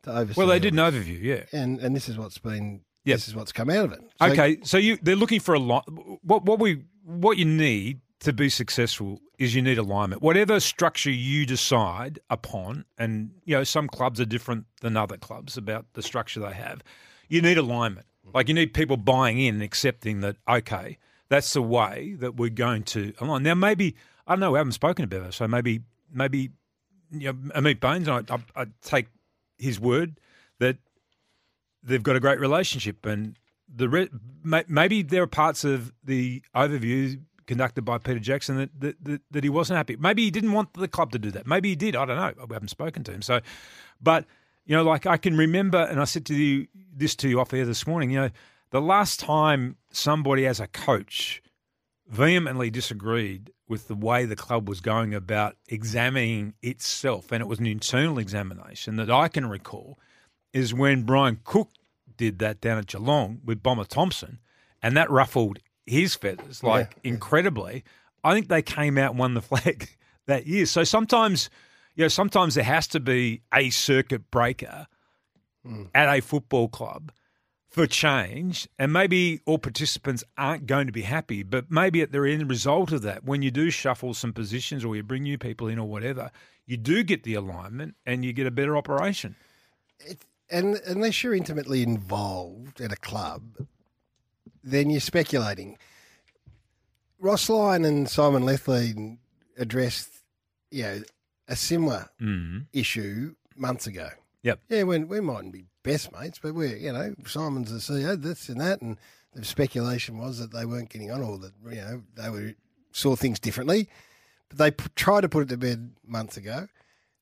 to 0.03 0.11
oversee. 0.17 0.39
Well, 0.39 0.49
they 0.49 0.59
did 0.59 0.73
an 0.75 0.79
overview, 0.81 1.21
yeah. 1.23 1.45
and 1.53 1.79
and 1.81 1.95
this 1.95 2.09
is 2.09 2.19
what's 2.19 2.39
been. 2.39 2.83
Yep. 3.07 3.17
This 3.17 3.29
is 3.29 3.35
what's 3.35 3.53
come 3.53 3.71
out 3.71 3.87
of 3.87 3.93
it. 3.93 4.01
So- 4.21 4.27
okay, 4.27 4.59
so 4.65 4.77
you 4.79 4.99
they're 5.01 5.17
looking 5.17 5.41
for 5.41 5.55
a 5.55 5.59
lot. 5.59 5.89
What 6.23 6.45
what 6.45 6.59
we 6.59 6.83
what 7.05 7.39
you 7.39 7.45
need 7.45 8.01
to 8.21 8.33
be 8.33 8.49
successful 8.49 9.21
is 9.39 9.55
you 9.55 9.63
need 9.63 9.79
alignment. 9.79 10.23
Whatever 10.23 10.59
structure 10.61 11.11
you 11.11 11.47
decide 11.47 12.19
upon, 12.31 12.85
and 12.99 13.31
you 13.45 13.57
know 13.57 13.65
some 13.65 13.87
clubs 13.89 14.21
are 14.21 14.25
different 14.25 14.67
than 14.81 14.97
other 14.97 15.17
clubs 15.17 15.57
about 15.57 15.87
the 15.95 16.03
structure 16.03 16.41
they 16.41 16.53
have. 16.53 16.83
You 17.29 17.41
need 17.43 17.59
alignment. 17.59 18.07
Like 18.35 18.49
you 18.49 18.55
need 18.55 18.75
people 18.75 18.97
buying 18.97 19.39
in 19.39 19.55
and 19.55 19.63
accepting 19.63 20.21
that. 20.23 20.37
Okay, 20.49 20.99
that's 21.29 21.53
the 21.53 21.63
way 21.63 22.17
that 22.19 22.37
we're 22.37 22.51
going 22.51 22.83
to 22.85 23.13
align. 23.21 23.45
Now 23.45 23.55
maybe 23.55 23.95
I 24.27 24.33
don't 24.33 24.41
know. 24.41 24.51
We 24.53 24.59
haven't 24.59 24.73
spoken 24.73 25.05
about 25.05 25.27
it, 25.27 25.35
so 25.35 25.47
maybe 25.47 25.83
maybe 26.13 26.51
you 27.13 27.33
know 27.33 27.35
Ameet 27.55 27.79
Bains. 27.79 28.09
I, 28.09 28.23
I, 28.29 28.63
I 28.63 28.67
take 28.83 29.07
his 29.59 29.79
word 29.79 30.19
that 30.59 30.79
they've 31.87 32.03
got 32.03 32.17
a 32.17 32.21
great 32.21 32.41
relationship, 32.41 33.07
and 33.07 33.39
the 33.75 33.89
re- 33.89 34.11
maybe 34.69 35.03
there 35.03 35.23
are 35.23 35.27
parts 35.27 35.65
of 35.65 35.93
the 36.05 36.43
overview 36.55 37.21
conducted 37.47 37.83
by 37.83 37.99
Peter 37.99 38.19
Jackson 38.19 38.57
that, 38.57 38.81
that, 38.81 39.05
that, 39.05 39.21
that 39.31 39.45
he 39.45 39.51
wasn't 39.51 39.77
happy. 39.77 39.97
Maybe 39.97 40.25
he 40.25 40.31
didn't 40.31 40.53
want 40.53 40.75
the 40.75 40.89
club 40.89 41.13
to 41.13 41.19
do 41.19 41.31
that. 41.31 41.47
Maybe 41.47 41.71
he 41.71 41.77
did. 41.77 41.95
I 41.95 42.05
don't 42.05 42.17
know. 42.17 42.47
We 42.47 42.55
haven't 42.55 42.69
spoken 42.69 43.05
to 43.05 43.13
him. 43.13 43.23
So, 43.23 43.41
but 44.01 44.25
you 44.65 44.77
know, 44.77 44.83
like 44.83 45.07
I 45.07 45.17
can 45.17 45.37
remember, 45.37 45.79
and 45.79 46.01
I 46.01 46.05
said 46.05 46.27
to 46.27 46.35
you 46.35 46.67
this 46.93 47.15
to 47.17 47.29
you 47.29 47.41
off 47.41 47.55
air 47.55 47.65
this 47.65 47.87
morning. 47.87 48.11
You 48.11 48.21
know, 48.21 48.31
the 48.71 48.81
last 48.81 49.21
time 49.21 49.77
somebody 49.91 50.45
as 50.47 50.61
a 50.61 50.67
coach 50.67 51.41
vehemently 52.09 52.71
disagreed 52.71 53.53
with 53.69 53.89
the 53.89 53.95
way 53.95 54.25
the 54.25 54.37
club 54.37 54.69
was 54.69 54.81
going 54.81 55.15
about 55.15 55.57
examining 55.69 56.55
itself, 56.63 57.33
and 57.33 57.41
it 57.41 57.47
was 57.47 57.59
an 57.59 57.67
internal 57.67 58.19
examination 58.19 58.97
that 58.97 59.11
I 59.11 59.29
can 59.29 59.47
recall, 59.47 59.99
is 60.53 60.73
when 60.73 61.03
Brian 61.03 61.41
Cook 61.45 61.71
did 62.17 62.39
that 62.41 62.61
down 62.61 62.79
at 62.79 62.87
Geelong 62.87 63.41
with 63.45 63.63
Bomber 63.63 63.85
Thompson, 63.85 64.39
and 64.83 64.97
that 64.97 65.11
ruffled 65.11 65.59
his 65.87 66.15
feathers 66.15 66.63
like 66.63 66.97
incredibly. 67.05 67.85
I 68.25 68.35
think 68.35 68.49
they 68.49 68.63
came 68.63 68.99
out 68.99 69.11
and 69.11 69.19
won 69.19 69.35
the 69.35 69.43
flag 69.43 69.89
that 70.27 70.47
year. 70.47 70.67
So 70.67 70.85
sometimes, 70.85 71.49
you 71.95 72.05
know, 72.05 72.09
sometimes 72.09 72.55
there 72.57 72.65
has 72.65 72.87
to 72.89 73.01
be 73.01 73.43
a 73.55 73.71
circuit 73.71 74.31
breaker 74.31 74.87
hmm. 75.65 75.85
at 75.95 76.09
a 76.09 76.21
football 76.21 76.69
club 76.69 77.13
for 77.69 77.87
change, 77.87 78.67
and 78.79 78.91
maybe 78.91 79.41
all 79.45 79.59
participants 79.59 80.25
aren't 80.39 80.67
going 80.67 80.87
to 80.87 80.93
be 80.93 81.03
happy, 81.03 81.43
but 81.43 81.71
maybe 81.71 82.01
at 82.01 82.11
the 82.11 82.23
end 82.23 82.49
result 82.49 82.91
of 82.91 83.03
that, 83.03 83.23
when 83.23 83.43
you 83.43 83.51
do 83.51 83.69
shuffle 83.69 84.15
some 84.15 84.33
positions 84.33 84.83
or 84.83 84.97
you 84.97 85.03
bring 85.03 85.25
new 85.25 85.37
people 85.37 85.69
in 85.69 85.79
or 85.79 85.87
whatever, 85.87 86.31
you 86.65 86.79
do 86.79 87.03
get 87.03 87.23
the 87.23 87.35
alignment 87.35 87.95
and 88.07 88.25
you 88.25 88.33
get 88.33 88.47
a 88.47 88.51
better 88.51 88.79
operation. 88.79 89.37
And 90.51 90.77
unless 90.87 91.23
you're 91.23 91.35
intimately 91.35 91.83
involved 91.83 92.81
at 92.81 92.93
a 92.93 92.97
club, 92.97 93.67
then 94.63 94.91
you're 94.91 95.01
speculating. 95.01 95.79
Ross 97.19 97.49
Lyon 97.49 97.85
and 97.85 98.09
Simon 98.09 98.45
Lethlean 98.45 99.19
addressed, 99.57 100.11
you 100.71 100.83
know, 100.83 101.03
a 101.49 101.57
similar 101.57 102.09
Mm. 102.21 102.67
issue 102.73 103.35
months 103.57 103.87
ago. 103.87 104.11
Yep. 104.43 104.61
Yeah, 104.69 104.83
we, 104.85 104.99
we 105.05 105.21
mightn't 105.21 105.53
be 105.53 105.65
best 105.83 106.13
mates, 106.13 106.39
but 106.41 106.55
we're, 106.55 106.77
you 106.77 106.93
know, 106.93 107.15
Simon's 107.27 107.71
the 107.73 107.79
CEO, 107.79 108.21
this 108.21 108.49
and 108.49 108.61
that, 108.61 108.83
and 108.83 108.97
the 109.35 109.45
speculation 109.45 110.19
was 110.19 110.39
that 110.39 110.53
they 110.53 110.65
weren't 110.65 110.89
getting 110.91 111.11
on 111.11 111.23
or 111.23 111.39
that, 111.39 111.53
you 111.65 111.77
know, 111.77 112.03
they 112.15 112.29
were 112.31 112.55
saw 112.93 113.15
things 113.17 113.39
differently. 113.39 113.89
But 114.49 114.59
they 114.59 114.71
p- 114.71 114.85
tried 114.95 115.23
to 115.23 115.29
put 115.29 115.43
it 115.45 115.49
to 115.51 115.57
bed 115.57 115.93
months 116.07 116.37
ago. 116.37 116.69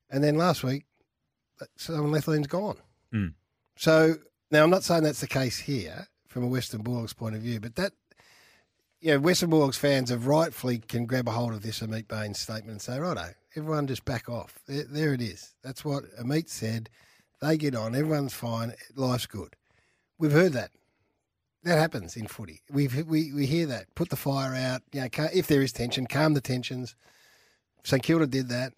And 0.09 0.23
then 0.23 0.35
last 0.37 0.63
week, 0.63 0.85
Simon 1.77 2.11
Lethlean's 2.11 2.47
gone. 2.47 2.77
Mm. 3.13 3.33
So 3.77 4.15
now 4.51 4.63
I'm 4.63 4.69
not 4.69 4.83
saying 4.83 5.03
that's 5.03 5.21
the 5.21 5.27
case 5.27 5.57
here 5.59 6.07
from 6.27 6.43
a 6.43 6.47
Western 6.47 6.81
Bulldogs 6.81 7.13
point 7.13 7.35
of 7.35 7.41
view, 7.41 7.59
but 7.59 7.75
that 7.75 7.93
you 9.01 9.11
know, 9.11 9.19
Western 9.19 9.49
Bulldogs 9.49 9.77
fans 9.77 10.09
have 10.09 10.25
rightfully 10.25 10.79
can 10.79 11.05
grab 11.05 11.27
a 11.27 11.31
hold 11.31 11.53
of 11.53 11.61
this 11.61 11.79
Ameet 11.81 12.07
Bains 12.07 12.39
statement 12.39 12.71
and 12.71 12.81
say, 12.81 12.97
righto, 12.97 13.35
everyone 13.55 13.87
just 13.87 14.03
back 14.05 14.29
off. 14.29 14.57
There, 14.67 14.85
there 14.89 15.13
it 15.13 15.21
is. 15.21 15.53
That's 15.63 15.85
what 15.85 16.05
Ameet 16.19 16.49
said. 16.49 16.89
They 17.41 17.57
get 17.57 17.75
on. 17.75 17.93
Everyone's 17.93 18.33
fine. 18.33 18.73
Life's 18.95 19.27
good. 19.27 19.55
We've 20.17 20.31
heard 20.31 20.53
that. 20.53 20.71
That 21.63 21.77
happens 21.77 22.15
in 22.15 22.27
footy. 22.27 22.61
we 22.69 22.87
we 22.87 23.33
we 23.33 23.45
hear 23.45 23.65
that. 23.67 23.93
Put 23.95 24.09
the 24.09 24.15
fire 24.15 24.55
out. 24.55 24.81
You 24.91 25.01
know, 25.01 25.09
if 25.33 25.47
there 25.47 25.63
is 25.63 25.71
tension, 25.71 26.05
calm 26.05 26.33
the 26.35 26.41
tensions. 26.41 26.95
St 27.83 28.01
Kilda 28.01 28.27
did 28.27 28.49
that, 28.49 28.73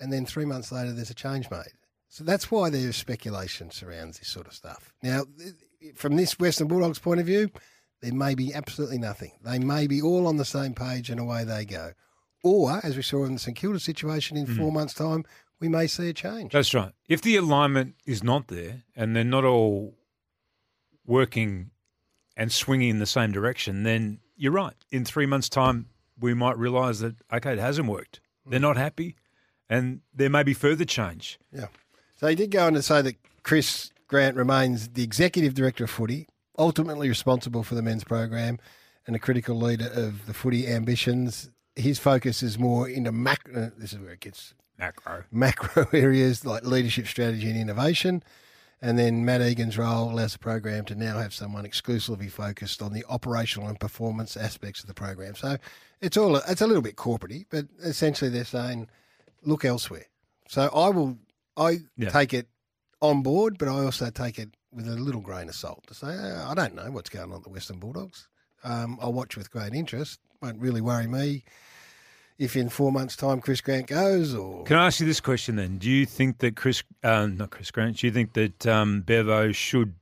and 0.00 0.12
then 0.12 0.26
three 0.26 0.44
months 0.44 0.72
later, 0.72 0.92
there's 0.92 1.10
a 1.10 1.14
change 1.14 1.50
made. 1.50 1.72
So 2.12 2.24
that's 2.24 2.50
why 2.50 2.68
there's 2.68 2.94
speculation 2.94 3.70
surrounds 3.70 4.18
this 4.18 4.28
sort 4.28 4.46
of 4.46 4.52
stuff. 4.52 4.92
Now, 5.02 5.22
from 5.94 6.16
this 6.16 6.38
Western 6.38 6.68
Bulldogs 6.68 6.98
point 6.98 7.20
of 7.20 7.26
view, 7.26 7.50
there 8.02 8.12
may 8.12 8.34
be 8.34 8.52
absolutely 8.52 8.98
nothing. 8.98 9.32
They 9.42 9.58
may 9.58 9.86
be 9.86 10.02
all 10.02 10.26
on 10.26 10.36
the 10.36 10.44
same 10.44 10.74
page 10.74 11.08
and 11.08 11.18
away 11.18 11.44
they 11.44 11.64
go. 11.64 11.92
Or, 12.44 12.82
as 12.84 12.96
we 12.96 13.02
saw 13.02 13.24
in 13.24 13.32
the 13.32 13.38
St 13.38 13.56
Kilda 13.56 13.80
situation, 13.80 14.36
in 14.36 14.44
hmm. 14.44 14.58
four 14.58 14.70
months' 14.70 14.92
time, 14.92 15.24
we 15.58 15.70
may 15.70 15.86
see 15.86 16.10
a 16.10 16.12
change. 16.12 16.52
That's 16.52 16.74
right. 16.74 16.92
If 17.08 17.22
the 17.22 17.36
alignment 17.36 17.94
is 18.04 18.22
not 18.22 18.48
there 18.48 18.82
and 18.94 19.16
they're 19.16 19.24
not 19.24 19.46
all 19.46 19.94
working 21.06 21.70
and 22.36 22.52
swinging 22.52 22.90
in 22.90 22.98
the 22.98 23.06
same 23.06 23.32
direction, 23.32 23.84
then 23.84 24.20
you're 24.36 24.52
right. 24.52 24.76
In 24.90 25.06
three 25.06 25.24
months' 25.24 25.48
time, 25.48 25.86
we 26.20 26.34
might 26.34 26.58
realise 26.58 26.98
that, 26.98 27.14
okay, 27.32 27.54
it 27.54 27.58
hasn't 27.58 27.88
worked. 27.88 28.20
They're 28.44 28.58
hmm. 28.58 28.64
not 28.64 28.76
happy 28.76 29.16
and 29.72 30.02
there 30.12 30.28
may 30.28 30.42
be 30.42 30.52
further 30.52 30.84
change. 30.84 31.38
Yeah. 31.50 31.68
So 32.22 32.28
he 32.28 32.36
did 32.36 32.52
go 32.52 32.66
on 32.68 32.74
to 32.74 32.82
say 32.82 33.02
that 33.02 33.16
Chris 33.42 33.90
Grant 34.06 34.36
remains 34.36 34.90
the 34.90 35.02
executive 35.02 35.54
director 35.54 35.82
of 35.82 35.90
footy, 35.90 36.28
ultimately 36.56 37.08
responsible 37.08 37.64
for 37.64 37.74
the 37.74 37.82
men's 37.82 38.04
program 38.04 38.60
and 39.08 39.16
a 39.16 39.18
critical 39.18 39.56
leader 39.56 39.90
of 39.92 40.26
the 40.26 40.32
footy 40.32 40.68
ambitions. 40.68 41.50
His 41.74 41.98
focus 41.98 42.40
is 42.40 42.60
more 42.60 42.88
into 42.88 43.10
macro. 43.10 43.64
Uh, 43.64 43.70
this 43.76 43.92
is 43.92 43.98
where 43.98 44.12
it 44.12 44.20
gets 44.20 44.54
Macro. 44.78 45.24
macro 45.32 45.88
areas 45.92 46.46
like 46.46 46.64
leadership 46.64 47.08
strategy 47.08 47.50
and 47.50 47.58
innovation. 47.58 48.22
And 48.80 48.96
then 48.96 49.24
Matt 49.24 49.42
Egan's 49.42 49.76
role 49.76 50.12
allows 50.12 50.34
the 50.34 50.38
program 50.38 50.84
to 50.84 50.94
now 50.94 51.18
have 51.18 51.34
someone 51.34 51.64
exclusively 51.64 52.28
focused 52.28 52.82
on 52.82 52.92
the 52.92 53.04
operational 53.08 53.66
and 53.66 53.80
performance 53.80 54.36
aspects 54.36 54.80
of 54.82 54.86
the 54.86 54.94
program. 54.94 55.34
So 55.34 55.56
it's 56.00 56.16
all 56.16 56.36
it's 56.36 56.60
a 56.60 56.68
little 56.68 56.82
bit 56.82 56.94
corporatey, 56.94 57.46
but 57.50 57.66
essentially 57.82 58.30
they're 58.30 58.44
saying 58.44 58.86
look 59.42 59.64
elsewhere. 59.64 60.06
So 60.46 60.70
I 60.72 60.88
will 60.90 61.18
I 61.56 61.80
Yeah. 61.96 62.10
take 62.10 62.32
it 62.34 62.48
on 63.00 63.22
board, 63.22 63.58
but 63.58 63.68
I 63.68 63.84
also 63.84 64.10
take 64.10 64.38
it 64.38 64.50
with 64.72 64.88
a 64.88 64.92
little 64.96 65.20
grain 65.20 65.48
of 65.48 65.54
salt 65.54 65.86
to 65.88 65.94
say 65.94 66.06
"Oh, 66.08 66.46
I 66.48 66.54
don't 66.54 66.74
know 66.74 66.90
what's 66.90 67.10
going 67.10 67.30
on 67.30 67.38
at 67.38 67.42
the 67.44 67.50
Western 67.50 67.78
Bulldogs. 67.78 68.28
Um, 68.64 68.98
I'll 69.00 69.12
watch 69.12 69.36
with 69.36 69.50
great 69.50 69.74
interest. 69.74 70.20
Won't 70.40 70.60
really 70.60 70.80
worry 70.80 71.06
me 71.06 71.44
if 72.38 72.56
in 72.56 72.68
four 72.68 72.90
months' 72.90 73.16
time 73.16 73.40
Chris 73.40 73.60
Grant 73.60 73.86
goes 73.88 74.34
or 74.34 74.64
Can 74.64 74.76
I 74.76 74.86
ask 74.86 75.00
you 75.00 75.06
this 75.06 75.20
question 75.20 75.56
then? 75.56 75.78
Do 75.78 75.90
you 75.90 76.06
think 76.06 76.38
that 76.38 76.56
Chris, 76.56 76.82
uh, 77.02 77.26
not 77.26 77.50
Chris 77.50 77.70
Grant, 77.70 77.98
do 77.98 78.06
you 78.06 78.12
think 78.12 78.32
that 78.34 78.66
um, 78.66 79.02
Bevo 79.02 79.52
should 79.52 79.94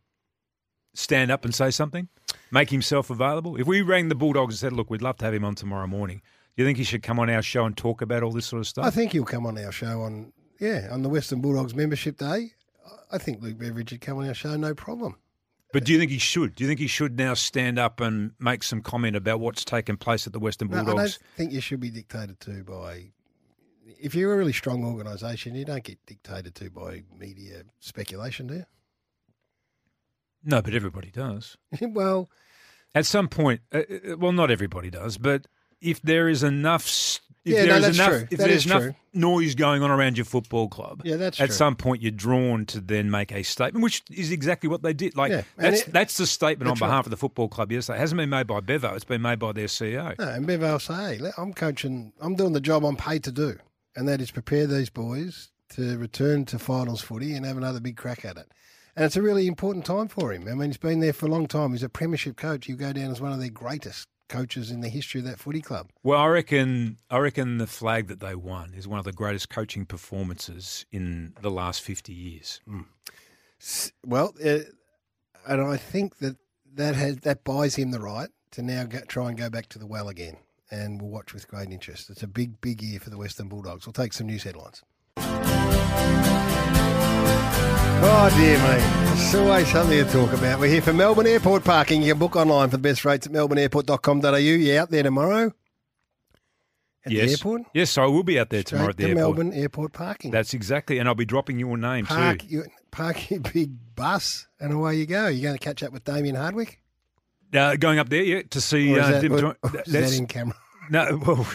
stand 0.95 1.31
up 1.31 1.45
and 1.45 1.55
say 1.55 1.71
something? 1.71 2.09
Make 2.51 2.71
himself 2.71 3.11
available? 3.11 3.57
If 3.57 3.67
we 3.67 3.83
rang 3.83 4.09
the 4.09 4.15
Bulldogs 4.15 4.55
and 4.55 4.59
said, 4.61 4.73
look, 4.73 4.91
we'd 4.91 5.03
love 5.03 5.17
to 5.19 5.25
have 5.25 5.35
him 5.35 5.45
on 5.45 5.55
tomorrow 5.55 5.87
morning, 5.87 6.23
do 6.57 6.63
you 6.63 6.67
think 6.67 6.79
he 6.79 6.85
should 6.85 7.03
come 7.03 7.19
on 7.19 7.29
our 7.31 7.43
show 7.43 7.65
and 7.65 7.77
talk 7.77 8.03
about 8.03 8.23
all 8.23 8.33
this 8.33 8.47
sort 8.47 8.61
of 8.61 8.67
stuff? 8.69 8.85
I 8.85 8.91
think 8.91 9.13
he'll 9.13 9.25
come 9.25 9.47
on 9.47 9.59
our 9.59 9.73
show 9.73 10.03
on 10.03 10.33
yeah 10.61 10.89
on 10.93 11.03
the 11.03 11.09
Western 11.09 11.41
Bulldogs 11.41 11.75
membership 11.75 12.19
day. 12.19 12.53
I 13.13 13.19
think 13.19 13.43
Luke 13.43 13.59
Beveridge 13.59 13.91
would 13.91 14.01
come 14.01 14.19
on 14.19 14.29
our 14.29 14.35
show 14.35 14.57
no 14.57 14.75
problem. 14.75 15.17
But 15.73 15.85
do 15.85 15.93
you 15.93 15.99
think 15.99 16.11
he 16.11 16.19
should? 16.19 16.55
Do 16.55 16.65
you 16.65 16.69
think 16.69 16.81
he 16.81 16.87
should 16.87 17.17
now 17.17 17.35
stand 17.35 17.79
up 17.79 18.01
and 18.01 18.33
make 18.41 18.63
some 18.63 18.81
comment 18.81 19.17
about 19.17 19.41
what's 19.41 19.65
taken 19.65 19.97
place 19.97 20.27
at 20.27 20.33
the 20.33 20.41
Western 20.41 20.69
No, 20.69 20.81
I 20.81 20.85
don't 20.85 21.19
think 21.37 21.53
you 21.53 21.61
should 21.61 21.81
be 21.81 21.91
dictated 21.91 22.41
to 22.41 22.65
by. 22.65 23.11
If 24.01 24.15
you're 24.15 24.33
a 24.33 24.37
really 24.37 24.53
strong 24.53 24.85
organisation, 24.85 25.55
you 25.55 25.65
don't 25.65 25.85
get 25.85 26.05
dictated 26.07 26.55
to 26.57 26.71
by 26.71 27.03
media 27.17 27.63
speculation, 27.81 28.47
do 28.47 28.55
you? 28.55 28.65
No, 30.45 30.63
but 30.63 30.75
everybody 30.75 31.11
does. 31.11 31.57
well, 31.81 32.31
At 32.95 33.07
some 33.07 33.29
point, 33.29 33.61
uh, 33.73 33.79
uh, 33.79 34.17
well, 34.17 34.33
not 34.33 34.51
everybody 34.51 34.91
does, 34.91 35.19
but 35.19 35.47
if 35.81 36.01
there 36.03 36.29
is 36.29 36.43
enough, 36.43 37.21
if 37.45 37.53
Yeah, 37.55 37.65
no, 37.65 37.67
there 37.67 37.77
is 37.77 37.83
that's 37.83 37.97
enough, 37.99 38.09
true. 38.11 38.21
if 38.23 38.29
That 38.31 38.39
there's 38.49 38.57
is 38.57 38.67
enough 38.67 38.83
true. 38.83 38.95
noise 39.15 39.55
going 39.55 39.83
on 39.83 39.91
around 39.91 40.19
your 40.19 40.25
football 40.27 40.69
club, 40.69 41.01
Yeah, 41.05 41.17
that's 41.17 41.41
at 41.41 41.47
true. 41.47 41.55
some 41.55 41.77
point 41.77 42.03
you're 42.03 42.11
drawn 42.13 42.67
to 42.67 42.81
then 42.81 43.11
make 43.11 43.33
a 43.33 43.43
statement, 43.43 43.83
which 43.83 44.03
is 44.11 44.31
exactly 44.31 44.69
what 44.69 44.83
they 44.83 44.93
did. 44.93 45.17
Like 45.17 45.31
Yeah, 45.33 45.43
that's 45.57 45.83
it- 45.83 45.93
that's 45.93 46.17
the 46.19 46.27
statement 46.27 46.69
on 46.69 46.75
that's 46.75 46.83
right. 46.83 46.89
behalf 46.89 47.07
of 47.07 47.11
the 47.11 47.17
football 47.17 47.49
club 47.49 47.73
yesterday. 47.73 47.97
It 47.99 48.01
hasn't 48.01 48.19
been 48.19 48.31
made 48.31 48.47
by 48.47 48.61
Bevo; 48.61 48.95
it's 48.95 49.05
been 49.05 49.23
made 49.23 49.39
by 49.39 49.53
their 49.53 49.69
CEO. 49.69 50.15
no, 50.19 50.29
and 50.29 50.47
Bevo 50.47 50.73
will 50.73 50.79
say, 50.79 51.17
hey, 51.19 51.31
I'm 51.39 51.55
coaching, 51.55 52.13
I'm 52.21 52.35
doing 52.35 52.53
the 52.53 52.61
job 52.61 52.85
I'm 52.85 52.97
paid 52.97 53.25
to 53.25 53.33
do, 53.33 53.59
and 53.97 54.07
that 54.09 54.21
is 54.21 54.31
prepare 54.31 54.67
these 54.67 54.91
boys 54.91 55.49
to 55.71 55.97
return 55.99 56.45
to 56.47 56.59
finals 56.59 57.01
footy 57.01 57.35
and 57.35 57.47
have 57.47 57.57
another 57.57 57.81
big 57.81 57.97
crack 57.97 58.25
at 58.25 58.37
it. 58.37 58.51
And 58.97 59.05
it's 59.07 59.17
a 59.17 59.23
really 59.23 59.47
important 59.47 59.87
time 59.87 60.09
for 60.09 60.33
him. 60.33 60.49
I 60.49 60.55
mean, 60.55 60.69
he's 60.71 60.77
been 60.77 60.99
there 60.99 61.13
for 61.13 61.27
a 61.27 61.31
long 61.31 61.47
time. 61.47 61.71
He's 61.73 61.85
a 61.85 61.89
premiership 61.89 62.37
coach. 62.37 62.67
He'll 62.67 62.77
go 62.77 62.93
down 62.93 63.13
as 63.13 63.21
one 63.21 63.33
of 63.33 63.39
their 63.39 63.49
greatest 63.49 64.09
coaches 64.31 64.71
in 64.71 64.81
the 64.81 64.89
history 64.89 65.21
of 65.21 65.27
that 65.27 65.39
footy 65.39 65.61
club. 65.61 65.91
Well, 66.03 66.19
I 66.19 66.27
reckon 66.29 66.97
I 67.11 67.19
reckon 67.19 67.59
the 67.59 67.67
flag 67.67 68.07
that 68.09 68.21
they 68.21 68.35
won 68.35 68.73
is 68.75 68.89
one 68.89 68.99
of 68.99 69.05
the 69.05 69.13
greatest 69.13 69.51
coaching 69.51 69.85
performances 69.85 70.87
in 70.91 71.35
the 71.43 71.51
last 71.51 71.83
fifty 71.83 72.15
years. 72.15 72.61
S- 73.61 73.93
Well, 74.07 74.35
uh, 74.43 74.61
and 75.47 75.61
I 75.61 75.77
think 75.77 76.19
that 76.19 76.37
that 76.75 76.95
has 76.95 77.19
that 77.19 77.45
buys 77.45 77.75
him 77.75 77.91
the 77.91 78.01
right 78.01 78.31
to 78.53 78.63
now 78.63 78.85
go, 78.85 79.01
try 79.07 79.29
and 79.29 79.37
go 79.37 79.51
back 79.51 79.69
to 79.71 79.79
the 79.79 79.87
well 79.87 80.09
again, 80.09 80.37
and 80.71 81.03
we'll 81.03 81.11
watch 81.11 81.35
with 81.35 81.47
great 81.47 81.71
interest. 81.71 82.09
It's 82.09 82.23
a 82.23 82.27
big, 82.29 82.61
big 82.61 82.81
year 82.83 82.99
for 83.01 83.11
the 83.11 83.19
Western 83.19 83.49
Bulldogs. 83.49 83.85
We'll 83.87 83.93
take 83.93 84.13
some 84.15 84.27
news 84.29 84.45
headlines. 84.45 84.83
Oh 88.03 88.31
dear 88.37 88.57
me, 88.59 89.15
there's 89.21 89.35
always 89.35 89.69
something 89.69 90.05
to 90.05 90.11
talk 90.11 90.33
about. 90.33 90.59
We're 90.61 90.71
here 90.71 90.83
for 90.83 90.93
Melbourne 90.93 91.27
Airport 91.27 91.65
parking. 91.65 92.03
You 92.03 92.13
can 92.13 92.19
book 92.19 92.37
online 92.37 92.71
for 92.71 92.77
the 92.77 92.83
best 92.83 93.05
rates 93.05 93.27
at 93.27 93.33
melbourneairport.com.au. 93.33 94.37
You 94.37 94.79
out 94.79 94.91
there 94.91 95.03
tomorrow 95.03 95.53
at 97.05 97.13
yes, 97.13 97.27
the 97.27 97.33
airport? 97.33 97.63
yes, 97.75 97.99
I 97.99 98.07
will 98.07 98.23
be 98.23 98.39
out 98.39 98.51
there 98.51 98.63
tomorrow 98.63 98.93
Straight 98.93 99.05
at 99.07 99.09
the 99.09 99.15
to 99.15 99.21
airport. 99.21 99.37
Melbourne 99.39 99.53
Airport 99.59 99.93
parking. 99.93 100.31
That's 100.31 100.55
exactly, 100.55 100.99
and 100.99 101.09
I'll 101.09 101.15
be 101.15 101.25
dropping 101.27 101.59
your 101.59 101.77
name 101.77 102.07
park, 102.07 102.41
too. 102.41 102.47
you, 102.49 102.65
park 102.91 103.31
your 103.31 103.41
big 103.41 103.73
bus 103.95 104.47
and 104.61 104.73
away 104.73 104.97
you 104.97 105.07
go. 105.07 105.29
You're 105.29 105.43
going 105.51 105.59
to 105.59 105.65
catch 105.65 105.83
up 105.83 105.93
with 105.93 106.05
Damien 106.05 106.37
Hardwick? 106.37 106.81
Uh, 107.55 107.77
going 107.77 107.99
up 107.99 108.09
there, 108.09 108.23
yeah, 108.23 108.43
to 108.51 108.61
see. 108.61 108.95
Or 108.95 109.01
is 109.01 109.05
uh, 109.07 109.21
that- 109.21 109.31
or- 109.45 109.57
or 109.63 109.81
is 109.87 109.93
that 109.93 110.13
in 110.19 110.27
camera? 110.27 110.57
No, 110.89 111.21
well, 111.27 111.47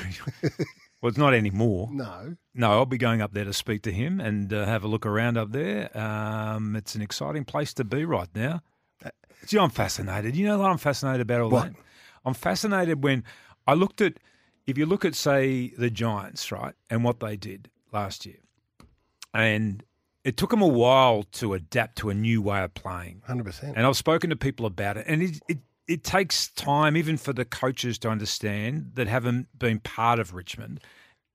well, 1.06 1.10
it's 1.10 1.20
not 1.20 1.36
anymore. 1.36 1.88
No. 1.92 2.36
No, 2.56 2.72
I'll 2.72 2.88
be 2.88 2.98
going 2.98 3.22
up 3.22 3.32
there 3.32 3.46
to 3.46 3.54
speak 3.54 3.84
to 3.84 3.92
him 3.92 4.20
and 4.20 4.52
uh, 4.52 4.66
have 4.66 4.84
a 4.84 4.88
look 4.88 5.06
around 5.06 5.38
up 5.38 5.52
there. 5.52 5.96
Um, 5.96 6.76
it's 6.76 6.96
an 6.96 7.04
exciting 7.04 7.46
place 7.46 7.76
to 7.76 7.84
be 7.84 8.06
right 8.06 8.28
now. 8.34 8.64
See, 9.46 9.60
I'm 9.60 9.70
fascinated. 9.70 10.36
You 10.36 10.48
know 10.48 10.58
what 10.58 10.72
I'm 10.72 10.80
fascinated 10.80 11.22
about 11.22 11.42
all 11.42 11.50
What? 11.52 11.74
that? 11.74 11.76
I'm 12.26 12.34
fascinated 12.34 13.04
when 13.04 13.24
I 13.68 13.76
looked 13.76 14.02
at, 14.02 14.14
if 14.66 14.80
you 14.80 14.88
look 14.88 15.06
at, 15.06 15.14
say, 15.14 15.74
the 15.78 15.92
Giants, 15.92 16.52
right, 16.52 16.74
and 16.90 17.04
what 17.04 17.20
they 17.20 17.38
did 17.38 17.70
last 17.94 18.26
year, 18.26 18.40
and 19.32 19.84
it 20.24 20.38
took 20.38 20.50
them 20.50 20.64
a 20.64 20.68
while 20.68 21.22
to 21.34 21.54
adapt 21.54 21.98
to 22.00 22.10
a 22.10 22.16
new 22.16 22.42
way 22.42 22.64
of 22.64 22.74
playing. 22.74 23.22
100%. 23.30 23.74
And 23.76 23.86
I've 23.86 23.96
spoken 23.96 24.32
to 24.32 24.36
people 24.36 24.66
about 24.66 24.98
it, 24.98 25.06
and 25.08 25.22
it, 25.22 25.40
it 25.48 25.60
it 25.88 26.04
takes 26.04 26.50
time, 26.50 26.98
even 26.98 27.18
for 27.18 27.34
the 27.34 27.46
coaches 27.46 27.98
to 28.00 28.10
understand 28.10 28.92
that 28.96 29.08
haven't 29.08 29.48
been 29.58 29.80
part 29.80 30.20
of 30.20 30.34
Richmond, 30.34 30.80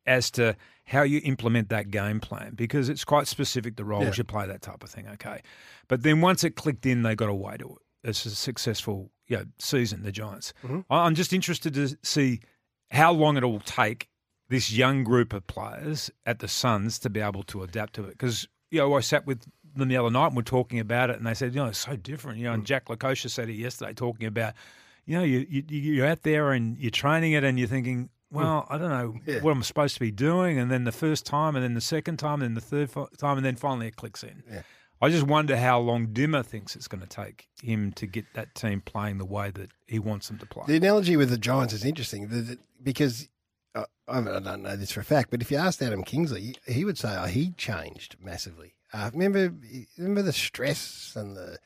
as 0.07 0.31
to 0.33 0.57
how 0.87 1.03
you 1.03 1.21
implement 1.25 1.69
that 1.69 1.91
game 1.91 2.19
plan 2.21 2.55
because 2.55 2.89
it's 2.89 3.05
quite 3.05 3.29
specific 3.29 3.77
the 3.77 3.85
roles 3.85 4.05
Yeah. 4.07 4.13
you 4.19 4.25
play, 4.25 4.47
that 4.47 4.63
type 4.63 4.83
of 4.83 4.91
thing. 4.91 5.07
Okay, 5.09 5.41
but 5.89 6.03
then 6.03 6.21
once 6.21 6.43
it 6.43 6.57
clicked 6.57 6.85
in, 6.87 7.03
they 7.03 7.15
got 7.15 7.29
away 7.29 7.57
to 7.59 7.67
it. 7.77 8.09
It's 8.09 8.25
a 8.27 8.31
successful 8.31 9.11
you 9.29 9.37
know, 9.37 9.45
season, 9.59 10.03
the 10.03 10.11
Giants. 10.11 10.53
Mhm. 10.65 10.85
I- 10.91 11.05
I'm 11.07 11.15
just 11.15 11.33
interested 11.33 11.75
to 11.75 11.97
see 12.03 12.41
how 12.91 13.13
long 13.13 13.37
it 13.37 13.45
will 13.45 13.61
take 13.61 14.09
this 14.49 14.73
young 14.73 15.05
group 15.05 15.33
of 15.33 15.47
players 15.47 16.11
at 16.27 16.41
the 16.41 16.49
Suns 16.49 16.99
to 16.99 17.09
be 17.11 17.21
able 17.21 17.45
to 17.45 17.63
adapt 17.63 17.93
to 17.95 18.05
it. 18.07 18.11
Because, 18.11 18.49
you 18.73 18.81
know, 18.81 18.95
I 18.95 19.01
sat 19.01 19.27
with 19.27 19.45
them 19.81 19.89
the 19.89 19.97
other 19.97 20.11
night 20.11 20.29
and 20.29 20.37
we're 20.37 20.43
talking 20.43 20.79
about 20.79 21.11
it, 21.11 21.17
and 21.17 21.27
they 21.27 21.35
said, 21.35 21.55
you 21.55 21.61
know, 21.61 21.67
it's 21.67 21.79
so 21.79 21.97
different. 21.97 22.39
You 22.39 22.45
know, 22.45 22.51
Mm. 22.53 22.55
and 22.55 22.67
Jack 22.67 22.87
Lukosius 22.87 23.31
said 23.31 23.49
it 23.49 23.55
yesterday, 23.55 23.93
talking 23.93 24.27
about, 24.29 24.55
you 25.07 25.17
know, 25.19 25.25
you, 25.25 25.45
you, 25.49 25.65
you're 25.69 26.07
out 26.07 26.23
there 26.23 26.53
and 26.53 26.79
you're 26.79 26.91
training 26.91 27.33
it 27.33 27.43
and 27.43 27.59
you're 27.59 27.67
thinking, 27.69 28.09
well, 28.31 28.67
I 28.71 28.79
don't 28.79 28.91
know 28.91 29.13
Mm. 29.13 29.21
Yeah. 29.27 29.41
what 29.41 29.51
I'm 29.51 29.63
supposed 29.65 29.95
to 29.95 30.01
be 30.01 30.13
doing. 30.13 30.59
And 30.59 30.71
then 30.71 30.85
the 30.85 30.93
first 30.93 31.27
time, 31.27 31.57
and 31.57 31.65
then 31.65 31.75
the 31.75 31.81
second 31.81 32.19
time, 32.19 32.35
and 32.43 32.43
then 32.43 32.55
the 32.55 32.61
third 32.87 32.91
time, 33.19 33.37
and 33.37 33.45
then 33.45 33.57
finally 33.57 33.89
it 33.89 33.97
clicks 33.97 34.23
in. 34.23 34.43
Yeah. 34.51 34.63
I 35.03 35.09
just 35.09 35.27
wonder 35.27 35.57
how 35.57 35.81
long 35.81 36.13
Dimmer 36.13 36.43
thinks 36.43 36.77
it's 36.77 36.87
going 36.87 37.01
to 37.01 37.07
take 37.09 37.49
him 37.63 37.91
to 37.93 38.07
get 38.07 38.27
that 38.35 38.55
team 38.55 38.83
playing 38.83 39.17
the 39.17 39.25
way 39.25 39.51
that 39.51 39.71
he 39.87 39.99
wants 39.99 40.29
them 40.29 40.37
to 40.39 40.47
play. 40.47 40.65
The 40.67 40.77
analogy 40.77 41.17
with 41.17 41.31
the 41.31 41.39
Giants 41.39 41.73
is 41.73 41.85
interesting 41.87 42.59
because 42.83 43.27
uh, 43.75 43.85
I 44.07 44.21
mean, 44.21 44.35
I 44.35 44.41
don't 44.41 44.63
know 44.63 44.77
this 44.77 44.91
for 44.93 45.01
a 45.01 45.05
fact, 45.05 45.31
but 45.31 45.41
if 45.41 45.51
you 45.51 45.57
asked 45.57 45.81
Adam 45.81 46.03
Kingsley, 46.05 46.55
he 46.67 46.85
would 46.85 46.99
say 46.99 47.17
oh, 47.19 47.27
he 47.27 47.53
changed 47.53 48.17
massively. 48.23 48.75
Uh, 48.93 49.11
remember, 49.13 49.55
remember 49.99 50.23
the 50.23 50.33
stress 50.33 51.13
and 51.17 51.37
the 51.37 51.59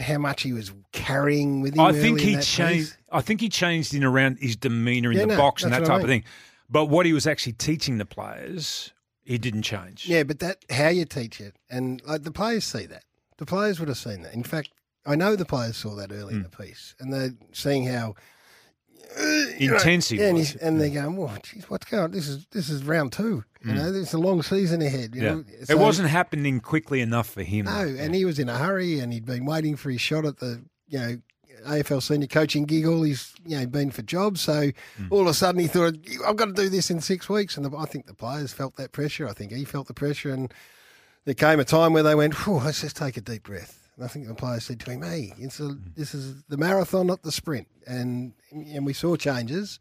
how 0.00 0.18
much 0.18 0.42
he 0.42 0.52
was 0.52 0.72
carrying 0.92 1.60
with 1.60 1.74
him. 1.74 1.80
I 1.80 1.92
think 1.92 2.20
he 2.20 2.36
changed. 2.38 2.96
I 3.10 3.20
think 3.20 3.40
he 3.40 3.48
changed 3.48 3.94
in 3.94 4.04
around 4.04 4.38
his 4.38 4.56
demeanour 4.56 5.10
in 5.10 5.16
Yeah, 5.18 5.22
the 5.24 5.28
no, 5.28 5.36
box 5.36 5.62
and 5.64 5.72
that 5.72 5.84
type 5.84 5.98
I 5.98 6.02
of 6.02 6.06
thing. 6.06 6.24
But 6.70 6.86
what 6.86 7.06
he 7.06 7.12
was 7.12 7.26
actually 7.26 7.54
teaching 7.54 7.98
the 7.98 8.04
players, 8.04 8.92
he 9.24 9.38
didn't 9.38 9.62
change. 9.62 10.06
Yeah, 10.06 10.22
but 10.22 10.38
that 10.40 10.64
how 10.70 10.88
you 10.88 11.04
teach 11.04 11.40
it, 11.40 11.54
and 11.70 12.02
like 12.06 12.22
the 12.22 12.30
players 12.30 12.64
see 12.64 12.86
that. 12.86 13.04
The 13.38 13.46
players 13.46 13.78
would 13.80 13.88
have 13.88 13.98
seen 13.98 14.22
that. 14.22 14.34
In 14.34 14.42
fact, 14.42 14.70
I 15.06 15.14
know 15.14 15.36
the 15.36 15.44
players 15.44 15.76
saw 15.76 15.94
that 15.96 16.12
early 16.12 16.34
in 16.34 16.42
the 16.42 16.48
piece, 16.48 16.94
and 16.98 17.12
they're 17.12 17.34
seeing 17.52 17.86
how 17.86 18.14
you 19.58 19.68
know, 19.68 19.74
Intense 19.76 20.08
he 20.10 20.18
yeah, 20.18 20.26
and, 20.28 20.56
and 20.60 20.80
they're 20.80 20.90
going, 20.90 21.16
"Well, 21.16 21.36
geez, 21.42 21.68
what's 21.70 21.86
going? 21.86 22.04
on? 22.04 22.10
This 22.12 22.28
is 22.28 22.46
this 22.52 22.68
is 22.68 22.84
round 22.84 23.12
two. 23.12 23.44
You 23.64 23.72
know, 23.74 23.90
there's 23.90 24.12
a 24.14 24.18
long 24.18 24.42
season 24.42 24.82
ahead. 24.82 25.14
You 25.14 25.22
Yeah. 25.22 25.34
know, 25.34 25.44
it 25.68 25.78
wasn't 25.78 26.08
happening 26.10 26.60
quickly 26.60 27.00
enough 27.00 27.28
for 27.28 27.42
him. 27.42 27.64
No, 27.66 27.80
and 27.98 28.14
he 28.14 28.24
was 28.24 28.38
in 28.38 28.48
a 28.48 28.56
hurry, 28.56 29.00
and 29.00 29.12
he'd 29.12 29.24
been 29.26 29.44
waiting 29.46 29.76
for 29.76 29.90
his 29.90 30.00
shot 30.00 30.24
at 30.24 30.38
the 30.38 30.62
you 30.88 30.98
know 30.98 31.18
AFL 31.66 32.00
senior 32.02 32.28
coaching 32.28 32.64
gig. 32.66 32.86
All 32.86 33.02
he's 33.02 33.32
you 33.44 33.58
know 33.58 33.66
been 33.66 33.90
for 33.90 34.02
jobs, 34.02 34.40
so 34.42 34.70
Hmm. 34.96 35.06
all 35.10 35.22
of 35.22 35.26
a 35.26 35.34
sudden 35.34 35.60
he 35.60 35.66
thought, 35.66 35.94
"I've 36.26 36.36
got 36.36 36.46
to 36.46 36.52
do 36.52 36.68
this 36.68 36.90
in 36.90 37.00
six 37.00 37.28
weeks." 37.28 37.56
And 37.56 37.66
the, 37.66 37.76
I 37.76 37.86
think 37.86 38.06
the 38.06 38.14
players 38.14 38.52
felt 38.52 38.76
that 38.76 38.92
pressure. 38.92 39.26
I 39.28 39.32
think 39.32 39.52
he 39.52 39.64
felt 39.64 39.88
the 39.88 39.94
pressure, 39.94 40.30
and 40.32 40.52
there 41.24 41.34
came 41.34 41.58
a 41.58 41.64
time 41.64 41.92
where 41.94 42.02
they 42.04 42.14
went, 42.14 42.46
"Let's 42.46 42.82
just 42.82 42.96
take 42.96 43.16
a 43.16 43.20
deep 43.22 43.42
breath." 43.42 43.87
And 43.98 44.04
I 44.04 44.08
think 44.08 44.28
the 44.28 44.34
players 44.34 44.64
said 44.64 44.78
to 44.80 44.90
him, 44.92 45.02
"Hey, 45.02 45.34
it's 45.38 45.58
a, 45.58 45.64
mm. 45.64 45.94
this 45.96 46.14
is 46.14 46.44
the 46.44 46.56
marathon, 46.56 47.08
not 47.08 47.22
the 47.22 47.32
sprint." 47.32 47.66
And 47.84 48.32
and 48.52 48.86
we 48.86 48.92
saw 48.92 49.16
changes. 49.16 49.80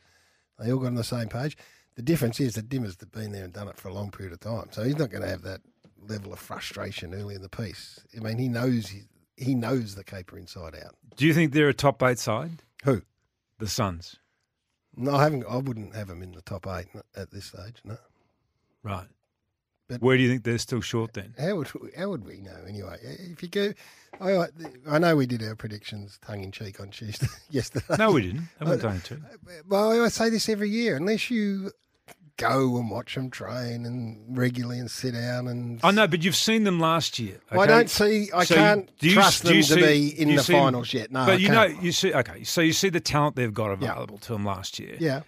They 0.58 0.72
all 0.72 0.80
got 0.80 0.88
on 0.88 0.96
the 0.96 1.04
same 1.04 1.30
page. 1.30 1.56
The 1.96 2.02
difference 2.02 2.40
is 2.40 2.56
that 2.56 2.68
Dimmer's 2.68 2.96
been 2.96 3.32
there 3.32 3.44
and 3.44 3.54
done 3.54 3.68
it 3.68 3.78
for 3.78 3.90
a 3.90 3.94
long 3.94 4.10
period 4.10 4.34
of 4.34 4.40
time, 4.40 4.70
so 4.72 4.84
he's 4.84 4.98
not 4.98 5.12
going 5.12 5.22
to 5.22 5.30
have 5.30 5.44
that 5.44 5.62
level 6.08 6.34
of 6.34 6.40
frustration 6.40 7.14
early 7.14 7.36
in 7.36 7.44
the 7.44 7.50
piece. 7.50 8.00
I 8.16 8.22
mean, 8.22 8.40
he 8.40 8.48
knows 8.48 8.88
he, 8.88 9.02
he 9.36 9.54
knows 9.54 9.94
the 9.94 10.04
caper 10.04 10.38
inside 10.38 10.76
out. 10.76 10.96
Do 11.16 11.28
you 11.28 11.34
think 11.34 11.54
they're 11.54 11.70
a 11.70 11.74
top 11.74 12.02
eight 12.02 12.18
side? 12.18 12.64
Who? 12.86 13.04
The 13.60 13.68
Suns. 13.68 14.18
No, 14.96 15.16
I 15.16 15.24
haven't. 15.24 15.46
I 15.48 15.58
wouldn't 15.58 15.96
have 15.96 16.08
them 16.08 16.24
in 16.24 16.32
the 16.32 16.42
top 16.42 16.66
eight 16.68 16.88
at 17.16 17.30
this 17.30 17.46
stage. 17.46 17.76
No. 17.84 17.98
Right. 18.82 19.08
But- 19.90 20.02
Where 20.02 20.18
do 20.18 20.24
you 20.24 20.30
think 20.30 20.44
they're 20.44 20.58
still 20.58 20.82
short 20.82 21.14
then? 21.14 21.34
How 21.40 21.56
would 21.56 21.70
how 21.98 22.10
would 22.10 22.26
we 22.26 22.42
know 22.42 22.58
anyway? 22.68 22.98
If 23.04 23.42
you 23.42 23.48
go, 23.50 23.74
I 24.20 24.48
I 24.88 24.98
know 25.00 25.16
we 25.16 25.26
did 25.26 25.42
our 25.44 25.56
predictions 25.56 26.20
tongue 26.26 26.44
in 26.44 26.52
cheek 26.52 26.80
on 26.82 26.90
Tuesday 26.90 27.28
yesterday. 27.50 27.96
No, 27.98 28.12
we 28.12 28.24
didn't. 28.24 28.50
I 28.60 28.66
wasn't 28.66 28.84
Uh, 28.84 28.88
going 28.90 29.02
to. 29.02 29.22
Well, 29.68 30.04
I 30.04 30.10
say 30.10 30.30
this 30.30 30.50
every 30.50 30.70
year. 30.70 30.98
Unless 30.98 31.32
you 31.32 31.72
go 32.36 32.78
and 32.78 32.92
watch 32.92 33.16
them 33.16 33.32
train 33.32 33.84
and 33.86 34.38
regularly 34.38 34.78
and 34.78 34.92
sit 34.92 35.14
down 35.14 35.48
and 35.48 35.80
I 35.84 35.90
know, 35.92 36.06
but 36.08 36.22
you've 36.24 36.36
seen 36.36 36.66
them 36.66 36.80
last 36.80 37.18
year. 37.18 37.40
Well, 37.52 37.62
I 37.62 37.66
don't 37.66 37.90
see- 37.90 38.30
I 38.32 38.44
So 38.44 38.54
can't 38.56 38.92
you- 39.00 39.14
trust 39.14 39.44
you 39.46 39.50
them 39.54 39.58
to 39.62 39.64
see- 39.64 39.82
be 39.82 40.22
in 40.22 40.28
the 40.30 40.36
them- 40.36 40.44
finals 40.46 40.94
yet. 40.94 41.12
No, 41.12 41.26
but 41.26 41.32
I 41.32 41.38
you 41.38 41.48
can't. 41.48 41.76
know, 41.78 41.82
you 41.82 41.92
see. 41.92 42.14
Okay, 42.14 42.44
so 42.44 42.62
you 42.62 42.74
see 42.74 42.90
the 42.90 43.00
talent 43.00 43.38
they've 43.38 43.54
got 43.54 43.72
available 43.72 44.18
to 44.20 44.34
them 44.34 44.46
last 44.46 44.78
year. 44.80 44.98
Yeah. 45.00 45.22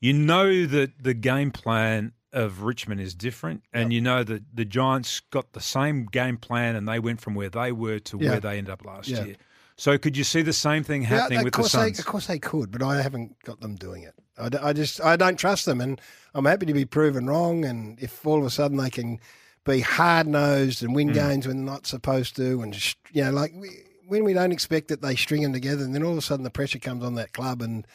You 0.00 0.12
know 0.14 0.66
that 0.66 1.02
the 1.02 1.14
game 1.14 1.50
plan 1.52 2.12
of 2.32 2.62
Richmond 2.62 3.00
is 3.00 3.14
different, 3.14 3.62
and 3.72 3.92
you 3.92 4.00
know 4.00 4.22
that 4.24 4.42
the 4.54 4.64
Giants 4.64 5.20
got 5.30 5.52
the 5.52 5.60
same 5.60 6.06
game 6.06 6.36
plan, 6.36 6.76
and 6.76 6.88
they 6.88 6.98
went 6.98 7.20
from 7.20 7.34
where 7.34 7.48
they 7.48 7.72
were 7.72 7.98
to 8.00 8.18
Yeah. 8.18 8.30
where 8.30 8.40
they 8.40 8.58
ended 8.58 8.72
up 8.72 8.84
last 8.84 9.08
Yeah. 9.08 9.24
year. 9.24 9.36
So 9.76 9.98
could 9.98 10.16
you 10.16 10.24
see 10.24 10.40
the 10.42 10.54
same 10.54 10.82
thing 10.84 11.02
happening 11.02 11.40
yeah, 11.40 11.44
with 11.44 11.52
the 11.52 11.58
course 11.58 11.72
they, 11.72 11.78
Suns? 11.78 11.98
of 11.98 12.06
course 12.06 12.26
they 12.26 12.38
could, 12.38 12.70
but 12.70 12.82
I 12.82 13.02
haven't 13.02 13.36
got 13.44 13.60
them 13.60 13.76
doing 13.76 14.02
it. 14.02 14.14
I 14.38 14.72
just 14.72 15.00
I 15.00 15.16
don't 15.16 15.38
trust 15.38 15.66
them, 15.66 15.80
and 15.80 16.00
I'm 16.34 16.44
happy 16.44 16.66
to 16.66 16.74
be 16.74 16.84
proven 16.84 17.26
wrong. 17.26 17.64
And 17.64 17.98
if 18.00 18.26
all 18.26 18.38
of 18.38 18.44
a 18.44 18.50
sudden 18.50 18.76
they 18.78 18.90
can 18.90 19.18
be 19.64 19.80
hard 19.80 20.26
nosed 20.26 20.82
and 20.82 20.94
win 20.94 21.10
mm. 21.10 21.14
games 21.14 21.46
when 21.46 21.58
they're 21.58 21.74
not 21.74 21.86
supposed 21.86 22.36
to, 22.36 22.62
and 22.62 22.74
sh- 22.74 22.94
you 23.12 23.24
know, 23.24 23.32
like 23.32 23.52
we, 23.54 23.68
when 24.06 24.24
we 24.24 24.32
don't 24.32 24.52
expect 24.52 24.90
it, 24.90 25.02
they 25.02 25.16
string 25.16 25.42
them 25.42 25.52
together, 25.52 25.84
and 25.84 25.94
then 25.94 26.02
all 26.02 26.12
of 26.12 26.18
a 26.18 26.22
sudden 26.22 26.44
the 26.44 26.50
pressure 26.50 26.78
comes 26.78 27.04
on 27.04 27.14
that 27.14 27.32
club, 27.32 27.60
and 27.62 27.86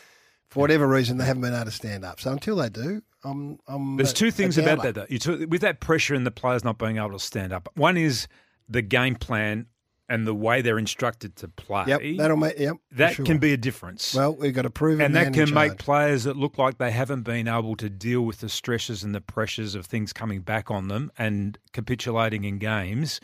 for 0.52 0.60
whatever 0.60 0.86
reason 0.88 1.18
they 1.18 1.26
haven't 1.26 1.42
been 1.42 1.54
able 1.54 1.66
to 1.66 1.72
stand 1.72 2.04
up. 2.06 2.20
So 2.20 2.32
until 2.32 2.58
they 2.58 2.70
do, 2.70 3.02
I'm. 3.24 3.58
I'm 3.68 3.98
There's 3.98 4.12
a- 4.12 4.16
two 4.16 4.32
things 4.32 4.58
about 4.58 4.84
that, 4.84 4.96
though. 4.96 5.06
You 5.10 5.48
with 5.48 5.62
that 5.62 5.80
pressure 5.80 6.14
and 6.14 6.28
the 6.28 6.32
players 6.32 6.64
not 6.64 6.78
being 6.78 6.98
able 6.98 7.12
to 7.12 7.20
stand 7.20 7.54
up. 7.54 7.70
One 7.76 7.98
is 7.98 8.28
the 8.70 8.82
game 8.82 9.16
plan 9.16 9.68
and 10.10 10.28
the 10.28 10.36
way 10.36 10.62
they're 10.62 10.78
instructed 10.78 11.38
to 11.38 11.48
play. 11.48 11.86
Yep, 11.88 12.02
that'll 12.18 12.36
make. 12.36 12.60
Yep, 12.60 12.76
that 12.92 13.14
sure. 13.14 13.26
can 13.26 13.38
be 13.38 13.54
a 13.54 13.58
difference. 13.58 14.14
Well, 14.14 14.36
we've 14.36 14.54
got 14.54 14.64
to 14.64 14.70
prove 14.70 15.00
it, 15.00 15.06
and 15.06 15.16
that 15.16 15.34
can 15.34 15.54
make 15.54 15.78
players 15.78 16.26
that 16.26 16.36
look 16.36 16.58
like 16.58 16.78
they 16.78 16.92
haven't 16.92 17.22
been 17.22 17.48
able 17.48 17.78
to 17.78 17.90
deal 17.90 18.22
with 18.22 18.42
the 18.42 18.50
stresses 18.50 19.06
and 19.06 19.16
the 19.16 19.22
pressures 19.22 19.74
of 19.74 19.86
things 19.86 20.12
coming 20.12 20.42
back 20.42 20.70
on 20.70 20.90
them 20.90 21.12
and 21.18 21.58
capitulating 21.72 22.44
in 22.44 22.58
games. 22.58 23.22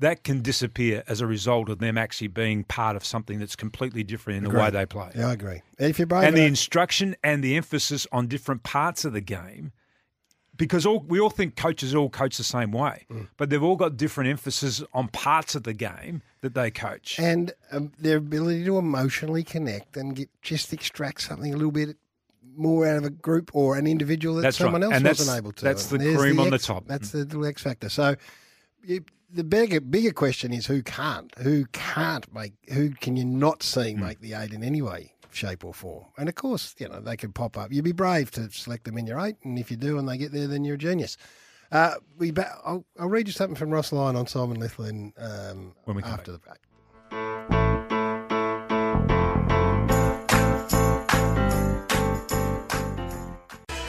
That 0.00 0.24
can 0.24 0.42
disappear 0.42 1.02
as 1.06 1.20
a 1.20 1.26
result 1.26 1.68
of 1.68 1.78
them 1.78 1.96
actually 1.98 2.28
being 2.28 2.64
part 2.64 2.96
of 2.96 3.04
something 3.04 3.38
that's 3.38 3.54
completely 3.56 4.02
different 4.02 4.38
in 4.44 4.50
the 4.52 4.58
way 4.58 4.70
they 4.70 4.86
play. 4.86 5.10
Yeah, 5.14 5.28
I 5.28 5.32
agree. 5.34 5.62
If 5.78 5.98
you're 5.98 6.08
and 6.12 6.36
the 6.36 6.44
instruction 6.44 7.16
and 7.22 7.44
the 7.44 7.56
emphasis 7.56 8.06
on 8.10 8.26
different 8.26 8.62
parts 8.62 9.04
of 9.04 9.12
the 9.12 9.20
game, 9.20 9.72
because 10.56 10.84
all 10.84 11.00
we 11.06 11.18
all 11.20 11.30
think 11.30 11.54
coaches 11.56 11.94
all 11.94 12.10
coach 12.10 12.36
the 12.36 12.44
same 12.44 12.72
way, 12.72 13.06
Mm. 13.10 13.28
but 13.36 13.48
they've 13.50 13.62
all 13.62 13.76
got 13.76 13.96
different 13.96 14.28
emphasis 14.30 14.82
on 14.92 15.08
parts 15.08 15.54
of 15.54 15.62
the 15.64 15.72
game 15.74 16.22
that 16.42 16.54
they 16.54 16.70
coach. 16.70 17.18
and 17.18 17.52
um, 17.72 17.92
their 17.98 18.16
ability 18.18 18.64
to 18.64 18.78
emotionally 18.78 19.42
connect 19.44 19.96
and 19.96 20.16
get 20.16 20.28
just 20.42 20.72
extract 20.72 21.20
something 21.22 21.52
a 21.52 21.56
little 21.56 21.72
bit 21.72 21.96
more 22.56 22.86
out 22.86 22.96
of 22.96 23.04
a 23.04 23.10
group 23.10 23.50
or 23.54 23.76
an 23.76 23.86
individual 23.86 24.34
that 24.36 24.42
That's 24.42 24.56
someone 24.56 24.80
right. 24.82 24.88
else 24.92 24.96
And 24.96 25.04
wasn't 25.06 25.38
able 25.38 25.52
to. 25.52 25.64
that's 25.64 25.86
the 25.86 25.96
And 25.96 26.18
cream 26.18 26.40
on 26.40 26.50
the 26.50 26.58
top. 26.58 26.86
That's 26.86 27.10
the 27.10 27.18
little 27.18 27.46
X 27.46 27.62
factor. 27.62 27.88
So 27.88 28.16
you, 28.84 29.04
the 29.32 29.44
bigger 29.44 29.80
bigger 29.80 30.12
question 30.12 30.52
is 30.52 30.66
who 30.66 30.82
can't, 30.82 31.32
who 31.38 31.66
can't 31.66 32.32
make, 32.34 32.52
who 32.72 32.90
can 32.90 33.16
you 33.16 33.24
not 33.24 33.62
see 33.62 33.92
Hmm. 33.94 34.00
make 34.00 34.20
the 34.20 34.34
eight 34.34 34.52
in 34.52 34.62
any 34.62 34.82
way, 34.82 35.12
shape 35.30 35.64
or 35.64 35.72
form? 35.74 36.04
And 36.18 36.28
of 36.28 36.34
course, 36.34 36.74
you 36.78 36.88
know 36.88 37.00
they 37.00 37.16
could 37.16 37.34
pop 37.34 37.56
up. 37.56 37.72
You'd 37.72 37.84
be 37.84 37.92
brave 37.92 38.30
to 38.32 38.50
select 38.50 38.84
them 38.84 38.98
in 38.98 39.06
your 39.06 39.20
eight, 39.20 39.36
and 39.44 39.58
if 39.58 39.70
you 39.70 39.76
do 39.76 39.98
and 39.98 40.08
they 40.08 40.16
get 40.18 40.32
there, 40.32 40.46
then 40.46 40.64
you're 40.64 40.74
a 40.76 40.78
genius. 40.78 41.16
Uh, 41.72 41.94
we 42.18 42.32
ba- 42.32 42.58
I'll, 42.64 42.84
I'll 42.98 43.08
read 43.08 43.28
you 43.28 43.32
something 43.32 43.54
from 43.54 43.70
Ross 43.70 43.92
Lyon 43.92 44.16
on 44.16 44.26
Simon 44.26 44.58
Lethlean 44.58 45.12
um, 45.18 45.72
When 45.84 45.94
we 45.96 46.02
come 46.02 46.12
after 46.14 46.32
the 46.32 46.38
break. 46.38 47.70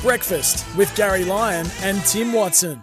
Breakfast 0.01 0.65
with 0.75 0.93
Garry 0.95 1.23
Lyon 1.23 1.67
and 1.83 2.03
Tim 2.05 2.33
Watson. 2.33 2.81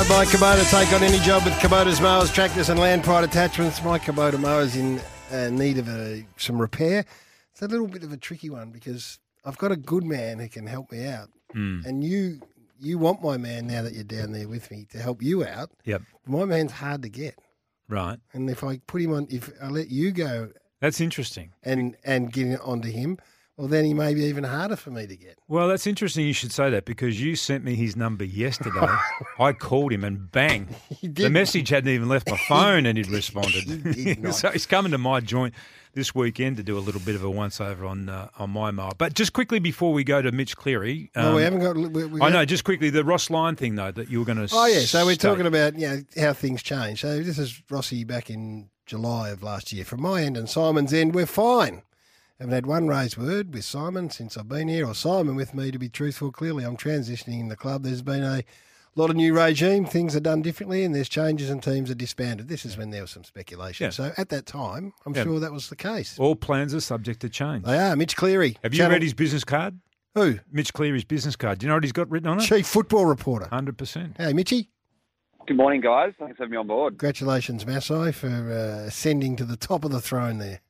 I'd 0.00 0.08
buy 0.08 0.24
Kubota 0.26 0.70
take 0.70 0.92
on 0.92 1.02
any 1.02 1.18
job 1.18 1.44
with 1.44 1.54
Kubota's 1.54 2.00
mowers, 2.00 2.30
tractors, 2.30 2.68
and 2.68 2.78
land 2.78 3.02
pride 3.02 3.24
attachments. 3.24 3.82
My 3.82 3.98
Kubota 3.98 4.38
mower's 4.38 4.76
in 4.76 5.00
uh, 5.32 5.48
need 5.50 5.76
of 5.76 5.88
a, 5.88 6.24
some 6.36 6.60
repair. 6.60 7.04
It's 7.50 7.62
a 7.62 7.66
little 7.66 7.88
bit 7.88 8.04
of 8.04 8.12
a 8.12 8.16
tricky 8.16 8.48
one 8.48 8.70
because 8.70 9.18
I've 9.44 9.58
got 9.58 9.72
a 9.72 9.76
good 9.76 10.04
man 10.04 10.38
who 10.38 10.48
can 10.48 10.66
help 10.68 10.92
me 10.92 11.06
out, 11.08 11.30
Hmm. 11.52 11.80
and 11.84 12.04
you 12.04 12.40
you 12.80 12.96
want 12.98 13.22
my 13.24 13.36
man 13.38 13.66
now 13.66 13.82
that 13.82 13.94
you're 13.94 14.04
down 14.04 14.30
there 14.30 14.46
with 14.46 14.70
me 14.70 14.86
to 14.92 14.98
help 14.98 15.20
you 15.20 15.44
out. 15.44 15.70
Yep. 15.84 16.02
My 16.26 16.44
man's 16.44 16.70
hard 16.72 17.02
to 17.02 17.08
get, 17.08 17.34
Right. 17.88 18.20
and 18.32 18.48
if 18.48 18.62
I 18.62 18.78
put 18.86 19.02
him 19.02 19.12
on, 19.12 19.26
if 19.30 19.50
I 19.60 19.66
let 19.68 19.88
you 19.90 20.12
go 20.12 20.50
That's 20.80 21.00
interesting. 21.00 21.50
and 21.64 21.96
and 22.04 22.32
get 22.32 22.46
it 22.46 22.60
onto 22.60 22.88
him, 22.90 23.18
well, 23.58 23.66
then 23.66 23.84
he 23.84 23.92
may 23.92 24.14
be 24.14 24.22
even 24.26 24.44
harder 24.44 24.76
for 24.76 24.92
me 24.92 25.08
to 25.08 25.16
get. 25.16 25.36
Well, 25.48 25.66
that's 25.66 25.84
interesting 25.88 26.24
you 26.24 26.32
should 26.32 26.52
say 26.52 26.70
that 26.70 26.84
because 26.84 27.20
you 27.20 27.34
sent 27.34 27.64
me 27.64 27.74
his 27.74 27.96
number 27.96 28.22
yesterday. 28.22 28.86
I 29.40 29.52
called 29.52 29.92
him 29.92 30.04
and 30.04 30.30
bang, 30.30 30.68
the 31.02 31.28
message 31.28 31.70
hadn't 31.70 31.90
even 31.90 32.08
left 32.08 32.30
my 32.30 32.36
phone 32.48 32.86
and 32.86 32.96
he'd 32.96 33.08
responded. 33.08 34.22
not. 34.22 34.36
so 34.36 34.50
he's 34.50 34.64
coming 34.64 34.92
to 34.92 34.98
my 34.98 35.18
joint 35.18 35.54
this 35.92 36.14
weekend 36.14 36.56
to 36.58 36.62
do 36.62 36.78
a 36.78 36.80
little 36.80 37.00
bit 37.00 37.16
of 37.16 37.24
a 37.24 37.30
once 37.30 37.60
over 37.60 37.84
on 37.84 38.08
uh, 38.08 38.28
on 38.38 38.50
my 38.50 38.70
mower. 38.70 38.92
But 38.96 39.14
just 39.14 39.32
quickly 39.32 39.58
before 39.58 39.92
we 39.92 40.04
go 40.04 40.22
to 40.22 40.30
Mitch 40.30 40.56
Cleary, 40.56 41.10
well, 41.16 41.34
we 41.34 41.44
um, 41.44 41.58
haven't 41.60 41.82
got. 41.82 41.92
We, 41.92 42.04
we 42.04 42.20
I 42.20 42.28
know. 42.30 42.44
Just 42.44 42.62
quickly, 42.62 42.90
the 42.90 43.04
Ross 43.04 43.28
Lyon 43.28 43.56
thing 43.56 43.74
though 43.74 43.90
that 43.90 44.08
you 44.08 44.20
were 44.20 44.24
going 44.24 44.46
to. 44.46 44.54
Oh 44.54 44.66
yeah, 44.66 44.80
so 44.80 45.04
we're 45.04 45.16
talking 45.16 45.46
about 45.46 45.76
you 45.76 45.88
know 45.88 46.02
how 46.16 46.32
things 46.32 46.62
change. 46.62 47.00
So 47.00 47.20
this 47.20 47.40
is 47.40 47.60
Rossi 47.68 48.04
back 48.04 48.30
in 48.30 48.70
July 48.86 49.30
of 49.30 49.42
last 49.42 49.72
year. 49.72 49.84
From 49.84 50.02
my 50.02 50.22
end 50.22 50.36
and 50.36 50.48
Simon's 50.48 50.92
end, 50.92 51.12
we're 51.12 51.26
fine. 51.26 51.82
Haven't 52.38 52.54
had 52.54 52.66
one 52.66 52.86
raised 52.86 53.16
word 53.16 53.52
with 53.52 53.64
Simon 53.64 54.10
since 54.10 54.36
I've 54.36 54.48
been 54.48 54.68
here, 54.68 54.86
or 54.86 54.94
Simon 54.94 55.34
with 55.34 55.54
me. 55.54 55.72
To 55.72 55.78
be 55.78 55.88
truthful, 55.88 56.30
clearly 56.30 56.62
I'm 56.64 56.76
transitioning 56.76 57.40
in 57.40 57.48
the 57.48 57.56
club. 57.56 57.82
There's 57.82 58.00
been 58.02 58.22
a 58.22 58.44
lot 58.94 59.10
of 59.10 59.16
new 59.16 59.34
regime. 59.36 59.84
Things 59.84 60.14
are 60.14 60.20
done 60.20 60.40
differently, 60.42 60.84
and 60.84 60.94
there's 60.94 61.08
changes, 61.08 61.50
and 61.50 61.60
teams 61.60 61.90
are 61.90 61.96
disbanded. 61.96 62.46
This 62.46 62.64
is 62.64 62.76
when 62.78 62.90
there 62.90 63.00
was 63.02 63.10
some 63.10 63.24
speculation. 63.24 63.86
Yeah. 63.86 63.90
So 63.90 64.12
at 64.16 64.28
that 64.28 64.46
time, 64.46 64.92
I'm 65.04 65.16
Yeah. 65.16 65.24
sure 65.24 65.40
that 65.40 65.50
was 65.52 65.68
the 65.68 65.74
case. 65.74 66.16
All 66.16 66.36
plans 66.36 66.72
are 66.74 66.80
subject 66.80 67.18
to 67.22 67.28
change. 67.28 67.64
They 67.64 67.76
are. 67.76 67.96
Mitch 67.96 68.14
Cleary. 68.16 68.56
Have 68.62 68.72
you 68.72 68.78
Channel- 68.78 68.92
read 68.92 69.02
his 69.02 69.14
business 69.14 69.42
card? 69.42 69.80
Who? 70.14 70.38
Mitch 70.52 70.72
Cleary's 70.72 71.04
business 71.04 71.34
card. 71.34 71.58
Do 71.58 71.66
you 71.66 71.68
know 71.68 71.74
what 71.76 71.82
he's 71.84 71.92
got 71.92 72.08
written 72.08 72.28
on 72.28 72.38
it? 72.38 72.42
Chief 72.44 72.66
football 72.66 73.04
reporter. 73.06 73.48
Hundred 73.50 73.76
percent. 73.78 74.14
Hey, 74.16 74.32
Mitchy. 74.32 74.68
Good 75.48 75.56
morning, 75.56 75.80
guys. 75.80 76.12
Thanks 76.20 76.36
for 76.36 76.44
having 76.44 76.52
me 76.52 76.56
on 76.58 76.66
board. 76.68 76.92
Congratulations, 76.98 77.64
Massai, 77.64 78.12
for 78.14 78.28
uh, 78.28 78.86
ascending 78.86 79.34
to 79.36 79.44
the 79.44 79.56
top 79.56 79.84
of 79.84 79.90
the 79.90 80.00
throne 80.00 80.38
there. 80.38 80.60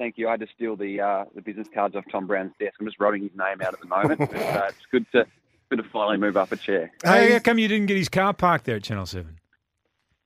Thank 0.00 0.16
you. 0.16 0.28
I 0.28 0.30
had 0.30 0.40
to 0.40 0.46
steal 0.56 0.76
the 0.76 0.98
uh, 0.98 1.24
the 1.34 1.42
business 1.42 1.68
cards 1.74 1.94
off 1.94 2.04
Tom 2.10 2.26
Browne's 2.26 2.54
desk. 2.58 2.72
I'm 2.80 2.86
just 2.86 2.98
writing 2.98 3.20
his 3.20 3.32
name 3.36 3.60
out 3.60 3.74
at 3.74 3.80
the 3.80 3.86
moment. 3.86 4.18
but, 4.32 4.34
uh, 4.34 4.68
it's 4.70 4.86
good 4.90 5.04
to 5.12 5.26
good 5.68 5.76
to 5.76 5.82
finally 5.92 6.16
move 6.16 6.38
up 6.38 6.50
a 6.52 6.56
chair. 6.56 6.90
Hey, 7.04 7.32
how 7.32 7.38
come 7.38 7.58
you 7.58 7.68
didn't 7.68 7.84
get 7.84 7.98
his 7.98 8.08
car 8.08 8.32
parked 8.32 8.64
there 8.64 8.76
at 8.76 8.82
Channel 8.82 9.04
Seven? 9.04 9.36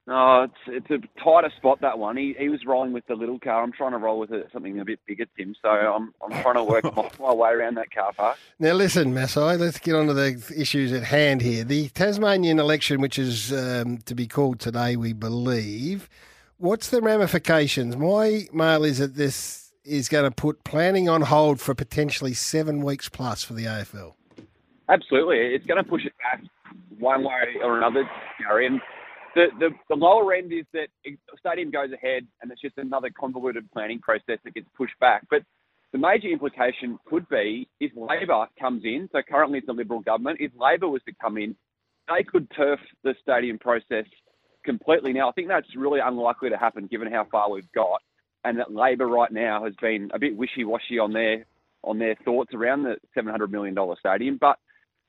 Oh, 0.07 0.45
it's 0.45 0.87
it's 0.87 0.91
a 0.93 1.21
tighter 1.21 1.51
spot 1.57 1.81
that 1.81 1.99
one. 1.99 2.17
He 2.17 2.37
he 2.39 2.49
was 2.49 2.65
rolling 2.65 2.93
with 2.93 3.05
the 3.09 3.17
little 3.17 3.41
car. 3.41 3.65
I'm 3.65 3.73
trying 3.73 3.91
to 3.91 3.99
roll 3.99 4.21
with 4.21 4.31
it, 4.31 4.49
something 4.53 4.79
a 4.79 4.85
bit 4.85 5.01
bigger, 5.09 5.25
Tim. 5.37 5.57
So 5.61 5.69
I'm 5.69 6.15
I'm 6.23 6.41
trying 6.41 6.55
to 6.55 6.63
work 6.63 6.85
my, 6.95 7.11
my 7.19 7.35
way 7.35 7.51
around 7.51 7.77
that 7.77 7.91
car 7.91 8.13
park. 8.13 8.39
Now, 8.61 8.75
listen, 8.75 9.13
Masai, 9.13 9.57
let's 9.57 9.81
get 9.81 9.97
on 9.97 10.07
to 10.07 10.15
the 10.15 10.55
issues 10.57 10.93
at 10.93 11.03
hand 11.03 11.43
here. 11.43 11.65
The 11.65 11.89
Tasmanian 11.89 12.61
election, 12.61 13.01
which 13.01 13.19
is 13.19 13.53
um, 13.53 13.99
to 14.07 14.15
be 14.15 14.29
called 14.29 14.61
today, 14.61 14.95
we 14.95 15.13
believe. 15.13 16.09
What's 16.59 16.91
the 16.91 17.03
ramifications? 17.03 17.97
My 17.97 18.47
mail 18.53 18.85
is 18.85 18.99
that 18.99 19.17
this 19.17 19.64
is 19.85 20.09
going 20.09 20.25
to 20.25 20.31
put 20.31 20.65
planning 20.65 21.09
on 21.09 21.23
hold 21.23 21.61
for 21.61 21.75
potentially 21.75 22.35
seven 22.35 22.83
weeks 22.83 23.09
plus 23.09 23.43
for 23.43 23.55
the 23.55 23.65
AFL. 23.65 24.15
Absolutely, 24.89 25.39
it's 25.39 25.67
going 25.67 25.83
to 25.83 25.89
push 25.89 26.05
it 26.05 26.13
back 26.19 26.43
one 26.99 27.25
way 27.25 27.57
or 27.63 27.79
another, 27.79 28.09
Garry. 28.41 28.67
And 28.67 28.81
the, 29.35 29.47
the, 29.59 29.71
the 29.89 29.97
lower 29.97 30.33
end 30.35 30.53
is 30.53 30.65
that 30.73 30.89
the 31.05 31.17
stadium 31.39 31.71
goes 31.71 31.93
ahead 31.93 32.27
and 32.43 32.51
it's 32.51 32.61
just 32.61 32.79
another 32.79 33.11
convoluted 33.19 33.71
planning 33.73 33.99
process 34.01 34.39
that 34.45 34.55
gets 34.55 34.67
pushed 34.77 34.99
back. 35.01 35.27
But 35.31 35.43
the 35.93 35.99
major 35.99 36.29
implication 36.29 36.99
could 37.07 37.29
be 37.29 37.69
if 37.81 37.93
Labor 37.97 38.47
comes 38.61 38.83
in, 38.85 39.09
so 39.13 39.23
currently 39.29 39.59
it's 39.59 39.67
the 39.67 39.73
Liberal 39.73 40.01
government, 40.01 40.39
if 40.41 40.53
Labor 40.59 40.89
was 40.89 41.03
to 41.07 41.13
come 41.21 41.39
in, 41.39 41.55
they 42.09 42.23
could 42.23 42.51
turf 42.57 42.81
the 43.03 43.15
stadium 43.23 43.59
process 43.59 44.05
completely. 44.65 45.13
Now, 45.13 45.29
I 45.29 45.33
think 45.33 45.49
that's 45.49 45.69
really 45.77 46.01
unlikely 46.01 46.51
to 46.51 46.57
happen 46.57 46.87
given 46.87 47.11
how 47.11 47.27
far 47.31 47.51
we've 47.51 47.71
got, 47.73 48.03
and 48.45 48.59
that 48.59 48.73
Labor 48.73 49.07
right 49.07 49.33
now 49.33 49.65
has 49.65 49.75
been 49.81 50.11
a 50.13 50.19
bit 50.19 50.37
wishy-washy 50.37 50.99
on 50.99 51.13
their 51.13 51.47
on 51.83 51.99
their 51.99 52.15
thoughts 52.25 52.55
around 52.55 52.83
the 52.83 52.97
$700 53.17 53.51
million 53.51 53.77
stadium. 53.99 54.39
But 54.41 54.59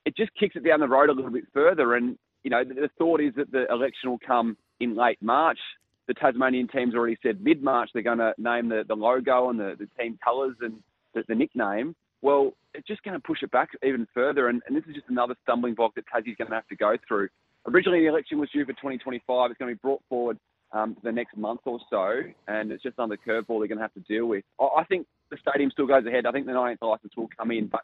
it 0.05 0.15
just 0.15 0.31
kicks 0.37 0.55
it 0.55 0.65
down 0.65 0.81
the 0.81 0.87
road 0.87 1.09
a 1.09 1.13
little 1.13 1.31
bit 1.31 1.45
further. 1.53 1.95
And 1.95 2.17
you 2.43 2.51
know, 2.51 2.63
the, 2.63 2.73
the 2.73 2.89
thought 2.97 3.21
is 3.21 3.33
that 3.35 3.51
the 3.51 3.65
election 3.71 4.09
will 4.09 4.19
come 4.25 4.57
in 4.79 4.95
late 4.95 5.21
March. 5.21 5.59
The 6.07 6.13
Tasmanian 6.13 6.67
team's 6.67 6.93
already 6.93 7.17
said 7.23 7.41
mid 7.41 7.63
March 7.63 7.89
they're 7.93 8.03
going 8.03 8.19
to 8.19 8.33
name 8.37 8.69
the, 8.69 8.83
the 8.87 8.95
logo 8.95 9.49
and 9.49 9.59
the, 9.59 9.75
the 9.79 9.87
team 9.99 10.19
colours 10.23 10.55
and 10.61 10.75
the, 11.13 11.23
the 11.27 11.35
nickname. 11.35 11.95
Well, 12.21 12.53
it's 12.73 12.87
just 12.87 13.03
going 13.03 13.15
to 13.15 13.19
push 13.19 13.41
it 13.41 13.51
back 13.51 13.69
even 13.83 14.07
further. 14.13 14.49
And, 14.49 14.61
and 14.67 14.75
this 14.75 14.83
is 14.87 14.95
just 14.95 15.09
another 15.09 15.35
stumbling 15.43 15.73
block 15.73 15.95
that 15.95 16.05
Tassie's 16.07 16.35
going 16.37 16.49
to 16.49 16.55
have 16.55 16.67
to 16.67 16.75
go 16.75 16.95
through. 17.07 17.29
Originally, 17.67 18.01
the 18.01 18.07
election 18.07 18.39
was 18.39 18.49
due 18.51 18.65
for 18.65 18.73
2025. 18.73 19.51
It's 19.51 19.57
going 19.57 19.71
to 19.71 19.75
be 19.75 19.79
brought 19.81 20.01
forward 20.07 20.37
um, 20.71 20.97
the 21.03 21.11
next 21.11 21.37
month 21.37 21.61
or 21.65 21.79
so, 21.89 22.21
and 22.47 22.71
it's 22.71 22.83
just 22.83 22.99
on 22.99 23.05
another 23.05 23.19
curveball 23.25 23.59
they're 23.59 23.67
going 23.67 23.77
to 23.77 23.83
have 23.83 23.93
to 23.93 23.99
deal 24.01 24.25
with. 24.25 24.43
I, 24.59 24.83
think 24.83 25.07
the 25.29 25.37
stadium 25.37 25.71
still 25.71 25.87
goes 25.87 26.05
ahead. 26.05 26.25
I 26.25 26.31
think 26.31 26.45
the 26.45 26.51
19th 26.51 26.77
licence 26.81 27.13
will 27.15 27.29
come 27.37 27.51
in, 27.51 27.67
but 27.67 27.81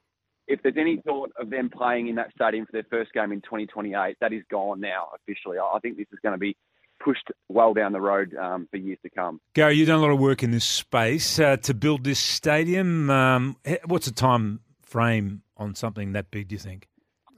if 0.48 0.62
there's 0.64 0.76
any 0.78 1.02
thought 1.06 1.32
of 1.40 1.50
them 1.50 1.70
playing 1.70 2.08
in 2.08 2.16
that 2.16 2.32
stadium 2.36 2.66
for 2.66 2.74
their 2.74 2.86
first 2.90 3.14
game 3.14 3.32
in 3.32 3.42
2028, 3.42 4.18
that 4.20 4.34
is 4.34 4.44
gone 4.50 4.82
now 4.82 5.10
officially. 5.16 5.58
I 5.58 5.80
think 5.80 5.98
this 5.98 6.08
is 6.12 6.20
going 6.22 6.34
to 6.34 6.40
be 6.40 6.58
pushed 7.04 7.30
well 7.50 7.74
down 7.74 7.94
the 7.94 8.02
road 8.02 8.36
um, 8.36 8.68
for 8.70 8.78
years 8.78 9.00
to 9.04 9.10
come. 9.10 9.40
Garry, 9.54 9.76
you've 9.76 9.88
done 9.88 10.00
a 10.00 10.02
lot 10.02 10.12
of 10.12 10.20
work 10.20 10.44
in 10.44 10.52
this 10.52 10.66
space 10.66 11.40
uh, 11.40 11.58
to 11.58 11.74
build 11.74 12.04
this 12.04 12.20
stadium. 12.20 13.10
Um, 13.10 13.58
what's 13.86 14.06
the 14.06 14.12
time 14.12 14.60
frame 14.82 15.42
on 15.58 15.76
something 15.76 16.14
that 16.14 16.32
big? 16.32 16.50
Do 16.50 16.56
you 16.56 16.60
think? 16.60 16.88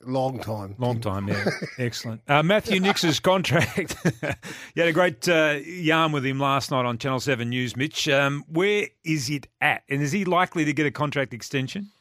Long 0.05 0.39
time. 0.39 0.75
Long 0.77 0.99
time, 0.99 1.27
yeah. 1.27 1.45
Excellent. 1.77 2.21
Uh, 2.27 2.43
Matthew 2.43 2.79
Nicks's 2.79 3.19
contract. 3.19 3.95
you 4.05 4.81
had 4.81 4.87
a 4.87 4.93
great 4.93 5.27
uh, 5.27 5.59
yarn 5.65 6.11
with 6.11 6.25
him 6.25 6.39
last 6.39 6.71
night 6.71 6.85
on 6.85 6.97
Channel 6.97 7.19
7 7.19 7.49
News, 7.49 7.75
Mitch. 7.75 8.07
Um, 8.09 8.43
where 8.47 8.87
is 9.03 9.29
it 9.29 9.47
at? 9.61 9.83
And 9.89 10.01
is 10.01 10.11
he 10.11 10.25
likely 10.25 10.65
to 10.65 10.73
get 10.73 10.85
a 10.85 10.91
contract 10.91 11.33
extension? 11.33 11.91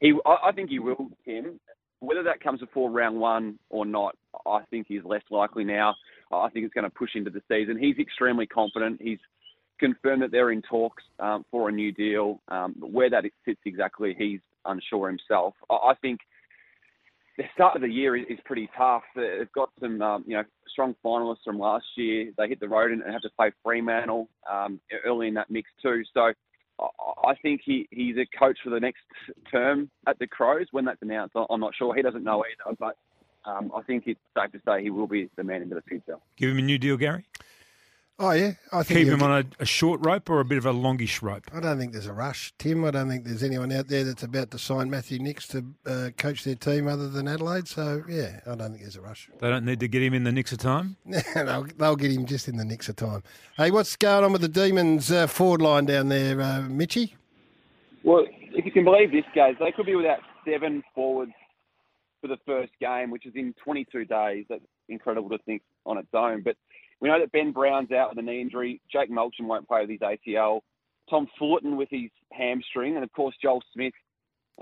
He, 0.00 0.12
I, 0.24 0.48
I 0.48 0.52
think 0.52 0.70
he 0.70 0.78
will, 0.78 1.10
Tim. 1.24 1.60
Whether 2.00 2.24
that 2.24 2.40
comes 2.40 2.60
before 2.60 2.90
round 2.90 3.18
one 3.18 3.58
or 3.70 3.86
not, 3.86 4.16
I 4.46 4.60
think 4.70 4.86
he's 4.88 5.02
less 5.04 5.22
likely 5.30 5.64
now. 5.64 5.94
I 6.30 6.48
think 6.50 6.64
it's 6.64 6.74
going 6.74 6.84
to 6.84 6.90
push 6.90 7.10
into 7.14 7.30
the 7.30 7.42
season. 7.48 7.78
He's 7.78 7.98
extremely 7.98 8.46
confident. 8.46 9.00
He's 9.00 9.18
confirmed 9.78 10.22
that 10.22 10.30
they're 10.30 10.50
in 10.50 10.62
talks 10.62 11.02
um, 11.20 11.44
for 11.50 11.68
a 11.68 11.72
new 11.72 11.92
deal. 11.92 12.40
Um, 12.48 12.74
where 12.78 13.10
that 13.10 13.24
sits 13.44 13.60
exactly, 13.64 14.14
he's 14.18 14.40
unsure 14.64 15.08
himself. 15.08 15.54
I, 15.70 15.74
I 15.74 15.94
think 16.00 16.20
the 17.36 17.44
start 17.54 17.76
of 17.76 17.82
the 17.82 17.88
year 17.88 18.16
is, 18.16 18.24
is 18.28 18.38
pretty 18.44 18.68
tough. 18.76 19.02
They've 19.14 19.50
got 19.52 19.70
some, 19.80 20.00
um, 20.00 20.24
you 20.26 20.36
know, 20.36 20.44
strong 20.70 20.94
finalists 21.04 21.44
from 21.44 21.58
last 21.58 21.84
year. 21.96 22.32
They 22.36 22.48
hit 22.48 22.60
the 22.60 22.68
road 22.68 22.92
and 22.92 23.02
have 23.02 23.22
to 23.22 23.30
play 23.36 23.50
Fremantle 23.62 24.28
um, 24.50 24.80
early 25.04 25.28
in 25.28 25.34
that 25.34 25.50
mix 25.50 25.70
too. 25.82 26.02
So 26.12 26.32
I 26.78 27.34
think 27.42 27.62
he, 27.64 27.88
he's 27.90 28.16
a 28.16 28.26
coach 28.38 28.58
for 28.62 28.70
the 28.70 28.80
next 28.80 29.02
term 29.50 29.90
at 30.06 30.18
the 30.18 30.26
Crows. 30.26 30.66
When 30.72 30.84
that's 30.84 31.00
announced, 31.02 31.34
I'm 31.50 31.60
not 31.60 31.74
sure. 31.74 31.94
He 31.94 32.02
doesn't 32.02 32.24
know 32.24 32.44
either, 32.44 32.76
but 32.78 32.96
um, 33.44 33.70
I 33.74 33.82
think 33.82 34.04
it's 34.06 34.20
safe 34.36 34.52
to 34.52 34.60
say 34.66 34.82
he 34.82 34.90
will 34.90 35.06
be 35.06 35.30
the 35.36 35.44
man 35.44 35.62
into 35.62 35.74
the 35.74 35.82
future. 35.82 36.16
Give 36.36 36.50
him 36.50 36.58
a 36.58 36.62
new 36.62 36.78
deal, 36.78 36.96
Garry. 36.96 37.24
Oh 38.18 38.30
yeah, 38.30 38.52
I 38.72 38.82
think 38.82 39.00
keep 39.00 39.08
him 39.08 39.22
on 39.22 39.30
a, 39.30 39.62
a, 39.62 39.66
short 39.66 40.00
rope 40.02 40.30
or 40.30 40.40
a 40.40 40.44
bit 40.44 40.56
of 40.56 40.64
a 40.64 40.72
longish 40.72 41.20
rope. 41.20 41.50
I 41.52 41.60
don't 41.60 41.78
think 41.78 41.92
there's 41.92 42.06
a 42.06 42.14
rush, 42.14 42.50
Tim. 42.58 42.82
I 42.82 42.90
don't 42.90 43.10
think 43.10 43.24
there's 43.24 43.42
anyone 43.42 43.70
out 43.72 43.88
there 43.88 44.04
that's 44.04 44.22
about 44.22 44.50
to 44.52 44.58
sign 44.58 44.88
Matthew 44.88 45.18
Nicks 45.18 45.46
to 45.48 45.64
uh, 45.84 46.08
coach 46.16 46.42
their 46.42 46.54
team 46.54 46.88
other 46.88 47.10
than 47.10 47.28
Adelaide. 47.28 47.68
So 47.68 48.02
yeah, 48.08 48.40
I 48.46 48.54
don't 48.54 48.70
think 48.70 48.80
there's 48.80 48.96
a 48.96 49.02
rush. 49.02 49.28
They 49.38 49.50
don't 49.50 49.66
need 49.66 49.80
to 49.80 49.88
get 49.88 50.02
him 50.02 50.14
in 50.14 50.24
the 50.24 50.32
Nix 50.32 50.50
of 50.50 50.58
time. 50.58 50.96
they'll, 51.34 51.66
they'll, 51.76 51.96
get 51.96 52.10
him 52.10 52.24
just 52.24 52.48
in 52.48 52.56
the 52.56 52.64
Nix 52.64 52.88
of 52.88 52.96
time. 52.96 53.22
Hey, 53.58 53.70
what's 53.70 53.94
going 53.96 54.24
on 54.24 54.32
with 54.32 54.40
the 54.40 54.48
Demons 54.48 55.12
uh, 55.12 55.26
forward 55.26 55.60
line 55.60 55.84
down 55.84 56.08
there, 56.08 56.40
uh, 56.40 56.62
Mitchy? 56.62 57.16
Well, 58.02 58.24
if 58.54 58.64
you 58.64 58.72
can 58.72 58.84
believe 58.84 59.12
this, 59.12 59.24
guys, 59.34 59.56
they 59.60 59.72
could 59.72 59.84
be 59.84 59.94
without 59.94 60.20
seven 60.46 60.82
forwards 60.94 61.32
for 62.22 62.28
the 62.28 62.38
first 62.46 62.72
game, 62.80 63.10
which 63.10 63.26
is 63.26 63.34
in 63.36 63.54
22 63.62 64.06
days. 64.06 64.46
That's 64.48 64.64
incredible 64.88 65.28
to 65.30 65.38
think 65.44 65.60
on 65.84 65.98
its 65.98 66.08
own, 66.14 66.42
but 66.42 66.56
we 67.00 67.08
know 67.08 67.20
that 67.20 67.32
Ben 67.32 67.52
Brown's 67.52 67.92
out 67.92 68.10
with 68.10 68.18
a 68.18 68.22
knee 68.22 68.40
injury. 68.40 68.80
Jake 68.90 69.10
Melksham 69.10 69.46
won't 69.46 69.68
play 69.68 69.82
with 69.82 69.90
his 69.90 70.00
ACL. 70.00 70.60
Tom 71.08 71.28
Fullarton 71.40 71.76
with 71.76 71.88
his 71.90 72.10
hamstring, 72.32 72.96
and 72.96 73.04
of 73.04 73.12
course 73.12 73.34
Joel 73.40 73.62
Smith 73.72 73.92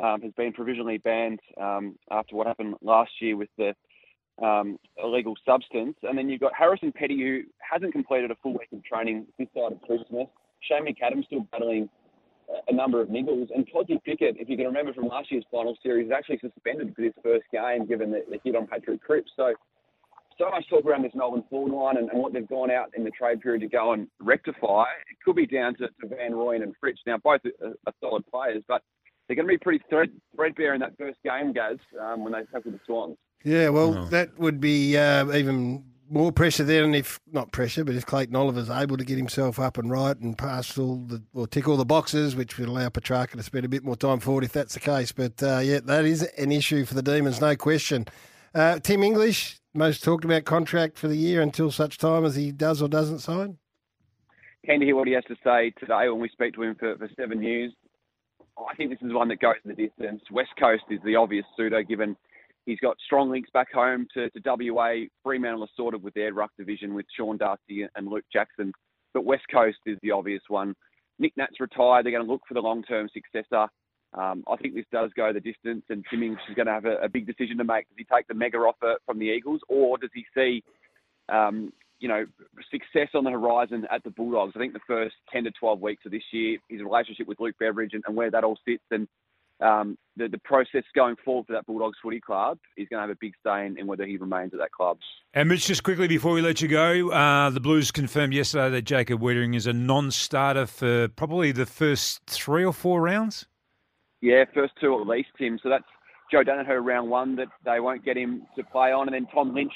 um, 0.02 0.20
has 0.22 0.32
been 0.32 0.52
provisionally 0.52 0.98
banned 0.98 1.40
um, 1.60 1.96
after 2.10 2.36
what 2.36 2.46
happened 2.46 2.74
last 2.82 3.12
year 3.20 3.36
with 3.36 3.48
the 3.56 3.74
um, 4.44 4.78
illegal 5.02 5.34
substance. 5.46 5.96
And 6.02 6.18
then 6.18 6.28
you've 6.28 6.40
got 6.40 6.52
Harrison 6.54 6.92
Petty, 6.92 7.18
who 7.18 7.42
hasn't 7.58 7.92
completed 7.92 8.30
a 8.30 8.36
full 8.42 8.52
week 8.52 8.68
of 8.72 8.84
training 8.84 9.26
this 9.38 9.48
side 9.54 9.72
of 9.72 9.80
Christmas. 9.82 10.26
Shane 10.60 10.84
McAdams 10.84 11.26
still 11.26 11.46
battling 11.52 11.88
a 12.68 12.74
number 12.74 13.00
of 13.00 13.08
niggles. 13.08 13.48
And 13.54 13.66
Kozzie 13.70 14.02
Pickett, 14.02 14.36
if 14.38 14.48
you 14.48 14.56
can 14.56 14.66
remember 14.66 14.92
from 14.92 15.06
last 15.06 15.30
year's 15.30 15.44
final 15.50 15.76
series, 15.82 16.06
is 16.06 16.12
actually 16.12 16.40
suspended 16.40 16.94
for 16.94 17.02
this 17.02 17.12
first 17.22 17.44
game 17.52 17.86
given 17.86 18.10
the, 18.10 18.24
the 18.30 18.38
hit 18.44 18.56
on 18.56 18.66
Patrick 18.66 19.02
Cripps. 19.02 19.30
So 19.36 19.54
so 20.38 20.50
much 20.50 20.68
talk 20.68 20.84
around 20.84 21.02
this 21.02 21.14
Melbourne 21.14 21.44
forward 21.48 21.72
line 21.72 21.96
and, 21.96 22.10
and, 22.10 22.20
what 22.20 22.32
they've 22.32 22.48
gone 22.48 22.70
out 22.70 22.90
in 22.96 23.04
the 23.04 23.10
trade 23.10 23.40
period 23.40 23.60
to 23.60 23.68
go 23.68 23.92
and 23.92 24.08
rectify. 24.20 24.84
It 25.10 25.16
could 25.24 25.36
be 25.36 25.46
down 25.46 25.74
to, 25.76 25.88
to 25.88 26.08
Van 26.08 26.32
Rooyen 26.32 26.62
and 26.62 26.74
Fritsch. 26.80 26.98
Now, 27.06 27.18
both 27.18 27.40
are, 27.44 27.74
are, 27.86 27.92
solid 28.00 28.24
players, 28.26 28.62
but 28.68 28.82
they're 29.26 29.36
going 29.36 29.48
to 29.48 29.52
be 29.52 29.58
pretty 29.58 29.82
thread, 29.88 30.10
threadbare 30.34 30.74
in 30.74 30.80
that 30.80 30.96
first 30.98 31.18
game, 31.24 31.52
Gaz, 31.52 31.78
um, 32.00 32.24
when 32.24 32.32
they 32.32 32.40
tackle 32.52 32.72
the 32.72 32.80
Swans. 32.86 33.16
Yeah, 33.44 33.68
well, 33.68 33.98
oh. 33.98 34.04
that 34.06 34.38
would 34.38 34.60
be 34.60 34.96
uh, 34.96 35.30
even 35.32 35.84
more 36.10 36.32
pressure 36.32 36.64
then 36.64 36.94
if 36.94 37.18
not 37.32 37.52
pressure, 37.52 37.84
but 37.84 37.94
if 37.94 38.06
Clayton 38.06 38.36
Oliver's 38.36 38.70
able 38.70 38.96
to 38.96 39.04
get 39.04 39.16
himself 39.16 39.58
up 39.58 39.78
and 39.78 39.90
right 39.90 40.16
and 40.18 40.36
pass 40.36 40.78
all 40.78 40.96
the 40.96 41.22
or 41.32 41.46
tick 41.46 41.68
all 41.68 41.76
the 41.76 41.84
boxes, 41.84 42.36
which 42.36 42.58
would 42.58 42.68
allow 42.68 42.88
Petrarca 42.88 43.36
to 43.36 43.42
spend 43.42 43.64
a 43.64 43.68
bit 43.68 43.84
more 43.84 43.96
time 43.96 44.20
forward 44.20 44.44
if 44.44 44.52
that's 44.52 44.74
the 44.74 44.80
case. 44.80 45.12
But 45.12 45.42
uh, 45.42 45.60
yeah, 45.62 45.80
that 45.84 46.04
is 46.04 46.22
an 46.22 46.52
issue 46.52 46.84
for 46.84 46.94
the 46.94 47.02
Demons, 47.02 47.40
no 47.40 47.56
question. 47.56 48.06
Uh, 48.54 48.78
Tim 48.78 49.02
English, 49.02 49.58
most 49.74 50.04
talked 50.04 50.24
about 50.24 50.44
contract 50.44 50.96
for 50.96 51.08
the 51.08 51.16
year 51.16 51.42
until 51.42 51.70
such 51.70 51.98
time 51.98 52.24
as 52.24 52.36
he 52.36 52.52
does 52.52 52.80
or 52.80 52.88
doesn't 52.88 53.18
sign? 53.18 53.58
Keen 54.64 54.80
to 54.80 54.86
hear 54.86 54.96
what 54.96 55.08
he 55.08 55.14
has 55.14 55.24
to 55.24 55.36
say 55.44 55.72
today 55.78 56.08
when 56.08 56.20
we 56.20 56.28
speak 56.28 56.54
to 56.54 56.62
him 56.62 56.76
for, 56.76 56.96
for 56.96 57.10
seven 57.16 57.40
news. 57.40 57.74
I 58.56 58.74
think 58.76 58.90
this 58.90 59.02
is 59.02 59.12
one 59.12 59.28
that 59.28 59.40
goes 59.40 59.56
the 59.64 59.74
distance. 59.74 60.22
West 60.30 60.52
Coast 60.58 60.84
is 60.88 61.00
the 61.04 61.16
obvious 61.16 61.44
suitor 61.56 61.82
given 61.82 62.16
he's 62.66 62.78
got 62.80 62.96
strong 63.04 63.30
links 63.30 63.50
back 63.52 63.72
home 63.72 64.06
to, 64.14 64.30
to 64.30 64.40
WA. 64.44 65.06
Fremantle 65.22 65.64
are 65.64 65.68
sorted 65.76 66.02
with 66.02 66.14
their 66.14 66.32
ruck 66.32 66.50
division 66.58 66.94
with 66.94 67.06
Sean 67.16 67.36
Darcy 67.36 67.86
and 67.94 68.06
Luke 68.06 68.24
Jackson. 68.32 68.72
But 69.12 69.24
West 69.24 69.44
Coast 69.52 69.78
is 69.86 69.98
the 70.02 70.10
obvious 70.10 70.42
one. 70.48 70.74
Nick 71.18 71.32
Nat's 71.36 71.60
retired. 71.60 72.04
They're 72.04 72.12
going 72.12 72.24
to 72.24 72.30
look 72.30 72.42
for 72.48 72.54
the 72.54 72.60
long 72.60 72.82
term 72.82 73.08
successor. 73.12 73.68
Um, 74.14 74.44
I 74.50 74.56
think 74.56 74.74
this 74.74 74.84
does 74.92 75.10
go 75.16 75.32
the 75.32 75.40
distance, 75.40 75.82
and 75.88 76.04
Timmins 76.08 76.38
is 76.48 76.54
going 76.54 76.66
to 76.66 76.72
have 76.72 76.84
a, 76.84 76.96
a, 76.98 77.08
big 77.08 77.26
decision 77.26 77.58
to 77.58 77.64
make. 77.64 77.88
Does 77.88 77.98
he 77.98 78.04
take 78.04 78.28
the 78.28 78.34
mega 78.34 78.58
offer 78.58 78.96
from 79.06 79.18
the 79.18 79.26
Eagles, 79.26 79.60
or 79.68 79.98
does 79.98 80.10
he 80.14 80.24
see, 80.36 80.62
um, 81.28 81.72
you 81.98 82.08
know, 82.08 82.24
success 82.70 83.08
on 83.14 83.24
the 83.24 83.30
horizon 83.30 83.88
at 83.90 84.04
the 84.04 84.10
Bulldogs? 84.10 84.52
I 84.54 84.60
think 84.60 84.72
the 84.72 84.80
first 84.86 85.16
10 85.32 85.44
to 85.44 85.50
12 85.50 85.80
weeks 85.80 86.06
of 86.06 86.12
this 86.12 86.22
year, 86.32 86.58
his 86.68 86.80
relationship 86.80 87.26
with 87.26 87.40
Luke 87.40 87.56
Beveridge 87.58 87.90
and, 87.92 88.04
and 88.06 88.14
where 88.14 88.30
that 88.30 88.44
all 88.44 88.56
sits, 88.64 88.84
and 88.92 89.08
um, 89.60 89.98
the, 90.16 90.28
the 90.28 90.38
process 90.38 90.82
going 90.94 91.16
forward 91.24 91.46
for 91.46 91.52
that 91.54 91.66
Bulldogs 91.66 91.98
footy 92.02 92.20
club 92.20 92.58
is 92.76 92.88
going 92.88 92.98
to 92.98 93.08
have 93.08 93.10
a 93.10 93.18
big 93.20 93.34
say 93.44 93.66
in, 93.66 93.78
in 93.78 93.86
whether 93.86 94.04
he 94.04 94.16
remains 94.16 94.52
at 94.52 94.60
that 94.60 94.72
club. 94.72 94.98
And 95.32 95.48
Mitch, 95.48 95.66
just 95.66 95.82
quickly 95.82 96.06
before 96.06 96.32
we 96.32 96.42
let 96.42 96.60
you 96.60 96.68
go, 96.68 97.10
uh, 97.10 97.50
the 97.50 97.60
Blues 97.60 97.90
confirmed 97.90 98.32
yesterday 98.32 98.70
that 98.70 98.82
Jacob 98.82 99.20
Weitering 99.20 99.56
is 99.56 99.66
a 99.66 99.72
non-starter 99.72 100.66
for 100.66 101.08
probably 101.08 101.50
the 101.52 101.66
first 101.66 102.20
three 102.26 102.64
or 102.64 102.72
four 102.72 103.00
rounds. 103.00 103.46
Yeah, 104.24 104.46
first 104.54 104.72
two 104.80 104.98
at 104.98 105.06
least, 105.06 105.28
Tim. 105.36 105.60
So 105.62 105.68
that's 105.68 105.84
Joe 106.32 106.42
Daniher 106.42 106.82
round 106.82 107.10
one 107.10 107.36
that 107.36 107.48
they 107.62 107.78
won't 107.78 108.06
get 108.06 108.16
him 108.16 108.46
to 108.56 108.64
play 108.64 108.90
on, 108.90 109.06
and 109.06 109.14
then 109.14 109.26
Tom 109.34 109.54
Lynch 109.54 109.74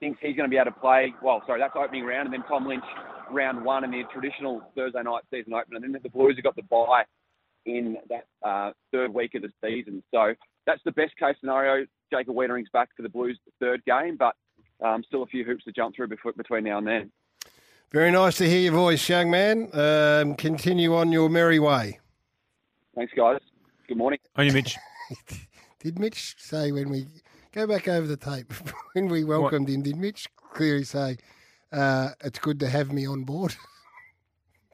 thinks 0.00 0.18
he's 0.20 0.36
going 0.36 0.46
to 0.46 0.54
be 0.54 0.58
able 0.58 0.70
to 0.70 0.80
play. 0.80 1.14
Well, 1.22 1.42
sorry, 1.46 1.60
that's 1.60 1.72
opening 1.74 2.04
round, 2.04 2.26
and 2.26 2.34
then 2.34 2.42
Tom 2.46 2.68
Lynch 2.68 2.84
round 3.30 3.64
one 3.64 3.84
in 3.84 3.90
the 3.90 4.02
traditional 4.12 4.60
Thursday 4.74 5.02
night 5.02 5.22
season 5.32 5.54
opener. 5.54 5.76
And 5.76 5.94
then 5.94 6.02
the 6.02 6.10
Blues 6.10 6.36
have 6.36 6.44
got 6.44 6.56
the 6.56 6.62
bye 6.64 7.04
in 7.64 7.96
that 8.10 8.26
uh, 8.46 8.72
third 8.92 9.14
week 9.14 9.34
of 9.34 9.40
the 9.40 9.48
season. 9.64 10.02
So 10.12 10.34
that's 10.66 10.82
the 10.84 10.92
best 10.92 11.16
case 11.16 11.36
scenario. 11.40 11.86
Jacob 12.12 12.34
Weitering's 12.34 12.68
back 12.74 12.90
for 12.94 13.02
the 13.02 13.08
Blues 13.08 13.38
third 13.60 13.82
game, 13.86 14.18
but 14.18 14.34
um, 14.84 15.04
still 15.06 15.22
a 15.22 15.26
few 15.26 15.42
hoops 15.42 15.64
to 15.64 15.72
jump 15.72 15.96
through 15.96 16.08
before, 16.08 16.34
between 16.34 16.64
now 16.64 16.76
and 16.76 16.86
then. 16.86 17.10
Very 17.92 18.10
nice 18.10 18.36
to 18.36 18.46
hear 18.46 18.60
your 18.60 18.74
voice, 18.74 19.08
young 19.08 19.30
man. 19.30 19.70
Um, 19.72 20.34
continue 20.34 20.94
on 20.94 21.12
your 21.12 21.30
merry 21.30 21.58
way. 21.58 21.98
Thanks, 22.94 23.14
guys. 23.16 23.40
Good 23.88 23.98
morning. 23.98 24.18
On 24.34 24.44
you, 24.44 24.52
Mitch. 24.52 24.76
Did 25.78 26.00
Mitch 26.00 26.34
say 26.38 26.72
when 26.72 26.90
we 26.90 27.06
go 27.52 27.68
back 27.68 27.86
over 27.86 28.04
the 28.04 28.16
tape 28.16 28.52
when 28.94 29.06
we 29.06 29.22
welcomed 29.22 29.68
him? 29.68 29.82
Did 29.82 29.96
Mitch 29.96 30.26
clearly 30.52 30.82
say 30.82 31.18
uh, 31.70 32.10
it's 32.24 32.40
good 32.40 32.58
to 32.60 32.68
have 32.68 32.92
me 32.92 33.06
on 33.06 33.22
board? 33.22 33.54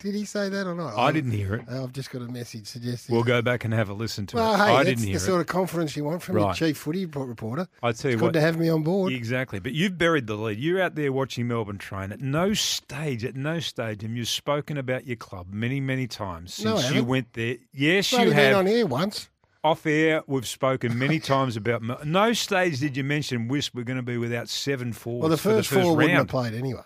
did 0.03 0.15
he 0.15 0.25
say 0.25 0.49
that 0.49 0.67
or 0.67 0.75
not? 0.75 0.97
I 0.99 1.13
didn't 1.13 1.31
hear 1.31 1.55
it. 1.55 1.65
I've 1.71 1.93
just 1.93 2.11
got 2.11 2.23
a 2.23 2.27
message 2.27 2.67
suggesting. 2.67 3.15
We'll 3.15 3.25
go 3.25 3.41
back 3.41 3.65
and 3.65 3.73
have 3.73 3.89
a 3.89 3.95
listen 3.95 4.27
to 4.27 4.37
well, 4.37 4.55
it. 4.55 4.57
hey, 4.59 4.63
I 4.63 4.77
that's 4.85 4.89
didn't 4.89 5.05
hear 5.05 5.13
the 5.19 5.25
it. 5.25 5.27
sort 5.27 5.41
of 5.41 5.47
confidence 5.47 5.97
you 5.97 6.05
want 6.05 6.23
from 6.23 6.39
your 6.39 6.53
chief 6.55 6.77
footy 6.77 7.07
reporter. 7.07 7.69
I 7.83 7.93
tell 7.93 8.11
you 8.11 8.17
it's 8.17 8.23
what, 8.23 8.29
good 8.33 8.39
to 8.39 8.41
have 8.41 8.59
me 8.59 8.69
on 8.69 8.83
board. 8.83 9.13
Exactly, 9.13 9.61
but 9.61 9.73
you've 9.73 9.97
buried 9.97 10.27
the 10.27 10.35
lead. 10.35 10.59
You're 10.59 10.83
out 10.83 10.95
there 10.97 11.13
watching 11.13 11.47
Melbourne 11.49 11.79
train. 11.79 12.13
At 12.13 12.21
no 12.21 12.53
stage, 12.53 13.25
at 13.25 13.37
no 13.37 13.61
stage, 13.61 14.03
have 14.03 14.11
you 14.11 14.25
spoken 14.25 14.77
about 14.77 15.07
your 15.07 15.17
club 15.17 15.47
many, 15.53 15.81
many 15.81 16.07
times 16.07 16.63
No, 16.65 16.77
since 16.79 16.95
you 16.95 17.05
went 17.05 17.33
there. 17.35 17.57
Yes, 17.73 18.11
you 18.13 18.19
only 18.19 18.31
been 18.31 18.39
have. 18.39 18.57
on 18.59 18.67
here 18.67 18.87
once. 18.87 19.29
Off 19.65 19.87
air, 19.87 20.23
we've 20.27 20.49
spoken 20.49 20.99
many 20.99 21.21
times 21.21 21.57
about. 21.57 21.83
Mel- 21.83 22.01
No 22.05 22.33
stage 22.33 22.81
did 22.81 22.97
you 22.97 23.05
mention 23.05 23.47
Wisp 23.47 23.77
were 23.77 23.85
going 23.85 23.97
to 23.97 24.03
be 24.03 24.19
without 24.19 24.49
seven 24.49 24.93
forwards 24.93 25.23
Well, 25.23 25.31
the 25.31 25.37
for 25.37 25.51
first, 25.51 25.71
the 25.71 25.77
first 25.77 25.87
four 25.87 25.97
wouldn't 25.97 26.15
have 26.15 26.27
played 26.27 26.55
anyway. 26.55 26.83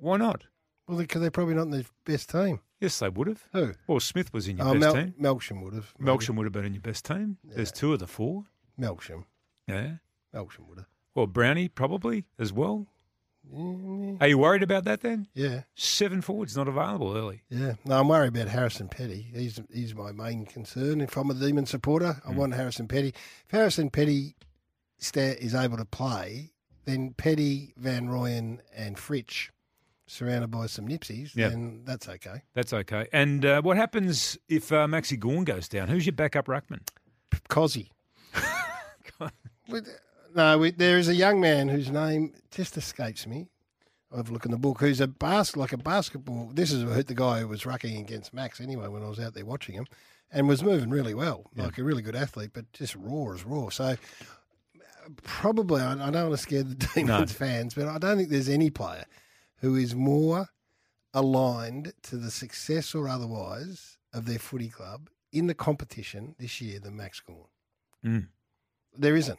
Why 0.00 0.16
not? 0.16 0.42
Well, 0.92 1.00
because 1.00 1.22
they're 1.22 1.30
probably 1.30 1.54
not 1.54 1.62
in 1.62 1.70
the 1.70 1.86
best 2.04 2.28
team. 2.28 2.60
Yes, 2.78 2.98
they 2.98 3.08
would 3.08 3.26
have. 3.26 3.48
Who? 3.52 3.72
Well, 3.86 3.98
Smith 3.98 4.30
was 4.34 4.46
in 4.46 4.58
your 4.58 4.66
Oh, 4.66 4.72
best 4.74 4.80
Mel- 4.80 4.94
team. 4.94 5.14
Melksham 5.18 5.62
would 5.62 5.72
have. 5.72 5.94
maybe. 5.98 6.10
Melksham 6.12 6.36
would 6.36 6.44
have 6.44 6.52
been 6.52 6.66
in 6.66 6.74
your 6.74 6.82
best 6.82 7.06
team. 7.06 7.38
There's 7.42 7.72
two 7.72 7.94
of 7.94 7.98
the 7.98 8.06
four. 8.06 8.44
Melksham. 8.78 9.24
Yeah. 9.66 9.96
Melksham 10.34 10.68
would 10.68 10.78
have. 10.78 10.88
Well, 11.14 11.26
Brownie 11.26 11.68
probably 11.68 12.26
as 12.38 12.52
well. 12.52 12.88
Mm. 13.50 14.18
Are 14.20 14.28
you 14.28 14.36
worried 14.36 14.62
about 14.62 14.84
that 14.84 15.00
then? 15.00 15.28
Yeah. 15.34 15.62
Seven 15.74 16.20
forwards 16.20 16.56
not 16.56 16.68
available 16.68 17.16
early. 17.16 17.42
Yeah, 17.48 17.74
no, 17.84 17.98
I'm 17.98 18.08
worried 18.08 18.36
about 18.36 18.48
Harrison 18.48 18.88
Petty. 18.88 19.30
He's 19.34 19.60
he's 19.72 19.94
my 19.94 20.12
main 20.12 20.44
concern. 20.44 21.00
If 21.00 21.16
I'm 21.16 21.30
a 21.30 21.34
Demon 21.34 21.66
supporter. 21.66 22.20
I 22.26 22.32
mm. 22.32 22.36
want 22.36 22.54
Harrison 22.54 22.86
Petty. 22.86 23.08
If 23.08 23.50
Harrison 23.50 23.90
Petty 23.90 24.36
is 25.00 25.54
able 25.54 25.76
to 25.78 25.84
play, 25.84 26.52
then 26.84 27.14
Petty, 27.16 27.72
Van 27.76 28.08
Rooyen, 28.08 28.58
and 28.76 28.96
Fritsch, 28.96 29.50
surrounded 30.12 30.50
by 30.50 30.66
some 30.66 30.86
nipsies, 30.86 31.34
Yeah. 31.34 31.48
then 31.48 31.82
that's 31.84 32.08
okay. 32.08 32.42
That's 32.54 32.72
okay. 32.72 33.06
And 33.12 33.44
uh, 33.44 33.62
what 33.62 33.76
happens 33.76 34.36
if 34.48 34.70
uh, 34.72 34.86
Maxi 34.86 35.18
Gawn 35.18 35.44
goes 35.44 35.68
down? 35.68 35.88
Who's 35.88 36.04
your 36.06 36.12
backup 36.14 36.46
ruckman? 36.46 36.80
Kozzie. 37.48 37.88
No, 40.34 40.56
we, 40.56 40.70
there 40.70 40.96
is 40.98 41.08
a 41.08 41.14
young 41.14 41.40
man 41.42 41.68
whose 41.68 41.90
name 41.90 42.32
just 42.50 42.76
escapes 42.78 43.26
me. 43.26 43.48
I'll 44.10 44.16
have 44.18 44.30
a 44.30 44.32
look 44.32 44.46
in 44.46 44.50
the 44.50 44.56
book. 44.58 44.80
Who's 44.80 45.00
a 45.00 45.06
bas- 45.06 45.56
like 45.56 45.72
a 45.74 45.76
basketball. 45.76 46.50
This 46.54 46.72
is 46.72 46.84
the 47.04 47.14
guy 47.14 47.40
who 47.40 47.48
was 47.48 47.64
rucking 47.64 48.00
against 48.00 48.32
Max 48.32 48.58
anyway 48.60 48.88
when 48.88 49.02
I 49.02 49.08
was 49.08 49.20
out 49.20 49.34
there 49.34 49.44
watching 49.44 49.74
him, 49.74 49.86
and 50.30 50.48
was 50.48 50.62
moving 50.62 50.88
really 50.88 51.12
well, 51.14 51.50
like 51.54 51.76
a 51.76 51.84
really 51.84 52.00
good 52.02 52.16
athlete, 52.16 52.50
but 52.54 52.70
just 52.72 52.96
raw 52.96 53.32
as 53.34 53.44
raw. 53.44 53.68
So 53.68 53.96
probably 55.22 55.82
I, 55.82 55.92
I 55.92 56.10
don't 56.10 56.28
want 56.28 56.32
to 56.32 56.36
scare 56.38 56.62
the 56.62 56.74
Demons 56.94 57.32
fans, 57.32 57.74
but 57.74 57.86
I 57.88 57.98
don't 57.98 58.16
think 58.16 58.30
there's 58.30 58.48
any 58.48 58.70
player 58.70 59.04
who 59.62 59.76
is 59.76 59.94
more 59.94 60.48
aligned 61.14 61.94
to 62.02 62.16
the 62.16 62.30
success 62.30 62.94
or 62.94 63.08
otherwise 63.08 63.96
of 64.12 64.26
their 64.26 64.38
footy 64.38 64.68
club 64.68 65.08
in 65.32 65.46
the 65.46 65.54
competition 65.54 66.34
this 66.38 66.60
year 66.60 66.78
than 66.78 66.96
Max 66.96 67.20
Gawn. 67.20 67.46
Mm. 68.04 68.28
There 68.96 69.16
isn't. 69.16 69.38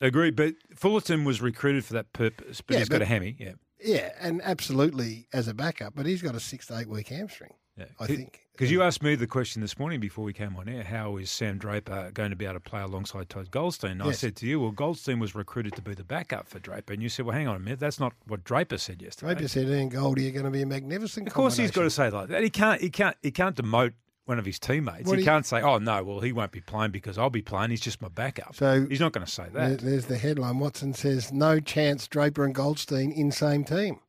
Agree, 0.00 0.30
but 0.30 0.54
Fullarton 0.76 1.24
was 1.24 1.40
recruited 1.40 1.84
for 1.84 1.94
that 1.94 2.12
purpose, 2.12 2.60
but 2.60 2.74
Yeah, 2.74 2.80
he's 2.80 2.88
got 2.88 3.02
a 3.02 3.06
hammy. 3.06 3.36
Yeah, 3.38 3.52
Yeah, 3.82 4.12
and 4.20 4.42
absolutely 4.42 5.26
as 5.32 5.48
a 5.48 5.54
backup, 5.54 5.94
but 5.96 6.06
he's 6.06 6.22
got 6.22 6.34
a 6.34 6.40
six 6.40 6.66
to 6.66 6.78
eight 6.78 6.88
week 6.88 7.08
hamstring. 7.08 7.54
Yeah. 7.76 7.86
I 7.98 8.06
think. 8.06 8.40
because 8.52 8.70
you 8.70 8.82
uh, 8.82 8.86
asked 8.86 9.02
me 9.02 9.14
the 9.16 9.26
question 9.26 9.60
this 9.60 9.78
morning 9.78 9.98
before 9.98 10.24
we 10.24 10.32
came 10.32 10.56
on 10.56 10.68
air: 10.68 10.84
How 10.84 11.16
is 11.16 11.30
Sam 11.30 11.58
Draper 11.58 12.10
going 12.14 12.30
to 12.30 12.36
be 12.36 12.44
able 12.44 12.54
to 12.54 12.60
play 12.60 12.80
alongside 12.80 13.28
Todd 13.28 13.50
Goldstein? 13.50 13.92
And 13.92 14.02
I 14.04 14.12
said 14.12 14.36
to 14.36 14.46
you, 14.46 14.60
well, 14.60 14.70
Goldstein 14.70 15.18
was 15.18 15.34
recruited 15.34 15.74
to 15.76 15.82
be 15.82 15.94
the 15.94 16.04
backup 16.04 16.48
for 16.48 16.58
Draper, 16.58 16.92
and 16.92 17.02
you 17.02 17.08
said, 17.08 17.26
well, 17.26 17.36
hang 17.36 17.48
on 17.48 17.56
a 17.56 17.60
minute, 17.60 17.80
that's 17.80 17.98
not 17.98 18.12
what 18.26 18.44
Draper 18.44 18.78
said 18.78 19.02
yesterday. 19.02 19.34
Draper 19.34 19.48
said 19.48 19.68
Ian 19.68 19.88
Goldie 19.88 20.28
are 20.28 20.32
going 20.32 20.44
to 20.44 20.50
be 20.50 20.62
a 20.62 20.66
magnificent. 20.66 21.26
Of 21.26 21.34
course, 21.34 21.56
he's 21.56 21.70
got 21.70 21.82
to 21.82 21.90
say 21.90 22.10
like 22.10 22.28
that. 22.28 22.42
He 22.42 22.50
can't. 22.50 22.80
He 22.80 22.90
can't. 22.90 23.16
He 23.22 23.30
can't 23.30 23.56
demote 23.56 23.92
one 24.26 24.38
of 24.38 24.44
his 24.44 24.58
teammates. 24.58 25.10
He 25.10 25.18
he- 25.18 25.24
can't 25.24 25.44
say, 25.46 25.60
"Oh 25.60 25.78
no, 25.78 26.02
well 26.02 26.20
he 26.20 26.32
won't 26.32 26.52
be 26.52 26.60
playing 26.60 26.92
because 26.92 27.18
I'll 27.18 27.30
be 27.30 27.42
playing. 27.42 27.70
He's 27.70 27.80
just 27.80 28.00
my 28.00 28.08
backup." 28.08 28.54
So 28.54 28.86
he's 28.88 29.00
not 29.00 29.12
going 29.12 29.26
to 29.26 29.30
say 29.30 29.46
that. 29.52 29.80
There's 29.80 30.06
the 30.06 30.16
headline. 30.18 30.58
Watson 30.58 30.94
says 30.94 31.32
no 31.32 31.60
chance 31.60 32.06
Draper 32.08 32.44
and 32.44 32.54
Goldstein 32.54 33.12
in 33.12 33.30
same 33.32 33.64
team. 33.64 34.00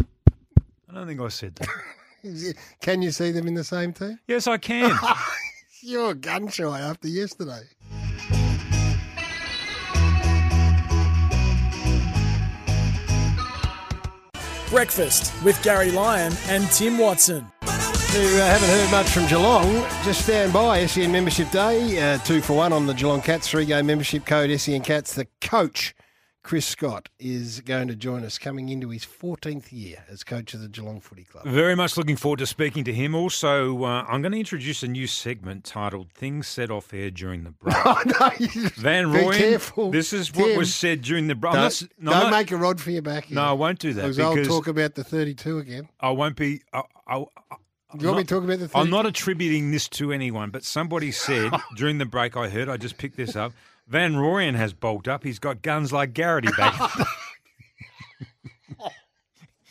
I 0.00 0.94
don't 0.94 1.06
think 1.06 1.20
I 1.20 1.28
said 1.28 1.56
that. 1.56 1.68
Can 2.80 3.02
you 3.02 3.10
see 3.10 3.30
them 3.30 3.46
in 3.46 3.54
the 3.54 3.64
same 3.64 3.92
team? 3.92 4.18
yes, 4.26 4.46
I 4.46 4.58
can. 4.58 4.96
You're 5.80 6.14
gun 6.14 6.48
shy 6.48 6.80
after 6.80 7.08
yesterday. 7.08 7.62
Breakfast 14.70 15.32
with 15.42 15.60
Garry 15.62 15.90
Lyon 15.90 16.32
and 16.48 16.68
Tim 16.70 16.98
Watson. 16.98 17.46
Who 17.62 18.18
uh, 18.18 18.46
haven't 18.46 18.68
heard 18.68 18.90
much 18.90 19.08
from 19.08 19.26
Geelong, 19.26 19.86
just 20.02 20.24
stand 20.24 20.52
by 20.52 20.84
SEN 20.86 21.12
Membership 21.12 21.50
Day, 21.50 22.14
uh, 22.14 22.18
two 22.18 22.40
for 22.40 22.56
one 22.56 22.72
on 22.72 22.86
the 22.86 22.94
Geelong 22.94 23.20
Cats, 23.22 23.48
three 23.48 23.64
game 23.64 23.86
membership 23.86 24.26
code 24.26 24.58
SEN 24.60 24.80
Cats. 24.82 25.14
The 25.14 25.26
coach, 25.40 25.94
Chris 26.48 26.64
Scott, 26.64 27.10
is 27.18 27.60
going 27.60 27.88
to 27.88 27.94
join 27.94 28.24
us 28.24 28.38
coming 28.38 28.70
into 28.70 28.88
his 28.88 29.04
14th 29.04 29.70
year 29.70 30.02
as 30.08 30.24
coach 30.24 30.54
of 30.54 30.62
the 30.62 30.68
Geelong 30.68 30.98
Footy 30.98 31.24
Club. 31.24 31.44
Very 31.44 31.74
much 31.74 31.98
looking 31.98 32.16
forward 32.16 32.38
to 32.38 32.46
speaking 32.46 32.84
to 32.84 32.92
him. 32.94 33.14
Also, 33.14 33.84
uh, 33.84 34.06
I'm 34.08 34.22
going 34.22 34.32
to 34.32 34.38
introduce 34.38 34.82
a 34.82 34.88
new 34.88 35.06
segment 35.06 35.64
titled 35.64 36.10
"Things 36.10 36.48
Said 36.48 36.70
Off 36.70 36.94
Air 36.94 37.10
During 37.10 37.44
the 37.44 37.50
Break." 37.50 37.76
Oh, 37.84 38.02
no, 38.06 38.30
Van 38.76 39.12
Roy, 39.12 39.36
careful, 39.36 39.90
this 39.90 40.14
is 40.14 40.34
what 40.34 40.56
was 40.56 40.74
said 40.74 41.02
during 41.02 41.26
the 41.26 41.34
break. 41.34 41.52
Don't, 41.52 41.88
don't 42.02 42.30
make 42.30 42.50
a 42.50 42.56
rod 42.56 42.80
for 42.80 42.92
your 42.92 43.02
back. 43.02 43.26
Here. 43.26 43.34
No, 43.34 43.42
I 43.42 43.52
won't 43.52 43.78
do 43.78 43.92
that 43.92 44.00
Because 44.00 44.18
I'll 44.18 44.42
talk 44.42 44.68
about 44.68 44.94
the 44.94 45.04
32 45.04 45.58
again. 45.58 45.90
I 46.00 46.12
won't 46.12 46.36
be. 46.36 46.62
I, 46.72 46.80
I, 47.06 47.18
Do 47.18 47.26
you 47.98 48.06
want 48.06 48.18
me 48.20 48.24
to 48.24 48.26
talk 48.26 48.44
about 48.44 48.58
the 48.58 48.68
32? 48.68 48.78
I'm 48.78 48.88
not 48.88 49.04
attributing 49.04 49.70
this 49.70 49.86
to 49.90 50.12
anyone, 50.12 50.48
but 50.48 50.64
somebody 50.64 51.12
said 51.12 51.52
during 51.76 51.98
the 51.98 52.06
break 52.06 52.38
I 52.38 52.48
heard, 52.48 52.70
I 52.70 52.78
just 52.78 52.96
picked 52.96 53.18
this 53.18 53.36
up. 53.36 53.52
Van 53.88 54.14
Rooyen 54.14 54.54
has 54.54 54.72
bulked 54.74 55.08
up. 55.08 55.24
He's 55.24 55.38
got 55.38 55.62
guns 55.62 55.92
like 55.92 56.12
Garrity 56.12 56.50
back. 56.56 56.74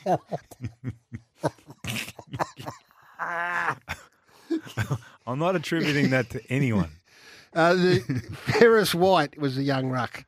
I'm 5.26 5.40
not 5.40 5.56
attributing 5.56 6.10
that 6.12 6.30
to 6.32 6.42
anyone. 6.52 6.92
Uh, 7.54 7.74
the 7.74 8.00
Ferris 8.36 8.94
White 8.94 9.40
was 9.40 9.58
a 9.58 9.64
young 9.64 9.90
ruck. 9.90 10.26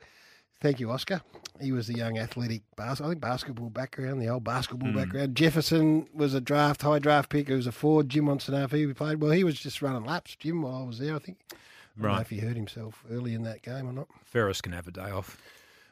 Thank 0.62 0.80
you, 0.80 0.90
Oscar. 0.90 1.22
He 1.62 1.72
was 1.72 1.88
a 1.88 1.94
young 1.94 2.18
athletic 2.18 2.64
bas- 2.76 3.02
I 3.02 3.10
think 3.10 3.22
basketball 3.22 3.70
background, 3.70 4.20
the 4.20 4.30
old 4.30 4.44
basketball 4.46 4.90
Hmm. 4.90 4.98
background. 4.98 5.36
Jefferson 5.36 6.08
was 6.12 6.34
a 6.34 6.42
draft, 6.42 6.82
high 6.82 6.98
draft 6.98 7.30
pick. 7.30 7.50
Who 7.50 7.56
was 7.56 7.68
a 7.68 7.72
forward. 7.72 8.10
Jim 8.10 8.26
wants 8.26 8.46
to 8.46 8.52
know 8.54 8.64
if 8.64 8.72
he 8.72 8.88
played. 8.94 9.22
Well, 9.22 9.30
he 9.32 9.44
was 9.44 9.60
just 9.60 9.80
running 9.84 10.06
laps, 10.06 10.38
Jim, 10.38 10.64
while 10.64 10.82
I 10.82 10.88
was 10.88 10.98
there, 10.98 11.16
I 11.18 11.20
think. 11.20 11.38
I 12.00 12.04
don't 12.08 12.16
know 12.16 12.22
if 12.22 12.30
he 12.30 12.40
hurt 12.40 12.56
himself 12.56 13.04
early 13.12 13.34
in 13.34 13.44
that 13.44 13.62
game 13.62 13.88
or 13.88 13.94
not. 13.94 14.08
Ferris 14.26 14.62
can 14.62 14.72
have 14.74 14.88
a 14.88 14.92
day 14.92 15.10
off. 15.12 15.38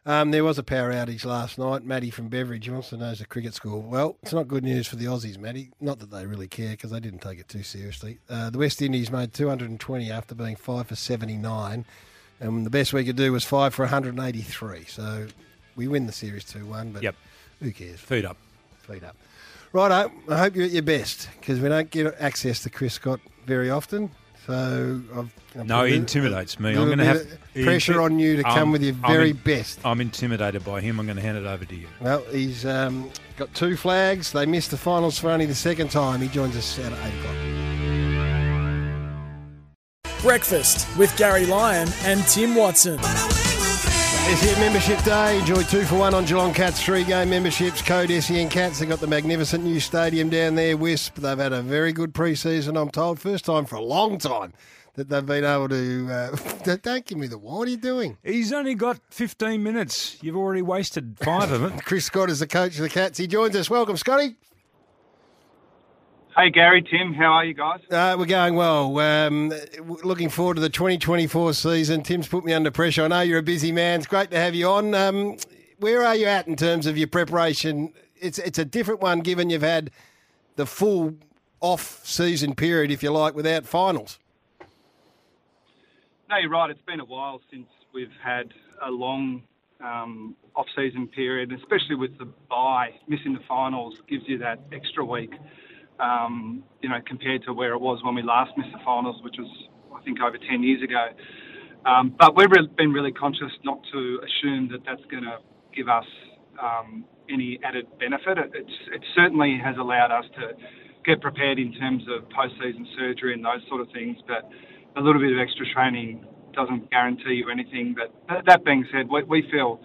Um, 0.05 0.31
there 0.31 0.45
was 0.45 0.57
a 0.57 0.63
power 0.63 0.93
outage 0.93 1.25
last 1.25 1.57
night. 1.57 1.83
Matty 1.83 2.09
from 2.11 2.29
Beveridge 2.29 2.69
wants 2.69 2.89
to 2.89 2.97
know 2.97 3.13
the 3.13 3.25
cricket 3.25 3.53
score. 3.53 3.81
Well, 3.81 4.15
it's 4.23 4.31
not 4.31 4.47
good 4.47 4.63
news 4.63 4.87
for 4.87 4.95
the 4.95 5.03
Aussies, 5.05 5.37
Matty. 5.37 5.71
Not 5.81 5.99
that 5.99 6.11
they 6.11 6.25
really 6.25 6.47
care 6.47 6.69
because 6.71 6.91
they 6.91 7.01
didn't 7.01 7.19
take 7.21 7.39
it 7.39 7.49
too 7.49 7.61
seriously. 7.63 8.19
Uh, 8.29 8.49
the 8.49 8.57
West 8.57 8.81
Indies 8.81 9.11
made 9.11 9.33
220 9.33 10.09
after 10.09 10.33
being 10.33 10.55
five 10.55 10.87
for 10.87 10.95
79, 10.95 11.83
and 12.39 12.65
the 12.65 12.69
best 12.69 12.93
we 12.93 13.03
could 13.03 13.17
do 13.17 13.33
was 13.33 13.43
five 13.43 13.73
for 13.73 13.83
183. 13.83 14.85
So 14.85 15.27
we 15.75 15.89
win 15.89 16.05
the 16.07 16.13
series 16.13 16.45
2-1, 16.45 16.93
but 16.93 17.03
Yep. 17.03 17.15
who 17.59 17.71
cares? 17.73 17.99
Feed 17.99 18.23
up. 18.23 18.37
Feed 18.83 19.03
up. 19.03 19.17
Righto, 19.73 20.09
I 20.29 20.37
hope 20.37 20.55
you're 20.55 20.65
at 20.65 20.71
your 20.71 20.83
best 20.83 21.27
because 21.39 21.59
we 21.59 21.67
don't 21.67 21.91
get 21.91 22.15
access 22.17 22.63
to 22.63 22.69
Chris 22.69 22.93
Scott 22.93 23.19
very 23.45 23.69
often. 23.69 24.11
So 24.47 25.01
I've 25.13 25.29
you 25.55 25.63
know, 25.63 25.63
No, 25.63 25.81
put 25.81 25.89
he 25.91 25.95
intimidates 25.97 26.57
me. 26.59 26.69
I'm 26.69 26.85
going 26.85 26.99
to 26.99 27.05
have 27.05 27.17
of 27.17 27.63
pressure 27.63 27.99
on 28.01 28.17
you 28.17 28.37
to 28.37 28.43
come 28.43 28.53
I'm- 28.53 28.71
with 28.71 28.81
your 28.81 28.95
I'm 29.03 29.11
very 29.11 29.31
in- 29.31 29.35
best. 29.37 29.79
I'm 29.83 29.99
intimidated 29.99 30.63
by 30.63 30.79
him. 30.79 30.99
I'm 31.01 31.05
going 31.05 31.17
to 31.17 31.21
hand 31.21 31.37
it 31.37 31.45
over 31.45 31.65
to 31.65 31.75
you. 31.75 31.87
Well, 31.99 32.23
he's 32.31 32.65
um, 32.65 33.11
got 33.35 33.53
two 33.53 33.75
flags. 33.75 34.31
They 34.31 34.45
missed 34.45 34.71
the 34.71 34.77
finals 34.77 35.19
for 35.19 35.29
only 35.31 35.45
the 35.47 35.55
second 35.55 35.91
time. 35.91 36.21
He 36.21 36.29
joins 36.29 36.55
us 36.55 36.79
at 36.79 36.93
8 36.93 37.19
o'clock. 37.19 37.35
Breakfast 40.21 40.87
with 40.97 41.15
Garry 41.17 41.45
Lyon 41.45 41.89
and 42.05 42.25
Tim 42.27 42.55
Watson. 42.55 42.97
It's 44.29 44.41
here 44.41 44.57
membership 44.57 45.01
day. 45.03 45.39
Enjoy 45.39 45.63
two 45.63 45.85
for 45.85 45.95
one 45.95 46.13
on 46.13 46.25
Geelong 46.25 46.53
Cats 46.53 46.83
three 46.83 47.05
game 47.05 47.29
memberships. 47.29 47.81
Code 47.81 48.09
SEN 48.09 48.49
Cats. 48.49 48.79
They've 48.79 48.89
got 48.89 48.99
the 48.99 49.07
magnificent 49.07 49.63
new 49.63 49.79
stadium 49.79 50.27
down 50.29 50.55
there, 50.55 50.75
Wisp. 50.75 51.15
They've 51.15 51.37
had 51.37 51.53
a 51.53 51.61
very 51.61 51.93
good 51.93 52.13
pre 52.13 52.35
season, 52.35 52.75
I'm 52.75 52.89
told. 52.89 53.21
First 53.21 53.45
time 53.45 53.63
for 53.63 53.77
a 53.77 53.81
long 53.81 54.17
time 54.17 54.51
that 54.95 55.07
they've 55.07 55.25
been 55.25 55.45
able 55.45 55.69
to. 55.69 56.09
Uh, 56.11 56.75
don't 56.81 57.05
give 57.05 57.17
me 57.17 57.27
the 57.27 57.37
what 57.37 57.69
are 57.69 57.71
you 57.71 57.77
doing? 57.77 58.17
He's 58.21 58.51
only 58.51 58.75
got 58.75 58.99
15 59.11 59.63
minutes. 59.63 60.17
You've 60.21 60.35
already 60.35 60.61
wasted 60.61 61.17
five 61.21 61.49
of 61.53 61.63
it. 61.63 61.81
Chris 61.85 62.03
Scott 62.03 62.29
is 62.29 62.39
the 62.39 62.47
coach 62.47 62.75
of 62.75 62.81
the 62.81 62.89
Cats. 62.89 63.17
He 63.17 63.27
joins 63.27 63.55
us. 63.55 63.69
Welcome, 63.69 63.95
Scotty. 63.95 64.35
Hey, 66.37 66.51
Garry, 66.51 66.83
Tim, 66.83 67.15
how 67.15 67.33
are 67.33 67.45
you 67.45 67.55
guys? 67.55 67.79
Uh, 67.89 68.15
we're 68.15 68.27
going 68.27 68.53
well. 68.53 68.99
Um, 68.99 69.51
looking 70.03 70.29
forward 70.29 70.53
to 70.57 70.61
the 70.61 70.69
2024 70.69 71.51
season. 71.53 72.03
Tim's 72.03 72.27
put 72.27 72.45
me 72.45 72.53
under 72.53 72.69
pressure. 72.69 73.05
I 73.05 73.07
know 73.07 73.21
you're 73.21 73.39
a 73.39 73.43
busy 73.43 73.71
man. 73.71 73.97
It's 73.97 74.05
great 74.05 74.29
to 74.29 74.37
have 74.37 74.53
you 74.53 74.67
on. 74.67 74.93
Um, 74.93 75.37
where 75.79 76.03
are 76.03 76.15
you 76.15 76.27
at 76.27 76.47
in 76.47 76.55
terms 76.55 76.85
of 76.85 76.95
your 76.95 77.07
preparation? 77.07 77.91
It's 78.15 78.37
it's 78.37 78.59
a 78.59 78.65
different 78.65 79.01
one 79.01 79.21
given 79.21 79.49
you've 79.49 79.63
had 79.63 79.89
the 80.57 80.67
full 80.67 81.15
off 81.59 82.05
season 82.05 82.53
period, 82.53 82.91
if 82.91 83.01
you 83.01 83.09
like, 83.09 83.33
without 83.33 83.65
finals. 83.65 84.19
No, 86.29 86.37
you're 86.37 86.51
right. 86.51 86.69
It's 86.69 86.85
been 86.85 86.99
a 86.99 87.05
while 87.05 87.41
since 87.49 87.67
we've 87.95 88.13
had 88.23 88.53
a 88.85 88.91
long 88.91 89.41
um, 89.83 90.35
off 90.55 90.67
season 90.75 91.07
period, 91.07 91.51
especially 91.51 91.95
with 91.95 92.15
the 92.19 92.25
bye. 92.47 92.91
Missing 93.07 93.33
the 93.33 93.43
finals 93.47 93.95
gives 94.07 94.25
you 94.27 94.37
that 94.37 94.59
extra 94.71 95.03
week 95.03 95.33
um, 95.99 96.63
you 96.81 96.89
know, 96.89 96.99
compared 97.05 97.43
to 97.43 97.53
where 97.53 97.73
it 97.73 97.79
was 97.79 97.99
when 98.03 98.15
we 98.15 98.21
last 98.21 98.51
missed 98.57 98.71
the 98.71 98.79
finals, 98.85 99.21
which 99.23 99.35
was, 99.37 99.49
I 99.95 100.01
think, 100.03 100.19
over 100.21 100.37
10 100.37 100.63
years 100.63 100.81
ago. 100.83 101.07
Um, 101.85 102.15
but 102.19 102.35
we've 102.35 102.49
been 102.75 102.91
really 102.91 103.11
conscious 103.11 103.51
not 103.63 103.79
to 103.91 104.19
assume 104.23 104.69
that 104.71 104.81
that's 104.85 105.03
going 105.09 105.23
to 105.23 105.37
give 105.75 105.87
us 105.87 106.05
um, 106.61 107.05
any 107.29 107.59
added 107.63 107.87
benefit. 107.99 108.37
It, 108.37 108.65
it 108.93 109.01
certainly 109.15 109.59
has 109.63 109.75
allowed 109.77 110.11
us 110.11 110.25
to 110.35 110.51
get 111.05 111.21
prepared 111.21 111.59
in 111.59 111.73
terms 111.73 112.03
of 112.09 112.29
post-season 112.29 112.87
surgery 112.97 113.33
and 113.33 113.43
those 113.43 113.61
sort 113.69 113.81
of 113.81 113.87
things, 113.93 114.17
but 114.27 114.49
a 114.97 115.01
little 115.01 115.21
bit 115.21 115.31
of 115.31 115.39
extra 115.39 115.65
training 115.73 116.25
doesn't 116.53 116.89
guarantee 116.91 117.35
you 117.35 117.49
anything. 117.49 117.95
But 117.95 118.11
that 118.45 118.65
being 118.65 118.85
said, 118.91 119.07
we, 119.09 119.23
we 119.23 119.47
feel 119.49 119.79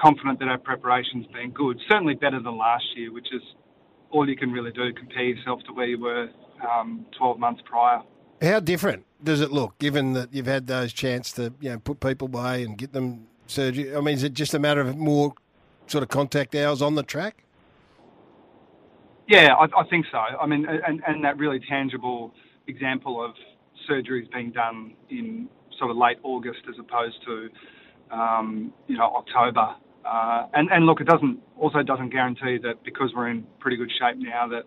confident 0.00 0.38
that 0.40 0.48
our 0.48 0.58
preparation's 0.58 1.26
been 1.26 1.50
good, 1.50 1.78
certainly 1.88 2.14
better 2.14 2.40
than 2.42 2.56
last 2.56 2.84
year, 2.96 3.12
which 3.12 3.28
is 3.32 3.42
all 4.10 4.28
you 4.28 4.36
can 4.36 4.50
really 4.52 4.72
do 4.72 4.92
compare 4.92 5.24
yourself 5.24 5.60
to 5.66 5.72
where 5.72 5.86
you 5.86 6.00
were 6.00 6.28
um, 6.68 7.06
12 7.16 7.38
months 7.38 7.62
prior. 7.64 8.02
How 8.40 8.60
different 8.60 9.04
does 9.22 9.40
it 9.40 9.50
look, 9.50 9.78
given 9.78 10.12
that 10.12 10.32
you've 10.32 10.46
had 10.46 10.66
those 10.66 10.92
chance 10.92 11.32
to 11.32 11.52
you 11.60 11.70
know 11.70 11.78
put 11.78 12.00
people 12.00 12.28
away 12.28 12.62
and 12.62 12.78
get 12.78 12.92
them 12.92 13.26
surgery? 13.46 13.94
I 13.94 14.00
mean, 14.00 14.14
is 14.14 14.22
it 14.22 14.32
just 14.32 14.54
a 14.54 14.58
matter 14.58 14.80
of 14.80 14.96
more 14.96 15.34
sort 15.86 16.02
of 16.02 16.08
contact 16.08 16.54
hours 16.54 16.80
on 16.82 16.94
the 16.94 17.02
track? 17.02 17.44
Yeah, 19.26 19.54
I, 19.54 19.64
I 19.64 19.84
think 19.90 20.06
so. 20.10 20.18
I 20.18 20.46
mean, 20.46 20.66
and, 20.66 21.02
and 21.06 21.24
that 21.24 21.36
really 21.36 21.60
tangible 21.68 22.32
example 22.66 23.22
of 23.22 23.32
surgeries 23.90 24.30
being 24.32 24.52
done 24.52 24.94
in 25.10 25.48
sort 25.78 25.90
of 25.90 25.96
late 25.96 26.18
August 26.22 26.60
as 26.68 26.76
opposed 26.78 27.16
to 27.26 27.48
um, 28.16 28.72
you 28.86 28.96
know 28.96 29.14
October 29.16 29.74
uh, 30.08 30.46
and, 30.54 30.70
and 30.70 30.86
look, 30.86 31.00
it 31.00 31.06
doesn't 31.06 31.38
also 31.58 31.82
doesn't 31.82 32.10
guarantee 32.10 32.58
that 32.62 32.82
because 32.84 33.10
we're 33.14 33.28
in 33.28 33.44
pretty 33.60 33.76
good 33.76 33.90
shape 33.90 34.16
now 34.16 34.48
that 34.48 34.64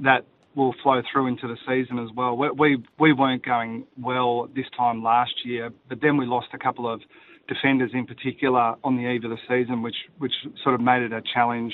that 0.00 0.26
will 0.54 0.74
flow 0.82 1.00
through 1.10 1.28
into 1.28 1.46
the 1.46 1.56
season 1.66 1.98
as 1.98 2.08
well. 2.14 2.36
We, 2.36 2.50
we, 2.50 2.84
we 2.98 3.12
weren't 3.12 3.44
going 3.44 3.86
well 4.00 4.48
this 4.54 4.66
time 4.76 5.02
last 5.02 5.32
year, 5.44 5.70
but 5.88 6.00
then 6.02 6.16
we 6.16 6.26
lost 6.26 6.48
a 6.52 6.58
couple 6.58 6.92
of 6.92 7.00
defenders 7.48 7.90
in 7.94 8.04
particular 8.04 8.74
on 8.82 8.96
the 8.96 9.08
eve 9.08 9.24
of 9.24 9.30
the 9.30 9.38
season, 9.48 9.82
which 9.82 9.96
which 10.18 10.32
sort 10.62 10.74
of 10.74 10.80
made 10.80 11.02
it 11.02 11.12
a 11.12 11.22
challenge 11.22 11.72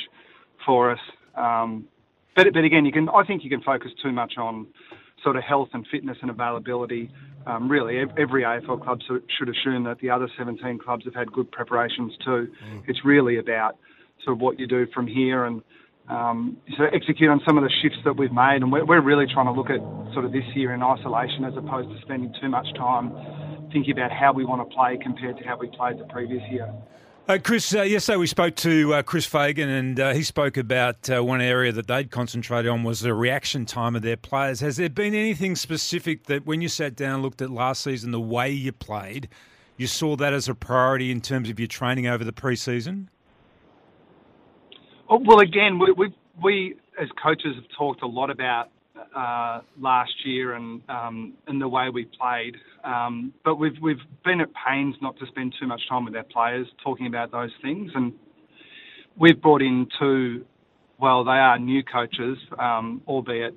for 0.65 0.91
us. 0.91 1.01
Um, 1.35 1.87
but 2.35 2.47
but 2.53 2.65
again, 2.65 2.85
you 2.85 2.93
can 2.93 3.09
I 3.09 3.25
think 3.25 3.45
you 3.45 3.51
can 3.51 3.63
focus 3.63 3.91
too 4.03 4.13
much 4.13 4.35
on 4.39 4.67
sort 5.23 5.37
of 5.37 5.43
health 5.43 5.71
and 5.73 5.87
fitness 5.91 6.19
and 6.23 6.31
availability. 6.31 7.11
Um, 7.47 7.69
really, 7.71 7.99
every 8.19 8.43
AFL 8.43 8.83
club 8.83 8.99
should 9.07 9.49
assume 9.49 9.85
that 9.85 10.01
the 10.01 10.11
other 10.11 10.29
17 10.37 10.79
clubs 10.79 11.05
have 11.05 11.15
had 11.15 11.33
good 11.33 11.51
preparations 11.53 12.13
too. 12.25 12.49
Mm. 12.49 12.83
It's 12.89 13.05
really 13.05 13.39
about 13.39 13.79
sort 14.25 14.37
of 14.37 14.41
what 14.41 14.59
you 14.59 14.67
do 14.67 14.87
from 14.93 15.07
here 15.07 15.45
and 15.45 15.63
um, 16.09 16.57
sort 16.77 16.89
of 16.89 16.95
execute 16.95 17.31
on 17.31 17.41
some 17.47 17.57
of 17.57 17.63
the 17.63 17.71
shifts 17.83 17.99
that 18.05 18.17
we've 18.17 18.33
made. 18.33 18.63
And 18.63 18.73
we're, 18.73 18.85
we're 18.85 19.01
really 19.01 19.27
trying 19.33 19.47
to 19.47 19.53
look 19.53 19.71
at 19.71 19.81
sort 20.13 20.25
of 20.25 20.33
this 20.33 20.45
year 20.57 20.75
in 20.75 20.83
isolation 20.83 21.45
as 21.45 21.55
opposed 21.57 21.89
to 21.89 22.01
spending 22.03 22.35
too 22.41 22.49
much 22.49 22.67
time 22.75 23.13
thinking 23.73 23.93
about 23.93 24.11
how 24.11 24.33
we 24.33 24.45
want 24.45 24.69
to 24.69 24.75
play 24.75 24.99
compared 25.01 25.39
to 25.39 25.45
how 25.45 25.57
we 25.57 25.69
played 25.69 25.99
the 25.99 26.05
previous 26.05 26.43
year. 26.51 26.73
Uh, 27.29 27.39
Chris, 27.43 27.75
uh, 27.75 27.83
yesterday 27.83 28.19
we 28.19 28.27
spoke 28.29 28.55
to 28.55 28.95
uh, 28.95 29.03
Chris 29.03 29.27
Fagan, 29.27 29.69
and 29.69 29.99
uh, 29.99 30.15
he 30.15 30.23
spoke 30.23 30.57
about 30.57 31.11
uh, 31.11 31.25
one 31.25 31.41
area 31.41 31.73
that 31.73 31.89
they'd 31.89 32.09
concentrated 32.09 32.71
on 32.71 32.85
was 32.85 33.01
the 33.01 33.13
reaction 33.13 33.67
time 33.67 33.97
of 33.97 34.03
their 34.03 34.17
players. 34.17 34.61
Has 34.61 34.77
there 34.77 34.89
been 34.89 35.13
anything 35.13 35.57
specific 35.57 36.27
that, 36.27 36.47
when 36.47 36.61
you 36.61 36.69
sat 36.69 36.95
down 36.95 37.15
and 37.15 37.23
looked 37.25 37.43
at 37.43 37.51
last 37.51 37.83
season, 37.83 38.13
the 38.13 38.21
way 38.21 38.53
you 38.53 38.71
played, 38.71 39.29
you 39.77 39.89
saw 39.89 40.15
that 40.15 40.35
as 40.35 40.49
a 40.49 40.55
priority 40.55 41.11
in 41.11 41.21
terms 41.21 41.51
of 41.51 41.59
your 41.59 41.67
training 41.67 42.07
over 42.07 42.23
the 42.23 42.33
pre-season? 42.33 43.11
Oh, 45.09 45.19
well, 45.19 45.41
again, 45.41 45.81
we, 45.81 45.91
we, 45.91 46.15
we 46.41 46.77
as 47.03 47.09
coaches 47.21 47.57
have 47.57 47.67
talked 47.77 48.03
a 48.03 48.07
lot 48.07 48.31
about 48.31 48.69
uh, 49.15 49.61
last 49.81 50.13
year 50.25 50.55
and 50.55 50.83
um, 50.89 51.35
and 51.47 51.61
the 51.61 51.69
way 51.69 51.89
we 51.93 52.05
played. 52.05 52.57
Um, 52.85 53.33
but 53.45 53.57
we've 53.57 53.77
we've 53.83 54.01
been 54.25 54.41
at 54.41 54.49
pains 54.67 54.97
not 55.01 55.19
to 55.19 55.27
spend 55.27 55.55
too 55.61 55.67
much 55.67 55.83
time 55.89 56.05
with 56.05 56.17
our 56.17 56.25
players 56.25 56.67
talking 56.83 57.07
about 57.07 57.33
those 57.33 57.51
things, 57.63 57.93
and 57.95 58.13
we've 59.19 59.41
brought 59.41 59.63
in 59.63 59.89
two. 59.99 60.45
Well, 60.99 61.25
they 61.25 61.33
are 61.33 61.59
new 61.59 61.83
coaches, 61.83 62.39
um, 62.59 63.03
albeit 63.07 63.55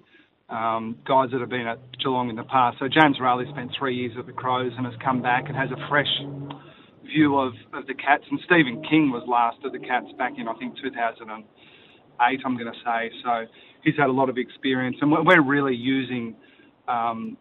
um, 0.50 0.98
guys 1.08 1.30
that 1.32 1.40
have 1.40 1.50
been 1.50 1.68
at 1.68 1.80
Geelong 2.00 2.30
in 2.30 2.36
the 2.36 2.44
past. 2.44 2.78
So 2.80 2.88
James 2.88 3.18
Rahilly 3.18 3.50
spent 3.52 3.72
three 3.78 3.96
years 3.96 4.14
at 4.18 4.26
the 4.26 4.34
Crows 4.34 4.74
and 4.76 4.86
has 4.86 4.96
come 5.04 5.22
back 5.22 5.46
and 5.48 5.56
has 5.56 5.70
a 5.72 5.88
fresh 5.88 6.12
view 7.06 7.38
of, 7.38 7.54
of 7.74 7.88
the 7.88 7.94
Cats. 7.94 8.24
And 8.30 8.40
Stephen 8.46 8.84
King 8.90 9.12
was 9.12 9.24
last 9.28 9.58
at 9.66 9.72
the 9.72 9.80
Cats 9.80 10.08
back 10.18 10.34
in 10.38 10.48
I 10.48 10.54
think 10.56 10.76
2008. 10.82 12.40
I'm 12.46 12.58
going 12.58 12.72
to 12.72 12.80
say 12.84 13.12
so 13.24 13.46
he's 13.84 13.96
had 13.98 14.08
a 14.08 14.12
lot 14.12 14.30
of 14.30 14.38
experience, 14.38 14.98
and 15.02 15.12
we're 15.12 15.44
really 15.44 15.76
using 15.76 16.36
um, 16.88 17.38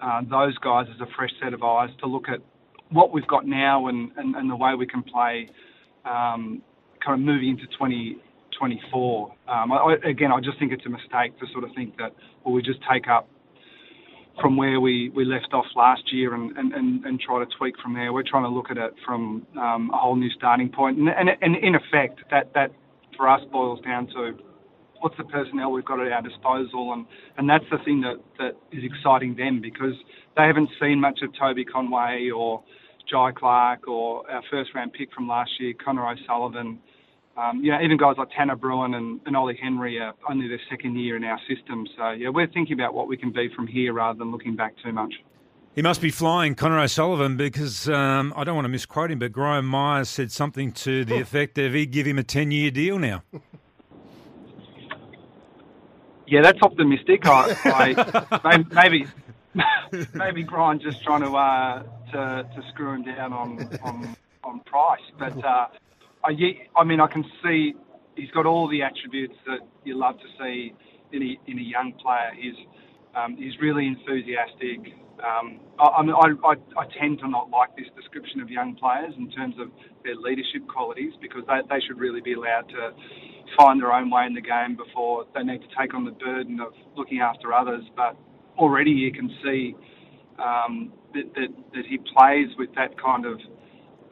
uh, 0.00 0.22
those 0.30 0.56
guys 0.58 0.86
as 0.94 1.00
a 1.00 1.06
fresh 1.16 1.30
set 1.42 1.52
of 1.52 1.62
eyes 1.62 1.90
to 2.00 2.06
look 2.06 2.28
at 2.28 2.40
what 2.90 3.12
we've 3.12 3.26
got 3.26 3.46
now 3.46 3.88
and, 3.88 4.10
and, 4.16 4.36
and 4.36 4.50
the 4.50 4.56
way 4.56 4.74
we 4.74 4.86
can 4.86 5.02
play 5.02 5.48
um, 6.04 6.62
kind 7.04 7.20
of 7.20 7.20
moving 7.20 7.50
into 7.50 7.66
2024. 7.66 9.34
Um, 9.48 9.72
I, 9.72 9.96
again, 10.04 10.30
I 10.32 10.40
just 10.40 10.58
think 10.58 10.72
it's 10.72 10.86
a 10.86 10.88
mistake 10.88 11.38
to 11.40 11.46
sort 11.52 11.64
of 11.64 11.70
think 11.74 11.96
that, 11.98 12.14
well, 12.44 12.54
we 12.54 12.62
just 12.62 12.78
take 12.90 13.08
up 13.08 13.28
from 14.40 14.56
where 14.56 14.80
we, 14.80 15.10
we 15.14 15.24
left 15.24 15.52
off 15.52 15.64
last 15.74 16.12
year 16.12 16.34
and, 16.34 16.56
and, 16.56 16.72
and, 16.74 17.04
and 17.04 17.20
try 17.20 17.42
to 17.42 17.50
tweak 17.58 17.74
from 17.82 17.94
there. 17.94 18.12
We're 18.12 18.22
trying 18.22 18.44
to 18.44 18.50
look 18.50 18.70
at 18.70 18.76
it 18.76 18.92
from 19.04 19.46
um, 19.58 19.90
a 19.92 19.96
whole 19.96 20.14
new 20.14 20.30
starting 20.30 20.68
point. 20.68 20.98
And, 20.98 21.08
and, 21.08 21.30
and 21.40 21.56
in 21.56 21.74
effect, 21.74 22.20
that, 22.30 22.52
that 22.54 22.70
for 23.16 23.28
us 23.28 23.40
boils 23.50 23.80
down 23.80 24.06
to 24.08 24.38
what's 25.00 25.16
the 25.16 25.24
personnel 25.24 25.72
we've 25.72 25.84
got 25.84 26.00
at 26.00 26.10
our 26.12 26.22
disposal, 26.22 26.92
and, 26.92 27.06
and 27.38 27.48
that's 27.48 27.64
the 27.70 27.78
thing 27.84 28.00
that, 28.02 28.16
that 28.38 28.56
is 28.76 28.84
exciting 28.84 29.36
them 29.36 29.60
because 29.60 29.94
they 30.36 30.44
haven't 30.44 30.70
seen 30.80 31.00
much 31.00 31.20
of 31.22 31.30
Toby 31.38 31.64
Conway 31.64 32.30
or 32.34 32.62
Jhye 33.12 33.34
Clark 33.34 33.88
or 33.88 34.28
our 34.30 34.42
first 34.50 34.74
round 34.74 34.92
pick 34.92 35.12
from 35.12 35.28
last 35.28 35.50
year, 35.58 35.74
Connor 35.82 36.08
O'Sullivan. 36.10 36.78
Um, 37.36 37.62
you 37.62 37.70
know, 37.70 37.80
even 37.82 37.98
guys 37.98 38.14
like 38.16 38.28
Tanner 38.36 38.56
Bruhn 38.56 38.94
and, 38.94 39.20
and 39.26 39.36
Ollie 39.36 39.58
Henry 39.60 39.98
are 39.98 40.14
only 40.28 40.48
their 40.48 40.60
second 40.70 40.98
year 40.98 41.16
in 41.16 41.24
our 41.24 41.38
system. 41.48 41.86
So, 41.96 42.10
yeah, 42.10 42.30
we're 42.30 42.46
thinking 42.46 42.72
about 42.72 42.94
what 42.94 43.08
we 43.08 43.16
can 43.16 43.30
be 43.30 43.50
from 43.54 43.66
here 43.66 43.92
rather 43.92 44.18
than 44.18 44.32
looking 44.32 44.56
back 44.56 44.74
too 44.82 44.92
much. 44.92 45.12
He 45.74 45.82
must 45.82 46.00
be 46.00 46.10
flying 46.10 46.54
Connor 46.54 46.80
O'Sullivan 46.80 47.36
because 47.36 47.86
um, 47.90 48.32
I 48.34 48.44
don't 48.44 48.54
want 48.54 48.64
to 48.64 48.70
misquote 48.70 49.10
him, 49.10 49.18
but 49.18 49.32
Graham 49.32 49.66
Myers 49.66 50.08
said 50.08 50.32
something 50.32 50.72
to 50.72 51.04
the 51.04 51.16
effect 51.20 51.58
of 51.58 51.74
he'd 51.74 51.92
give 51.92 52.06
him 52.06 52.18
a 52.18 52.22
10 52.22 52.50
year 52.50 52.70
deal 52.70 52.98
now. 52.98 53.22
Yeah, 56.26 56.42
that's 56.42 56.60
optimistic. 56.62 57.26
I, 57.26 57.56
I 57.64 58.64
maybe 58.72 59.06
maybe 60.14 60.42
Brian 60.42 60.80
just 60.80 61.02
trying 61.02 61.22
to 61.22 61.34
uh, 61.36 61.82
to, 62.12 62.48
to 62.54 62.68
screw 62.70 62.92
him 62.92 63.04
down 63.04 63.32
on 63.32 63.78
on, 63.82 64.16
on 64.44 64.60
price, 64.60 65.00
but 65.18 65.44
uh, 65.44 65.68
I, 66.24 66.58
I 66.76 66.84
mean 66.84 67.00
I 67.00 67.06
can 67.06 67.24
see 67.42 67.74
he's 68.16 68.30
got 68.30 68.46
all 68.46 68.68
the 68.68 68.82
attributes 68.82 69.36
that 69.46 69.60
you 69.84 69.96
love 69.96 70.16
to 70.18 70.26
see 70.38 70.74
in 71.12 71.22
a, 71.22 71.50
in 71.50 71.58
a 71.58 71.62
young 71.62 71.92
player. 71.92 72.32
He's 72.36 72.56
um, 73.14 73.36
he's 73.36 73.58
really 73.60 73.86
enthusiastic. 73.86 74.94
Um, 75.16 75.60
I, 75.78 75.84
I, 75.84 76.28
I, 76.44 76.54
I 76.76 76.86
tend 77.00 77.20
to 77.20 77.28
not 77.28 77.48
like 77.48 77.74
this 77.74 77.86
description 77.96 78.40
of 78.40 78.50
young 78.50 78.74
players 78.74 79.14
in 79.16 79.30
terms 79.30 79.54
of 79.58 79.70
their 80.04 80.14
leadership 80.14 80.68
qualities 80.68 81.14
because 81.22 81.42
they, 81.46 81.60
they 81.70 81.80
should 81.80 81.98
really 81.98 82.20
be 82.20 82.34
allowed 82.34 82.68
to 82.68 82.92
find 83.56 83.80
their 83.80 83.92
own 83.92 84.10
way 84.10 84.26
in 84.26 84.34
the 84.34 84.40
game 84.40 84.76
before 84.76 85.26
they 85.34 85.42
need 85.42 85.60
to 85.60 85.68
take 85.78 85.94
on 85.94 86.04
the 86.04 86.12
burden 86.12 86.60
of 86.60 86.72
looking 86.96 87.20
after 87.20 87.52
others. 87.52 87.84
But 87.96 88.16
already 88.58 88.90
you 88.90 89.12
can 89.12 89.30
see 89.44 89.74
um, 90.38 90.92
that, 91.14 91.34
that, 91.34 91.48
that 91.74 91.86
he 91.86 91.98
plays 91.98 92.48
with 92.58 92.74
that 92.74 93.00
kind 93.00 93.26
of 93.26 93.38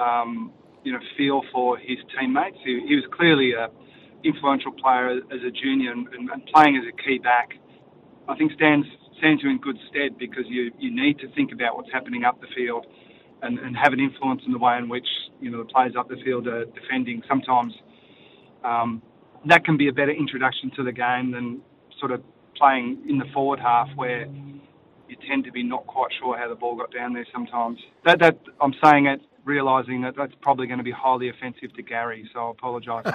um, 0.01 0.52
you 0.85 0.93
know, 0.93 1.01
feel 1.16 1.43
for 1.52 1.78
his 1.78 1.98
teammates. 2.19 2.59
He, 2.65 2.81
he 2.86 2.94
was 2.94 3.05
clearly 3.12 3.52
a 3.52 3.69
influential 4.24 4.73
player 4.73 5.20
as 5.31 5.40
a 5.47 5.51
junior 5.51 5.93
and, 5.93 6.09
and, 6.09 6.47
playing 6.47 6.77
as 6.77 6.85
a 6.89 6.97
key 7.02 7.19
back. 7.19 7.51
I 8.28 8.35
think 8.36 8.52
stands 8.52 8.86
stands 9.19 9.43
you 9.43 9.51
in 9.51 9.59
good 9.59 9.78
stead 9.90 10.19
because 10.19 10.44
you 10.48 10.70
you 10.78 10.94
need 10.94 11.19
to 11.19 11.28
think 11.35 11.52
about 11.52 11.77
what's 11.77 11.93
happening 11.93 12.24
up 12.24 12.40
the 12.40 12.47
field 12.55 12.86
and, 13.43 13.59
and 13.59 13.77
have 13.77 13.93
an 13.93 14.01
influence 14.01 14.43
in 14.47 14.52
the 14.52 14.59
way 14.59 14.78
in 14.78 14.89
which 14.89 15.06
you 15.40 15.51
know 15.51 15.59
the 15.59 15.70
players 15.73 15.94
up 15.98 16.09
the 16.09 16.16
field 16.24 16.47
are 16.47 16.65
defending. 16.66 17.23
Sometimes 17.28 17.74
um, 18.65 19.02
that 19.47 19.65
can 19.65 19.77
be 19.77 19.89
a 19.89 19.93
better 19.93 20.12
introduction 20.12 20.71
to 20.77 20.83
the 20.83 20.93
game 20.93 21.33
than 21.33 21.61
sort 21.99 22.12
of 22.12 22.23
playing 22.57 23.03
in 23.09 23.19
the 23.19 23.25
forward 23.33 23.61
half 23.61 23.89
where 23.97 24.27
you 24.27 25.16
tend 25.29 25.45
to 25.45 25.53
be 25.53 25.62
not 25.62 25.87
quite 25.87 26.11
sure 26.21 26.37
how 26.39 26.49
the 26.49 26.55
ball 26.55 26.77
got 26.77 26.93
down 26.93 27.12
there 27.12 27.27
sometimes. 27.33 27.79
That 28.05 28.21
that 28.21 28.39
I'm 28.61 28.75
saying 28.83 29.07
it 29.07 29.21
realising 29.45 30.03
that 30.03 30.16
that's 30.16 30.33
probably 30.41 30.66
going 30.66 30.79
to 30.79 30.85
be 30.85 30.91
highly 30.91 31.29
offensive 31.29 31.75
to 31.75 31.83
Garry, 31.83 32.29
so 32.33 32.49
I 32.49 32.51
apologise. 32.51 33.05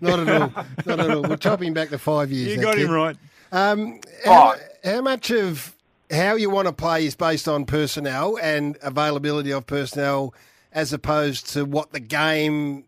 Not 0.00 0.20
at 0.20 0.28
all. 0.28 0.64
Not 0.86 1.00
at 1.00 1.10
all. 1.10 1.22
We're 1.22 1.36
chopping 1.36 1.72
back 1.72 1.90
to 1.90 1.98
five 1.98 2.32
years. 2.32 2.50
You 2.50 2.56
that 2.56 2.62
got 2.62 2.78
him 2.78 2.88
kid. 2.88 2.92
right. 2.92 3.16
Um, 3.52 4.00
how, 4.24 4.56
how 4.84 5.00
much 5.02 5.30
of 5.30 5.76
how 6.10 6.34
you 6.34 6.50
want 6.50 6.66
to 6.66 6.72
play 6.72 7.06
is 7.06 7.14
based 7.14 7.46
on 7.48 7.64
personnel 7.64 8.36
and 8.42 8.76
availability 8.82 9.52
of 9.52 9.66
personnel, 9.66 10.34
as 10.72 10.92
opposed 10.92 11.48
to 11.50 11.64
what 11.64 11.92
the 11.92 12.00
game 12.00 12.84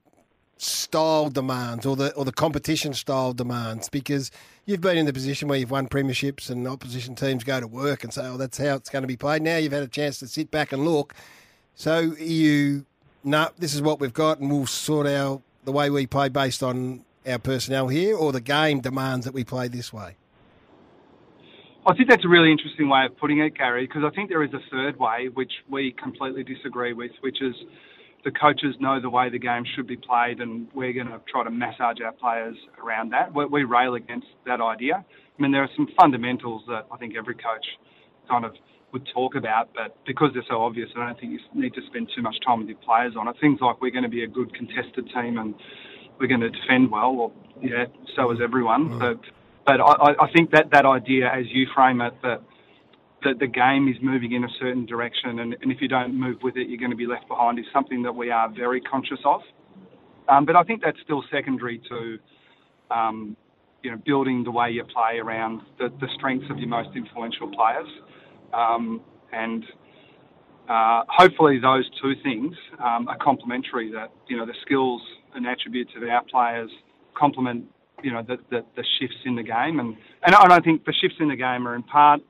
style 0.59 1.29
demands 1.31 1.85
or 1.85 1.97
the 1.97 2.13
or 2.15 2.25
the 2.25 2.33
competition 2.33 2.95
style 2.95 3.33
demands? 3.33 3.89
Because 3.89 4.31
you've 4.65 4.81
been 4.81 4.97
in 4.97 5.07
the 5.07 5.13
position 5.13 5.49
where 5.49 5.59
you've 5.59 5.71
won 5.71 5.89
premierships 5.89 6.51
and 6.51 6.67
opposition 6.67 7.15
teams 7.15 7.45
go 7.45 7.61
to 7.61 7.67
work 7.67 8.05
and 8.05 8.13
say, 8.13 8.27
"Oh, 8.27 8.37
that's 8.37 8.59
how 8.59 8.75
it's 8.75 8.91
going 8.91 9.03
to 9.03 9.09
be 9.09 9.17
played." 9.17 9.43
Now 9.43 9.57
you've 9.57 9.73
had 9.73 9.83
a 9.83 9.89
chance 9.89 10.19
to 10.21 10.29
sit 10.29 10.51
back 10.51 10.73
and 10.73 10.85
look. 10.85 11.15
So 11.75 12.01
you, 12.19 12.87
no, 13.23 13.51
this 13.59 13.75
is 13.75 13.83
what 13.83 14.01
we've 14.01 14.15
got, 14.15 14.41
and 14.41 14.51
we'll 14.51 14.67
sort 14.67 15.07
out 15.07 15.43
the 15.65 15.73
way 15.73 15.91
we 15.91 16.07
play 16.07 16.29
based 16.29 16.63
on 16.63 17.05
our 17.27 17.39
personnel 17.39 17.89
here, 17.89 18.17
or 18.17 18.33
the 18.33 18.41
game 18.41 18.81
demands 18.81 19.25
that 19.27 19.35
we 19.35 19.45
play 19.45 19.69
this 19.69 19.93
way. 19.93 20.17
I 21.87 21.95
think 21.95 22.09
that's 22.09 22.25
a 22.25 22.29
really 22.29 22.51
interesting 22.51 22.89
way 22.89 23.05
of 23.05 23.17
putting 23.17 23.39
it, 23.39 23.57
Garry, 23.57 23.87
because 23.87 24.03
I 24.05 24.11
think 24.11 24.29
there 24.29 24.43
is 24.43 24.53
a 24.53 24.61
third 24.73 24.99
way 24.99 25.29
which 25.33 25.53
we 25.69 25.93
completely 25.93 26.43
disagree 26.43 26.93
with, 26.93 27.13
which 27.21 27.41
is 27.41 27.55
the 28.27 28.33
coaches 28.33 28.75
know 28.81 29.01
the 29.01 29.09
way 29.09 29.31
the 29.31 29.39
game 29.39 29.63
should 29.77 29.87
be 29.87 29.97
played, 29.97 30.41
and 30.41 30.67
we're 30.75 30.93
going 30.93 31.07
to 31.07 31.21
try 31.31 31.45
to 31.45 31.51
massage 31.51 31.99
our 32.05 32.11
players 32.11 32.57
around 32.83 33.13
that. 33.13 33.33
We, 33.33 33.47
we 33.47 33.63
rail 33.63 33.95
against 33.95 34.27
that 34.47 34.61
idea. 34.61 34.97
I 35.07 35.43
mean, 35.43 35.53
there 35.53 35.63
are 35.63 35.71
some 35.77 35.87
fundamentals 35.97 36.63
that 36.67 36.87
I 36.91 36.97
think 36.97 37.15
every 37.17 37.37
coach 37.37 37.65
kind 38.29 38.45
of 38.45 38.53
would 38.93 39.07
talk 39.15 39.37
about, 39.37 39.69
but 39.77 39.97
because 40.05 40.31
they're 40.35 40.43
so 40.49 40.61
obvious, 40.61 40.89
I 40.97 41.07
don't 41.07 41.21
think 41.21 41.33
you 41.33 41.39
need 41.55 41.75
to 41.75 41.83
spend 41.87 42.11
too 42.17 42.23
much 42.23 42.35
time 42.45 42.59
with 42.59 42.69
your 42.69 42.79
players 42.79 43.15
on 43.17 43.29
it. 43.29 43.37
Things 43.41 43.61
like 43.61 43.81
we're 43.81 43.93
going 43.93 44.03
to 44.03 44.11
be 44.11 44.25
a 44.25 44.27
good 44.27 44.53
contested 44.55 45.09
team 45.15 45.39
and 45.39 45.55
we're 46.19 46.27
going 46.27 46.41
to 46.41 46.51
defend 46.51 46.91
well, 46.91 47.11
or 47.11 47.33
yeah, 47.63 47.85
so 48.17 48.33
is 48.33 48.39
everyone. 48.43 48.91
Mm. 48.91 48.99
But 48.99 49.21
but 49.67 49.81
I, 49.81 50.15
I 50.19 50.33
think 50.35 50.51
that 50.51 50.71
that 50.73 50.85
idea, 50.85 51.31
as 51.33 51.45
you 51.51 51.69
frame 51.73 52.01
it, 52.01 52.15
that 52.23 52.43
that 53.27 53.41
the 53.41 53.47
game 53.49 53.89
is 53.89 53.97
moving 54.01 54.33
in 54.33 54.45
a 54.45 54.49
certain 54.61 54.87
direction, 54.87 55.41
and, 55.41 55.57
and 55.61 55.73
if 55.73 55.81
you 55.81 55.89
don't 55.89 56.15
move 56.15 56.37
with 56.45 56.57
it, 56.57 56.69
you're 56.69 56.79
going 56.79 56.93
to 56.93 56.97
be 56.97 57.07
left 57.07 57.27
behind, 57.27 57.59
is 57.59 57.65
something 57.73 58.01
that 58.05 58.15
we 58.15 58.31
are 58.31 58.49
very 58.49 58.81
conscious 58.81 59.19
of. 59.25 59.41
Um, 60.29 60.45
but 60.45 60.55
I 60.55 60.63
think 60.63 60.81
that's 60.81 60.99
still 61.03 61.25
secondary 61.31 61.81
to, 61.89 62.19
um, 62.95 63.37
you 63.83 63.91
know, 63.91 63.97
building 64.07 64.45
the 64.45 64.53
way 64.53 64.71
you 64.71 64.85
play 64.85 65.19
around 65.19 65.63
the, 65.79 65.89
the 66.01 66.07
strengths 66.15 66.47
of 66.51 66.59
your 66.59 66.69
most 66.69 66.91
influential 66.95 67.51
players, 67.51 67.89
um, 68.55 69.01
and 69.33 69.65
uh, 70.69 71.03
hopefully 71.09 71.59
those 71.59 71.89
two 72.01 72.15
things 72.23 72.55
um, 72.79 73.09
are 73.09 73.19
complementary. 73.19 73.91
That 73.91 74.13
you 74.29 74.37
know 74.37 74.47
the 74.47 74.55
skills 74.63 75.03
and 75.35 75.47
attributes 75.47 75.91
of 75.97 76.09
our 76.09 76.23
players 76.25 76.71
complement 77.19 77.65
you 78.05 78.13
know 78.13 78.23
the, 78.23 78.37
the, 78.51 78.65
the 78.77 78.85
shifts 79.01 79.19
in 79.25 79.35
the 79.35 79.43
game, 79.43 79.81
and 79.81 79.97
and 80.25 80.35
I 80.35 80.47
don't 80.47 80.65
think 80.65 80.85
the 80.85 80.95
shifts 81.01 81.17
in 81.19 81.29
the 81.29 81.37
game 81.37 81.67
are 81.67 81.75
in 81.75 81.83
part 81.83 82.21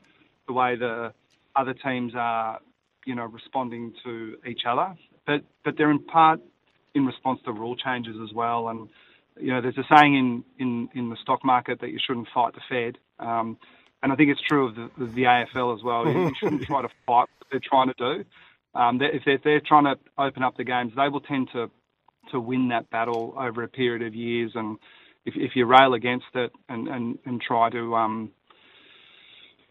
the 0.46 0.52
way 0.52 0.76
the 0.76 1.12
other 1.54 1.74
teams 1.74 2.12
are, 2.14 2.60
you 3.04 3.14
know, 3.14 3.24
responding 3.24 3.92
to 4.04 4.36
each 4.46 4.62
other. 4.68 4.94
But 5.26 5.42
but 5.64 5.76
they're 5.76 5.90
in 5.90 6.04
part 6.04 6.40
in 6.94 7.06
response 7.06 7.40
to 7.44 7.52
rule 7.52 7.76
changes 7.76 8.16
as 8.22 8.32
well. 8.34 8.68
And 8.68 8.88
you 9.38 9.52
know, 9.52 9.60
there's 9.60 9.78
a 9.78 9.84
saying 9.96 10.14
in 10.14 10.44
in, 10.58 10.88
in 10.94 11.10
the 11.10 11.16
stock 11.22 11.44
market 11.44 11.80
that 11.80 11.90
you 11.90 11.98
shouldn't 12.04 12.28
fight 12.32 12.54
the 12.54 12.60
Fed. 12.68 12.98
Um, 13.18 13.58
and 14.02 14.12
I 14.12 14.16
think 14.16 14.30
it's 14.30 14.42
true 14.42 14.68
of 14.68 14.74
the, 14.74 14.90
the, 14.98 15.22
AFL 15.22 15.74
as 15.74 15.82
well. 15.82 16.06
You, 16.06 16.30
shouldn't 16.38 16.62
try 16.62 16.82
to 16.82 16.88
fight 17.06 17.28
what 17.38 17.48
they're 17.50 17.60
trying 17.60 17.88
to 17.88 17.94
do. 17.98 18.24
Um, 18.74 19.00
if 19.00 19.22
they're, 19.24 19.38
they're 19.42 19.60
trying 19.60 19.84
to 19.84 19.96
open 20.18 20.42
up 20.42 20.56
the 20.56 20.64
games, 20.64 20.92
they 20.94 21.08
will 21.08 21.22
tend 21.22 21.48
to 21.52 21.70
to 22.30 22.40
win 22.40 22.68
that 22.68 22.90
battle 22.90 23.34
over 23.36 23.62
a 23.62 23.68
period 23.68 24.06
of 24.06 24.14
years. 24.14 24.52
And 24.54 24.78
if, 25.24 25.34
if 25.36 25.52
you 25.54 25.64
rail 25.66 25.94
against 25.94 26.26
it 26.34 26.52
and, 26.68 26.88
and, 26.88 27.18
and 27.24 27.40
try 27.40 27.70
to 27.70 27.94
um, 27.94 28.32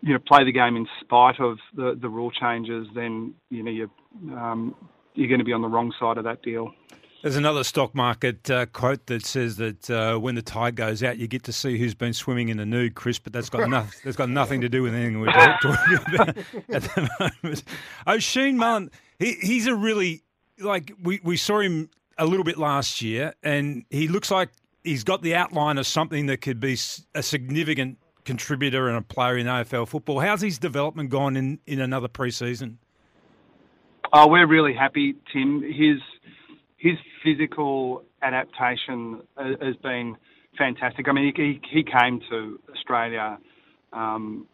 you 0.05 0.13
know 0.13 0.19
play 0.19 0.43
the 0.43 0.51
game 0.51 0.75
in 0.77 0.87
spite 1.01 1.39
of 1.39 1.57
the, 1.73 1.97
the 1.99 2.07
rule 2.07 2.29
changes, 2.29 2.87
then 2.93 3.33
you 3.49 3.63
know 3.63 3.71
you 3.71 3.89
um, 4.37 4.75
you're 5.15 5.27
going 5.27 5.39
to 5.39 5.45
be 5.45 5.51
on 5.51 5.63
the 5.63 5.67
wrong 5.67 5.91
side 5.99 6.19
of 6.19 6.23
that 6.25 6.43
deal. 6.43 6.71
There's 7.23 7.37
another 7.37 7.63
stock 7.63 7.95
market 7.95 8.47
uh, 8.51 8.67
quote 8.67 9.07
that 9.07 9.25
says 9.25 9.55
that 9.57 9.89
uh, 9.89 10.19
when 10.19 10.35
the 10.35 10.43
tide 10.43 10.75
goes 10.75 11.01
out, 11.01 11.17
you 11.17 11.27
get 11.27 11.43
to 11.45 11.51
see 11.51 11.79
who's 11.79 11.95
been 11.95 12.13
swimming 12.13 12.49
in 12.49 12.57
the 12.57 12.67
nude, 12.67 12.93
Chris. 12.93 13.17
But 13.17 13.33
that's 13.33 13.49
got 13.49 13.67
nothing. 13.69 13.99
That's 14.03 14.15
got 14.15 14.29
nothing 14.29 14.61
to 14.61 14.69
do 14.69 14.83
with 14.83 14.93
anything 14.93 15.19
we're 15.19 15.31
talking 15.31 16.13
about 16.13 16.29
at 16.69 16.83
the 16.83 17.09
moment. 17.19 17.63
Oisin 18.07 18.57
Mullin, 18.57 18.91
he, 19.17 19.33
he's 19.41 19.65
a 19.65 19.73
really 19.73 20.21
like 20.59 20.91
we, 21.01 21.19
we 21.23 21.35
saw 21.35 21.61
him 21.61 21.89
a 22.19 22.27
little 22.27 22.43
bit 22.43 22.59
last 22.59 23.01
year, 23.01 23.33
and 23.41 23.85
he 23.89 24.07
looks 24.07 24.29
like 24.29 24.49
he's 24.83 25.03
got 25.03 25.23
the 25.23 25.33
outline 25.33 25.79
of 25.79 25.87
something 25.87 26.27
that 26.27 26.41
could 26.41 26.59
be 26.59 26.77
a 27.15 27.23
significant 27.23 27.97
contributor 28.25 28.87
and 28.87 28.97
a 28.97 29.01
player 29.01 29.37
in 29.37 29.45
AFL 29.45 29.87
football. 29.87 30.19
How's 30.19 30.41
his 30.41 30.57
development 30.57 31.09
gone 31.09 31.37
in, 31.37 31.59
in 31.65 31.79
another 31.79 32.07
preseason? 32.07 32.75
Oh, 34.11 34.27
we're 34.27 34.47
really 34.47 34.73
happy, 34.73 35.15
Tim. 35.31 35.61
His 35.61 35.99
his 36.77 36.97
physical 37.23 38.03
adaptation 38.21 39.21
has 39.37 39.75
been 39.81 40.15
fantastic. 40.57 41.07
I 41.07 41.11
mean, 41.11 41.33
he, 41.35 41.59
he 41.71 41.83
came 41.83 42.21
to 42.29 42.59
Australia 42.71 43.37
um, 43.93 44.47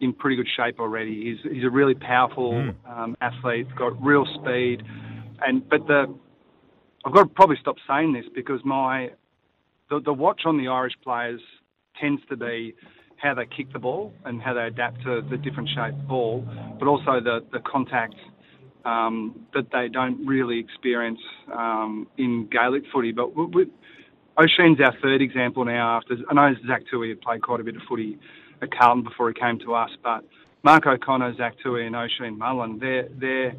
in 0.00 0.12
pretty 0.12 0.36
good 0.36 0.48
shape 0.56 0.80
already. 0.80 1.24
He's 1.24 1.52
he's 1.52 1.64
a 1.64 1.70
really 1.70 1.94
powerful 1.94 2.52
mm. 2.52 2.74
um, 2.86 3.16
athlete, 3.20 3.66
got 3.76 4.00
real 4.04 4.26
speed, 4.26 4.82
and 5.40 5.68
but 5.68 5.86
the 5.86 6.14
I've 7.04 7.12
got 7.12 7.22
to 7.22 7.28
probably 7.28 7.56
stop 7.60 7.76
saying 7.88 8.12
this 8.12 8.26
because 8.34 8.60
my 8.64 9.10
the, 9.90 10.00
the 10.00 10.12
watch 10.12 10.42
on 10.44 10.58
the 10.58 10.68
Irish 10.68 10.94
players 11.02 11.40
tends 12.00 12.22
to 12.28 12.36
be 12.36 12.74
how 13.20 13.34
they 13.34 13.46
kick 13.46 13.72
the 13.72 13.78
ball 13.78 14.12
and 14.24 14.40
how 14.40 14.54
they 14.54 14.62
adapt 14.62 15.02
to 15.02 15.22
the 15.28 15.36
different 15.36 15.68
shaped 15.68 16.06
ball, 16.06 16.46
but 16.78 16.86
also 16.86 17.20
the, 17.20 17.44
the 17.52 17.58
contact 17.60 18.14
um, 18.84 19.46
that 19.54 19.66
they 19.72 19.88
don't 19.88 20.24
really 20.24 20.58
experience 20.58 21.20
um, 21.52 22.06
in 22.16 22.48
Gaelic 22.50 22.84
footy. 22.92 23.12
But 23.12 23.36
we, 23.36 23.44
we, 23.46 23.66
Oisin's 24.40 24.80
our 24.80 24.94
third 25.02 25.20
example 25.20 25.64
now. 25.64 25.96
After 25.96 26.16
I 26.30 26.34
know 26.34 26.54
Zach 26.66 26.82
Tuohy 26.92 27.10
had 27.10 27.20
played 27.20 27.42
quite 27.42 27.60
a 27.60 27.64
bit 27.64 27.76
of 27.76 27.82
footy 27.88 28.18
at 28.62 28.70
Carlton 28.76 29.02
before 29.02 29.28
he 29.28 29.34
came 29.34 29.58
to 29.60 29.74
us, 29.74 29.90
but 30.02 30.24
Mark 30.62 30.86
O'Connor, 30.86 31.36
Zach 31.36 31.54
Tuohy, 31.64 31.86
and 31.86 31.96
Oisin 31.96 32.38
Mullin, 32.38 32.78
they're 32.78 33.08
they're 33.20 33.54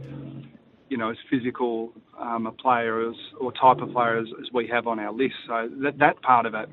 you 0.87 0.97
know 0.97 1.09
as 1.09 1.17
physical 1.29 1.91
um, 2.17 2.47
a 2.47 2.51
player 2.51 3.09
as 3.09 3.15
or 3.39 3.51
type 3.51 3.79
of 3.81 3.91
player 3.91 4.19
as, 4.19 4.27
as 4.39 4.47
we 4.53 4.67
have 4.67 4.87
on 4.87 4.99
our 4.99 5.11
list. 5.11 5.35
So 5.47 5.69
that 5.83 5.97
that 5.99 6.21
part 6.21 6.45
of 6.45 6.53
it 6.53 6.69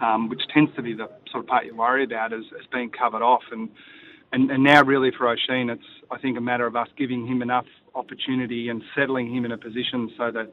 um, 0.00 0.28
which 0.28 0.42
tends 0.52 0.74
to 0.76 0.82
be 0.82 0.94
the 0.94 1.08
sort 1.30 1.44
of 1.44 1.46
part 1.46 1.66
you 1.66 1.74
worry 1.74 2.04
about, 2.04 2.32
is, 2.32 2.44
is 2.44 2.66
being 2.72 2.90
covered 2.90 3.22
off. 3.22 3.42
And, 3.50 3.68
and 4.32 4.50
and 4.50 4.62
now 4.62 4.82
really 4.82 5.10
for 5.16 5.28
Oisin, 5.28 5.70
it's 5.70 5.82
I 6.10 6.18
think 6.18 6.36
a 6.36 6.40
matter 6.40 6.66
of 6.66 6.76
us 6.76 6.88
giving 6.96 7.26
him 7.26 7.42
enough 7.42 7.66
opportunity 7.94 8.68
and 8.68 8.82
settling 8.96 9.34
him 9.34 9.44
in 9.44 9.52
a 9.52 9.58
position 9.58 10.10
so 10.16 10.30
that 10.30 10.52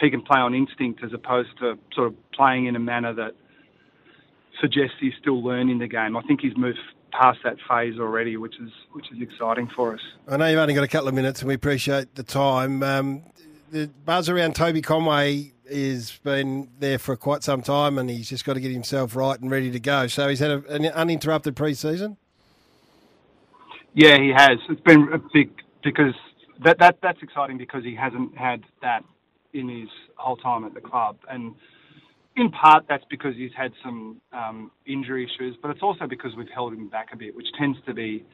he 0.00 0.10
can 0.10 0.22
play 0.22 0.40
on 0.40 0.54
instinct 0.54 1.02
as 1.04 1.12
opposed 1.12 1.50
to 1.60 1.78
sort 1.94 2.08
of 2.08 2.14
playing 2.32 2.66
in 2.66 2.76
a 2.76 2.80
manner 2.80 3.14
that 3.14 3.32
suggests 4.60 4.96
he's 5.00 5.14
still 5.20 5.42
learning 5.42 5.78
the 5.78 5.86
game. 5.86 6.16
I 6.16 6.22
think 6.22 6.40
he's 6.40 6.56
moved 6.56 6.78
past 7.12 7.38
that 7.44 7.56
phase 7.68 7.98
already, 7.98 8.36
which 8.36 8.56
is 8.60 8.70
which 8.92 9.06
is 9.12 9.20
exciting 9.20 9.68
for 9.74 9.94
us. 9.94 10.00
I 10.28 10.36
know 10.36 10.46
you've 10.48 10.58
only 10.58 10.74
got 10.74 10.84
a 10.84 10.88
couple 10.88 11.08
of 11.08 11.14
minutes, 11.14 11.40
and 11.40 11.48
we 11.48 11.54
appreciate 11.54 12.14
the 12.14 12.22
time. 12.22 12.82
Um, 12.82 13.22
the 13.70 13.90
buzz 14.04 14.28
around 14.28 14.54
Toby 14.54 14.82
Conway 14.82 15.52
has 15.68 16.12
been 16.22 16.68
there 16.78 16.98
for 16.98 17.16
quite 17.16 17.42
some 17.42 17.62
time, 17.62 17.98
and 17.98 18.08
he's 18.08 18.28
just 18.28 18.44
got 18.44 18.54
to 18.54 18.60
get 18.60 18.72
himself 18.72 19.16
right 19.16 19.38
and 19.40 19.50
ready 19.50 19.70
to 19.70 19.80
go. 19.80 20.06
So 20.06 20.28
he's 20.28 20.40
had 20.40 20.50
a, 20.50 20.62
an 20.72 20.86
uninterrupted 20.86 21.56
pre-season. 21.56 22.16
Yeah, 23.94 24.18
he 24.18 24.32
has. 24.34 24.58
It's 24.68 24.80
been 24.82 25.08
a 25.12 25.18
big 25.32 25.50
because 25.82 26.14
that 26.64 26.78
that 26.78 26.98
that's 27.02 27.22
exciting 27.22 27.58
because 27.58 27.82
he 27.84 27.94
hasn't 27.94 28.36
had 28.36 28.62
that 28.82 29.02
in 29.54 29.68
his 29.68 29.88
whole 30.16 30.36
time 30.36 30.64
at 30.64 30.74
the 30.74 30.80
club, 30.80 31.16
and 31.30 31.54
in 32.36 32.50
part 32.50 32.84
that's 32.88 33.04
because 33.08 33.34
he's 33.36 33.52
had 33.56 33.72
some 33.82 34.20
um, 34.32 34.70
injury 34.86 35.24
issues, 35.24 35.56
but 35.62 35.70
it's 35.70 35.82
also 35.82 36.06
because 36.06 36.32
we've 36.36 36.50
held 36.54 36.72
him 36.72 36.88
back 36.88 37.08
a 37.12 37.16
bit, 37.16 37.34
which 37.34 37.46
tends 37.58 37.78
to 37.86 37.94
be 37.94 38.24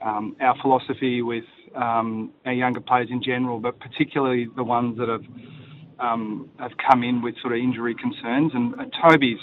um, 0.00 0.36
our 0.40 0.56
philosophy 0.62 1.22
with 1.22 1.44
um, 1.74 2.30
our 2.46 2.52
younger 2.52 2.80
players 2.80 3.08
in 3.10 3.22
general, 3.22 3.58
but 3.58 3.78
particularly 3.80 4.48
the 4.56 4.64
ones 4.64 4.96
that 4.98 5.08
have 5.08 5.24
um, 6.00 6.50
have 6.58 6.72
come 6.90 7.02
in 7.02 7.22
with 7.22 7.34
sort 7.40 7.52
of 7.52 7.58
injury 7.58 7.94
concerns. 7.94 8.52
And 8.54 8.74
uh, 8.74 8.84
Toby's 9.02 9.38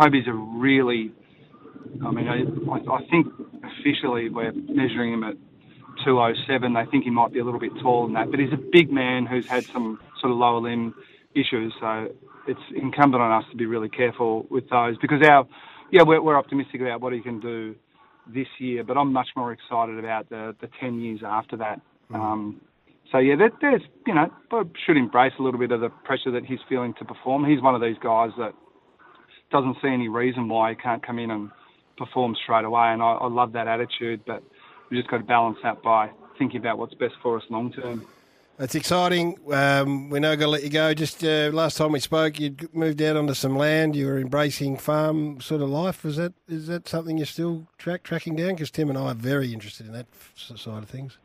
Toby's 0.00 0.26
a 0.26 0.32
really, 0.32 1.12
I 2.04 2.10
mean, 2.10 2.28
I, 2.28 2.92
I 2.92 3.04
think 3.10 3.26
officially 3.64 4.28
we're 4.28 4.52
measuring 4.52 5.12
him 5.12 5.24
at 5.24 5.34
207. 6.04 6.72
They 6.72 6.84
think 6.90 7.04
he 7.04 7.10
might 7.10 7.32
be 7.32 7.40
a 7.40 7.44
little 7.44 7.60
bit 7.60 7.72
taller 7.80 8.06
than 8.06 8.14
that, 8.14 8.30
but 8.30 8.38
he's 8.38 8.52
a 8.52 8.62
big 8.72 8.92
man 8.92 9.26
who's 9.26 9.46
had 9.46 9.64
some 9.66 9.98
sort 10.20 10.30
of 10.30 10.38
lower 10.38 10.60
limb 10.60 10.94
issues. 11.34 11.72
So 11.80 12.08
it's 12.46 12.60
incumbent 12.76 13.22
on 13.22 13.42
us 13.42 13.48
to 13.50 13.56
be 13.56 13.66
really 13.66 13.88
careful 13.88 14.46
with 14.50 14.68
those 14.70 14.96
because 14.98 15.26
our, 15.26 15.46
yeah, 15.90 16.02
we're, 16.02 16.22
we're 16.22 16.38
optimistic 16.38 16.80
about 16.80 17.00
what 17.00 17.12
he 17.12 17.20
can 17.20 17.40
do 17.40 17.74
this 18.32 18.48
year, 18.58 18.84
but 18.84 18.96
I'm 18.96 19.12
much 19.12 19.28
more 19.36 19.52
excited 19.52 19.98
about 19.98 20.28
the, 20.28 20.54
the 20.60 20.68
10 20.80 21.00
years 21.00 21.20
after 21.24 21.56
that. 21.56 21.80
Um, 22.12 22.60
so 23.10 23.18
yeah, 23.18 23.36
there, 23.36 23.50
there's 23.60 23.82
you 24.06 24.14
know, 24.14 24.30
I 24.52 24.62
should 24.84 24.96
embrace 24.96 25.32
a 25.38 25.42
little 25.42 25.58
bit 25.58 25.72
of 25.72 25.80
the 25.80 25.88
pressure 25.88 26.30
that 26.32 26.44
he's 26.44 26.60
feeling 26.68 26.94
to 26.98 27.04
perform. 27.04 27.44
He's 27.44 27.62
one 27.62 27.74
of 27.74 27.80
these 27.80 27.96
guys 28.02 28.30
that 28.38 28.52
doesn't 29.50 29.76
see 29.82 29.88
any 29.88 30.08
reason 30.08 30.48
why 30.48 30.70
he 30.70 30.76
can't 30.76 31.04
come 31.04 31.18
in 31.18 31.30
and 31.30 31.50
perform 31.96 32.36
straight 32.42 32.64
away, 32.64 32.88
and 32.88 33.02
I, 33.02 33.12
I 33.12 33.28
love 33.28 33.52
that 33.52 33.66
attitude. 33.66 34.22
But 34.26 34.42
we 34.90 34.98
just 34.98 35.10
got 35.10 35.18
to 35.18 35.24
balance 35.24 35.58
that 35.62 35.82
by 35.82 36.10
thinking 36.38 36.60
about 36.60 36.78
what's 36.78 36.94
best 36.94 37.14
for 37.22 37.36
us 37.36 37.44
long 37.50 37.72
term. 37.72 38.06
It's 38.60 38.74
exciting. 38.74 39.38
Um, 39.52 40.10
we're 40.10 40.18
now 40.18 40.34
going 40.34 40.40
to 40.40 40.48
let 40.48 40.64
you 40.64 40.70
go. 40.70 40.92
Just 40.92 41.22
uh, 41.22 41.50
last 41.52 41.76
time 41.76 41.92
we 41.92 42.00
spoke, 42.00 42.40
you'd 42.40 42.74
moved 42.74 43.00
out 43.00 43.16
onto 43.16 43.32
some 43.32 43.56
land. 43.56 43.94
You 43.94 44.06
were 44.06 44.18
embracing 44.18 44.76
farm 44.78 45.40
sort 45.40 45.62
of 45.62 45.70
life. 45.70 46.04
Is 46.04 46.16
that 46.16 46.32
is 46.48 46.66
that 46.66 46.88
something 46.88 47.16
you're 47.16 47.26
still 47.26 47.68
track 47.78 48.02
tracking 48.02 48.34
down? 48.34 48.54
Because 48.54 48.72
Tim 48.72 48.88
and 48.88 48.98
I 48.98 49.12
are 49.12 49.14
very 49.14 49.52
interested 49.52 49.86
in 49.86 49.92
that 49.92 50.06
side 50.36 50.82
of 50.82 50.88
things. 50.88 51.18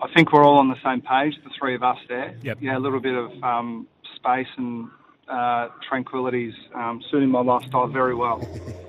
I 0.00 0.08
think 0.14 0.32
we're 0.32 0.44
all 0.44 0.58
on 0.58 0.68
the 0.68 0.76
same 0.84 1.00
page, 1.00 1.34
the 1.44 1.50
three 1.58 1.74
of 1.74 1.82
us 1.82 1.98
there. 2.08 2.34
Yep. 2.42 2.58
Yeah, 2.60 2.78
a 2.78 2.80
little 2.80 3.00
bit 3.00 3.14
of 3.14 3.30
um, 3.42 3.88
space 4.16 4.46
and 4.56 4.88
uh, 5.28 5.68
tranquility's 5.88 6.54
um, 6.74 7.02
suiting 7.10 7.28
my 7.30 7.40
lifestyle 7.40 7.86
very 7.88 8.14
well. 8.14 8.40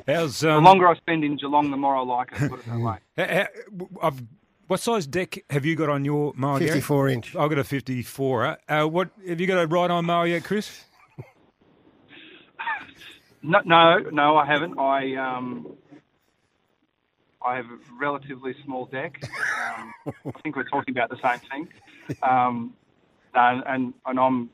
How's 0.08 0.40
the 0.42 0.54
um, 0.54 0.64
longer 0.64 0.88
I 0.88 0.96
spend 0.96 1.24
in 1.24 1.36
Geelong, 1.38 1.72
the 1.72 1.78
more 1.78 1.96
I 1.96 2.02
like 2.02 2.32
it. 2.34 2.50
Put 2.50 2.60
it 2.60 2.66
that 2.68 2.80
way. 2.80 2.98
ha- 3.18 3.46
ha- 3.48 3.86
I've, 4.04 4.24
what 4.68 4.80
size 4.80 5.08
deck 5.08 5.40
have 5.50 5.66
you 5.66 5.76
got 5.76 5.90
on 5.90 6.06
your 6.06 6.32
mower? 6.36 6.60
Garry? 6.60 6.74
54 6.74 7.10
inch. 7.10 7.36
I've 7.36 7.50
got 7.50 7.58
a 7.58 7.64
54. 7.64 8.58
Uh, 8.70 8.86
what 8.86 9.10
have 9.28 9.42
you 9.42 9.48
got 9.48 9.58
a 9.64 9.66
ride 9.68 9.90
on 9.90 10.06
mower 10.06 10.28
yet, 10.28 10.44
Chris? 10.44 10.84
No, 13.42 13.60
no, 13.66 14.00
no, 14.12 14.36
I 14.36 14.46
haven't. 14.46 14.78
I 14.78 15.16
um, 15.16 15.66
I 17.46 17.56
have 17.56 17.66
a 17.66 17.78
relatively 18.00 18.56
small 18.66 18.86
deck. 18.86 19.22
Um, 19.78 19.94
I 20.26 20.32
think 20.42 20.56
we're 20.56 20.64
talking 20.64 20.96
about 20.96 21.10
the 21.10 21.18
same 21.24 21.40
thing. 21.50 21.68
Um, 22.24 22.74
and, 23.34 23.64
and 23.66 23.94
and 24.06 24.20
I'm 24.20 24.50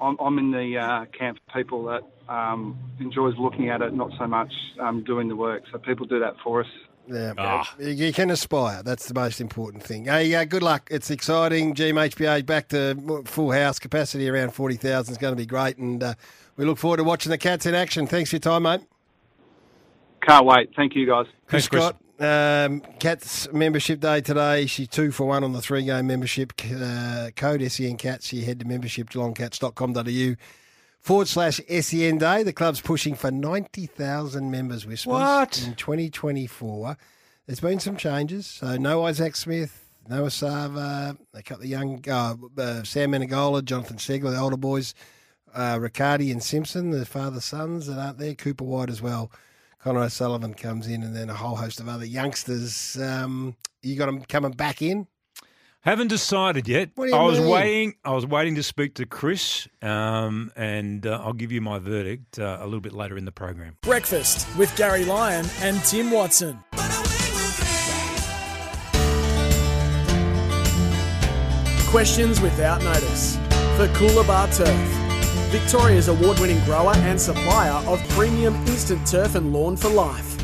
I'm, 0.00 0.16
I'm 0.20 0.38
in 0.38 0.50
the 0.50 0.78
uh, 0.78 1.04
camp 1.06 1.38
of 1.38 1.54
people 1.54 1.84
that 1.84 2.02
um, 2.28 2.78
enjoys 3.00 3.36
looking 3.38 3.68
at 3.70 3.82
it, 3.82 3.94
not 3.94 4.10
so 4.18 4.26
much 4.26 4.52
um, 4.80 5.02
doing 5.04 5.28
the 5.28 5.36
work. 5.36 5.64
So 5.72 5.78
people 5.78 6.06
do 6.06 6.20
that 6.20 6.34
for 6.42 6.60
us. 6.60 6.68
Yeah, 7.08 7.62
you 7.78 7.90
you 7.90 8.12
can 8.12 8.30
aspire. 8.30 8.82
That's 8.82 9.06
the 9.06 9.14
most 9.14 9.40
important 9.40 9.84
thing. 9.84 10.06
Hey, 10.06 10.34
uh, 10.34 10.44
good 10.44 10.64
luck. 10.64 10.88
It's 10.90 11.08
exciting. 11.08 11.74
GMHBA 11.74 12.44
back 12.44 12.68
to 12.70 13.22
full 13.24 13.52
house 13.52 13.78
capacity 13.78 14.28
around 14.28 14.52
forty 14.54 14.74
thousand 14.74 15.12
is 15.12 15.18
going 15.18 15.32
to 15.32 15.36
be 15.36 15.46
great, 15.46 15.78
and 15.78 16.02
uh, 16.02 16.14
we 16.56 16.64
look 16.64 16.78
forward 16.78 16.96
to 16.96 17.04
watching 17.04 17.30
the 17.30 17.38
Cats 17.38 17.64
in 17.64 17.76
action. 17.76 18.08
Thanks 18.08 18.30
for 18.30 18.36
your 18.36 18.40
time, 18.40 18.64
mate. 18.64 18.80
Can't 20.26 20.44
wait. 20.44 20.70
Thank 20.74 20.96
you, 20.96 21.06
guys. 21.06 21.26
Chris 21.46 21.66
Scott, 21.66 21.96
um, 22.18 22.80
Cats 22.98 23.52
membership 23.52 24.00
day 24.00 24.20
today. 24.20 24.66
She's 24.66 24.88
two 24.88 25.12
for 25.12 25.26
one 25.26 25.44
on 25.44 25.52
the 25.52 25.60
three 25.60 25.84
game 25.84 26.08
membership 26.08 26.52
uh, 26.74 27.30
code 27.36 27.62
SEN 27.70 27.96
Cats. 27.96 28.32
You 28.32 28.44
head 28.44 28.58
to 28.60 28.66
membership 28.66 29.10
geelongcats.com.au 29.10 30.34
forward 31.00 31.28
slash 31.28 31.60
SEN 31.68 32.18
Day. 32.18 32.42
The 32.42 32.52
club's 32.52 32.80
pushing 32.80 33.14
for 33.14 33.30
90,000 33.30 34.50
members, 34.50 34.84
Whispers. 34.84 35.06
What? 35.06 35.64
In 35.64 35.74
2024. 35.74 36.96
There's 37.46 37.60
been 37.60 37.78
some 37.78 37.96
changes. 37.96 38.46
So 38.46 38.76
no 38.76 39.06
Isaac 39.06 39.36
Smith, 39.36 39.88
no 40.08 40.24
Esava, 40.24 41.16
a 41.32 41.42
couple 41.44 41.62
of 41.62 41.70
young, 41.70 42.02
uh, 42.08 42.34
uh, 42.58 42.82
Sam 42.82 43.12
Menegola, 43.12 43.64
Jonathon 43.64 43.98
Ceglar, 43.98 44.32
the 44.32 44.40
older 44.40 44.56
boys, 44.56 44.94
uh, 45.54 45.78
Riccardi 45.80 46.32
and 46.32 46.42
Simpson, 46.42 46.90
the 46.90 47.06
father 47.06 47.40
sons 47.40 47.86
that 47.86 47.98
aren't 47.98 48.18
there, 48.18 48.34
Cooper 48.34 48.64
Whyte 48.64 48.90
as 48.90 49.00
well. 49.00 49.30
Connor 49.86 50.02
O'Sullivan 50.02 50.52
comes 50.52 50.88
in, 50.88 51.04
and 51.04 51.14
then 51.14 51.30
a 51.30 51.34
whole 51.34 51.54
host 51.54 51.78
of 51.78 51.88
other 51.88 52.04
youngsters. 52.04 52.98
Um, 53.00 53.54
you 53.82 53.94
got 53.94 54.06
them 54.06 54.20
coming 54.22 54.50
back 54.50 54.82
in. 54.82 55.06
Haven't 55.82 56.08
decided 56.08 56.66
yet. 56.66 56.90
What 56.96 57.04
do 57.04 57.10
you 57.12 57.16
I 57.16 57.22
was 57.22 57.38
waiting. 57.38 57.94
I 58.04 58.10
was 58.10 58.26
waiting 58.26 58.56
to 58.56 58.64
speak 58.64 58.94
to 58.94 59.06
Chris, 59.06 59.68
um, 59.82 60.50
and 60.56 61.06
uh, 61.06 61.20
I'll 61.22 61.34
give 61.34 61.52
you 61.52 61.60
my 61.60 61.78
verdict 61.78 62.40
uh, 62.40 62.58
a 62.60 62.64
little 62.64 62.80
bit 62.80 62.94
later 62.94 63.16
in 63.16 63.26
the 63.26 63.30
program. 63.30 63.76
Breakfast 63.82 64.48
with 64.58 64.74
Garry 64.76 65.04
Lyon 65.04 65.46
and 65.60 65.80
Tim 65.84 66.10
Watson. 66.10 66.58
Questions 71.86 72.40
without 72.40 72.82
notice 72.82 73.36
for 73.76 73.86
Coolabah 73.94 74.56
Turf. 74.56 75.05
Victoria's 75.60 76.08
award 76.08 76.38
winning 76.38 76.62
grower 76.64 76.92
and 76.96 77.18
supplier 77.18 77.72
of 77.88 77.98
premium 78.10 78.54
instant 78.66 79.06
turf 79.06 79.36
and 79.36 79.54
lawn 79.54 79.74
for 79.74 79.88
life. 79.88 80.36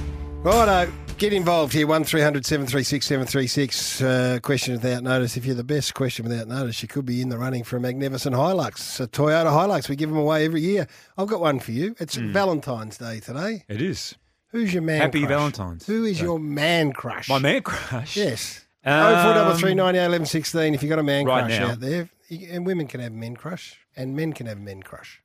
Righto, 0.43 0.91
get 1.19 1.35
involved 1.35 1.75
here. 1.75 1.87
One 1.87 2.03
736 2.07 3.05
736 3.05 4.01
uh, 4.01 4.39
Question 4.43 4.73
without 4.73 5.03
notice. 5.03 5.37
If 5.37 5.45
you're 5.45 5.55
the 5.55 5.65
best 5.65 5.93
question 5.93 6.27
without 6.27 6.49
notice, 6.49 6.81
you 6.81 6.89
could 6.89 7.05
be 7.05 7.21
in 7.21 7.29
the 7.29 7.37
running 7.37 7.63
for 7.63 7.77
a 7.77 7.81
magnificent 7.81 8.35
Hilux. 8.35 9.01
A 9.01 9.07
Toyota 9.07 9.51
Hilux. 9.51 9.91
We 9.91 9.97
give 9.97 10.09
them 10.09 10.19
away 10.19 10.47
every 10.47 10.63
year. 10.63 10.87
I've 11.19 11.29
got 11.29 11.43
one 11.43 11.61
for 11.61 11.73
you. 11.73 11.95
It's 12.01 12.15
Valentine's 12.17 12.97
Day 12.97 13.21
today. 13.21 13.65
It 13.69 13.83
is. 13.83 14.15
Who's 14.49 14.73
your 14.73 14.83
man 14.83 15.03
Happy 15.03 15.21
crush? 15.21 15.29
Valentine's. 15.29 15.87
Who 15.87 16.05
is 16.07 16.21
Day. 16.21 16.25
your 16.25 16.39
man 16.39 16.91
crush? 16.95 17.29
My 17.29 17.39
man 17.39 17.61
crush. 17.63 18.17
Yes. 18.17 18.65
Um, 18.83 18.93
Oh, 18.95 19.23
four 19.25 19.35
double 19.35 19.59
three 19.59 19.75
ninety 19.75 19.99
eight 19.99 20.07
eleven 20.07 20.27
sixteen. 20.27 20.73
If 20.75 20.83
you've 20.83 20.89
got 20.91 20.99
a 20.99 21.03
man 21.03 21.27
Right 21.27 21.45
crush 21.45 21.61
now. 21.61 21.73
out 21.73 21.81
there, 21.81 22.09
and 22.51 22.65
women 22.67 22.87
can 22.87 23.01
have 23.01 23.13
men 23.13 23.37
crush, 23.37 23.79
and 23.97 24.17
men 24.17 24.33
can 24.33 24.47
have 24.47 24.59
men 24.59 24.83
crush. 24.83 25.23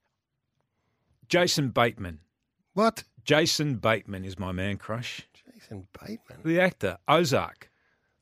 Jason 1.27 1.69
Bateman. 1.69 2.19
What? 2.73 3.03
Jason 3.23 3.76
Bateman 3.76 4.23
is 4.23 4.39
my 4.39 4.52
man 4.52 4.77
crush. 4.77 5.27
Jason 5.34 5.88
Bateman. 5.99 6.39
The 6.44 6.61
actor, 6.61 6.98
Ozark. 7.07 7.69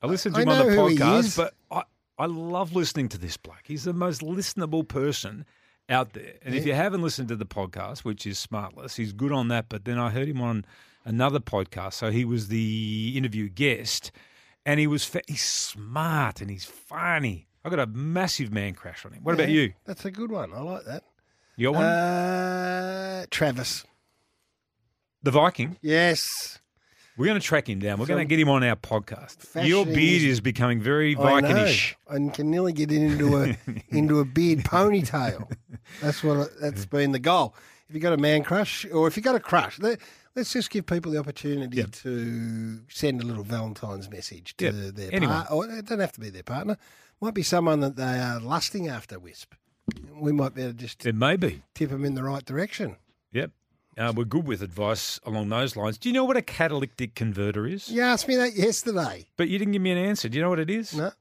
I 0.02 0.06
listened 0.06 0.34
to 0.34 0.40
I 0.40 0.42
him 0.42 0.48
on 0.48 0.58
the 0.58 0.64
know 0.64 0.70
who 0.70 0.88
he 0.88 0.96
podcast, 0.96 1.36
but 1.36 1.54
I, 1.70 1.82
I 2.18 2.26
love 2.26 2.74
listening 2.74 3.08
to 3.10 3.18
this 3.18 3.36
bloke. 3.36 3.62
He's 3.64 3.84
the 3.84 3.92
most 3.92 4.22
listenable 4.22 4.86
person 4.86 5.44
out 5.88 6.12
there. 6.14 6.34
And 6.42 6.54
if 6.54 6.66
you 6.66 6.74
haven't 6.74 7.02
listened 7.02 7.28
to 7.28 7.36
the 7.36 7.46
podcast, 7.46 7.98
which 8.00 8.26
is 8.26 8.44
Smartless, 8.44 8.96
he's 8.96 9.12
good 9.12 9.32
on 9.32 9.48
that. 9.48 9.68
But 9.68 9.84
then 9.84 9.98
I 9.98 10.10
heard 10.10 10.28
him 10.28 10.40
on 10.40 10.64
another 11.04 11.40
podcast. 11.40 11.94
So 11.94 12.10
he 12.10 12.24
was 12.24 12.48
the 12.48 13.14
interview 13.16 13.48
guest, 13.48 14.10
and 14.64 14.80
he 14.80 14.86
was 14.86 15.04
fa- 15.04 15.22
he's 15.26 15.44
smart 15.44 16.40
and 16.40 16.50
he's 16.50 16.64
funny. 16.64 17.46
I 17.66 17.68
got 17.68 17.80
a 17.80 17.86
massive 17.86 18.52
man 18.52 18.74
crush 18.74 19.04
on 19.04 19.12
him. 19.12 19.24
What 19.24 19.34
about 19.34 19.48
you? 19.48 19.72
That's 19.84 20.04
a 20.04 20.10
good 20.12 20.30
one. 20.30 20.52
I 20.54 20.60
like 20.60 20.84
that. 20.84 21.02
You 21.56 21.66
got 21.72 21.74
one? 21.74 21.84
Uh, 21.84 23.26
Travis. 23.30 23.84
the 25.22 25.32
Viking. 25.32 25.76
Yes. 25.82 26.60
We're 27.16 27.26
going 27.26 27.40
to 27.40 27.44
track 27.44 27.68
him 27.68 27.80
down. 27.80 27.98
We're 27.98 28.06
going 28.06 28.26
to 28.26 28.28
get 28.28 28.38
him 28.38 28.48
on 28.50 28.62
our 28.62 28.76
podcast. 28.76 29.66
Your 29.66 29.84
beard 29.84 30.22
is- 30.22 30.40
becoming 30.40 30.80
very 30.80 31.16
Vikingish. 31.16 31.94
I 32.08 32.18
know. 32.18 32.30
Can 32.30 32.50
nearly 32.52 32.72
get 32.72 32.92
it 32.92 33.02
into 33.02 33.36
a 33.36 33.56
into 33.88 34.20
a 34.20 34.24
beard 34.24 34.60
ponytail. 34.60 35.50
That's 36.00 36.22
what 36.22 36.50
that's 36.60 36.84
been 36.86 37.10
the 37.12 37.18
goal. 37.18 37.54
If 37.88 37.94
you 37.94 38.00
got 38.00 38.12
a 38.12 38.16
man 38.18 38.42
crush, 38.44 38.84
or 38.92 39.08
if 39.08 39.16
you 39.16 39.22
got 39.22 39.34
a 39.34 39.40
crush, 39.40 39.78
let, 39.78 39.98
us 40.36 40.52
just 40.52 40.70
give 40.70 40.84
people 40.86 41.10
the 41.12 41.18
opportunity 41.18 41.82
to 41.82 42.80
send 42.88 43.22
a 43.22 43.24
little 43.24 43.44
Valentine's 43.44 44.10
message 44.10 44.56
to 44.58 44.66
Yep. 44.66 44.94
their 44.94 45.20
partner. 45.20 45.46
Or 45.50 45.64
it 45.66 45.84
doesn't 45.86 46.00
have 46.00 46.12
to 46.12 46.20
be 46.20 46.28
their 46.30 46.42
partner. 46.42 46.76
Might 47.20 47.34
be 47.34 47.42
someone 47.42 47.80
that 47.80 47.96
they 47.96 48.18
are 48.18 48.38
lusting 48.40 48.88
after. 48.88 49.18
Wisp. 49.18 49.54
We 50.14 50.32
might 50.32 50.54
be 50.54 50.62
able 50.62 50.72
to 50.72 50.78
just 50.78 51.06
It 51.06 51.14
may 51.14 51.36
be. 51.36 51.62
tip 51.74 51.90
them 51.90 52.04
in 52.04 52.14
the 52.14 52.22
right 52.22 52.44
direction. 52.44 52.96
Yep. 53.32 53.50
Uh, 53.98 54.12
we're 54.14 54.24
good 54.24 54.46
with 54.46 54.60
advice 54.62 55.18
along 55.24 55.48
those 55.48 55.74
lines. 55.76 55.96
Do 55.96 56.08
you 56.08 56.12
know 56.12 56.24
what 56.24 56.36
a 56.36 56.42
catalytic 56.42 57.14
converter 57.14 57.66
is? 57.66 57.88
You 57.88 58.02
asked 58.02 58.28
me 58.28 58.36
that 58.36 58.54
yesterday. 58.54 59.26
But 59.36 59.48
you 59.48 59.58
didn't 59.58 59.72
give 59.72 59.80
me 59.80 59.92
an 59.92 59.98
answer. 59.98 60.28
Do 60.28 60.36
you 60.36 60.42
know 60.42 60.50
what 60.50 60.58
it 60.58 60.68
is? 60.68 60.92
No, 60.94 61.12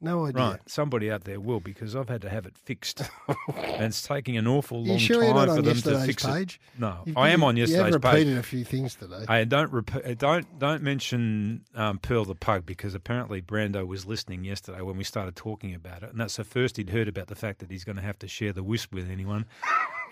no 0.00 0.26
idea. 0.26 0.42
Right. 0.42 0.60
Somebody 0.66 1.10
out 1.10 1.24
there 1.24 1.40
will 1.40 1.60
because 1.60 1.96
I've 1.96 2.08
had 2.08 2.22
to 2.22 2.28
have 2.28 2.46
it 2.46 2.56
fixed. 2.56 3.00
and 3.56 3.84
it's 3.84 4.02
taking 4.02 4.36
an 4.36 4.46
awful 4.46 4.84
long 4.84 4.98
sure 4.98 5.22
time 5.24 5.48
for 5.56 5.62
them 5.62 5.76
to 5.82 5.98
fix 6.06 6.24
page? 6.24 6.60
it. 6.76 6.80
No, 6.80 6.98
You've- 7.04 7.16
I 7.18 7.30
am 7.30 7.42
on 7.42 7.56
you- 7.56 7.64
you 7.66 7.70
yesterday's 7.72 7.96
page. 8.00 8.12
repeated 8.12 8.38
a 8.38 8.42
few 8.42 8.64
things 8.64 8.94
today. 8.94 9.24
I 9.28 9.44
don't 9.44 9.72
rep- 9.72 10.18
don't 10.18 10.58
don't 10.58 10.82
mention 10.82 11.64
um, 11.74 11.98
Pearl 11.98 12.24
the 12.24 12.34
pug 12.34 12.64
because 12.66 12.94
apparently 12.94 13.42
Brando 13.42 13.86
was 13.86 14.06
listening 14.06 14.44
yesterday 14.44 14.80
when 14.82 14.96
we 14.96 15.04
started 15.04 15.34
talking 15.36 15.74
about 15.74 16.02
it, 16.02 16.10
and 16.10 16.20
that's 16.20 16.36
the 16.36 16.44
first 16.44 16.76
he'd 16.76 16.90
heard 16.90 17.08
about 17.08 17.26
the 17.26 17.34
fact 17.36 17.58
that 17.60 17.70
he's 17.70 17.84
going 17.84 17.96
to 17.96 18.02
have 18.02 18.18
to 18.20 18.28
share 18.28 18.52
the 18.52 18.62
wisp 18.62 18.92
with 18.94 19.10
anyone. 19.10 19.44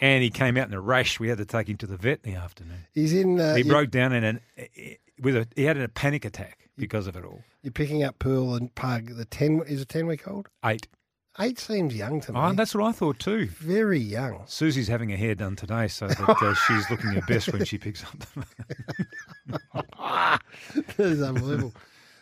And 0.00 0.22
he 0.22 0.30
came 0.30 0.56
out 0.56 0.68
in 0.68 0.74
a 0.74 0.80
rash. 0.80 1.18
We 1.18 1.28
had 1.28 1.38
to 1.38 1.44
take 1.44 1.68
him 1.68 1.76
to 1.78 1.86
the 1.86 1.96
vet 1.96 2.20
in 2.24 2.34
the 2.34 2.38
afternoon. 2.38 2.86
He's 2.92 3.12
in. 3.12 3.40
Uh, 3.40 3.54
he 3.54 3.62
you- 3.62 3.70
broke 3.70 3.90
down 3.90 4.12
in 4.12 4.24
an 4.24 4.40
with 5.20 5.36
a 5.36 5.48
he 5.56 5.64
had 5.64 5.76
a 5.76 5.88
panic 5.88 6.24
attack 6.24 6.68
because 6.76 7.06
of 7.06 7.16
it 7.16 7.24
all. 7.24 7.42
You're 7.62 7.72
picking 7.72 8.02
up 8.02 8.18
Pearl 8.18 8.54
and 8.54 8.74
Pug. 8.74 9.16
The 9.16 9.24
ten 9.24 9.62
is 9.66 9.80
a 9.80 9.86
ten 9.86 10.06
week 10.06 10.28
old. 10.28 10.48
Eight. 10.64 10.88
Eight 11.38 11.58
seems 11.58 11.94
young 11.94 12.22
to 12.22 12.32
me. 12.32 12.40
Oh, 12.40 12.52
that's 12.54 12.74
what 12.74 12.84
I 12.84 12.92
thought 12.92 13.18
too. 13.18 13.46
Very 13.48 13.98
young. 13.98 14.42
Susie's 14.46 14.88
having 14.88 15.10
her 15.10 15.16
hair 15.16 15.34
done 15.34 15.54
today, 15.54 15.86
so 15.86 16.08
that 16.08 16.18
uh, 16.20 16.54
she's 16.66 16.88
looking 16.88 17.10
her 17.10 17.20
best 17.28 17.52
when 17.52 17.64
she 17.64 17.76
picks 17.76 18.02
up. 18.04 18.18
The... 19.46 19.60
that 20.96 20.98
is 20.98 21.22
unbelievable. 21.22 21.74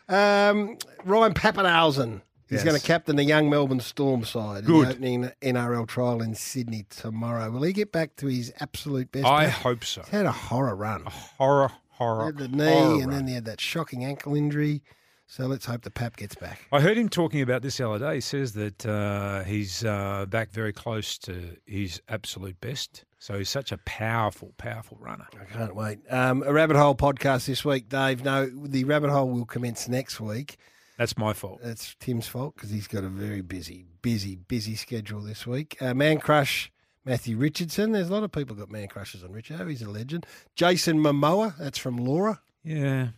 Um, 0.08 0.78
Ryan 1.04 1.32
Papenhuyzen 1.32 2.22
is 2.48 2.56
Yes. 2.56 2.64
going 2.64 2.78
to 2.78 2.86
captain 2.86 3.16
the 3.16 3.24
young 3.24 3.48
Melbourne 3.50 3.80
Storm 3.80 4.24
side 4.24 4.64
in 4.64 4.72
the 4.72 4.88
opening 4.88 5.30
NRL 5.42 5.86
trial 5.86 6.20
in 6.22 6.34
Sydney 6.34 6.84
tomorrow. 6.90 7.50
Will 7.50 7.62
he 7.62 7.72
get 7.72 7.90
back 7.92 8.16
to 8.16 8.26
his 8.26 8.52
absolute 8.60 9.10
best? 9.12 9.26
I 9.26 9.46
hope 9.48 9.84
so. 9.84 10.02
He's 10.02 10.10
had 10.10 10.26
a 10.26 10.32
horror 10.32 10.76
run. 10.76 11.02
A 11.06 11.10
Horror, 11.10 11.70
horror, 11.90 12.32
He 12.32 12.42
had 12.42 12.50
the 12.52 12.56
knee, 12.56 13.00
and 13.00 13.06
run. 13.06 13.10
then 13.10 13.26
he 13.28 13.34
had 13.34 13.44
that 13.46 13.60
shocking 13.60 14.04
ankle 14.04 14.34
injury. 14.34 14.82
So 15.26 15.46
let's 15.46 15.64
hope 15.64 15.82
the 15.82 15.90
Pap 15.90 16.16
gets 16.16 16.34
back. 16.34 16.60
I 16.70 16.80
heard 16.80 16.98
him 16.98 17.08
talking 17.08 17.40
about 17.40 17.62
this 17.62 17.78
the 17.78 17.88
other 17.88 18.06
day. 18.10 18.16
He 18.16 18.20
says 18.20 18.52
that 18.52 18.84
uh, 18.84 19.42
he's 19.44 19.82
uh, 19.82 20.26
back 20.28 20.50
very 20.52 20.72
close 20.72 21.16
to 21.20 21.56
his 21.64 22.00
absolute 22.08 22.60
best. 22.60 23.04
So 23.18 23.38
he's 23.38 23.48
such 23.48 23.72
a 23.72 23.78
powerful, 23.78 24.52
powerful 24.58 24.98
runner. 25.00 25.26
I 25.40 25.44
can't 25.46 25.74
wait. 25.74 25.98
Um, 26.10 26.42
a 26.46 26.52
rabbit 26.52 26.76
hole 26.76 26.94
podcast 26.94 27.46
this 27.46 27.64
week, 27.64 27.88
Dave. 27.88 28.22
No, 28.22 28.46
the 28.46 28.84
rabbit 28.84 29.08
hole 29.10 29.30
will 29.30 29.46
commence 29.46 29.88
next 29.88 30.20
week. 30.20 30.58
That's 30.98 31.18
my 31.18 31.32
fault. 31.32 31.60
That's 31.62 31.96
Tim's 31.98 32.28
fault 32.28 32.54
because 32.54 32.70
he's 32.70 32.86
got 32.86 33.04
a 33.04 33.08
very 33.08 33.40
busy, 33.40 33.84
busy, 34.02 34.36
busy 34.36 34.76
schedule 34.76 35.20
this 35.20 35.46
week. 35.46 35.76
Uh, 35.80 35.92
Man 35.92 36.18
Crush, 36.18 36.70
Matthew 37.04 37.36
Richardson. 37.36 37.92
There's 37.92 38.08
a 38.08 38.12
lot 38.12 38.22
of 38.22 38.30
people 38.30 38.54
got 38.54 38.70
man 38.70 38.88
crushes 38.88 39.24
on 39.24 39.30
Richo. 39.30 39.68
He's 39.68 39.82
a 39.82 39.90
legend. 39.90 40.26
Jason 40.54 40.98
Momoa. 40.98 41.56
That's 41.58 41.78
from 41.78 41.96
Laura. 41.96 42.40
Yeah, 42.62 43.08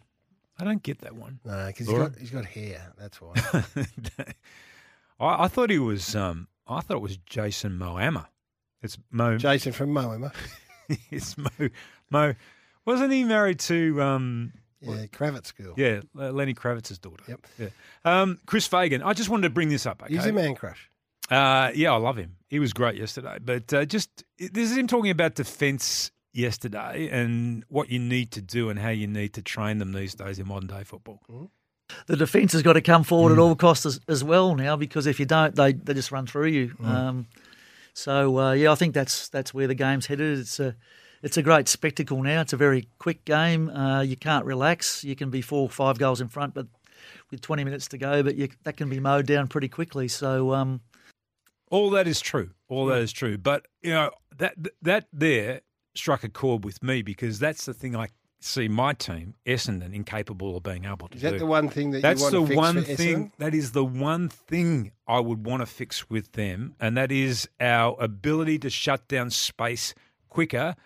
I 0.59 0.65
don't 0.65 0.82
get 0.82 1.01
that 1.01 1.15
one. 1.15 1.39
No, 1.44 1.66
because 1.66 1.86
he's 1.86 1.98
got, 1.98 2.16
he's 2.19 2.31
got 2.31 2.47
hair. 2.47 2.93
That's 2.98 3.20
why. 3.20 3.35
I, 5.20 5.44
I 5.44 5.48
thought 5.48 5.70
he 5.70 5.78
was. 5.78 6.16
Um, 6.16 6.48
I 6.66 6.81
thought 6.81 6.97
it 6.97 7.03
was 7.03 7.19
Jason 7.19 7.78
Moama. 7.78 8.27
It's 8.82 8.98
Mo. 9.11 9.36
Jason 9.36 9.73
from 9.73 9.90
Moama. 9.90 10.32
it's 11.11 11.36
Mo. 11.36 11.51
Mo. 12.11 12.35
Wasn't 12.86 13.12
he 13.12 13.24
married 13.24 13.59
to? 13.61 14.01
Um, 14.01 14.53
Yeah, 14.81 15.07
Kravitz 15.07 15.55
girl. 15.57 15.74
yeah, 15.77 16.01
Lenny 16.15 16.55
Kravitz's 16.55 16.98
daughter. 16.98 17.24
Yep. 17.28 17.47
Yeah. 17.59 17.69
Um, 18.05 18.39
Chris 18.47 18.66
Fagan. 18.66 19.03
I 19.03 19.15
just 19.15 19.28
wanted 19.31 19.43
to 19.44 19.51
bring 19.51 19.69
this 19.70 19.86
up. 19.86 20.03
Okay? 20.03 20.15
He's 20.15 20.27
a 20.27 20.32
man 20.32 20.55
crush. 20.55 20.90
Uh, 21.31 21.70
yeah, 21.74 21.93
I 21.93 21.97
love 21.97 22.16
him. 22.16 22.36
He 22.48 22.59
was 22.59 22.73
great 22.73 22.94
yesterday. 22.97 23.39
But 23.43 23.73
uh, 23.73 23.85
just 23.85 24.24
this 24.39 24.70
is 24.70 24.77
him 24.77 24.86
talking 24.86 25.11
about 25.11 25.35
defence 25.35 26.11
yesterday 26.32 27.09
and 27.11 27.65
what 27.69 27.89
you 27.89 27.98
need 27.98 28.31
to 28.32 28.43
do 28.43 28.69
and 28.69 28.78
how 28.78 28.90
you 28.90 29.07
need 29.07 29.32
to 29.35 29.43
train 29.43 29.78
them 29.78 29.93
these 29.93 30.15
days 30.15 30.39
in 30.39 30.47
modern 30.47 30.69
day 30.69 30.85
football. 30.85 31.20
the 32.07 32.16
defence 32.16 32.53
has 32.53 32.62
got 32.62 32.74
to 32.74 32.81
come 32.82 33.03
forward 33.03 33.31
Mm. 33.31 33.32
at 33.35 33.39
all 33.39 33.57
costs 33.57 33.86
as, 33.86 34.01
as 34.09 34.23
well 34.23 34.55
now 34.55 34.77
because 34.77 35.07
if 35.07 35.19
you 35.19 35.24
don't, 35.27 35.55
they, 35.57 35.73
they 35.73 35.94
just 35.94 36.12
run 36.12 36.27
through 36.27 36.48
you. 36.48 36.69
Mm. 36.81 36.86
Um, 36.86 37.27
so 37.94 38.39
uh, 38.39 38.53
yeah, 38.53 38.70
I 38.70 38.74
think 38.74 38.93
that's 38.94 39.28
that's 39.31 39.55
where 39.55 39.66
the 39.66 39.74
game's 39.74 40.07
headed. 40.07 40.39
It's 40.39 40.61
a 40.61 40.77
it's 41.22 41.36
a 41.36 41.43
great 41.43 41.68
spectacle 41.68 42.22
now. 42.22 42.40
It's 42.40 42.52
a 42.52 42.56
very 42.56 42.88
quick 42.98 43.24
game. 43.24 43.68
Uh, 43.70 44.02
you 44.02 44.16
can't 44.16 44.44
relax. 44.44 45.02
You 45.05 45.16
can 45.16 45.30
be 45.30 45.40
four 45.40 45.62
or 45.62 45.70
five 45.70 45.98
goals 45.98 46.20
in 46.20 46.28
front, 46.28 46.55
but 46.55 46.66
with 47.30 47.40
20 47.40 47.64
minutes 47.64 47.88
to 47.88 47.98
go, 47.98 48.22
but 48.22 48.36
you, 48.36 48.48
that 48.64 48.76
can 48.76 48.88
be 48.88 49.01
mowed 49.01 49.26
down 49.26 49.48
pretty 49.48 49.68
quickly. 49.68 50.09
So 50.09 50.55
um, 50.55 50.80
All 51.70 51.90
that 51.90 52.06
is 52.06 52.20
true. 52.20 52.51
All 52.68 52.86
that 52.86 53.01
is 53.01 53.12
true. 53.12 53.38
But 53.38 53.66
you 53.82 53.90
know 53.90 54.10
that 54.38 54.55
that 54.82 55.06
there 55.12 55.60
struck 55.94 56.24
a 56.24 56.28
chord 56.28 56.64
with 56.64 56.82
me 56.82 57.02
because 57.02 57.38
that's 57.38 57.64
the 57.66 57.74
thing 57.74 57.97
I 57.97 58.09
see 58.38 58.68
my 58.68 58.93
team 58.93 59.34
Essendon 59.47 59.94
incapable 59.94 60.56
of 60.56 60.62
being 60.62 60.84
able 60.84 61.09
to 61.09 61.16
Is 61.16 61.22
that 61.22 61.32
do. 61.32 61.38
the 61.38 61.47
one 61.47 61.68
thing 61.68 61.90
that 61.93 61.98
you 61.98 62.02
that's 62.02 62.20
want 62.20 62.32
the 62.32 62.40
to 62.40 62.47
fix 62.47 62.56
one 62.56 62.74
for 62.76 62.82
thing. 62.82 62.97
Essendon? 63.30 63.30
That 63.38 63.55
is 63.55 63.72
the 63.72 63.84
one 63.84 64.28
thing 64.28 64.93
I 65.09 65.20
would 65.20 65.47
want 65.47 65.62
to 65.62 65.66
fix 65.66 66.09
with 66.10 66.32
them, 66.32 66.74
and 66.78 66.97
that 66.97 67.10
is 67.10 67.48
our 67.60 67.97
ability 67.98 68.59
to 68.60 68.70
shut 68.70 69.09
down 69.09 69.30
space 69.30 69.94
quicker 70.28 70.76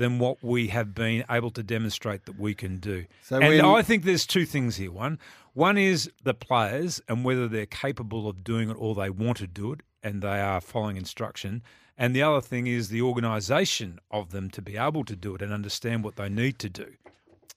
than 0.00 0.18
what 0.18 0.42
we 0.42 0.68
have 0.68 0.94
been 0.94 1.22
able 1.28 1.50
to 1.50 1.62
demonstrate 1.62 2.24
that 2.24 2.38
we 2.38 2.54
can 2.54 2.78
do. 2.78 3.04
So 3.22 3.36
and 3.36 3.48
when- 3.48 3.64
I 3.66 3.82
think 3.82 4.04
there's 4.04 4.24
two 4.24 4.46
things 4.46 4.76
here. 4.76 4.90
One, 4.90 5.18
one 5.52 5.76
is 5.76 6.10
the 6.24 6.32
players 6.32 7.02
and 7.06 7.22
whether 7.22 7.46
they're 7.46 7.66
capable 7.66 8.26
of 8.26 8.42
doing 8.42 8.70
it 8.70 8.76
or 8.78 8.94
they 8.94 9.10
want 9.10 9.36
to 9.38 9.46
do 9.46 9.74
it 9.74 9.80
and 10.02 10.22
they 10.22 10.40
are 10.40 10.62
following 10.62 10.96
instruction. 10.96 11.62
And 11.98 12.16
the 12.16 12.22
other 12.22 12.40
thing 12.40 12.66
is 12.66 12.88
the 12.88 13.02
organisation 13.02 13.98
of 14.10 14.30
them 14.30 14.48
to 14.50 14.62
be 14.62 14.78
able 14.78 15.04
to 15.04 15.14
do 15.14 15.34
it 15.34 15.42
and 15.42 15.52
understand 15.52 16.02
what 16.02 16.16
they 16.16 16.30
need 16.30 16.58
to 16.60 16.70
do. 16.70 16.94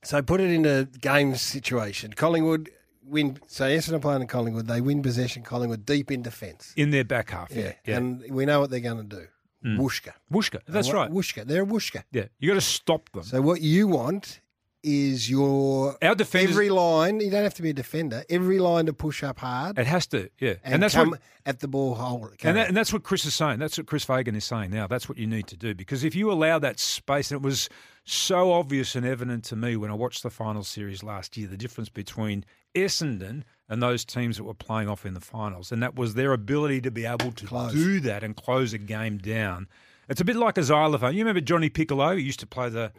So 0.03 0.21
put 0.21 0.41
it 0.41 0.51
into 0.51 0.89
game 0.99 1.35
situation. 1.35 2.11
Collingwood 2.11 2.71
win. 3.05 3.39
So 3.47 3.63
Essendon 3.63 4.01
playing 4.01 4.23
in 4.23 4.27
Collingwood. 4.27 4.67
They 4.67 4.81
win 4.81 5.01
possession. 5.01 5.43
Collingwood 5.43 5.85
deep 5.85 6.11
in 6.11 6.23
defence. 6.23 6.73
In 6.75 6.89
their 6.89 7.05
back 7.05 7.29
half, 7.29 7.55
yeah. 7.55 7.71
yeah. 7.85 7.95
And 7.95 8.21
we 8.29 8.45
know 8.45 8.59
what 8.59 8.69
they're 8.69 8.81
going 8.81 8.97
to 9.07 9.15
do. 9.15 9.27
Mm. 9.65 9.77
Wooshka. 9.79 10.11
Wooshka, 10.31 10.59
that's 10.67 10.91
right. 10.91 11.09
Wooshka. 11.09 11.45
They're 11.45 11.63
a 11.63 11.65
wooshka. 11.65 12.03
Yeah, 12.11 12.25
you 12.39 12.49
got 12.49 12.55
to 12.55 12.61
stop 12.61 13.09
them. 13.11 13.23
So 13.23 13.41
what 13.41 13.61
you 13.61 13.87
want 13.87 14.41
is 14.83 15.29
your 15.29 15.97
Our 16.01 16.13
defenders- 16.13 16.51
every 16.51 16.69
line. 16.69 17.21
You 17.21 17.31
don't 17.31 17.43
have 17.43 17.53
to 17.53 17.61
be 17.61 17.69
a 17.69 17.73
defender. 17.73 18.25
Every 18.29 18.59
line 18.59 18.87
to 18.87 18.93
push 18.93 19.23
up 19.23 19.39
hard. 19.39 19.79
It 19.79 19.87
has 19.87 20.05
to, 20.07 20.29
yeah. 20.39 20.55
And, 20.63 20.83
that's 20.83 20.93
come 20.93 21.11
what, 21.11 21.21
at 21.45 21.61
the 21.61 21.69
ball 21.69 21.95
hole. 21.95 22.29
and, 22.43 22.57
that, 22.57 22.67
and 22.67 22.75
that's 22.75 22.91
what 22.91 23.03
Chris 23.03 23.23
is 23.23 23.33
saying. 23.33 23.59
That's 23.59 23.77
what 23.77 23.87
Chris 23.87 24.03
Fagan 24.03 24.35
is 24.35 24.43
saying 24.43 24.71
now. 24.71 24.87
That's 24.87 25.07
what 25.07 25.17
you 25.17 25.25
need 25.25 25.47
to 25.47 25.55
do 25.55 25.73
because 25.73 26.03
if 26.03 26.15
you 26.15 26.29
allow 26.31 26.59
that 26.59 26.79
space, 26.81 27.31
and 27.31 27.39
it 27.41 27.45
was 27.45 27.69
so 28.03 28.51
obvious 28.51 28.95
and 28.95 29.05
evident 29.05 29.45
to 29.45 29.55
me 29.55 29.77
when 29.77 29.89
I 29.89 29.93
watched 29.93 30.21
the 30.23 30.29
final 30.29 30.63
series 30.65 31.01
last 31.01 31.37
year, 31.37 31.47
the 31.47 31.55
difference 31.55 31.87
between 31.87 32.43
Essendon 32.75 33.43
and 33.69 33.81
those 33.81 34.03
teams 34.05 34.37
that 34.37 34.43
were 34.43 34.53
playing 34.53 34.89
off 34.89 35.05
in 35.05 35.13
the 35.13 35.19
finals, 35.21 35.71
and 35.71 35.81
that 35.83 35.95
was 35.95 36.13
their 36.15 36.33
ability 36.33 36.81
to 36.81 36.91
be 36.91 37.05
able 37.05 37.31
to 37.31 37.45
Close. 37.45 37.73
do 37.73 37.99
that 38.01 38.23
and 38.23 38.35
close 38.35 38.73
a 38.73 38.77
game 38.77 39.17
down. 39.17 39.67
It's 40.09 40.19
a 40.21 40.25
bit 40.25 40.35
like 40.35 40.57
a 40.57 40.63
xylophone. 40.63 41.13
You 41.13 41.19
remember 41.19 41.41
Johnny 41.41 41.69
Piccolo? 41.69 42.15
He 42.15 42.23
used 42.23 42.39
to 42.41 42.47
play 42.47 42.69
the 42.69 42.91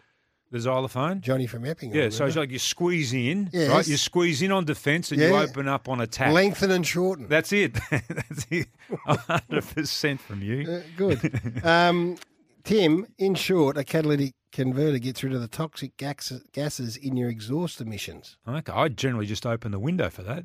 the 0.50 0.60
xylophone. 0.60 1.20
Johnny 1.20 1.46
from 1.48 1.64
Epping. 1.64 1.92
Yeah, 1.92 2.10
so 2.10 2.26
it's 2.26 2.36
like 2.36 2.50
you 2.50 2.60
squeeze 2.60 3.12
in, 3.12 3.50
Yes. 3.52 3.70
right? 3.70 3.88
You 3.88 3.96
squeeze 3.96 4.40
in 4.40 4.52
on 4.52 4.64
defence 4.64 5.10
and 5.10 5.20
you 5.20 5.34
open 5.34 5.66
up 5.66 5.88
on 5.88 6.00
attack. 6.00 6.32
lengthen 6.32 6.70
and 6.70 6.86
shorten. 6.86 7.26
That's 7.28 7.52
it. 7.52 7.74
That's 7.90 8.46
it. 8.50 8.68
hundred 9.04 9.64
percent 9.74 10.20
from 10.20 10.42
you. 10.42 10.70
Uh, 10.70 10.80
good. 10.96 11.64
um, 11.64 12.16
Tim, 12.62 13.06
in 13.18 13.34
short, 13.34 13.76
a 13.76 13.84
catalytic 13.84 14.32
converter 14.54 14.98
gets 14.98 15.22
rid 15.22 15.34
of 15.34 15.40
the 15.42 15.48
toxic 15.48 15.96
gases, 15.98 16.42
gases 16.52 16.96
in 16.96 17.16
your 17.16 17.28
exhaust 17.28 17.80
emissions. 17.80 18.38
Okay, 18.48 18.72
I 18.72 18.88
generally 18.88 19.26
just 19.26 19.44
open 19.44 19.72
the 19.72 19.78
window 19.78 20.08
for 20.08 20.22
that. 20.22 20.44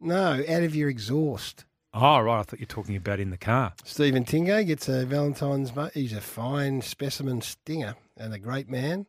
No, 0.00 0.42
out 0.48 0.62
of 0.62 0.74
your 0.74 0.88
exhaust. 0.88 1.64
Oh, 1.92 2.20
right. 2.20 2.40
I 2.40 2.42
thought 2.42 2.58
you 2.60 2.64
were 2.64 2.74
talking 2.74 2.96
about 2.96 3.20
in 3.20 3.30
the 3.30 3.36
car. 3.36 3.74
Stephen 3.84 4.24
Tingo 4.24 4.66
gets 4.66 4.88
a 4.88 5.04
Valentine's. 5.06 5.74
Mo- 5.74 5.90
he's 5.94 6.12
a 6.12 6.20
fine 6.20 6.80
specimen 6.82 7.40
stinger 7.42 7.94
and 8.16 8.32
a 8.34 8.38
great 8.38 8.68
man. 8.68 9.06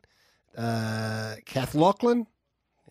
Uh, 0.56 1.34
Kath 1.44 1.74
Lachlan 1.74 2.26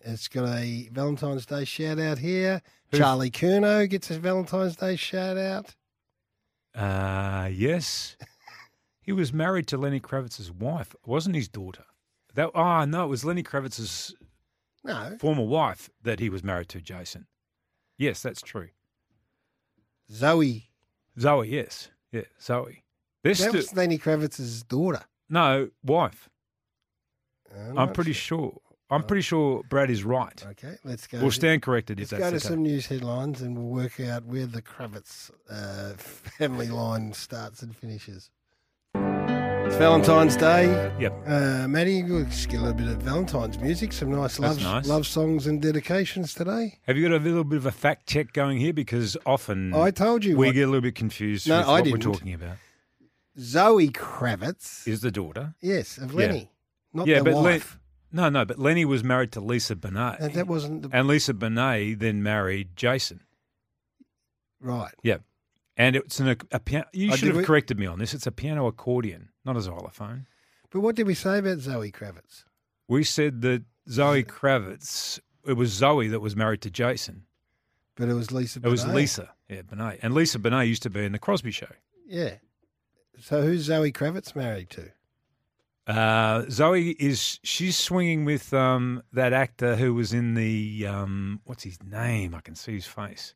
has 0.04 0.28
got 0.28 0.48
a 0.56 0.88
Valentine's 0.92 1.46
Day 1.46 1.64
shout 1.64 1.98
out 1.98 2.18
here. 2.18 2.60
Who's- 2.90 3.00
Charlie 3.00 3.30
Curnow 3.30 3.88
gets 3.88 4.10
a 4.10 4.18
Valentine's 4.18 4.76
Day 4.76 4.96
shout 4.96 5.36
out. 5.38 5.74
Uh, 6.74 7.48
yes. 7.52 8.16
He 9.06 9.12
was 9.12 9.32
married 9.32 9.66
to 9.68 9.78
Lenny 9.78 10.00
Kravitz's 10.00 10.52
wife. 10.52 10.92
It 10.94 11.08
wasn't 11.08 11.36
his 11.36 11.48
daughter. 11.48 11.84
That 12.34 12.50
oh 12.54 12.84
no, 12.84 13.04
it 13.04 13.08
was 13.08 13.24
Lenny 13.24 13.42
Kravitz's 13.42 14.14
No, 14.84 15.16
former 15.18 15.44
wife 15.44 15.88
that 16.02 16.20
he 16.20 16.28
was 16.28 16.44
married 16.44 16.68
to, 16.70 16.80
Jason. 16.82 17.26
Yes, 17.96 18.20
that's 18.20 18.42
true. 18.42 18.68
Zoe. 20.12 20.70
Zoe, 21.18 21.48
yes. 21.48 21.88
Yeah, 22.12 22.22
Zoe. 22.42 22.84
They're 23.22 23.34
That 23.34 23.54
was 23.54 23.74
Lenny 23.74 23.98
Kravitz's 23.98 24.62
daughter. 24.64 25.02
no 25.30 25.70
wife. 25.82 26.28
I'm 27.56 27.78
I'm 27.78 27.92
pretty 27.92 28.12
sure. 28.12 28.58
I'm 28.88 29.02
pretty 29.02 29.22
sure 29.22 29.62
Brad 29.68 29.90
is 29.90 30.04
right. 30.04 30.44
Okay, 30.50 30.76
let's 30.84 31.08
go. 31.08 31.20
We'll 31.20 31.32
stand 31.32 31.62
corrected 31.62 31.98
if 31.98 32.12
Let's 32.12 32.22
that's 32.22 32.32
go 32.32 32.38
to 32.38 32.40
some 32.54 32.62
news 32.62 32.86
headlines 32.86 33.40
and 33.42 33.56
we'll 33.56 33.82
work 33.82 33.98
out 33.98 34.24
where 34.26 34.46
the 34.46 34.62
Kravitz 34.62 35.30
uh, 35.50 35.94
family 35.96 36.68
line 36.68 37.12
starts 37.12 37.62
and 37.62 37.74
finishes. 37.74 38.30
It's 39.66 39.76
Valentine's 39.76 40.36
Day. 40.36 40.66
Yep. 41.00 41.12
Uh, 41.26 41.66
Maddie, 41.68 42.02
we'll 42.02 42.24
just 42.24 42.48
get 42.48 42.60
a 42.60 42.62
little 42.62 42.74
bit 42.78 42.88
of 42.88 42.98
Valentine's 43.02 43.58
music, 43.58 43.92
some 43.92 44.10
nice 44.10 44.38
love, 44.38 44.60
nice. 44.62 44.86
love 44.86 45.06
songs 45.06 45.46
and 45.46 45.60
dedications 45.60 46.32
today. 46.34 46.78
Have 46.86 46.96
you 46.96 47.08
got 47.08 47.16
a 47.16 47.22
little 47.22 47.44
bit 47.44 47.56
of 47.56 47.66
a 47.66 47.72
fact 47.72 48.06
check 48.06 48.32
going 48.32 48.58
here? 48.58 48.72
Because 48.72 49.16
often 49.26 49.74
I 49.74 49.90
told 49.90 50.24
you 50.24 50.36
we 50.36 50.46
what- 50.46 50.54
get 50.54 50.62
a 50.62 50.66
little 50.66 50.80
bit 50.80 50.94
confused 50.94 51.48
No, 51.48 51.58
with 51.58 51.66
I 51.66 51.70
what 51.72 51.84
didn't. 51.84 52.04
we're 52.06 52.12
talking 52.12 52.32
about. 52.34 52.56
Zoe 53.38 53.88
Kravitz, 53.88 54.86
Is 54.88 55.00
the 55.02 55.10
daughter? 55.10 55.54
yes, 55.60 55.98
of 55.98 56.12
Yeah. 56.12 56.18
Lenny, 56.18 56.50
not 56.94 57.06
yeah, 57.06 57.20
the 57.20 57.32
wife. 57.36 57.78
no, 58.12 58.28
no, 58.30 58.44
but 58.44 58.58
Lenny 58.58 58.84
was 58.84 59.02
married 59.04 59.32
to 59.32 59.40
Lisa 59.40 59.76
Bonet, 59.76 60.20
And 60.20 60.32
that 60.34 60.46
wasn't 60.46 60.82
the 60.82 60.96
and 60.96 61.06
Lisa 61.08 61.34
Bonet 61.34 61.98
then 61.98 62.22
married 62.22 62.76
Jason. 62.76 63.20
right. 64.60 64.94
Yeah, 65.02 65.18
and 65.76 65.96
it's 65.96 66.18
an, 66.20 66.28
a 66.50 66.60
piano. 66.60 66.86
You 66.94 67.12
Oh, 67.12 67.16
should 67.16 67.28
have 67.28 67.36
we- 67.38 67.44
corrected 67.44 67.78
me 67.78 67.84
on 67.86 67.98
this. 67.98 68.14
It's 68.14 68.26
a 68.26 68.32
piano 68.32 68.66
accordion, 68.66 69.28
not 69.46 69.56
a 69.56 69.62
xylophone. 69.62 70.26
But 70.70 70.80
what 70.80 70.96
did 70.96 71.06
we 71.06 71.14
say 71.14 71.38
about 71.38 71.58
Zoe 71.58 71.92
Kravitz? 71.92 72.44
We 72.88 73.04
said 73.04 73.40
that 73.42 73.62
Zoe 73.88 74.24
Kravitz, 74.24 75.20
it 75.46 75.54
was 75.54 75.70
Zoe 75.70 76.08
that 76.08 76.20
was 76.20 76.36
married 76.36 76.60
to 76.62 76.70
Jason. 76.70 77.22
But 77.96 78.08
it 78.08 78.14
was 78.14 78.30
Lisa. 78.30 78.60
It 78.62 78.68
was 78.68 78.86
Lisa, 78.86 79.30
yeah, 79.48 79.62
Bonet. 79.62 80.00
And 80.02 80.12
Lisa 80.12 80.38
Bonet 80.38 80.68
used 80.68 80.82
to 80.82 80.90
be 80.90 81.04
in 81.04 81.12
the 81.12 81.18
Crosby 81.18 81.50
Show. 81.50 81.70
Yeah. 82.06 82.34
So 83.20 83.42
who's 83.42 83.62
Zoe 83.62 83.92
Kravitz 83.92 84.36
married 84.36 84.68
to? 84.70 84.90
Uh, 85.86 86.44
Zoe 86.50 86.90
is 86.90 87.38
she's 87.42 87.76
swinging 87.76 88.24
with 88.24 88.52
um, 88.52 89.02
that 89.12 89.32
actor 89.32 89.76
who 89.76 89.94
was 89.94 90.12
in 90.12 90.34
the 90.34 90.86
um, 90.86 91.40
what's 91.44 91.62
his 91.62 91.78
name? 91.82 92.34
I 92.34 92.40
can 92.40 92.56
see 92.56 92.74
his 92.74 92.86
face. 92.86 93.34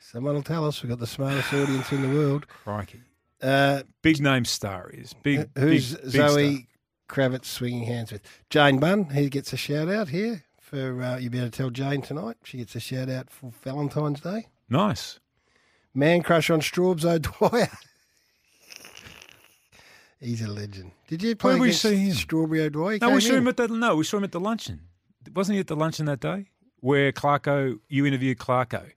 Someone 0.00 0.34
will 0.34 0.42
tell 0.42 0.66
us. 0.66 0.82
We've 0.82 0.90
got 0.90 0.98
the 0.98 1.06
smartest 1.06 1.52
audience 1.52 1.92
in 1.92 2.02
the 2.02 2.08
world. 2.08 2.48
Crikey. 2.48 3.02
Uh, 3.44 3.82
big 4.00 4.22
name 4.22 4.46
star 4.46 4.88
is 4.90 5.12
big. 5.12 5.50
Who's 5.58 5.94
big, 5.96 6.02
big 6.02 6.10
Zoe 6.12 6.66
Kravitz 7.10 7.44
swinging 7.44 7.84
hands 7.84 8.10
with? 8.10 8.22
Jane 8.48 8.78
Bunn. 8.78 9.10
He 9.10 9.28
gets 9.28 9.52
a 9.52 9.58
shout 9.58 9.90
out 9.90 10.08
here 10.08 10.44
for 10.58 11.02
uh, 11.02 11.18
you. 11.18 11.28
Better 11.28 11.50
tell 11.50 11.68
Jane 11.68 12.00
tonight. 12.00 12.36
She 12.44 12.56
gets 12.56 12.74
a 12.74 12.80
shout 12.80 13.10
out 13.10 13.28
for 13.28 13.52
Valentine's 13.62 14.22
Day. 14.22 14.46
Nice. 14.70 15.20
Man 15.92 16.22
crush 16.22 16.48
on 16.48 16.60
Straubs 16.60 17.04
O'Dwyer. 17.04 17.68
He's 20.20 20.40
a 20.40 20.48
legend. 20.48 20.92
Did 21.06 21.22
you 21.22 21.36
play 21.36 21.52
Where 21.52 21.60
we 21.60 21.72
see 21.72 21.96
him? 21.96 22.14
Strawberry 22.14 22.62
O'Dwyer? 22.62 22.98
No, 23.02 23.10
we 23.10 23.20
saw 23.20 23.34
in. 23.34 23.40
him 23.40 23.48
at 23.48 23.58
the 23.58 23.68
no, 23.68 23.96
we 23.96 24.04
saw 24.04 24.16
him 24.16 24.24
at 24.24 24.32
the 24.32 24.40
luncheon. 24.40 24.80
Wasn't 25.34 25.52
he 25.52 25.60
at 25.60 25.66
the 25.66 25.76
luncheon 25.76 26.06
that 26.06 26.20
day 26.20 26.46
where 26.80 27.12
Clarko? 27.12 27.78
You 27.88 28.06
interviewed 28.06 28.38
Clarko 28.38 28.90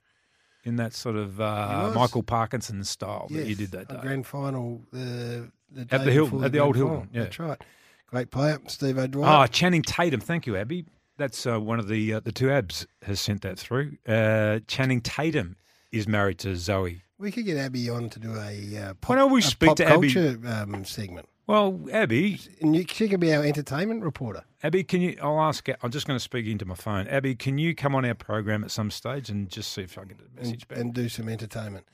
in 0.68 0.76
that 0.76 0.94
sort 0.94 1.16
of 1.16 1.40
uh. 1.42 1.92
Michael 1.96 2.24
Parkinson 2.24 2.84
style 2.84 3.28
that 3.32 3.48
you 3.48 3.56
did 3.56 3.72
that 3.72 3.88
day. 3.88 3.98
Grand 4.02 4.26
final 4.26 4.82
the, 4.92 5.50
the 5.72 5.88
At 5.92 6.04
the 6.06 6.12
Hilton- 6.12 6.44
at 6.44 6.52
the 6.52 6.60
old 6.60 6.74
grand 6.76 6.88
Hilton, 6.90 7.08
final. 7.08 7.16
yeah. 7.16 7.24
That's 7.24 7.40
right. 7.40 7.62
Great 8.08 8.32
player, 8.32 8.60
Steve 8.68 8.98
O'Dwyer. 8.98 9.26
Ah, 9.26 9.48
Channing 9.48 9.82
Tatum. 9.82 10.20
Thank 10.22 10.46
you, 10.48 10.56
Abby. 10.56 10.86
That's 11.18 11.46
uh, 11.48 11.60
one 11.60 11.80
of 11.80 11.88
the 11.88 12.14
uh, 12.16 12.20
the 12.20 12.32
two 12.32 12.52
abs 12.52 12.86
has 13.02 13.20
sent 13.20 13.42
that 13.42 13.58
through. 13.58 13.98
Uh, 14.08 14.60
Channing 14.68 15.02
Tatum 15.02 15.56
is 15.92 16.08
married 16.08 16.38
to 16.40 16.56
Zoe. 16.56 17.02
We 17.18 17.32
could 17.32 17.46
get 17.46 17.58
Abby 17.58 17.90
on 17.90 18.10
to 18.12 18.20
do 18.20 18.36
a 18.36 18.78
uh, 18.78 18.94
pop, 19.02 19.10
Why 19.10 19.16
don't 19.16 19.32
we 19.32 19.40
a 19.40 19.44
speak 19.44 19.76
to 19.76 19.86
Abby? 19.88 20.16
um, 20.48 20.86
segment. 20.86 21.28
Well, 21.48 21.80
Abby, 21.94 22.42
and 22.60 22.76
you, 22.76 22.86
she 22.90 23.08
can 23.08 23.22
be 23.22 23.34
our 23.34 23.42
entertainment 23.42 24.04
reporter. 24.04 24.44
Abby, 24.64 24.84
can 24.84 25.00
you? 25.00 25.18
I'll 25.22 25.40
ask. 25.40 25.66
I'm 25.82 25.92
just 25.92 26.06
going 26.06 26.18
to 26.18 26.24
speak 26.24 26.46
into 26.46 26.66
my 26.66 26.76
phone. 26.76 27.08
Abby, 27.08 27.36
can 27.36 27.58
you 27.58 27.74
come 27.74 27.96
on 27.96 28.04
our 28.04 28.16
program 28.16 28.66
at 28.66 28.72
some 28.72 28.92
stage 28.92 29.30
and 29.30 29.50
just 29.50 29.72
see 29.72 29.84
if 29.84 29.98
I 29.98 30.02
can 30.02 30.10
get 30.10 30.28
a 30.28 30.40
message 30.42 30.64
and, 30.64 30.68
back? 30.68 30.78
and 30.78 30.94
do 30.94 31.08
some 31.08 31.30
entertainment. 31.30 31.86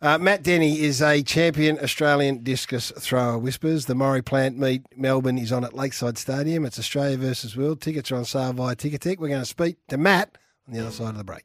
Uh, 0.00 0.16
Matt 0.16 0.44
Denny 0.44 0.80
is 0.80 1.02
a 1.02 1.22
champion 1.22 1.78
Australian 1.80 2.44
discus 2.44 2.92
thrower. 2.98 3.36
Whispers 3.36 3.86
the 3.86 3.96
Maurie 3.96 4.22
Plant 4.22 4.56
meet 4.58 4.82
Melbourne 4.96 5.38
is 5.38 5.50
on 5.50 5.64
at 5.64 5.74
Lakeside 5.74 6.16
Stadium. 6.16 6.64
It's 6.64 6.78
Australia 6.78 7.16
versus 7.16 7.56
World. 7.56 7.80
Tickets 7.80 8.12
are 8.12 8.16
on 8.16 8.24
sale 8.24 8.52
via 8.52 8.76
Ticketek. 8.76 9.18
We're 9.18 9.28
going 9.28 9.40
to 9.40 9.44
speak 9.44 9.78
to 9.88 9.98
Matt 9.98 10.38
on 10.68 10.74
the 10.74 10.80
other 10.80 10.92
side 10.92 11.10
of 11.10 11.18
the 11.18 11.24
break. 11.24 11.44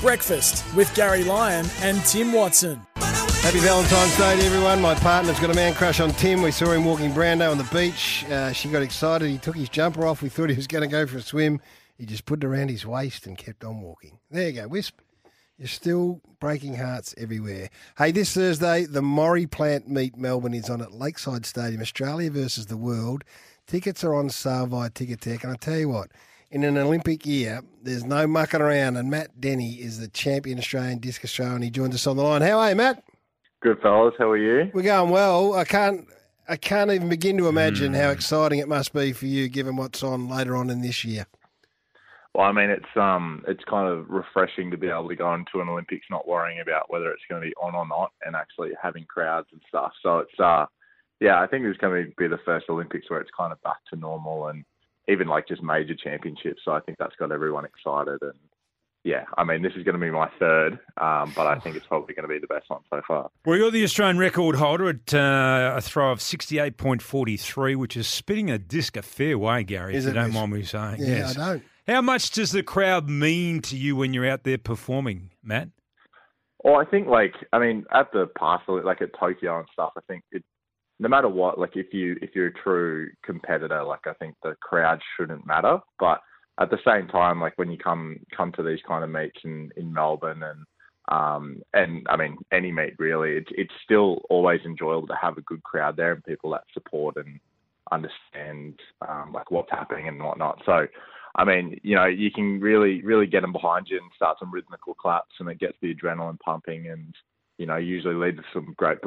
Breakfast 0.00 0.64
with 0.74 0.94
Garry 0.94 1.24
Lyon 1.24 1.66
and 1.80 2.04
Tim 2.04 2.32
Watson. 2.32 2.80
Happy 2.96 3.60
Valentine's 3.60 4.16
Day 4.18 4.36
to 4.36 4.42
everyone. 4.44 4.80
My 4.80 4.94
partner's 4.94 5.38
got 5.38 5.50
a 5.50 5.54
man 5.54 5.72
crush 5.72 6.00
on 6.00 6.10
Tim. 6.10 6.42
We 6.42 6.50
saw 6.50 6.72
him 6.72 6.84
walking 6.84 7.12
Brando 7.12 7.50
on 7.50 7.58
the 7.58 7.68
beach. 7.72 8.24
Uh, 8.24 8.52
she 8.52 8.68
got 8.68 8.82
excited. 8.82 9.30
He 9.30 9.38
took 9.38 9.56
his 9.56 9.68
jumper 9.68 10.04
off. 10.04 10.20
We 10.20 10.28
thought 10.28 10.50
he 10.50 10.56
was 10.56 10.66
going 10.66 10.82
to 10.82 10.88
go 10.88 11.06
for 11.06 11.18
a 11.18 11.22
swim. 11.22 11.60
He 11.96 12.04
just 12.04 12.26
put 12.26 12.42
it 12.42 12.46
around 12.46 12.68
his 12.68 12.84
waist 12.84 13.26
and 13.26 13.38
kept 13.38 13.64
on 13.64 13.80
walking. 13.80 14.18
There 14.30 14.48
you 14.48 14.52
go, 14.52 14.68
Wisp. 14.68 15.00
You're 15.58 15.68
still 15.68 16.20
breaking 16.40 16.74
hearts 16.74 17.14
everywhere. 17.16 17.70
Hey, 17.96 18.10
this 18.10 18.34
Thursday, 18.34 18.84
the 18.84 19.00
Maurie 19.00 19.46
Plant 19.46 19.88
Meet 19.88 20.16
Melbourne 20.16 20.52
is 20.52 20.68
on 20.68 20.82
at 20.82 20.92
Lakeside 20.92 21.46
Stadium, 21.46 21.80
Australia 21.80 22.30
versus 22.30 22.66
the 22.66 22.76
world. 22.76 23.24
Tickets 23.66 24.04
are 24.04 24.14
on 24.14 24.28
sale 24.28 24.66
via 24.66 24.90
Ticketek. 24.90 25.44
And 25.44 25.52
I 25.52 25.56
tell 25.56 25.78
you 25.78 25.88
what, 25.88 26.10
in 26.50 26.64
an 26.64 26.78
Olympic 26.78 27.26
year, 27.26 27.62
there's 27.82 28.04
no 28.04 28.26
mucking 28.26 28.60
around. 28.60 28.96
And 28.96 29.10
Matt 29.10 29.40
Denny 29.40 29.74
is 29.74 30.00
the 30.00 30.08
champion 30.08 30.58
Australian 30.58 30.98
discus 30.98 31.34
thrower, 31.34 31.54
and 31.54 31.64
he 31.64 31.70
joins 31.70 31.94
us 31.94 32.06
on 32.06 32.16
the 32.16 32.22
line. 32.22 32.42
How 32.42 32.58
are 32.58 32.70
you, 32.70 32.76
Matt? 32.76 33.02
Good 33.62 33.80
fellas, 33.80 34.14
how 34.18 34.30
are 34.30 34.36
you? 34.36 34.70
We're 34.74 34.82
going 34.82 35.10
well. 35.10 35.54
I 35.54 35.64
can't. 35.64 36.06
I 36.48 36.54
can't 36.54 36.92
even 36.92 37.08
begin 37.08 37.36
to 37.38 37.48
imagine 37.48 37.92
Hmm. 37.92 37.98
how 38.00 38.10
exciting 38.10 38.60
it 38.60 38.68
must 38.68 38.92
be 38.92 39.12
for 39.12 39.26
you, 39.26 39.48
given 39.48 39.74
what's 39.74 40.04
on 40.04 40.28
later 40.28 40.54
on 40.54 40.70
in 40.70 40.80
this 40.80 41.04
year. 41.04 41.26
Well, 42.34 42.46
I 42.46 42.52
mean, 42.52 42.70
it's 42.70 42.96
um, 42.96 43.42
it's 43.48 43.64
kind 43.64 43.88
of 43.88 44.08
refreshing 44.08 44.70
to 44.70 44.76
be 44.76 44.88
able 44.88 45.08
to 45.08 45.16
go 45.16 45.34
into 45.34 45.60
an 45.60 45.68
Olympics 45.68 46.06
not 46.10 46.28
worrying 46.28 46.60
about 46.60 46.88
whether 46.90 47.10
it's 47.10 47.22
going 47.28 47.42
to 47.42 47.48
be 47.48 47.54
on 47.60 47.74
or 47.74 47.88
not, 47.88 48.12
and 48.24 48.36
actually 48.36 48.70
having 48.80 49.06
crowds 49.06 49.48
and 49.52 49.60
stuff. 49.68 49.92
So 50.02 50.18
it's 50.18 50.38
uh, 50.38 50.66
yeah, 51.18 51.40
I 51.40 51.46
think 51.48 51.64
it's 51.64 51.78
going 51.78 52.04
to 52.04 52.12
be 52.16 52.28
the 52.28 52.38
first 52.44 52.66
Olympics 52.68 53.10
where 53.10 53.20
it's 53.20 53.30
kind 53.36 53.52
of 53.52 53.62
back 53.62 53.78
to 53.90 53.98
normal, 53.98 54.48
and 54.48 54.64
even 55.08 55.28
like 55.28 55.48
just 55.48 55.62
major 55.62 55.94
championships. 55.94 56.62
So 56.64 56.72
I 56.72 56.80
think 56.80 56.98
that's 56.98 57.14
got 57.16 57.32
everyone 57.32 57.64
excited, 57.64 58.18
and 58.22 58.38
yeah, 59.06 59.24
I 59.38 59.44
mean, 59.44 59.62
this 59.62 59.72
is 59.76 59.84
going 59.84 59.94
to 59.94 60.00
be 60.00 60.10
my 60.10 60.28
third, 60.36 60.80
um, 61.00 61.32
but 61.36 61.46
I 61.46 61.60
think 61.60 61.76
it's 61.76 61.86
probably 61.86 62.12
going 62.12 62.28
to 62.28 62.28
be 62.28 62.40
the 62.40 62.48
best 62.48 62.68
one 62.68 62.80
so 62.90 63.00
far. 63.06 63.30
Well, 63.44 63.56
you're 63.56 63.70
the 63.70 63.84
Australian 63.84 64.18
record 64.18 64.56
holder 64.56 64.88
at 64.88 65.14
uh, 65.14 65.74
a 65.76 65.80
throw 65.80 66.10
of 66.10 66.18
68.43, 66.18 67.76
which 67.76 67.96
is 67.96 68.08
spinning 68.08 68.50
a 68.50 68.58
disc 68.58 68.96
a 68.96 69.02
fair 69.02 69.38
way, 69.38 69.62
Garry, 69.62 69.94
Is 69.94 70.06
if 70.06 70.14
you 70.14 70.20
don't 70.20 70.32
mind 70.32 70.52
me 70.52 70.64
saying. 70.64 70.96
Yeah, 70.98 71.06
yes. 71.06 71.38
I 71.38 71.52
don't. 71.52 71.62
How 71.86 72.02
much 72.02 72.32
does 72.32 72.50
the 72.50 72.64
crowd 72.64 73.08
mean 73.08 73.60
to 73.62 73.76
you 73.76 73.94
when 73.94 74.12
you're 74.12 74.28
out 74.28 74.42
there 74.42 74.58
performing, 74.58 75.30
Matt? 75.40 75.68
Well, 76.64 76.74
I 76.76 76.84
think 76.84 77.06
like 77.06 77.34
I 77.52 77.60
mean 77.60 77.84
at 77.92 78.10
the 78.12 78.26
past 78.36 78.64
like 78.68 79.00
at 79.00 79.10
Tokyo 79.16 79.60
and 79.60 79.68
stuff, 79.72 79.92
I 79.96 80.00
think 80.08 80.24
it 80.32 80.42
no 80.98 81.08
matter 81.08 81.28
what, 81.28 81.58
like 81.58 81.76
if 81.76 81.92
you 81.92 82.16
if 82.22 82.30
you're 82.34 82.48
a 82.48 82.62
true 82.62 83.10
competitor, 83.24 83.82
like 83.82 84.06
I 84.06 84.14
think 84.14 84.34
the 84.42 84.54
crowd 84.60 85.00
shouldn't 85.16 85.46
matter. 85.46 85.78
But 85.98 86.20
at 86.60 86.70
the 86.70 86.78
same 86.86 87.08
time, 87.08 87.40
like 87.40 87.54
when 87.56 87.70
you 87.70 87.78
come 87.78 88.18
come 88.34 88.52
to 88.52 88.62
these 88.62 88.80
kind 88.86 89.04
of 89.04 89.10
meets 89.10 89.38
in, 89.44 89.70
in 89.76 89.92
Melbourne 89.92 90.42
and 90.42 90.64
um 91.08 91.62
and 91.72 92.04
I 92.08 92.16
mean 92.16 92.36
any 92.52 92.72
meet 92.72 92.94
really, 92.98 93.32
it's 93.32 93.50
it's 93.52 93.74
still 93.84 94.22
always 94.30 94.60
enjoyable 94.64 95.06
to 95.08 95.18
have 95.20 95.36
a 95.38 95.42
good 95.42 95.62
crowd 95.62 95.96
there 95.96 96.12
and 96.12 96.24
people 96.24 96.50
that 96.50 96.64
support 96.72 97.16
and 97.16 97.38
understand 97.92 98.80
um, 99.06 99.32
like 99.32 99.50
what's 99.50 99.70
happening 99.70 100.08
and 100.08 100.22
whatnot. 100.22 100.60
So 100.66 100.86
I 101.36 101.44
mean, 101.44 101.78
you 101.82 101.94
know, 101.94 102.06
you 102.06 102.30
can 102.30 102.60
really, 102.60 103.02
really 103.02 103.26
get 103.26 103.42
them 103.42 103.52
behind 103.52 103.88
you 103.90 103.98
and 103.98 104.10
start 104.16 104.38
some 104.38 104.50
rhythmical 104.50 104.94
claps, 104.94 105.34
and 105.38 105.48
it 105.50 105.60
gets 105.60 105.76
the 105.82 105.94
adrenaline 105.94 106.40
pumping, 106.40 106.88
and 106.88 107.14
you 107.58 107.66
know, 107.66 107.76
usually 107.76 108.14
lead 108.14 108.36
to 108.36 108.42
some 108.52 108.74
great 108.76 108.98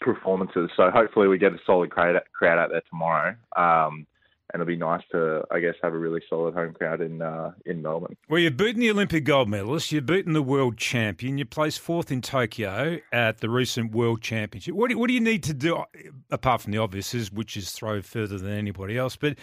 performances. 0.00 0.70
So 0.76 0.90
hopefully, 0.90 1.28
we 1.28 1.38
get 1.38 1.52
a 1.52 1.58
solid 1.64 1.90
crowd 1.90 2.16
out 2.16 2.70
there 2.70 2.82
tomorrow, 2.90 3.36
um, 3.56 4.06
and 4.52 4.60
it'll 4.60 4.66
be 4.66 4.76
nice 4.76 5.02
to, 5.12 5.42
I 5.50 5.60
guess, 5.60 5.74
have 5.82 5.94
a 5.94 5.98
really 5.98 6.20
solid 6.28 6.54
home 6.54 6.74
crowd 6.74 7.00
in 7.00 7.22
uh, 7.22 7.52
in 7.64 7.80
Melbourne. 7.80 8.16
Well, 8.28 8.40
you've 8.40 8.56
beaten 8.56 8.80
the 8.80 8.90
Olympic 8.90 9.24
gold 9.24 9.48
medalist, 9.48 9.92
you've 9.92 10.06
beaten 10.06 10.32
the 10.32 10.42
world 10.42 10.76
champion, 10.76 11.38
you 11.38 11.44
placed 11.44 11.80
fourth 11.80 12.10
in 12.10 12.20
Tokyo 12.20 12.98
at 13.12 13.38
the 13.38 13.48
recent 13.48 13.92
World 13.92 14.20
Championship. 14.20 14.74
What 14.74 14.90
do, 14.90 14.98
what 14.98 15.08
do 15.08 15.14
you 15.14 15.20
need 15.20 15.42
to 15.44 15.54
do, 15.54 15.84
apart 16.30 16.62
from 16.62 16.72
the 16.72 16.78
obvious, 16.78 17.30
which 17.32 17.56
is 17.56 17.70
throw 17.70 18.02
further 18.02 18.38
than 18.38 18.52
anybody 18.52 18.98
else? 18.98 19.16
But 19.16 19.38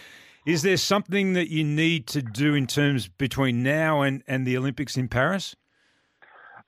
is 0.46 0.62
there 0.62 0.76
something 0.76 1.34
that 1.34 1.50
you 1.50 1.64
need 1.64 2.06
to 2.08 2.22
do 2.22 2.54
in 2.54 2.66
terms 2.66 3.08
between 3.08 3.62
now 3.62 4.02
and, 4.02 4.22
and 4.26 4.46
the 4.46 4.56
Olympics 4.56 4.96
in 4.96 5.08
Paris? 5.08 5.54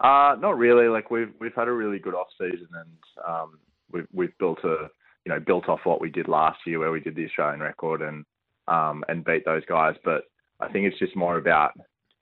Uh, 0.03 0.35
not 0.41 0.59
really. 0.59 0.89
Like 0.89 1.11
we've 1.11 1.33
we've 1.41 1.55
had 1.55 1.69
a 1.69 1.73
really 1.73 2.01
good 2.01 2.15
off 2.15 2.27
season, 2.37 2.69
and 2.75 3.25
um, 3.27 3.59
we've 3.93 4.09
we've 4.13 4.37
built 4.39 4.59
a 4.65 4.89
you 5.25 5.33
know 5.33 5.39
built 5.39 5.69
off 5.69 5.81
what 5.85 6.01
we 6.01 6.11
did 6.11 6.27
last 6.27 6.59
year, 6.67 6.81
where 6.81 6.91
we 6.91 7.01
did 7.01 7.15
the 7.15 7.27
Australian 7.27 7.61
record 7.61 8.03
and 8.03 8.25
um, 8.67 9.05
and 9.09 9.25
beat 9.25 9.45
those 9.45 9.65
guys. 9.67 9.95
But 10.05 10.25
I 10.61 10.69
think 10.69 10.87
it's 10.87 10.99
just 10.99 11.15
more 11.15 11.39
about 11.39 11.73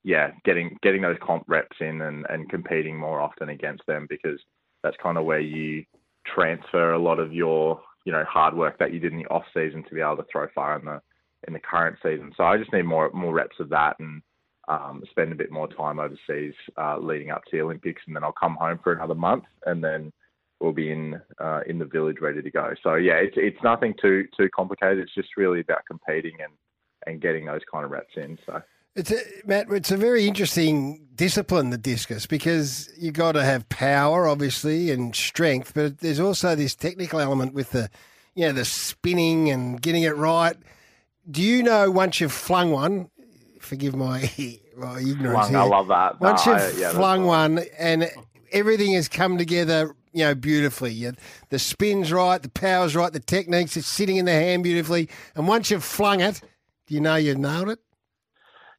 yeah 0.03 0.31
getting 0.45 0.77
getting 0.83 1.01
those 1.01 1.17
comp 1.23 1.43
reps 1.47 1.77
in 1.79 2.01
and, 2.01 2.25
and 2.29 2.49
competing 2.49 2.97
more 2.97 3.19
often 3.19 3.49
against 3.49 3.85
them 3.87 4.05
because 4.09 4.39
that's 4.83 4.97
kind 5.01 5.17
of 5.17 5.25
where 5.25 5.39
you 5.39 5.83
transfer 6.25 6.93
a 6.93 6.99
lot 6.99 7.19
of 7.19 7.33
your 7.33 7.81
you 8.05 8.11
know 8.11 8.23
hard 8.25 8.55
work 8.55 8.77
that 8.77 8.93
you 8.93 8.99
did 8.99 9.11
in 9.11 9.19
the 9.19 9.27
off 9.29 9.43
season 9.55 9.83
to 9.89 9.95
be 9.95 10.01
able 10.01 10.17
to 10.17 10.25
throw 10.31 10.47
far 10.53 10.77
in 10.77 10.85
the 10.85 11.01
in 11.47 11.53
the 11.53 11.59
current 11.59 11.97
season. 12.03 12.31
So 12.37 12.43
I 12.43 12.57
just 12.57 12.71
need 12.73 12.83
more 12.83 13.09
more 13.11 13.33
reps 13.33 13.59
of 13.59 13.69
that 13.69 13.95
and 13.99 14.21
um, 14.67 15.03
spend 15.09 15.31
a 15.31 15.35
bit 15.35 15.51
more 15.51 15.67
time 15.67 15.99
overseas 15.99 16.53
uh, 16.77 16.97
leading 16.97 17.31
up 17.31 17.43
to 17.45 17.51
the 17.57 17.61
Olympics, 17.61 18.01
and 18.07 18.15
then 18.15 18.23
I'll 18.23 18.31
come 18.31 18.55
home 18.55 18.79
for 18.83 18.93
another 18.93 19.15
month, 19.15 19.45
and 19.65 19.83
then 19.83 20.11
we'll 20.59 20.71
be 20.71 20.91
in 20.91 21.19
uh, 21.39 21.61
in 21.67 21.79
the 21.79 21.85
village 21.85 22.17
ready 22.21 22.41
to 22.41 22.51
go. 22.51 22.73
So 22.83 22.95
yeah, 22.95 23.15
it's 23.15 23.35
it's 23.37 23.61
nothing 23.63 23.93
too 24.01 24.27
too 24.37 24.49
complicated. 24.55 24.99
It's 24.99 25.15
just 25.15 25.29
really 25.37 25.59
about 25.61 25.85
competing 25.87 26.33
and 26.41 26.53
and 27.07 27.21
getting 27.21 27.45
those 27.45 27.61
kind 27.71 27.85
of 27.85 27.91
reps 27.91 28.13
in. 28.15 28.37
So. 28.45 28.61
It's 28.93 29.09
a, 29.09 29.19
Matt. 29.45 29.67
It's 29.71 29.91
a 29.91 29.97
very 29.97 30.27
interesting 30.27 31.07
discipline, 31.15 31.69
the 31.69 31.77
discus, 31.77 32.25
because 32.25 32.91
you 32.97 33.11
got 33.11 33.33
to 33.33 33.43
have 33.43 33.69
power, 33.69 34.27
obviously, 34.27 34.91
and 34.91 35.15
strength, 35.15 35.73
but 35.73 35.99
there's 35.99 36.19
also 36.19 36.55
this 36.55 36.75
technical 36.75 37.21
element 37.21 37.53
with 37.53 37.71
the, 37.71 37.89
you 38.35 38.45
know, 38.45 38.51
the 38.51 38.65
spinning 38.65 39.49
and 39.49 39.81
getting 39.81 40.03
it 40.03 40.17
right. 40.17 40.57
Do 41.29 41.41
you 41.41 41.63
know 41.63 41.89
once 41.89 42.19
you've 42.19 42.33
flung 42.33 42.71
one, 42.71 43.09
forgive 43.61 43.95
my, 43.95 44.29
my 44.77 44.99
ignorance 44.99 45.47
Flung, 45.47 45.49
here. 45.49 45.59
I 45.59 45.63
love 45.63 45.87
that. 45.87 46.21
No, 46.21 46.29
Once 46.29 46.45
you've 46.45 46.57
I- 46.57 46.71
yeah, 46.71 46.91
flung 46.91 47.25
one 47.25 47.59
and 47.77 48.09
everything 48.51 48.93
has 48.93 49.07
come 49.07 49.37
together, 49.37 49.95
you 50.13 50.25
know, 50.25 50.35
beautifully. 50.35 50.91
You, 50.93 51.13
the 51.49 51.59
spin's 51.59 52.11
right, 52.11 52.41
the 52.41 52.49
power's 52.49 52.95
right, 52.95 53.11
the 53.11 53.19
techniques, 53.19 53.77
it's 53.77 53.87
sitting 53.87 54.17
in 54.17 54.25
the 54.25 54.31
hand 54.31 54.63
beautifully. 54.63 55.09
And 55.35 55.47
once 55.47 55.71
you've 55.71 55.83
flung 55.83 56.21
it, 56.21 56.41
do 56.87 56.95
you 56.95 57.01
know 57.01 57.15
you've 57.15 57.37
nailed 57.37 57.69
it? 57.69 57.79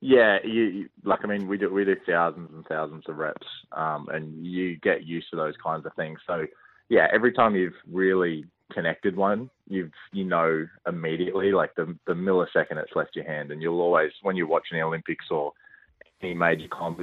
Yeah, 0.05 0.39
you, 0.43 0.63
you 0.65 0.89
like 1.05 1.21
I 1.23 1.29
mean 1.29 1.47
we 1.47 1.57
do 1.57 1.73
we 1.73 1.85
do 1.85 1.95
thousands 2.05 2.51
and 2.53 2.67
thousands 2.67 3.05
of 3.09 3.19
reps, 3.19 3.47
um, 3.71 4.09
and 4.13 4.45
you 4.45 4.77
get 4.81 5.07
used 5.07 5.31
to 5.31 5.37
those 5.37 5.55
kinds 5.63 5.87
of 5.87 5.95
things. 5.95 6.19
So 6.27 6.47
yeah, 6.89 7.07
every 7.15 7.33
time 7.33 7.55
you've 7.55 7.77
really 7.89 8.45
connected 8.73 9.17
one, 9.17 9.51
you've 9.69 9.93
you 10.13 10.25
know 10.25 10.67
immediately 10.87 11.53
like 11.53 11.75
the 11.75 11.97
the 12.07 12.15
millisecond 12.15 12.77
it's 12.77 12.95
left 12.95 13.17
your 13.17 13.25
hand, 13.25 13.51
and 13.51 13.63
you'll 13.63 13.81
always 13.81 14.11
when 14.23 14.37
you're 14.37 14.47
watching 14.47 14.79
the 14.79 14.85
Olympics 14.85 15.27
or 15.31 15.53
any 16.23 16.35
major 16.35 16.69
comp, 16.71 17.01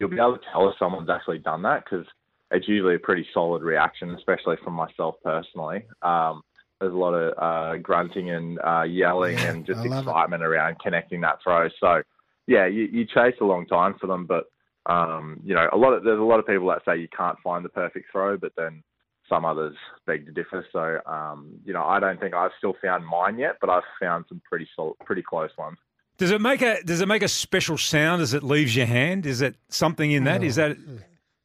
you'll 0.00 0.08
be 0.08 0.16
able 0.16 0.36
to 0.36 0.44
tell 0.50 0.68
if 0.68 0.74
someone's 0.78 1.10
actually 1.10 1.38
done 1.38 1.62
that 1.62 1.84
because 1.84 2.06
it's 2.50 2.68
usually 2.68 2.94
a 2.94 2.98
pretty 2.98 3.26
solid 3.32 3.62
reaction, 3.62 4.10
especially 4.14 4.56
from 4.62 4.74
myself 4.74 5.16
personally. 5.22 5.84
Um, 6.02 6.42
there's 6.80 6.92
a 6.92 6.96
lot 6.96 7.14
of 7.14 7.32
uh, 7.38 7.76
grunting 7.78 8.30
and 8.30 8.58
uh, 8.60 8.82
yelling 8.82 9.38
and 9.38 9.64
just 9.64 9.84
love 9.84 10.04
it. 10.04 10.08
excitement 10.08 10.42
around 10.42 10.78
connecting 10.80 11.20
that 11.20 11.38
throw. 11.42 11.68
So 11.80 12.02
yeah, 12.46 12.66
you, 12.66 12.88
you 12.90 13.06
chase 13.06 13.34
a 13.40 13.44
long 13.44 13.66
time 13.66 13.94
for 14.00 14.06
them, 14.06 14.26
but 14.26 14.46
um, 14.86 15.40
you 15.44 15.54
know, 15.54 15.68
a 15.72 15.76
lot 15.76 15.92
of 15.92 16.02
there's 16.02 16.18
a 16.18 16.24
lot 16.24 16.40
of 16.40 16.46
people 16.46 16.66
that 16.68 16.82
say 16.84 16.98
you 16.98 17.08
can't 17.16 17.38
find 17.42 17.64
the 17.64 17.68
perfect 17.68 18.10
throw, 18.10 18.36
but 18.36 18.52
then 18.56 18.82
some 19.28 19.44
others 19.44 19.76
beg 20.06 20.26
to 20.26 20.32
differ. 20.32 20.64
So 20.72 20.98
um, 21.10 21.54
you 21.64 21.72
know, 21.72 21.84
I 21.84 22.00
don't 22.00 22.20
think 22.20 22.34
I've 22.34 22.50
still 22.58 22.74
found 22.82 23.06
mine 23.06 23.38
yet, 23.38 23.56
but 23.60 23.70
I've 23.70 23.82
found 24.00 24.24
some 24.28 24.40
pretty 24.48 24.68
sol- 24.76 24.96
pretty 25.04 25.22
close 25.22 25.50
ones. 25.58 25.78
Does 26.18 26.30
it 26.30 26.40
make 26.40 26.62
a 26.62 26.82
Does 26.84 27.00
it 27.00 27.08
make 27.08 27.22
a 27.22 27.28
special 27.28 27.78
sound 27.78 28.22
as 28.22 28.34
it 28.34 28.42
leaves 28.42 28.76
your 28.76 28.86
hand? 28.86 29.26
Is 29.26 29.40
it 29.40 29.56
something 29.68 30.10
in 30.10 30.24
that? 30.24 30.42
Is 30.42 30.56
that 30.56 30.76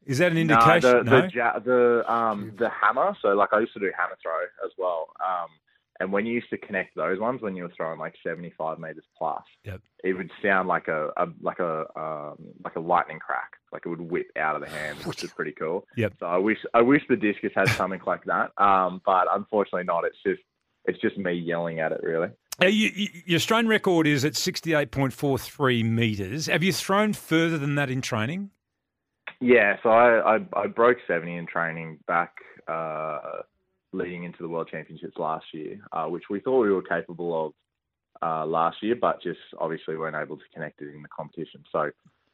is 0.04 0.18
that 0.18 0.32
an 0.32 0.38
indication? 0.38 0.90
No, 0.90 1.02
the 1.02 1.10
the, 1.22 1.30
ja- 1.34 1.58
the 1.58 2.12
um 2.12 2.52
the 2.58 2.68
hammer. 2.70 3.16
So 3.22 3.28
like 3.30 3.50
I 3.52 3.60
used 3.60 3.72
to 3.74 3.80
do 3.80 3.90
hammer 3.98 4.16
throw 4.22 4.40
as 4.64 4.72
well. 4.78 5.08
Um, 5.20 5.48
and 6.00 6.12
when 6.12 6.26
you 6.26 6.34
used 6.34 6.48
to 6.50 6.58
connect 6.58 6.94
those 6.94 7.18
ones, 7.18 7.42
when 7.42 7.56
you 7.56 7.64
were 7.64 7.72
throwing 7.76 7.98
like 7.98 8.14
seventy 8.24 8.52
five 8.56 8.78
meters 8.78 9.04
plus, 9.16 9.42
Yep. 9.64 9.80
it 10.04 10.12
would 10.12 10.30
sound 10.42 10.68
like 10.68 10.86
a, 10.88 11.10
a 11.16 11.26
like 11.40 11.58
a 11.58 11.86
um, 11.96 12.36
like 12.64 12.76
a 12.76 12.80
lightning 12.80 13.18
crack. 13.18 13.52
Like 13.72 13.82
it 13.86 13.88
would 13.88 14.00
whip 14.00 14.30
out 14.36 14.56
of 14.56 14.62
the 14.62 14.68
hand, 14.68 14.98
which 15.04 15.22
is 15.24 15.30
pretty 15.36 15.52
cool. 15.52 15.86
Yep. 15.96 16.14
So 16.20 16.26
I 16.26 16.38
wish 16.38 16.58
I 16.74 16.82
wish 16.82 17.02
the 17.08 17.16
discus 17.16 17.52
had 17.54 17.68
something 17.70 18.00
like 18.06 18.24
that. 18.24 18.50
Um, 18.62 19.00
but 19.04 19.26
unfortunately 19.30 19.84
not. 19.84 20.04
It's 20.04 20.18
just 20.24 20.40
it's 20.84 21.00
just 21.00 21.18
me 21.18 21.32
yelling 21.32 21.80
at 21.80 21.92
it 21.92 22.00
really. 22.02 22.28
Uh, 22.60 22.66
you, 22.66 22.90
you, 22.94 23.08
your 23.26 23.36
Australian 23.36 23.68
record 23.68 24.06
is 24.06 24.24
at 24.24 24.36
sixty 24.36 24.74
eight 24.74 24.90
point 24.90 25.12
four 25.12 25.38
three 25.38 25.82
meters. 25.82 26.46
Have 26.46 26.62
you 26.62 26.72
thrown 26.72 27.12
further 27.12 27.58
than 27.58 27.74
that 27.76 27.90
in 27.90 28.00
training? 28.00 28.50
Yeah, 29.40 29.76
so 29.82 29.90
I, 29.90 30.36
I, 30.36 30.38
I 30.54 30.66
broke 30.66 30.98
70 31.06 31.36
in 31.36 31.46
training 31.46 31.98
back 32.08 32.34
uh, 32.66 33.42
leading 33.92 34.24
into 34.24 34.38
the 34.40 34.48
World 34.48 34.68
Championships 34.70 35.16
last 35.16 35.46
year, 35.52 35.80
uh, 35.92 36.06
which 36.06 36.24
we 36.28 36.40
thought 36.40 36.60
we 36.60 36.72
were 36.72 36.82
capable 36.82 37.46
of 37.46 37.52
uh, 38.20 38.46
last 38.46 38.78
year, 38.82 38.96
but 39.00 39.22
just 39.22 39.38
obviously 39.58 39.96
weren't 39.96 40.16
able 40.16 40.36
to 40.36 40.42
connect 40.52 40.82
it 40.82 40.92
in 40.94 41.02
the 41.02 41.08
competition. 41.08 41.62
So, 41.70 41.90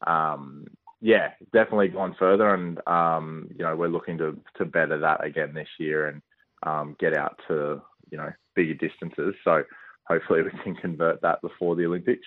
um, 0.07 0.65
yeah, 1.05 1.33
definitely 1.53 1.89
gone 1.89 2.15
further, 2.17 2.51
and 2.55 2.79
um, 2.87 3.47
you 3.55 3.63
know 3.63 3.75
we're 3.75 3.89
looking 3.89 4.17
to 4.17 4.35
to 4.57 4.65
better 4.65 4.97
that 4.97 5.23
again 5.23 5.53
this 5.53 5.67
year 5.77 6.07
and 6.07 6.21
um, 6.63 6.95
get 6.99 7.15
out 7.15 7.39
to 7.47 7.79
you 8.09 8.17
know 8.17 8.31
bigger 8.55 8.73
distances. 8.73 9.35
So 9.43 9.61
hopefully 10.07 10.41
we 10.41 10.49
can 10.63 10.73
convert 10.75 11.21
that 11.21 11.43
before 11.43 11.75
the 11.75 11.85
Olympics. 11.85 12.25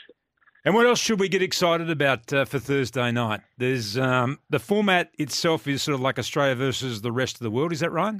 And 0.64 0.76
what 0.76 0.86
else 0.86 1.00
should 1.00 1.18
we 1.18 1.28
get 1.28 1.42
excited 1.42 1.90
about 1.90 2.32
uh, 2.32 2.44
for 2.44 2.60
Thursday 2.60 3.10
night? 3.10 3.40
There's 3.56 3.98
um, 3.98 4.38
the 4.48 4.60
format 4.60 5.10
itself 5.18 5.66
is 5.66 5.82
sort 5.82 5.96
of 5.96 6.00
like 6.00 6.16
Australia 6.16 6.54
versus 6.54 7.00
the 7.00 7.10
rest 7.10 7.34
of 7.34 7.40
the 7.40 7.50
world. 7.50 7.72
Is 7.72 7.80
that 7.80 7.90
right? 7.90 8.14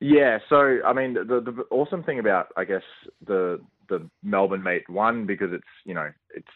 Yeah, 0.00 0.40
so 0.48 0.78
I 0.84 0.94
mean, 0.94 1.14
the, 1.14 1.40
the 1.40 1.64
awesome 1.70 2.02
thing 2.02 2.18
about 2.18 2.48
I 2.56 2.64
guess 2.64 2.82
the 3.24 3.60
the 3.88 4.10
Melbourne 4.24 4.64
meet 4.64 4.90
one 4.90 5.26
because 5.26 5.52
it's 5.52 5.62
you 5.84 5.94
know 5.94 6.10
it's 6.34 6.48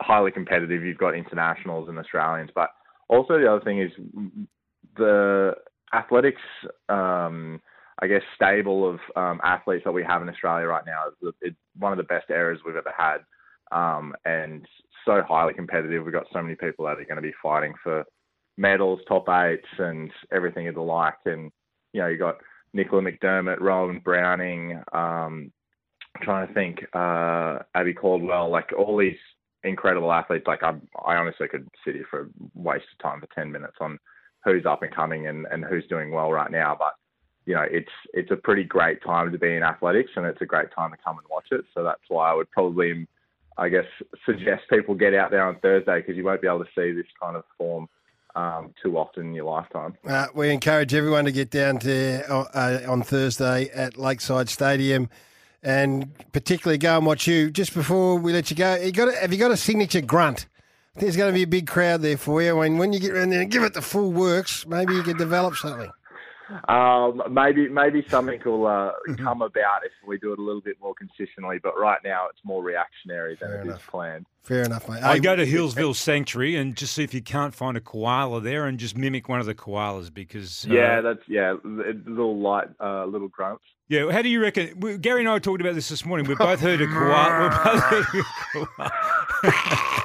highly 0.00 0.30
competitive. 0.30 0.82
You've 0.82 0.98
got 0.98 1.14
internationals 1.14 1.88
and 1.88 1.98
Australians, 1.98 2.50
but 2.54 2.70
also 3.08 3.38
the 3.38 3.50
other 3.50 3.64
thing 3.64 3.80
is 3.80 3.90
the 4.96 5.54
athletics. 5.92 6.42
Um, 6.88 7.60
I 8.02 8.06
guess 8.06 8.22
stable 8.34 8.88
of 8.88 8.98
um, 9.14 9.40
athletes 9.44 9.84
that 9.84 9.92
we 9.92 10.02
have 10.04 10.22
in 10.22 10.28
Australia 10.28 10.66
right 10.66 10.84
now 10.86 11.30
is 11.42 11.52
one 11.78 11.92
of 11.92 11.98
the 11.98 12.04
best 12.04 12.30
eras 12.30 12.60
we've 12.64 12.76
ever 12.76 12.94
had, 12.96 13.18
um, 13.72 14.14
and 14.24 14.66
so 15.04 15.22
highly 15.28 15.52
competitive. 15.52 16.02
We've 16.02 16.14
got 16.14 16.26
so 16.32 16.42
many 16.42 16.54
people 16.54 16.86
that 16.86 16.98
are 16.98 17.04
going 17.04 17.16
to 17.16 17.22
be 17.22 17.34
fighting 17.42 17.74
for 17.82 18.04
medals, 18.56 19.00
top 19.06 19.28
eights, 19.28 19.68
and 19.78 20.10
everything 20.32 20.66
of 20.68 20.76
the 20.76 20.80
like. 20.80 21.18
And 21.26 21.50
you 21.92 22.00
know, 22.00 22.08
you 22.08 22.16
got 22.16 22.38
Nicola 22.72 23.02
McDermott, 23.02 23.60
Rohan 23.60 24.00
Browning, 24.02 24.82
um, 24.92 25.52
trying 26.22 26.48
to 26.48 26.54
think, 26.54 26.78
uh, 26.94 27.58
Abbey 27.74 27.94
Caldwell, 27.94 28.50
like 28.50 28.70
all 28.76 28.96
these 28.96 29.18
incredible 29.64 30.12
athletes. 30.12 30.46
Like 30.46 30.62
I, 30.62 30.74
I 31.04 31.16
honestly 31.16 31.48
could 31.48 31.68
sit 31.84 31.94
here 31.94 32.06
for 32.10 32.22
a 32.22 32.26
waste 32.54 32.86
of 32.92 33.02
time 33.02 33.20
for 33.20 33.28
ten 33.34 33.50
minutes 33.52 33.76
on 33.80 33.98
who's 34.44 34.66
up 34.66 34.82
and 34.82 34.94
coming 34.94 35.26
and, 35.26 35.46
and 35.50 35.64
who's 35.64 35.86
doing 35.88 36.10
well 36.10 36.32
right 36.32 36.50
now. 36.50 36.76
But 36.78 36.94
you 37.46 37.54
know, 37.54 37.66
it's 37.70 37.90
it's 38.12 38.30
a 38.30 38.36
pretty 38.36 38.64
great 38.64 39.02
time 39.02 39.32
to 39.32 39.38
be 39.38 39.56
in 39.56 39.62
athletics, 39.62 40.10
and 40.16 40.26
it's 40.26 40.40
a 40.40 40.46
great 40.46 40.68
time 40.74 40.90
to 40.90 40.96
come 41.04 41.18
and 41.18 41.26
watch 41.30 41.46
it. 41.50 41.64
So 41.74 41.82
that's 41.82 42.02
why 42.08 42.30
I 42.30 42.34
would 42.34 42.50
probably, 42.50 43.06
I 43.56 43.68
guess, 43.68 43.86
suggest 44.26 44.62
people 44.70 44.94
get 44.94 45.14
out 45.14 45.30
there 45.30 45.46
on 45.46 45.58
Thursday 45.60 46.00
because 46.00 46.16
you 46.16 46.24
won't 46.24 46.42
be 46.42 46.48
able 46.48 46.64
to 46.64 46.70
see 46.74 46.92
this 46.92 47.06
kind 47.20 47.36
of 47.36 47.44
form 47.56 47.88
um, 48.34 48.74
too 48.82 48.96
often 48.96 49.28
in 49.28 49.34
your 49.34 49.44
lifetime. 49.44 49.96
Uh, 50.06 50.26
we 50.34 50.50
encourage 50.50 50.94
everyone 50.94 51.24
to 51.24 51.32
get 51.32 51.50
down 51.50 51.78
to 51.80 52.24
uh, 52.30 52.80
on 52.86 53.02
Thursday 53.02 53.68
at 53.70 53.96
Lakeside 53.96 54.48
Stadium, 54.48 55.08
and 55.62 56.10
particularly 56.32 56.78
go 56.78 56.96
and 56.96 57.06
watch 57.06 57.26
you. 57.26 57.50
Just 57.50 57.74
before 57.74 58.16
we 58.16 58.32
let 58.32 58.50
you 58.50 58.56
go, 58.56 58.76
you 58.76 58.92
got 58.92 59.08
a, 59.08 59.16
have 59.16 59.32
you 59.32 59.38
got 59.38 59.50
a 59.50 59.56
signature 59.56 60.00
grunt? 60.00 60.46
There's 60.96 61.16
going 61.16 61.32
to 61.32 61.34
be 61.34 61.42
a 61.42 61.46
big 61.46 61.66
crowd 61.66 62.02
there 62.02 62.16
for 62.16 62.42
you. 62.42 62.56
When 62.56 62.78
when 62.78 62.92
you 62.92 63.00
get 63.00 63.12
around 63.12 63.30
there 63.30 63.40
and 63.40 63.50
give 63.50 63.62
it 63.62 63.74
the 63.74 63.82
full 63.82 64.12
works, 64.12 64.66
maybe 64.66 64.94
you 64.94 65.02
can 65.02 65.16
develop 65.16 65.54
something. 65.56 65.90
Um, 66.68 67.22
maybe 67.30 67.68
maybe 67.68 68.04
something 68.08 68.40
will 68.44 68.66
uh, 68.66 68.92
come 69.18 69.42
about 69.42 69.84
if 69.84 69.92
we 70.06 70.18
do 70.18 70.32
it 70.32 70.38
a 70.38 70.42
little 70.42 70.60
bit 70.60 70.76
more 70.80 70.94
consistently. 70.94 71.58
But 71.62 71.78
right 71.78 71.98
now, 72.04 72.26
it's 72.30 72.40
more 72.44 72.62
reactionary 72.62 73.36
than 73.40 73.52
it 73.52 73.66
is 73.66 73.78
planned. 73.88 74.26
Fair 74.42 74.62
enough, 74.62 74.88
mate. 74.88 75.02
I 75.02 75.14
Hey, 75.14 75.20
go 75.20 75.36
to 75.36 75.44
Healesville 75.46 75.94
Sanctuary 75.94 76.56
and 76.56 76.74
just 76.74 76.94
see 76.94 77.04
if 77.04 77.12
you 77.12 77.20
can't 77.22 77.54
find 77.54 77.76
a 77.76 77.80
koala 77.80 78.40
there 78.40 78.66
and 78.66 78.78
just 78.78 78.96
mimic 78.96 79.28
one 79.28 79.38
of 79.38 79.44
the 79.46 79.54
koalas 79.54 80.12
because 80.12 80.66
uh, 80.68 80.72
Yeah, 80.72 81.00
that's 81.02 81.20
yeah, 81.28 81.50
l- 81.50 81.60
little 82.06 82.38
light, 82.40 82.68
uh, 82.80 83.04
little 83.04 83.28
grunts. 83.28 83.62
yeah. 83.88 84.10
How 84.10 84.22
do 84.22 84.28
you 84.30 84.40
reckon? 84.40 84.80
we- 84.80 84.96
Garry 84.96 85.20
and 85.20 85.28
I 85.28 85.38
talked 85.40 85.60
about 85.60 85.74
this 85.74 85.88
this 85.90 86.06
morning. 86.06 86.26
We 86.26 86.34
both 86.36 86.60
heard 86.60 86.80
a 86.80 86.86
koala. 86.86 88.06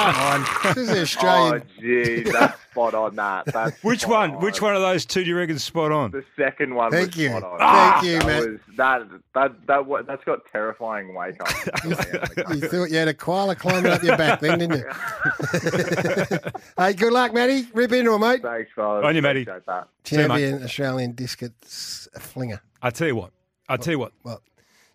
Come 0.00 0.16
on, 0.16 0.46
this 0.74 0.88
is 0.88 0.90
oh, 0.90 1.02
Australian. 1.02 1.62
Oh, 1.62 1.80
gee, 1.80 2.22
that's 2.30 2.60
spot 2.70 2.94
on. 2.94 3.16
That 3.16 3.46
that's 3.46 3.82
Which 3.84 4.00
spot 4.00 4.10
one? 4.10 4.30
on. 4.36 4.42
Which 4.42 4.62
one 4.62 4.74
of 4.74 4.82
those 4.82 5.04
two 5.04 5.22
do 5.22 5.28
you 5.28 5.36
reckon 5.36 5.56
is 5.56 5.64
spot 5.64 5.92
on? 5.92 6.10
The 6.10 6.24
second 6.36 6.74
one. 6.74 6.90
Thank 6.90 7.08
was 7.08 7.16
you. 7.16 7.28
Spot 7.30 7.44
on. 7.44 7.58
Thank 7.58 8.04
you, 8.04 8.18
that 8.18 8.26
Matt. 8.26 8.50
Was, 8.50 8.60
that 8.76 9.02
that 9.34 9.66
that 9.66 9.86
wa- 9.86 10.02
that's 10.02 10.24
got 10.24 10.40
terrifying 10.50 11.14
wake 11.14 11.40
up. 11.40 11.50
You 11.84 12.60
thought 12.60 12.90
you 12.90 12.96
had 12.96 13.08
a 13.08 13.14
koala 13.14 13.56
climbing 13.56 13.92
up 13.92 14.02
your 14.02 14.16
back 14.16 14.40
then, 14.40 14.58
didn't 14.58 14.78
you? 14.78 16.40
hey, 16.78 16.92
good 16.94 17.12
luck, 17.12 17.32
Matty. 17.34 17.66
Rip 17.74 17.92
into 17.92 18.14
it, 18.14 18.18
mate. 18.18 18.42
Thanks, 18.42 18.70
fellas. 18.74 19.04
On 19.04 19.14
you, 19.14 19.22
Matty. 19.22 19.42
Appreciate 19.42 19.66
that. 19.66 19.88
You. 20.10 20.18
Champion 20.18 20.62
Australian 20.62 21.12
discus 21.12 22.08
flinger. 22.18 22.60
I 22.82 22.90
tell 22.90 23.06
you 23.06 23.16
what. 23.16 23.32
I 23.68 23.76
tell 23.76 23.92
you 23.92 23.98
what. 23.98 24.12
Well, 24.24 24.42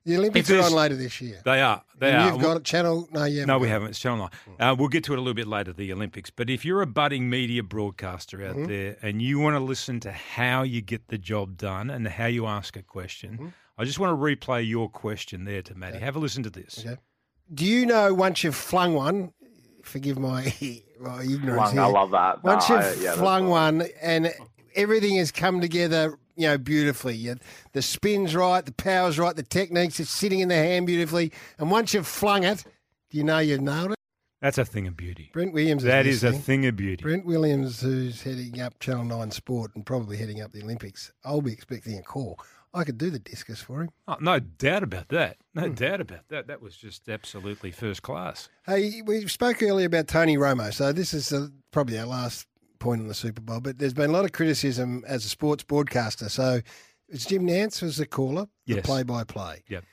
the 0.05 0.17
Olympics 0.17 0.49
are 0.51 0.61
on 0.61 0.71
later 0.73 0.95
this 0.95 1.19
year. 1.19 1.41
They 1.43 1.61
are. 1.61 1.83
They 1.97 2.11
And 2.11 2.21
are. 2.23 2.31
You've 2.33 2.41
got 2.41 2.57
a 2.57 2.59
channel. 2.59 3.07
No, 3.11 3.23
you 3.25 3.39
haven't. 3.39 3.47
No, 3.47 3.57
we 3.59 3.67
haven't. 3.69 3.89
It's 3.89 3.99
Channel 3.99 4.17
Nine. 4.19 4.29
Uh, 4.59 4.75
we'll 4.77 4.87
get 4.89 5.03
to 5.05 5.13
it 5.13 5.17
a 5.17 5.21
little 5.21 5.33
bit 5.33 5.47
later, 5.47 5.73
the 5.73 5.91
Olympics. 5.91 6.29
But 6.29 6.49
if 6.49 6.63
you're 6.63 6.81
a 6.81 6.87
budding 6.87 7.29
media 7.29 7.63
broadcaster 7.63 8.45
out 8.45 8.55
Mhm. 8.55 8.67
there 8.67 8.97
and 9.01 9.21
you 9.21 9.39
want 9.39 9.55
to 9.55 9.59
listen 9.59 9.99
to 10.01 10.11
how 10.11 10.61
you 10.63 10.81
get 10.81 11.07
the 11.07 11.17
job 11.17 11.57
done 11.57 11.89
and 11.89 12.07
how 12.07 12.27
you 12.27 12.45
ask 12.45 12.75
a 12.77 12.83
question, 12.83 13.33
Mm-hmm. 13.33 13.47
I 13.77 13.83
just 13.83 13.99
want 13.99 14.11
to 14.11 14.15
replay 14.23 14.65
your 14.65 14.89
question 14.89 15.43
there 15.43 15.61
to 15.63 15.75
Matty. 15.75 15.99
Have 15.99 16.15
a 16.15 16.19
listen 16.19 16.43
to 16.43 16.49
this. 16.49 16.79
Okay. 16.85 16.95
Do 17.53 17.65
you 17.65 17.85
know 17.85 18.13
once 18.13 18.43
you've 18.43 18.55
flung 18.55 18.93
one? 18.93 19.33
Forgive 19.83 20.17
my 20.17 20.43
my 20.99 21.21
ignorance. 21.23 21.71
Flung, 21.71 21.79
I 21.79 21.85
love 21.87 22.11
that. 22.11 22.41
Once 22.43 22.69
No, 22.69 22.75
you've 22.75 22.85
I- 22.85 22.89
yeah, 22.93 23.01
that's 23.07 23.17
flung 23.17 23.47
one 23.49 23.83
and 24.01 24.33
everything 24.75 25.17
has 25.17 25.31
come 25.31 25.59
together, 25.61 26.17
you 26.35 26.47
know, 26.47 26.57
beautifully. 26.57 27.15
You, 27.15 27.35
the 27.73 27.81
spin's 27.81 28.35
right, 28.35 28.65
the 28.65 28.73
power's 28.73 29.17
right, 29.17 29.35
the 29.35 29.43
techniques, 29.43 29.99
it's 29.99 30.09
sitting 30.09 30.39
in 30.39 30.49
the 30.49 30.55
hand 30.55 30.87
beautifully. 30.87 31.31
And 31.59 31.71
once 31.71 31.93
you've 31.93 32.07
flung 32.07 32.43
it, 32.43 32.63
do 33.09 33.17
you 33.17 33.23
know 33.23 33.39
you've 33.39 33.61
nailed 33.61 33.91
it? 33.91 33.97
That's 34.41 34.57
a 34.57 34.65
thing 34.65 34.85
of 34.85 34.95
beauty. 34.95 35.31
Brent 35.33 35.53
Williams. 35.53 35.83
That 35.83 36.05
is 36.05 36.23
a 36.23 36.27
listening. 36.27 36.41
thing 36.43 36.65
of 36.67 36.75
beauty. 36.75 37.01
Brent 37.01 37.25
Williams, 37.25 37.81
who's 37.81 38.21
heading 38.21 38.61
up 38.61 38.77
Channel 38.79 39.05
Nine 39.05 39.31
Sport 39.31 39.71
and 39.75 39.85
probably 39.85 40.17
heading 40.17 40.41
up 40.41 40.51
the 40.51 40.61
Olympics, 40.61 41.11
I'll 41.23 41.41
be 41.41 41.53
expecting 41.53 41.97
a 41.97 42.03
call. 42.03 42.39
I 42.73 42.83
could 42.83 42.97
do 42.97 43.09
the 43.09 43.19
discus 43.19 43.61
for 43.61 43.81
him. 43.81 43.89
Oh, 44.07 44.17
no 44.19 44.39
doubt 44.39 44.83
about 44.83 45.07
that. 45.07 45.37
No 45.53 45.69
doubt 45.69 46.01
about 46.01 46.27
that. 46.27 46.47
That 46.47 46.61
was 46.61 46.75
just 46.75 47.07
absolutely 47.07 47.71
first 47.71 48.01
class. 48.01 48.49
Hey, 48.65 49.01
we 49.05 49.25
spoke 49.27 49.63
earlier 49.63 49.87
about 49.87 50.09
Tony 50.09 50.37
Romo, 50.37 50.73
so 50.73 50.91
this 50.91 51.13
is 51.13 51.31
uh, 51.31 51.47
probably 51.71 51.97
our 51.97 52.05
last 52.05 52.45
point 52.79 53.01
on 53.01 53.07
the 53.07 53.13
Super 53.13 53.41
Bowl. 53.41 53.59
But 53.59 53.77
there's 53.79 53.93
been 53.93 54.09
a 54.09 54.13
lot 54.13 54.25
of 54.25 54.31
criticism 54.31 55.03
as 55.07 55.25
a 55.25 55.29
sports 55.29 55.63
broadcaster. 55.63 56.29
So 56.29 56.61
it's 57.09 57.25
Jim 57.25 57.45
Nantz 57.47 57.81
was 57.81 57.97
the 57.97 58.05
caller, 58.05 58.47
the 58.67 58.75
Yes. 58.75 58.85
play-by-play. 58.85 59.63
Yep. 59.69 59.83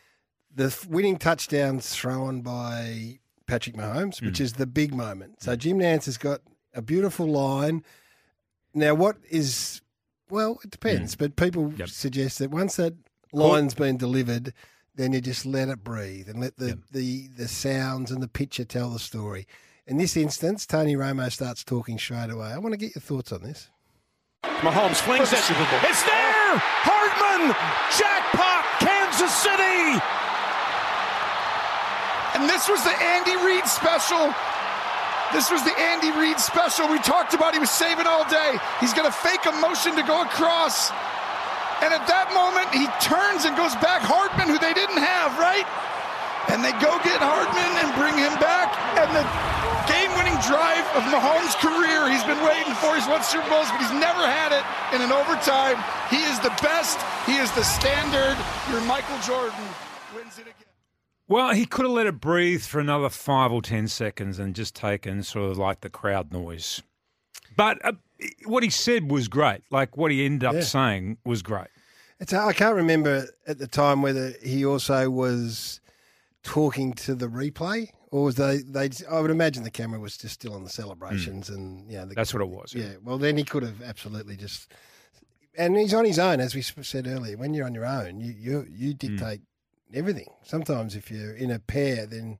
The 0.54 0.86
winning 0.88 1.16
touchdown 1.18 1.80
thrown 1.80 2.42
by 2.42 3.20
Patrick 3.46 3.76
Mahomes, 3.76 4.20
which 4.22 4.38
Mm. 4.38 4.42
is 4.42 4.52
the 4.54 4.66
big 4.66 4.94
moment. 4.94 5.42
So 5.42 5.56
Jim 5.56 5.78
Nantz 5.78 6.04
has 6.06 6.18
got 6.18 6.40
a 6.74 6.82
beautiful 6.82 7.26
line. 7.26 7.84
Now, 8.74 8.94
what 8.94 9.16
is 9.30 9.80
well, 10.30 10.52
it 10.64 10.68
Mm. 10.68 10.70
depends, 10.70 11.14
but 11.16 11.36
people 11.36 11.74
suggest 11.86 12.38
that 12.38 12.50
once 12.50 12.76
that 12.76 12.94
line's 13.34 13.74
been 13.74 13.98
delivered, 13.98 14.54
then 14.94 15.12
you 15.12 15.20
just 15.20 15.44
let 15.44 15.68
it 15.68 15.84
breathe 15.84 16.26
and 16.28 16.40
let 16.40 16.56
the, 16.56 16.78
the, 16.90 17.28
the 17.28 17.48
sounds 17.48 18.10
and 18.10 18.22
the 18.22 18.28
picture 18.28 18.64
tell 18.64 18.88
the 18.90 18.98
story. 18.98 19.46
In 19.86 19.98
this 19.98 20.16
instance, 20.16 20.64
Tony 20.64 20.94
Romo 20.94 21.26
starts 21.26 21.64
talking 21.64 21.98
straight 21.98 22.30
away. 22.30 22.54
I 22.54 22.59
want 22.59 22.72
to 22.72 22.78
get 22.78 22.94
your 22.94 23.02
thoughts 23.02 23.32
on 23.32 23.42
this. 23.42 23.66
Mahomes 24.62 25.02
flings 25.02 25.34
it. 25.34 25.42
It's 25.42 26.02
there! 26.06 26.54
Hardman! 26.86 27.50
Jackpot! 27.90 28.62
Kansas 28.78 29.34
City! 29.34 29.98
And 32.38 32.46
this 32.46 32.70
was 32.70 32.78
the 32.86 32.94
Andy 32.94 33.34
Reid 33.42 33.66
special. 33.66 34.30
This 35.34 35.50
was 35.50 35.66
the 35.66 35.74
Andy 35.74 36.14
Reid 36.14 36.38
special 36.38 36.86
we 36.86 37.02
talked 37.02 37.34
about. 37.34 37.50
He 37.50 37.59
was 37.59 37.74
saving 37.74 38.06
all 38.06 38.22
day. 38.30 38.54
He's 38.78 38.94
going 38.94 39.10
to 39.10 39.14
fake 39.14 39.50
a 39.50 39.54
motion 39.59 39.98
to 39.98 40.06
go 40.06 40.22
across. 40.22 40.94
And 41.82 41.90
at 41.90 42.06
that 42.06 42.30
moment, 42.30 42.70
he 42.70 42.86
turns 43.02 43.50
and 43.50 43.59
goes 43.59 43.74
back. 43.82 44.06
Hardman, 44.06 44.46
who 44.46 44.62
they 44.62 44.78
didn't 44.78 45.02
have, 45.02 45.34
right? 45.42 45.66
And 46.54 46.62
they 46.62 46.70
go 46.78 46.94
get 47.02 47.18
Hardman 47.18 47.82
and 47.82 47.90
bring 47.98 48.14
him 48.14 48.38
back. 48.38 48.70
And 48.94 49.10
the 49.10 49.26
game 49.88 50.10
winning 50.16 50.36
drive 50.46 50.84
of 50.96 51.02
Mahomes' 51.09 51.54
career, 51.59 52.10
he's 52.10 52.24
been 52.24 52.42
waiting 52.44 52.74
for. 52.74 52.94
He's 52.94 53.06
won 53.06 53.22
Super 53.22 53.48
Bowls, 53.48 53.68
but 53.70 53.80
he's 53.80 53.92
never 53.92 54.26
had 54.26 54.52
it 54.52 54.64
in 54.94 55.00
an 55.02 55.12
overtime. 55.12 55.76
He 56.10 56.22
is 56.24 56.38
the 56.40 56.52
best. 56.62 56.98
He 57.26 57.36
is 57.36 57.50
the 57.52 57.62
standard. 57.64 58.36
Your 58.70 58.80
Michael 58.82 59.18
Jordan 59.20 59.64
wins 60.14 60.38
it 60.38 60.42
again. 60.42 60.54
Well, 61.28 61.54
he 61.54 61.64
could 61.66 61.84
have 61.84 61.92
let 61.94 62.06
it 62.06 62.20
breathe 62.20 62.62
for 62.62 62.80
another 62.80 63.09
five 63.09 63.52
or 63.52 63.62
ten 63.62 63.88
seconds 63.88 64.38
and 64.38 64.54
just 64.54 64.74
taken 64.74 65.22
sort 65.22 65.50
of 65.50 65.59
like 65.59 65.80
the 65.80 65.88
crowd 65.90 66.32
noise. 66.32 66.82
But 67.56 67.78
uh, 67.84 67.92
what 68.44 68.62
he 68.62 68.70
said 68.70 69.10
was 69.10 69.28
great. 69.28 69.62
Like 69.70 69.96
what 69.96 70.10
he 70.10 70.24
ended 70.24 70.46
up 70.48 70.54
Yeah. 70.54 70.60
saying 70.62 71.18
was 71.24 71.42
great. 71.42 71.68
It's, 72.20 72.32
I 72.32 72.52
can't 72.52 72.76
remember 72.76 73.26
at 73.46 73.59
the 73.59 73.66
time 73.66 74.02
whether 74.02 74.34
he 74.42 74.64
also 74.64 75.09
was 75.10 75.80
talking 76.42 76.92
to 76.94 77.14
the 77.14 77.26
replay 77.28 77.90
or 78.12 78.24
was 78.24 78.34
they, 78.36 78.59
they 78.59 78.90
I 79.10 79.20
would 79.20 79.30
imagine 79.30 79.64
the 79.64 79.70
camera 79.70 79.98
was 79.98 80.18
just 80.18 80.34
still 80.34 80.55
on 80.55 80.62
the 80.62 80.70
celebrations 80.70 81.48
and 81.48 81.90
yeah, 81.90 82.05
the, 82.05 82.14
That's 82.14 82.32
what 82.32 82.43
it 82.43 82.48
was. 82.48 82.74
yeah. 82.74 82.97
Well, 83.02 83.16
then 83.16 83.39
he 83.39 83.43
could 83.43 83.62
have 83.62 83.82
absolutely 83.82 84.36
just, 84.36 84.70
and 85.56 85.76
he's 85.76 85.94
on 85.94 86.05
his 86.05 86.18
own, 86.18 86.39
as 86.39 86.55
we 86.55 86.60
said 86.60 87.06
earlier. 87.06 87.39
When 87.39 87.55
you're 87.55 87.64
on 87.64 87.74
your 87.74 87.86
own, 87.86 88.20
you 88.20 88.32
you 88.32 88.66
you 88.70 88.90
hmm. 88.90 88.98
dictate 88.98 89.40
everything. 89.94 90.28
Sometimes 90.44 90.94
if 90.94 91.10
you're 91.10 91.34
in 91.34 91.51
a 91.51 91.59
pair, 91.59 92.05
then 92.06 92.39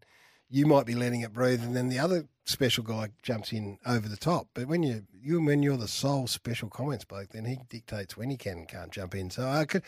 you 0.51 0.66
might 0.66 0.85
be 0.85 0.94
letting 0.94 1.23
it 1.23 1.32
breathe, 1.32 1.62
and 1.62 1.74
then 1.74 1.89
the 1.89 1.99
other 1.99 2.28
special 2.44 2.85
guy 2.85 3.09
jumps 3.23 3.51
in 3.51 3.78
over 3.86 4.09
the 4.09 4.16
top. 4.19 4.49
But 4.53 4.66
when 4.66 4.82
you 4.82 5.07
you 5.19 5.43
when 5.43 5.62
you're 5.62 5.78
the 5.78 5.89
sole 5.89 6.27
special 6.27 6.69
comments 6.69 7.07
bloke, 7.07 7.31
then 7.31 7.47
he 7.47 7.59
dictates 7.70 8.15
when 8.15 8.28
he 8.28 8.36
can 8.36 8.59
and 8.59 8.69
can't 8.69 8.90
jump 8.90 9.15
in. 9.15 9.31
So 9.31 9.49
I 9.49 9.65
could. 9.65 9.82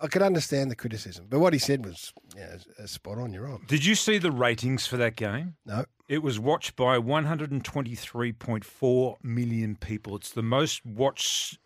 I 0.00 0.06
could 0.08 0.22
understand 0.22 0.70
the 0.70 0.76
criticism, 0.76 1.26
but 1.28 1.38
what 1.38 1.52
he 1.52 1.58
said 1.58 1.84
was 1.84 2.12
yeah, 2.36 2.56
spot 2.86 3.18
on. 3.18 3.32
You're 3.32 3.46
on. 3.46 3.62
Did 3.66 3.84
you 3.84 3.94
see 3.94 4.18
the 4.18 4.32
ratings 4.32 4.86
for 4.86 4.96
that 4.96 5.16
game? 5.16 5.56
No. 5.64 5.84
It 6.08 6.22
was 6.22 6.38
watched 6.38 6.76
by 6.76 6.98
123.4 6.98 9.16
million 9.22 9.76
people. 9.76 10.16
It's 10.16 10.32
the 10.32 10.42
most 10.42 10.84
watched 10.84 11.58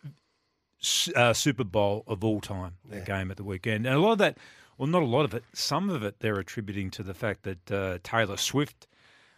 uh, 1.15 1.33
Super 1.33 1.63
Bowl 1.63 2.03
of 2.07 2.23
all 2.23 2.39
time, 2.39 2.75
that 2.89 3.05
game 3.05 3.31
at 3.31 3.37
the 3.37 3.43
weekend. 3.43 3.85
And 3.85 3.95
a 3.95 3.99
lot 3.99 4.13
of 4.13 4.17
that, 4.19 4.37
well, 4.77 4.87
not 4.87 5.03
a 5.03 5.07
lot 5.07 5.25
of 5.25 5.33
it, 5.33 5.43
some 5.53 5.89
of 5.89 6.03
it 6.03 6.19
they're 6.19 6.39
attributing 6.39 6.89
to 6.91 7.03
the 7.03 7.13
fact 7.13 7.43
that 7.43 7.71
uh, 7.71 7.97
Taylor 8.03 8.37
Swift, 8.37 8.87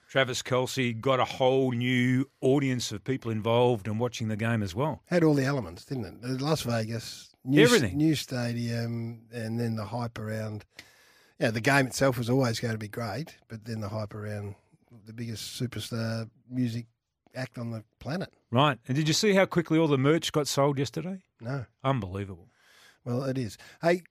Travis 0.08 0.44
Kelce 0.44 1.00
got 1.00 1.20
a 1.20 1.26
whole 1.26 1.72
new 1.72 2.30
audience 2.42 2.92
of 2.92 3.04
people 3.04 3.32
involved 3.32 3.88
and 3.88 4.00
watching 4.00 4.28
the 4.28 4.36
game 4.36 4.62
as 4.62 4.76
well. 4.76 5.02
Had 5.06 5.24
all 5.24 5.34
the 5.34 5.46
elements, 5.46 5.86
didn't 5.86 6.24
it? 6.24 6.42
Las 6.42 6.62
Vegas, 6.62 7.31
new, 7.44 7.62
Everything. 7.64 7.98
new 7.98 8.16
stadium, 8.16 9.22
and 9.32 9.60
then 9.60 9.76
the 9.76 9.86
hype 9.86 10.18
around. 10.20 10.66
Yeah, 11.40 11.52
the 11.52 11.62
game 11.62 11.88
itself 11.88 12.18
was 12.18 12.30
always 12.30 12.60
going 12.60 12.74
to 12.74 12.78
be 12.78 12.88
great, 12.88 13.36
but 13.48 13.66
then 13.66 13.82
the 13.82 13.90
hype 13.90 14.14
around 14.14 14.56
the 15.06 15.14
biggest 15.14 15.60
superstar 15.60 16.30
music 16.50 16.86
act 17.36 17.58
on 17.58 17.72
the 17.72 17.84
planet. 18.00 18.32
Right. 18.52 18.78
And 18.88 18.96
did 18.96 19.08
you 19.08 19.14
see 19.14 19.34
how 19.34 19.46
quickly 19.46 19.80
all 19.80 19.88
the 19.88 19.98
merch 19.98 20.32
got 20.32 20.48
sold 20.48 20.78
yesterday? 20.78 21.24
No. 21.40 21.66
Unbelievable. 21.84 22.50
Well, 23.06 23.24
it 23.24 23.38
is. 23.38 23.58
Hey, 23.82 24.04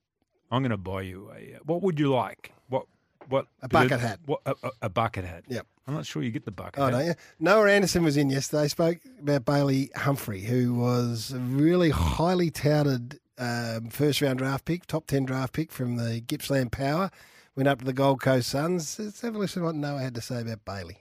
I'm 0.50 0.62
going 0.62 0.70
to 0.70 0.76
buy 0.76 1.02
you 1.02 1.30
a. 1.30 1.56
uh, 1.56 1.58
What 1.64 1.82
would 1.82 2.00
you 2.00 2.12
like? 2.12 2.52
What? 2.68 2.86
What? 3.28 3.46
A 3.62 3.68
bucket 3.68 4.00
hat. 4.00 4.20
What? 4.26 4.40
A, 4.46 4.54
a, 4.62 4.70
a 4.82 4.88
bucket 4.88 5.24
hat. 5.24 5.44
Yep. 5.48 5.66
I'm 5.86 5.94
not 5.94 6.06
sure 6.06 6.22
you 6.22 6.30
get 6.30 6.44
the 6.44 6.50
bucket. 6.50 6.80
Oh, 6.82 6.86
hat. 6.86 6.92
don't? 6.92 7.16
Noah 7.38 7.70
Anderson 7.70 8.02
was 8.02 8.16
in 8.16 8.30
yesterday. 8.30 8.68
Spoke 8.68 8.98
about 9.20 9.44
Bailey 9.44 9.90
Humphrey, 9.96 10.42
who 10.42 10.74
was 10.74 11.32
a 11.32 11.38
really 11.38 11.90
highly 11.90 12.50
touted 12.50 13.18
um, 13.38 13.88
first 13.90 14.20
round 14.20 14.38
draft 14.38 14.64
pick, 14.64 14.86
top 14.86 15.06
10 15.06 15.24
draft 15.24 15.52
pick 15.52 15.72
from 15.72 15.96
the 15.96 16.20
Gippsland 16.20 16.72
Power. 16.72 17.10
Went 17.56 17.68
up 17.68 17.80
to 17.80 17.84
the 17.84 17.92
Gold 17.92 18.20
Coast 18.20 18.48
Suns. 18.48 18.98
Let's 18.98 19.20
have 19.22 19.34
a 19.34 19.38
listen 19.38 19.62
to 19.62 19.66
what 19.66 19.74
Noah 19.74 20.00
had 20.00 20.14
to 20.14 20.20
say 20.20 20.40
about 20.40 20.64
Bailey. 20.64 20.98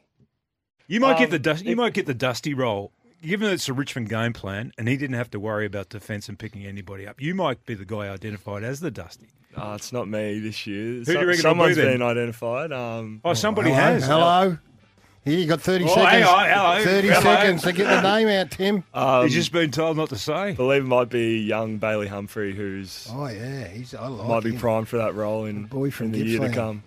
You 0.87 0.99
might 0.99 1.17
get 1.19 1.25
Um, 1.25 1.31
the 1.31 1.39
dust, 1.39 1.65
you 1.65 1.75
might 1.75 1.93
get 1.93 2.07
the 2.07 2.15
dusty 2.15 2.53
role. 2.55 2.91
Given 3.21 3.47
that 3.47 3.53
it's 3.53 3.67
a 3.67 3.73
Richmond 3.73 4.07
game 4.09 4.33
plan, 4.33 4.71
and 4.77 4.87
he 4.87 4.95
didn't 4.95 5.15
have 5.17 5.29
to 5.31 5.39
worry 5.39 5.65
about 5.65 5.89
defence 5.89 6.29
and 6.29 6.39
picking 6.39 6.65
anybody 6.65 7.05
up, 7.07 7.21
you 7.21 7.35
might 7.35 7.65
be 7.65 7.73
the 7.73 7.85
guy 7.85 8.07
identified 8.07 8.63
as 8.63 8.79
the 8.79 8.91
dusty. 8.91 9.27
Uh, 9.57 9.73
it's 9.75 9.91
not 9.91 10.07
me 10.07 10.39
this 10.39 10.65
year. 10.67 10.93
Who 10.99 11.03
do 11.05 11.11
you 11.13 11.25
reckon 11.25 11.45
it'll 11.45 11.67
be 11.67 11.75
been 11.75 12.01
identified. 12.01 12.71
Um, 12.71 13.19
Oh, 13.25 13.33
somebody 13.33 13.71
hello, 13.71 13.81
has. 13.81 14.05
Hello. 14.05 14.57
Here 15.25 15.37
you 15.37 15.47
got 15.47 15.59
30 15.59 15.83
Oh, 15.83 15.87
seconds. 15.89 16.07
hang 16.09 16.23
on, 16.23 16.49
hello, 16.49 16.83
30 16.85 17.07
hello. 17.09 17.21
seconds 17.21 17.63
to 17.63 17.73
get 17.73 17.87
the 17.87 18.01
name 18.01 18.27
out, 18.29 18.51
Tim. 18.51 18.83
Um, 18.93 19.23
He's 19.25 19.33
just 19.33 19.51
been 19.51 19.69
told 19.69 19.97
not 19.97 20.09
to 20.09 20.17
say. 20.17 20.53
believe 20.53 20.83
it 20.83 20.87
might 20.87 21.09
be 21.09 21.39
young 21.39 21.77
Bailey 21.77 22.07
Humphrey, 22.07 22.55
who's 22.55 23.05
Oh, 23.11 23.27
yeah. 23.27 23.67
He's, 23.67 23.93
I 23.93 24.07
like 24.07 24.27
might 24.29 24.43
be 24.43 24.53
primed 24.57 24.87
for 24.87 24.97
that 24.97 25.13
role 25.15 25.43
in, 25.45 25.65
Boy 25.65 25.91
from 25.91 26.07
in 26.07 26.11
the 26.13 26.19
year 26.19 26.39
to 26.39 26.49
come. 26.53 26.83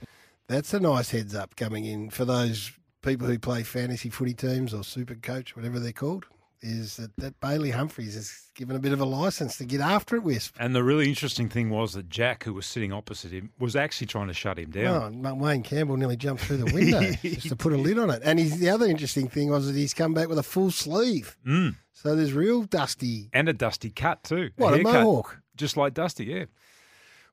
That's 0.48 0.72
a 0.72 0.80
nice 0.80 1.10
heads 1.10 1.34
up 1.34 1.56
coming 1.56 1.84
in 1.84 2.08
for 2.10 2.24
those 2.24 2.72
people 3.02 3.26
who 3.26 3.38
play 3.38 3.62
fantasy 3.62 4.08
footy 4.08 4.34
teams 4.34 4.72
or 4.72 4.82
super 4.84 5.14
coach, 5.14 5.54
whatever 5.56 5.78
they're 5.78 5.92
called. 5.92 6.26
Is 6.64 6.96
that, 6.98 7.10
that 7.16 7.40
Bailey 7.40 7.70
Humphries 7.72 8.14
is 8.14 8.50
given 8.54 8.76
a 8.76 8.78
bit 8.78 8.92
of 8.92 9.00
a 9.00 9.04
license 9.04 9.56
to 9.58 9.64
get 9.64 9.80
after 9.80 10.14
it, 10.14 10.22
Wisp. 10.22 10.54
And 10.60 10.76
the 10.76 10.84
really 10.84 11.08
interesting 11.08 11.48
thing 11.48 11.70
was 11.70 11.94
that 11.94 12.08
Jack, 12.08 12.44
who 12.44 12.54
was 12.54 12.66
sitting 12.66 12.92
opposite 12.92 13.32
him, 13.32 13.50
was 13.58 13.74
actually 13.74 14.06
trying 14.06 14.28
to 14.28 14.32
shut 14.32 14.60
him 14.60 14.70
Oh, 14.76 14.80
down. 14.80 15.26
and 15.26 15.40
Wayne 15.40 15.64
Campbell 15.64 15.96
nearly 15.96 16.16
jumped 16.16 16.44
through 16.44 16.58
the 16.58 16.72
window 16.72 17.00
just 17.24 17.48
to 17.48 17.56
put 17.56 17.72
a 17.72 17.76
lid 17.76 17.98
on 17.98 18.10
it. 18.10 18.22
And 18.24 18.38
he's, 18.38 18.60
the 18.60 18.68
other 18.70 18.86
interesting 18.86 19.26
thing 19.26 19.50
was 19.50 19.66
that 19.66 19.74
he's 19.74 19.92
come 19.92 20.14
back 20.14 20.28
with 20.28 20.38
a 20.38 20.44
full 20.44 20.70
sleeve. 20.70 21.36
Mm. 21.44 21.74
So 21.94 22.14
there's 22.14 22.32
real 22.32 22.62
dusty. 22.62 23.28
And 23.32 23.48
a 23.48 23.52
dusty 23.52 23.90
cut 23.90 24.22
too. 24.22 24.50
What, 24.54 24.74
a 24.74 24.76
haircut, 24.76 24.92
mohawk? 24.92 25.38
Just 25.56 25.76
like 25.76 25.94
Dusty, 25.94 26.26
yeah. 26.26 26.44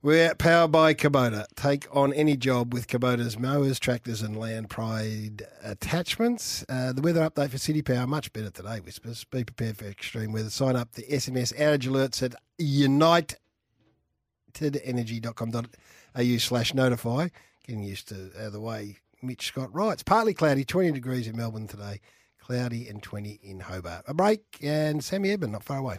We're 0.02 0.34
powered 0.34 0.72
by 0.72 0.94
Kubota. 0.94 1.46
Take 1.56 1.86
on 1.94 2.14
any 2.14 2.38
job 2.38 2.74
with 2.74 2.88
Kubota's 2.88 3.38
mowers, 3.38 3.80
tractors, 3.80 4.22
and 4.22 4.40
land 4.40 4.70
pride 4.70 5.46
attachments. 5.62 6.64
Uh, 6.70 6.94
the 6.94 7.02
weather 7.02 7.30
update 7.30 7.50
for 7.50 7.58
City 7.58 7.82
Power 7.82 8.08
much 8.08 8.32
better 8.32 8.50
today, 8.50 8.80
Whispers. 8.80 9.26
Be 9.26 9.44
prepared 9.44 9.78
for 9.78 9.84
extreme 9.88 10.32
weather. 10.32 10.50
Sign 10.50 10.78
up 10.78 10.94
the 10.94 11.04
SMS 11.04 11.54
outage 11.60 11.86
alerts 11.86 12.24
at 12.24 12.34
unitedenergy.com.au 14.54 16.38
slash 16.38 16.74
notify. 16.74 17.28
Getting 17.68 17.84
used 17.84 18.08
to 18.08 18.32
uh, 18.40 18.50
the 18.50 18.62
way 18.62 19.00
Mitch 19.22 19.48
Scott 19.48 19.76
writes. 19.76 20.02
Partly 20.02 20.34
cloudy, 20.34 20.64
20 20.64 20.94
degrees 20.94 21.28
in 21.28 21.36
Melbourne 21.36 21.68
today. 21.68 22.00
Cloudy 22.40 22.88
and 22.88 23.04
20 23.04 23.42
in 23.44 23.60
Hobart. 23.60 24.06
A 24.08 24.14
break 24.14 24.44
and 24.64 25.04
Sammy 25.04 25.32
Edmund 25.32 25.52
not 25.52 25.66
far 25.66 25.80
away. 25.80 25.98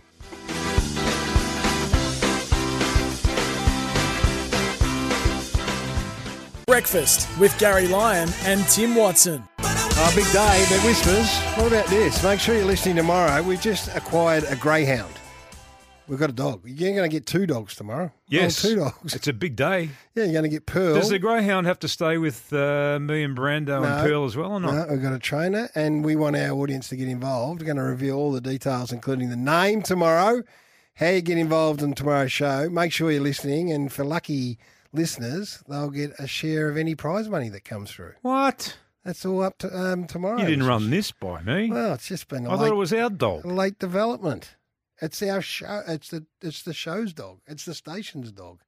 Breakfast 6.71 7.29
with 7.41 7.59
Garry 7.59 7.89
Lyon 7.89 8.29
and 8.45 8.65
Tim 8.69 8.95
Watson. 8.95 9.43
Oh, 9.59 10.13
big 10.15 10.25
day, 10.27 10.65
but 10.71 10.79
Whispers, 10.85 11.37
what 11.59 11.67
about 11.67 11.89
this? 11.89 12.23
Make 12.23 12.39
sure 12.39 12.55
you're 12.55 12.65
listening 12.65 12.95
tomorrow. 12.95 13.43
We've 13.43 13.61
just 13.61 13.93
acquired 13.97 14.45
a 14.45 14.55
greyhound. 14.55 15.13
We've 16.07 16.21
got 16.21 16.31
a 16.31 16.33
dog. 16.33 16.63
You're 16.65 16.95
going 16.95 17.11
to 17.11 17.13
get 17.13 17.27
two 17.27 17.45
dogs 17.45 17.75
tomorrow. 17.75 18.13
Yes. 18.29 18.65
Oh, 18.65 18.69
two 18.69 18.77
dogs. 18.77 19.17
It's 19.17 19.27
a 19.27 19.33
big 19.33 19.57
day. 19.57 19.91
Yeah, 20.15 20.25
you're 20.25 20.33
going 20.33 20.45
to 20.45 20.49
get 20.49 20.67
Pearl. 20.67 20.95
Does 20.95 21.09
the 21.09 21.19
Greyhound 21.19 21.67
have 21.67 21.81
to 21.81 21.89
stay 21.89 22.19
with 22.19 22.53
uh, 22.53 23.01
me 23.01 23.25
and 23.25 23.37
Brando 23.37 23.85
and 23.85 24.09
Pearl 24.09 24.25
as 24.25 24.37
well 24.37 24.53
or 24.53 24.61
not? 24.61 24.73
No, 24.73 24.87
we've 24.93 25.03
got 25.03 25.13
a 25.13 25.19
trainer, 25.19 25.71
and 25.75 26.05
we 26.05 26.15
want 26.15 26.37
our 26.37 26.53
audience 26.57 26.89
to 26.91 26.97
get 26.97 27.09
involved. 27.09 27.63
We're 27.63 27.67
going 27.67 27.79
to 27.79 27.83
reveal 27.83 28.15
all 28.17 28.31
the 28.31 28.41
details, 28.41 28.93
including 28.93 29.31
the 29.31 29.37
name 29.37 29.83
tomorrow, 29.83 30.45
how 30.95 31.09
you 31.09 31.21
get 31.21 31.37
involved 31.37 31.83
in 31.83 31.95
tomorrow's 31.95 32.31
show. 32.31 32.71
Make 32.71 32.93
sure 32.93 33.11
you're 33.11 33.23
listening, 33.23 33.73
and 33.73 33.93
for 33.93 34.05
lucky 34.05 34.61
listeners, 34.93 35.63
they'll 35.69 35.91
get 35.91 36.13
a 36.19 36.27
share 36.27 36.69
of 36.69 36.77
any 36.77 36.95
prize 36.95 37.29
money 37.29 37.49
that 37.51 37.65
comes 37.65 37.91
through. 37.91 38.15
What? 38.23 38.77
That's 39.05 39.25
all 39.25 39.43
up 39.43 39.59
to 39.59 39.75
um, 39.77 40.07
tomorrow. 40.07 40.39
You 40.39 40.47
didn't 40.47 40.67
run 40.67 40.91
this 40.91 41.11
by 41.11 41.41
me. 41.43 41.71
Well, 41.71 41.95
it's 41.95 42.09
just 42.09 42.29
been. 42.29 42.47
a 42.47 42.53
I 42.53 42.57
thought 42.57 42.69
it 42.69 42.75
was 42.75 42.93
our 42.93 43.09
dog. 43.11 43.47
late 43.47 43.79
development. 43.79 44.57
It's 45.01 45.23
our 45.23 45.41
show. 45.41 45.83
It's 45.89 46.11
the 46.11 46.27
it's 46.43 46.63
the 46.63 46.75
show's 46.75 47.15
dog. 47.15 47.39
It's 47.47 47.65
the 47.65 47.73
station's 47.75 48.31
dog. 48.33 48.61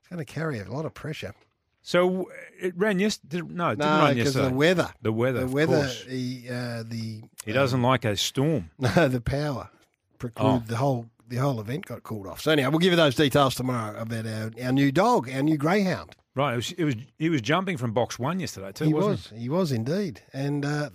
It's 0.00 0.08
going 0.08 0.18
to 0.24 0.24
carry 0.24 0.58
a 0.58 0.64
lot 0.70 0.84
of 0.84 0.94
pressure. 0.94 1.34
So 1.80 2.28
it 2.60 2.74
ran 2.76 2.98
yesterday. 2.98 3.40
No, 3.48 3.68
it 3.68 3.78
didn't 3.78 3.78
No, 3.78 3.98
run 3.98 4.14
because 4.14 4.34
yesterday. 4.34 4.44
of 4.46 4.50
the 4.50 4.56
weather. 4.58 4.90
The 5.00 5.12
weather. 5.12 5.38
The 5.38 5.44
of 5.44 5.52
weather. 5.52 5.76
course. 5.76 6.04
The 6.08 6.42
uh, 6.50 6.82
the 6.84 7.22
He 7.44 7.52
doesn't 7.52 7.80
like 7.82 8.04
a 8.04 8.16
storm. 8.16 8.70
no 8.80 9.06
the 9.08 9.20
power 9.20 9.70
precluded 10.18 10.62
Oh. 10.64 10.66
the 10.66 10.76
whole 10.76 11.06
the 11.28 11.36
whole 11.36 11.60
event 11.60 11.86
got 11.86 12.02
called 12.02 12.26
off. 12.26 12.40
So 12.40 12.50
anyhow, 12.52 12.70
we'll 12.70 12.78
give 12.80 12.90
you 12.92 12.96
those 12.96 13.14
details 13.14 13.54
tomorrow 13.54 14.00
about 14.00 14.26
our, 14.26 14.50
our 14.62 14.72
new 14.72 14.90
dog, 14.92 15.30
our 15.30 15.42
new 15.42 15.56
greyhound. 15.56 16.16
Right. 16.34 16.52
It 16.52 16.56
was, 16.56 16.72
it 16.72 16.84
was. 16.84 16.94
He 17.18 17.28
was 17.30 17.42
jumping 17.42 17.76
from 17.76 17.92
box 17.92 18.18
one 18.18 18.38
yesterday 18.40 18.72
too, 18.72 18.84
he 18.86 18.94
wasn't 18.94 19.10
was. 19.32 19.40
He 19.40 19.48
was 19.48 19.72
indeed. 19.72 20.22
And 20.32 20.64
uh, 20.64 20.90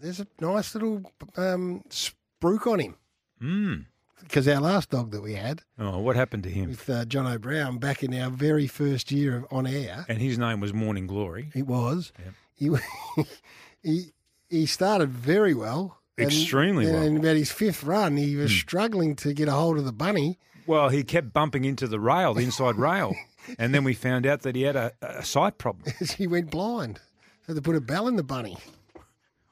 there's 0.00 0.20
a 0.20 0.26
nice 0.40 0.74
little 0.74 1.02
um, 1.36 1.82
spruik 1.90 2.66
on 2.70 2.78
him. 2.80 2.96
he? 3.40 3.46
Mm. 3.46 3.84
Because 4.22 4.48
our 4.48 4.60
last 4.60 4.90
dog 4.90 5.10
that 5.12 5.22
we 5.22 5.34
had 5.34 5.62
Oh, 5.78 5.98
what 5.98 6.16
happened 6.16 6.42
to 6.44 6.48
him? 6.50 6.70
with 6.70 6.88
uh, 6.88 7.04
John 7.04 7.26
O'Brown 7.26 7.78
back 7.78 8.02
in 8.02 8.14
our 8.14 8.30
very 8.30 8.66
first 8.66 9.12
year 9.12 9.36
of 9.38 9.46
on 9.50 9.66
air, 9.66 10.06
And 10.08 10.18
his 10.18 10.38
name 10.38 10.58
was 10.60 10.72
Morning 10.72 11.06
Glory. 11.06 11.50
it 11.54 11.66
was. 11.66 12.12
He, 12.54 12.70
he 13.82 14.12
he 14.48 14.66
started 14.66 15.10
very 15.10 15.52
well. 15.54 15.98
And 16.18 16.30
Extremely 16.30 16.86
then 16.86 16.94
well. 16.94 17.02
In 17.02 17.16
about 17.18 17.36
his 17.36 17.50
fifth 17.50 17.84
run, 17.84 18.16
he 18.16 18.36
was 18.36 18.50
hmm. 18.50 18.56
struggling 18.56 19.16
to 19.16 19.34
get 19.34 19.48
a 19.48 19.52
hold 19.52 19.78
of 19.78 19.84
the 19.84 19.92
bunny. 19.92 20.38
Well, 20.66 20.88
he 20.88 21.04
kept 21.04 21.32
bumping 21.32 21.64
into 21.64 21.86
the 21.86 22.00
rail, 22.00 22.34
the 22.34 22.42
inside 22.42 22.76
rail, 22.76 23.14
and 23.58 23.74
then 23.74 23.84
we 23.84 23.94
found 23.94 24.26
out 24.26 24.42
that 24.42 24.56
he 24.56 24.62
had 24.62 24.76
a, 24.76 24.92
a 25.02 25.24
sight 25.24 25.58
problem. 25.58 25.94
he 26.16 26.26
went 26.26 26.50
blind. 26.50 27.00
So 27.46 27.54
they 27.54 27.60
put 27.60 27.76
a 27.76 27.80
bell 27.80 28.08
in 28.08 28.16
the 28.16 28.24
bunny. 28.24 28.56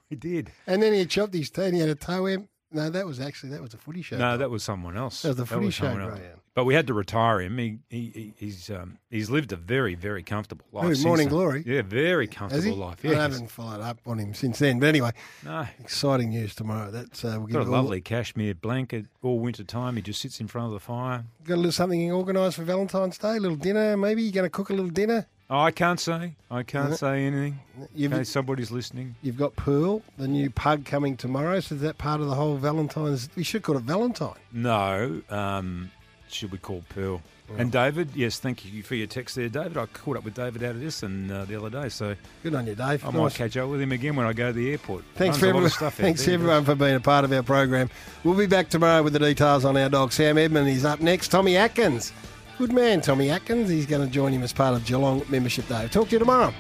He 0.08 0.16
did. 0.16 0.50
And 0.66 0.82
then 0.82 0.92
he 0.92 1.06
chopped 1.06 1.34
his 1.34 1.50
toe 1.50 1.62
and 1.62 1.74
he 1.74 1.80
had 1.80 1.88
a 1.88 1.94
toe 1.94 2.26
em- 2.26 2.48
No, 2.72 2.90
that 2.90 3.06
was 3.06 3.20
actually, 3.20 3.50
that 3.50 3.62
was 3.62 3.74
a 3.74 3.78
footy 3.78 4.02
show. 4.02 4.16
No, 4.16 4.36
that 4.36 4.50
was 4.50 4.64
someone 4.64 4.96
else. 4.96 5.22
That 5.22 5.28
was 5.28 5.36
the 5.36 5.46
footy 5.46 5.70
show 5.70 5.84
someone 5.84 6.02
else. 6.02 6.18
greyhound. 6.18 6.40
But 6.54 6.66
we 6.66 6.74
had 6.74 6.86
to 6.86 6.94
retire 6.94 7.40
him. 7.40 7.58
He, 7.58 7.78
he, 7.90 8.10
he 8.14 8.34
he's 8.38 8.70
um, 8.70 8.98
he's 9.10 9.28
lived 9.28 9.50
a 9.52 9.56
very 9.56 9.96
very 9.96 10.22
comfortable 10.22 10.64
life. 10.72 10.86
Since 10.86 11.04
Morning 11.04 11.26
then. 11.26 11.34
Glory? 11.36 11.64
Yeah, 11.66 11.82
very 11.82 12.28
comfortable 12.28 12.76
life. 12.76 13.04
I 13.04 13.08
haven't 13.08 13.50
followed 13.50 13.80
up 13.80 13.98
on 14.06 14.18
him 14.18 14.34
since 14.34 14.60
then. 14.60 14.78
But 14.78 14.86
anyway, 14.90 15.10
No. 15.44 15.66
exciting 15.80 16.30
news 16.30 16.54
tomorrow. 16.54 16.92
That's 16.92 17.24
uh, 17.24 17.38
we'll 17.38 17.48
got 17.48 17.66
a 17.66 17.70
lovely 17.70 18.00
cashmere 18.00 18.54
blanket 18.54 19.06
all 19.20 19.40
winter 19.40 19.64
time. 19.64 19.96
He 19.96 20.02
just 20.02 20.20
sits 20.20 20.38
in 20.38 20.46
front 20.46 20.66
of 20.68 20.72
the 20.74 20.80
fire. 20.80 21.24
Got 21.44 21.54
a 21.54 21.56
little 21.56 21.72
something 21.72 22.12
organised 22.12 22.54
for 22.56 22.62
Valentine's 22.62 23.18
Day. 23.18 23.36
A 23.36 23.40
little 23.40 23.56
dinner, 23.56 23.96
maybe. 23.96 24.22
You 24.22 24.30
going 24.30 24.46
to 24.46 24.50
cook 24.50 24.70
a 24.70 24.74
little 24.74 24.90
dinner? 24.90 25.26
Oh, 25.50 25.58
I 25.58 25.72
can't 25.72 25.98
say. 26.00 26.36
I 26.52 26.62
can't 26.62 26.90
Yeah. 26.90 26.96
say 26.96 27.24
anything. 27.24 27.58
You've- 27.94 28.14
in 28.14 28.20
case 28.20 28.30
somebody's 28.30 28.70
listening. 28.70 29.16
You've 29.22 29.36
got 29.36 29.56
Pearl, 29.56 30.02
the 30.16 30.28
new 30.28 30.50
pug 30.50 30.84
coming 30.86 31.16
tomorrow. 31.16 31.58
So 31.60 31.74
is 31.74 31.80
that 31.82 31.98
part 31.98 32.20
of 32.20 32.28
the 32.28 32.34
whole 32.36 32.56
Valentine's? 32.56 33.28
We 33.34 33.42
should 33.42 33.62
call 33.64 33.76
it 33.76 33.82
Valentine. 33.82 34.36
No. 34.52 35.20
Um, 35.28 35.90
should 36.34 36.52
we 36.52 36.58
call 36.58 36.82
Pearl? 36.88 37.22
And 37.58 37.70
David, 37.70 38.10
yes, 38.14 38.38
thank 38.38 38.64
you 38.64 38.82
for 38.82 38.94
your 38.94 39.06
text 39.06 39.36
there, 39.36 39.48
David. 39.48 39.76
I 39.76 39.86
caught 39.86 40.16
up 40.16 40.24
with 40.24 40.34
David 40.34 40.62
out 40.64 40.70
of 40.70 40.80
this 40.80 41.02
and 41.02 41.30
uh, 41.30 41.44
the 41.44 41.56
other 41.56 41.68
day, 41.68 41.88
so 41.90 42.16
good 42.42 42.54
on 42.54 42.66
you, 42.66 42.74
Dave. 42.74 43.04
I 43.04 43.08
nice. 43.08 43.14
might 43.14 43.34
catch 43.34 43.56
up 43.56 43.68
with 43.68 43.82
him 43.82 43.92
again 43.92 44.16
when 44.16 44.26
I 44.26 44.32
go 44.32 44.46
to 44.46 44.52
the 44.52 44.70
airport. 44.72 45.04
Thanks 45.14 45.38
for 45.38 45.46
everyone. 45.46 45.68
Thanks 45.70 46.24
there, 46.24 46.34
everyone 46.34 46.64
for 46.64 46.74
being 46.74 46.94
a 46.96 47.00
part 47.00 47.24
of 47.24 47.32
our 47.32 47.42
program. 47.42 47.90
We'll 48.24 48.36
be 48.36 48.46
back 48.46 48.70
tomorrow 48.70 49.02
with 49.02 49.12
the 49.12 49.18
details 49.18 49.64
on 49.64 49.76
our 49.76 49.88
dog 49.90 50.12
Sam 50.12 50.38
Edmund. 50.38 50.68
He's 50.68 50.84
up 50.84 51.00
next. 51.00 51.28
Tommy 51.28 51.56
Atkins, 51.56 52.12
good 52.58 52.72
man, 52.72 53.02
Tommy 53.02 53.30
Atkins. 53.30 53.68
He's 53.68 53.86
going 53.86 54.06
to 54.06 54.12
join 54.12 54.32
him 54.32 54.42
as 54.42 54.52
part 54.52 54.74
of 54.74 54.84
Geelong 54.86 55.22
membership 55.28 55.68
day. 55.68 55.86
Talk 55.88 56.08
to 56.08 56.12
you 56.12 56.18
tomorrow. 56.18 56.52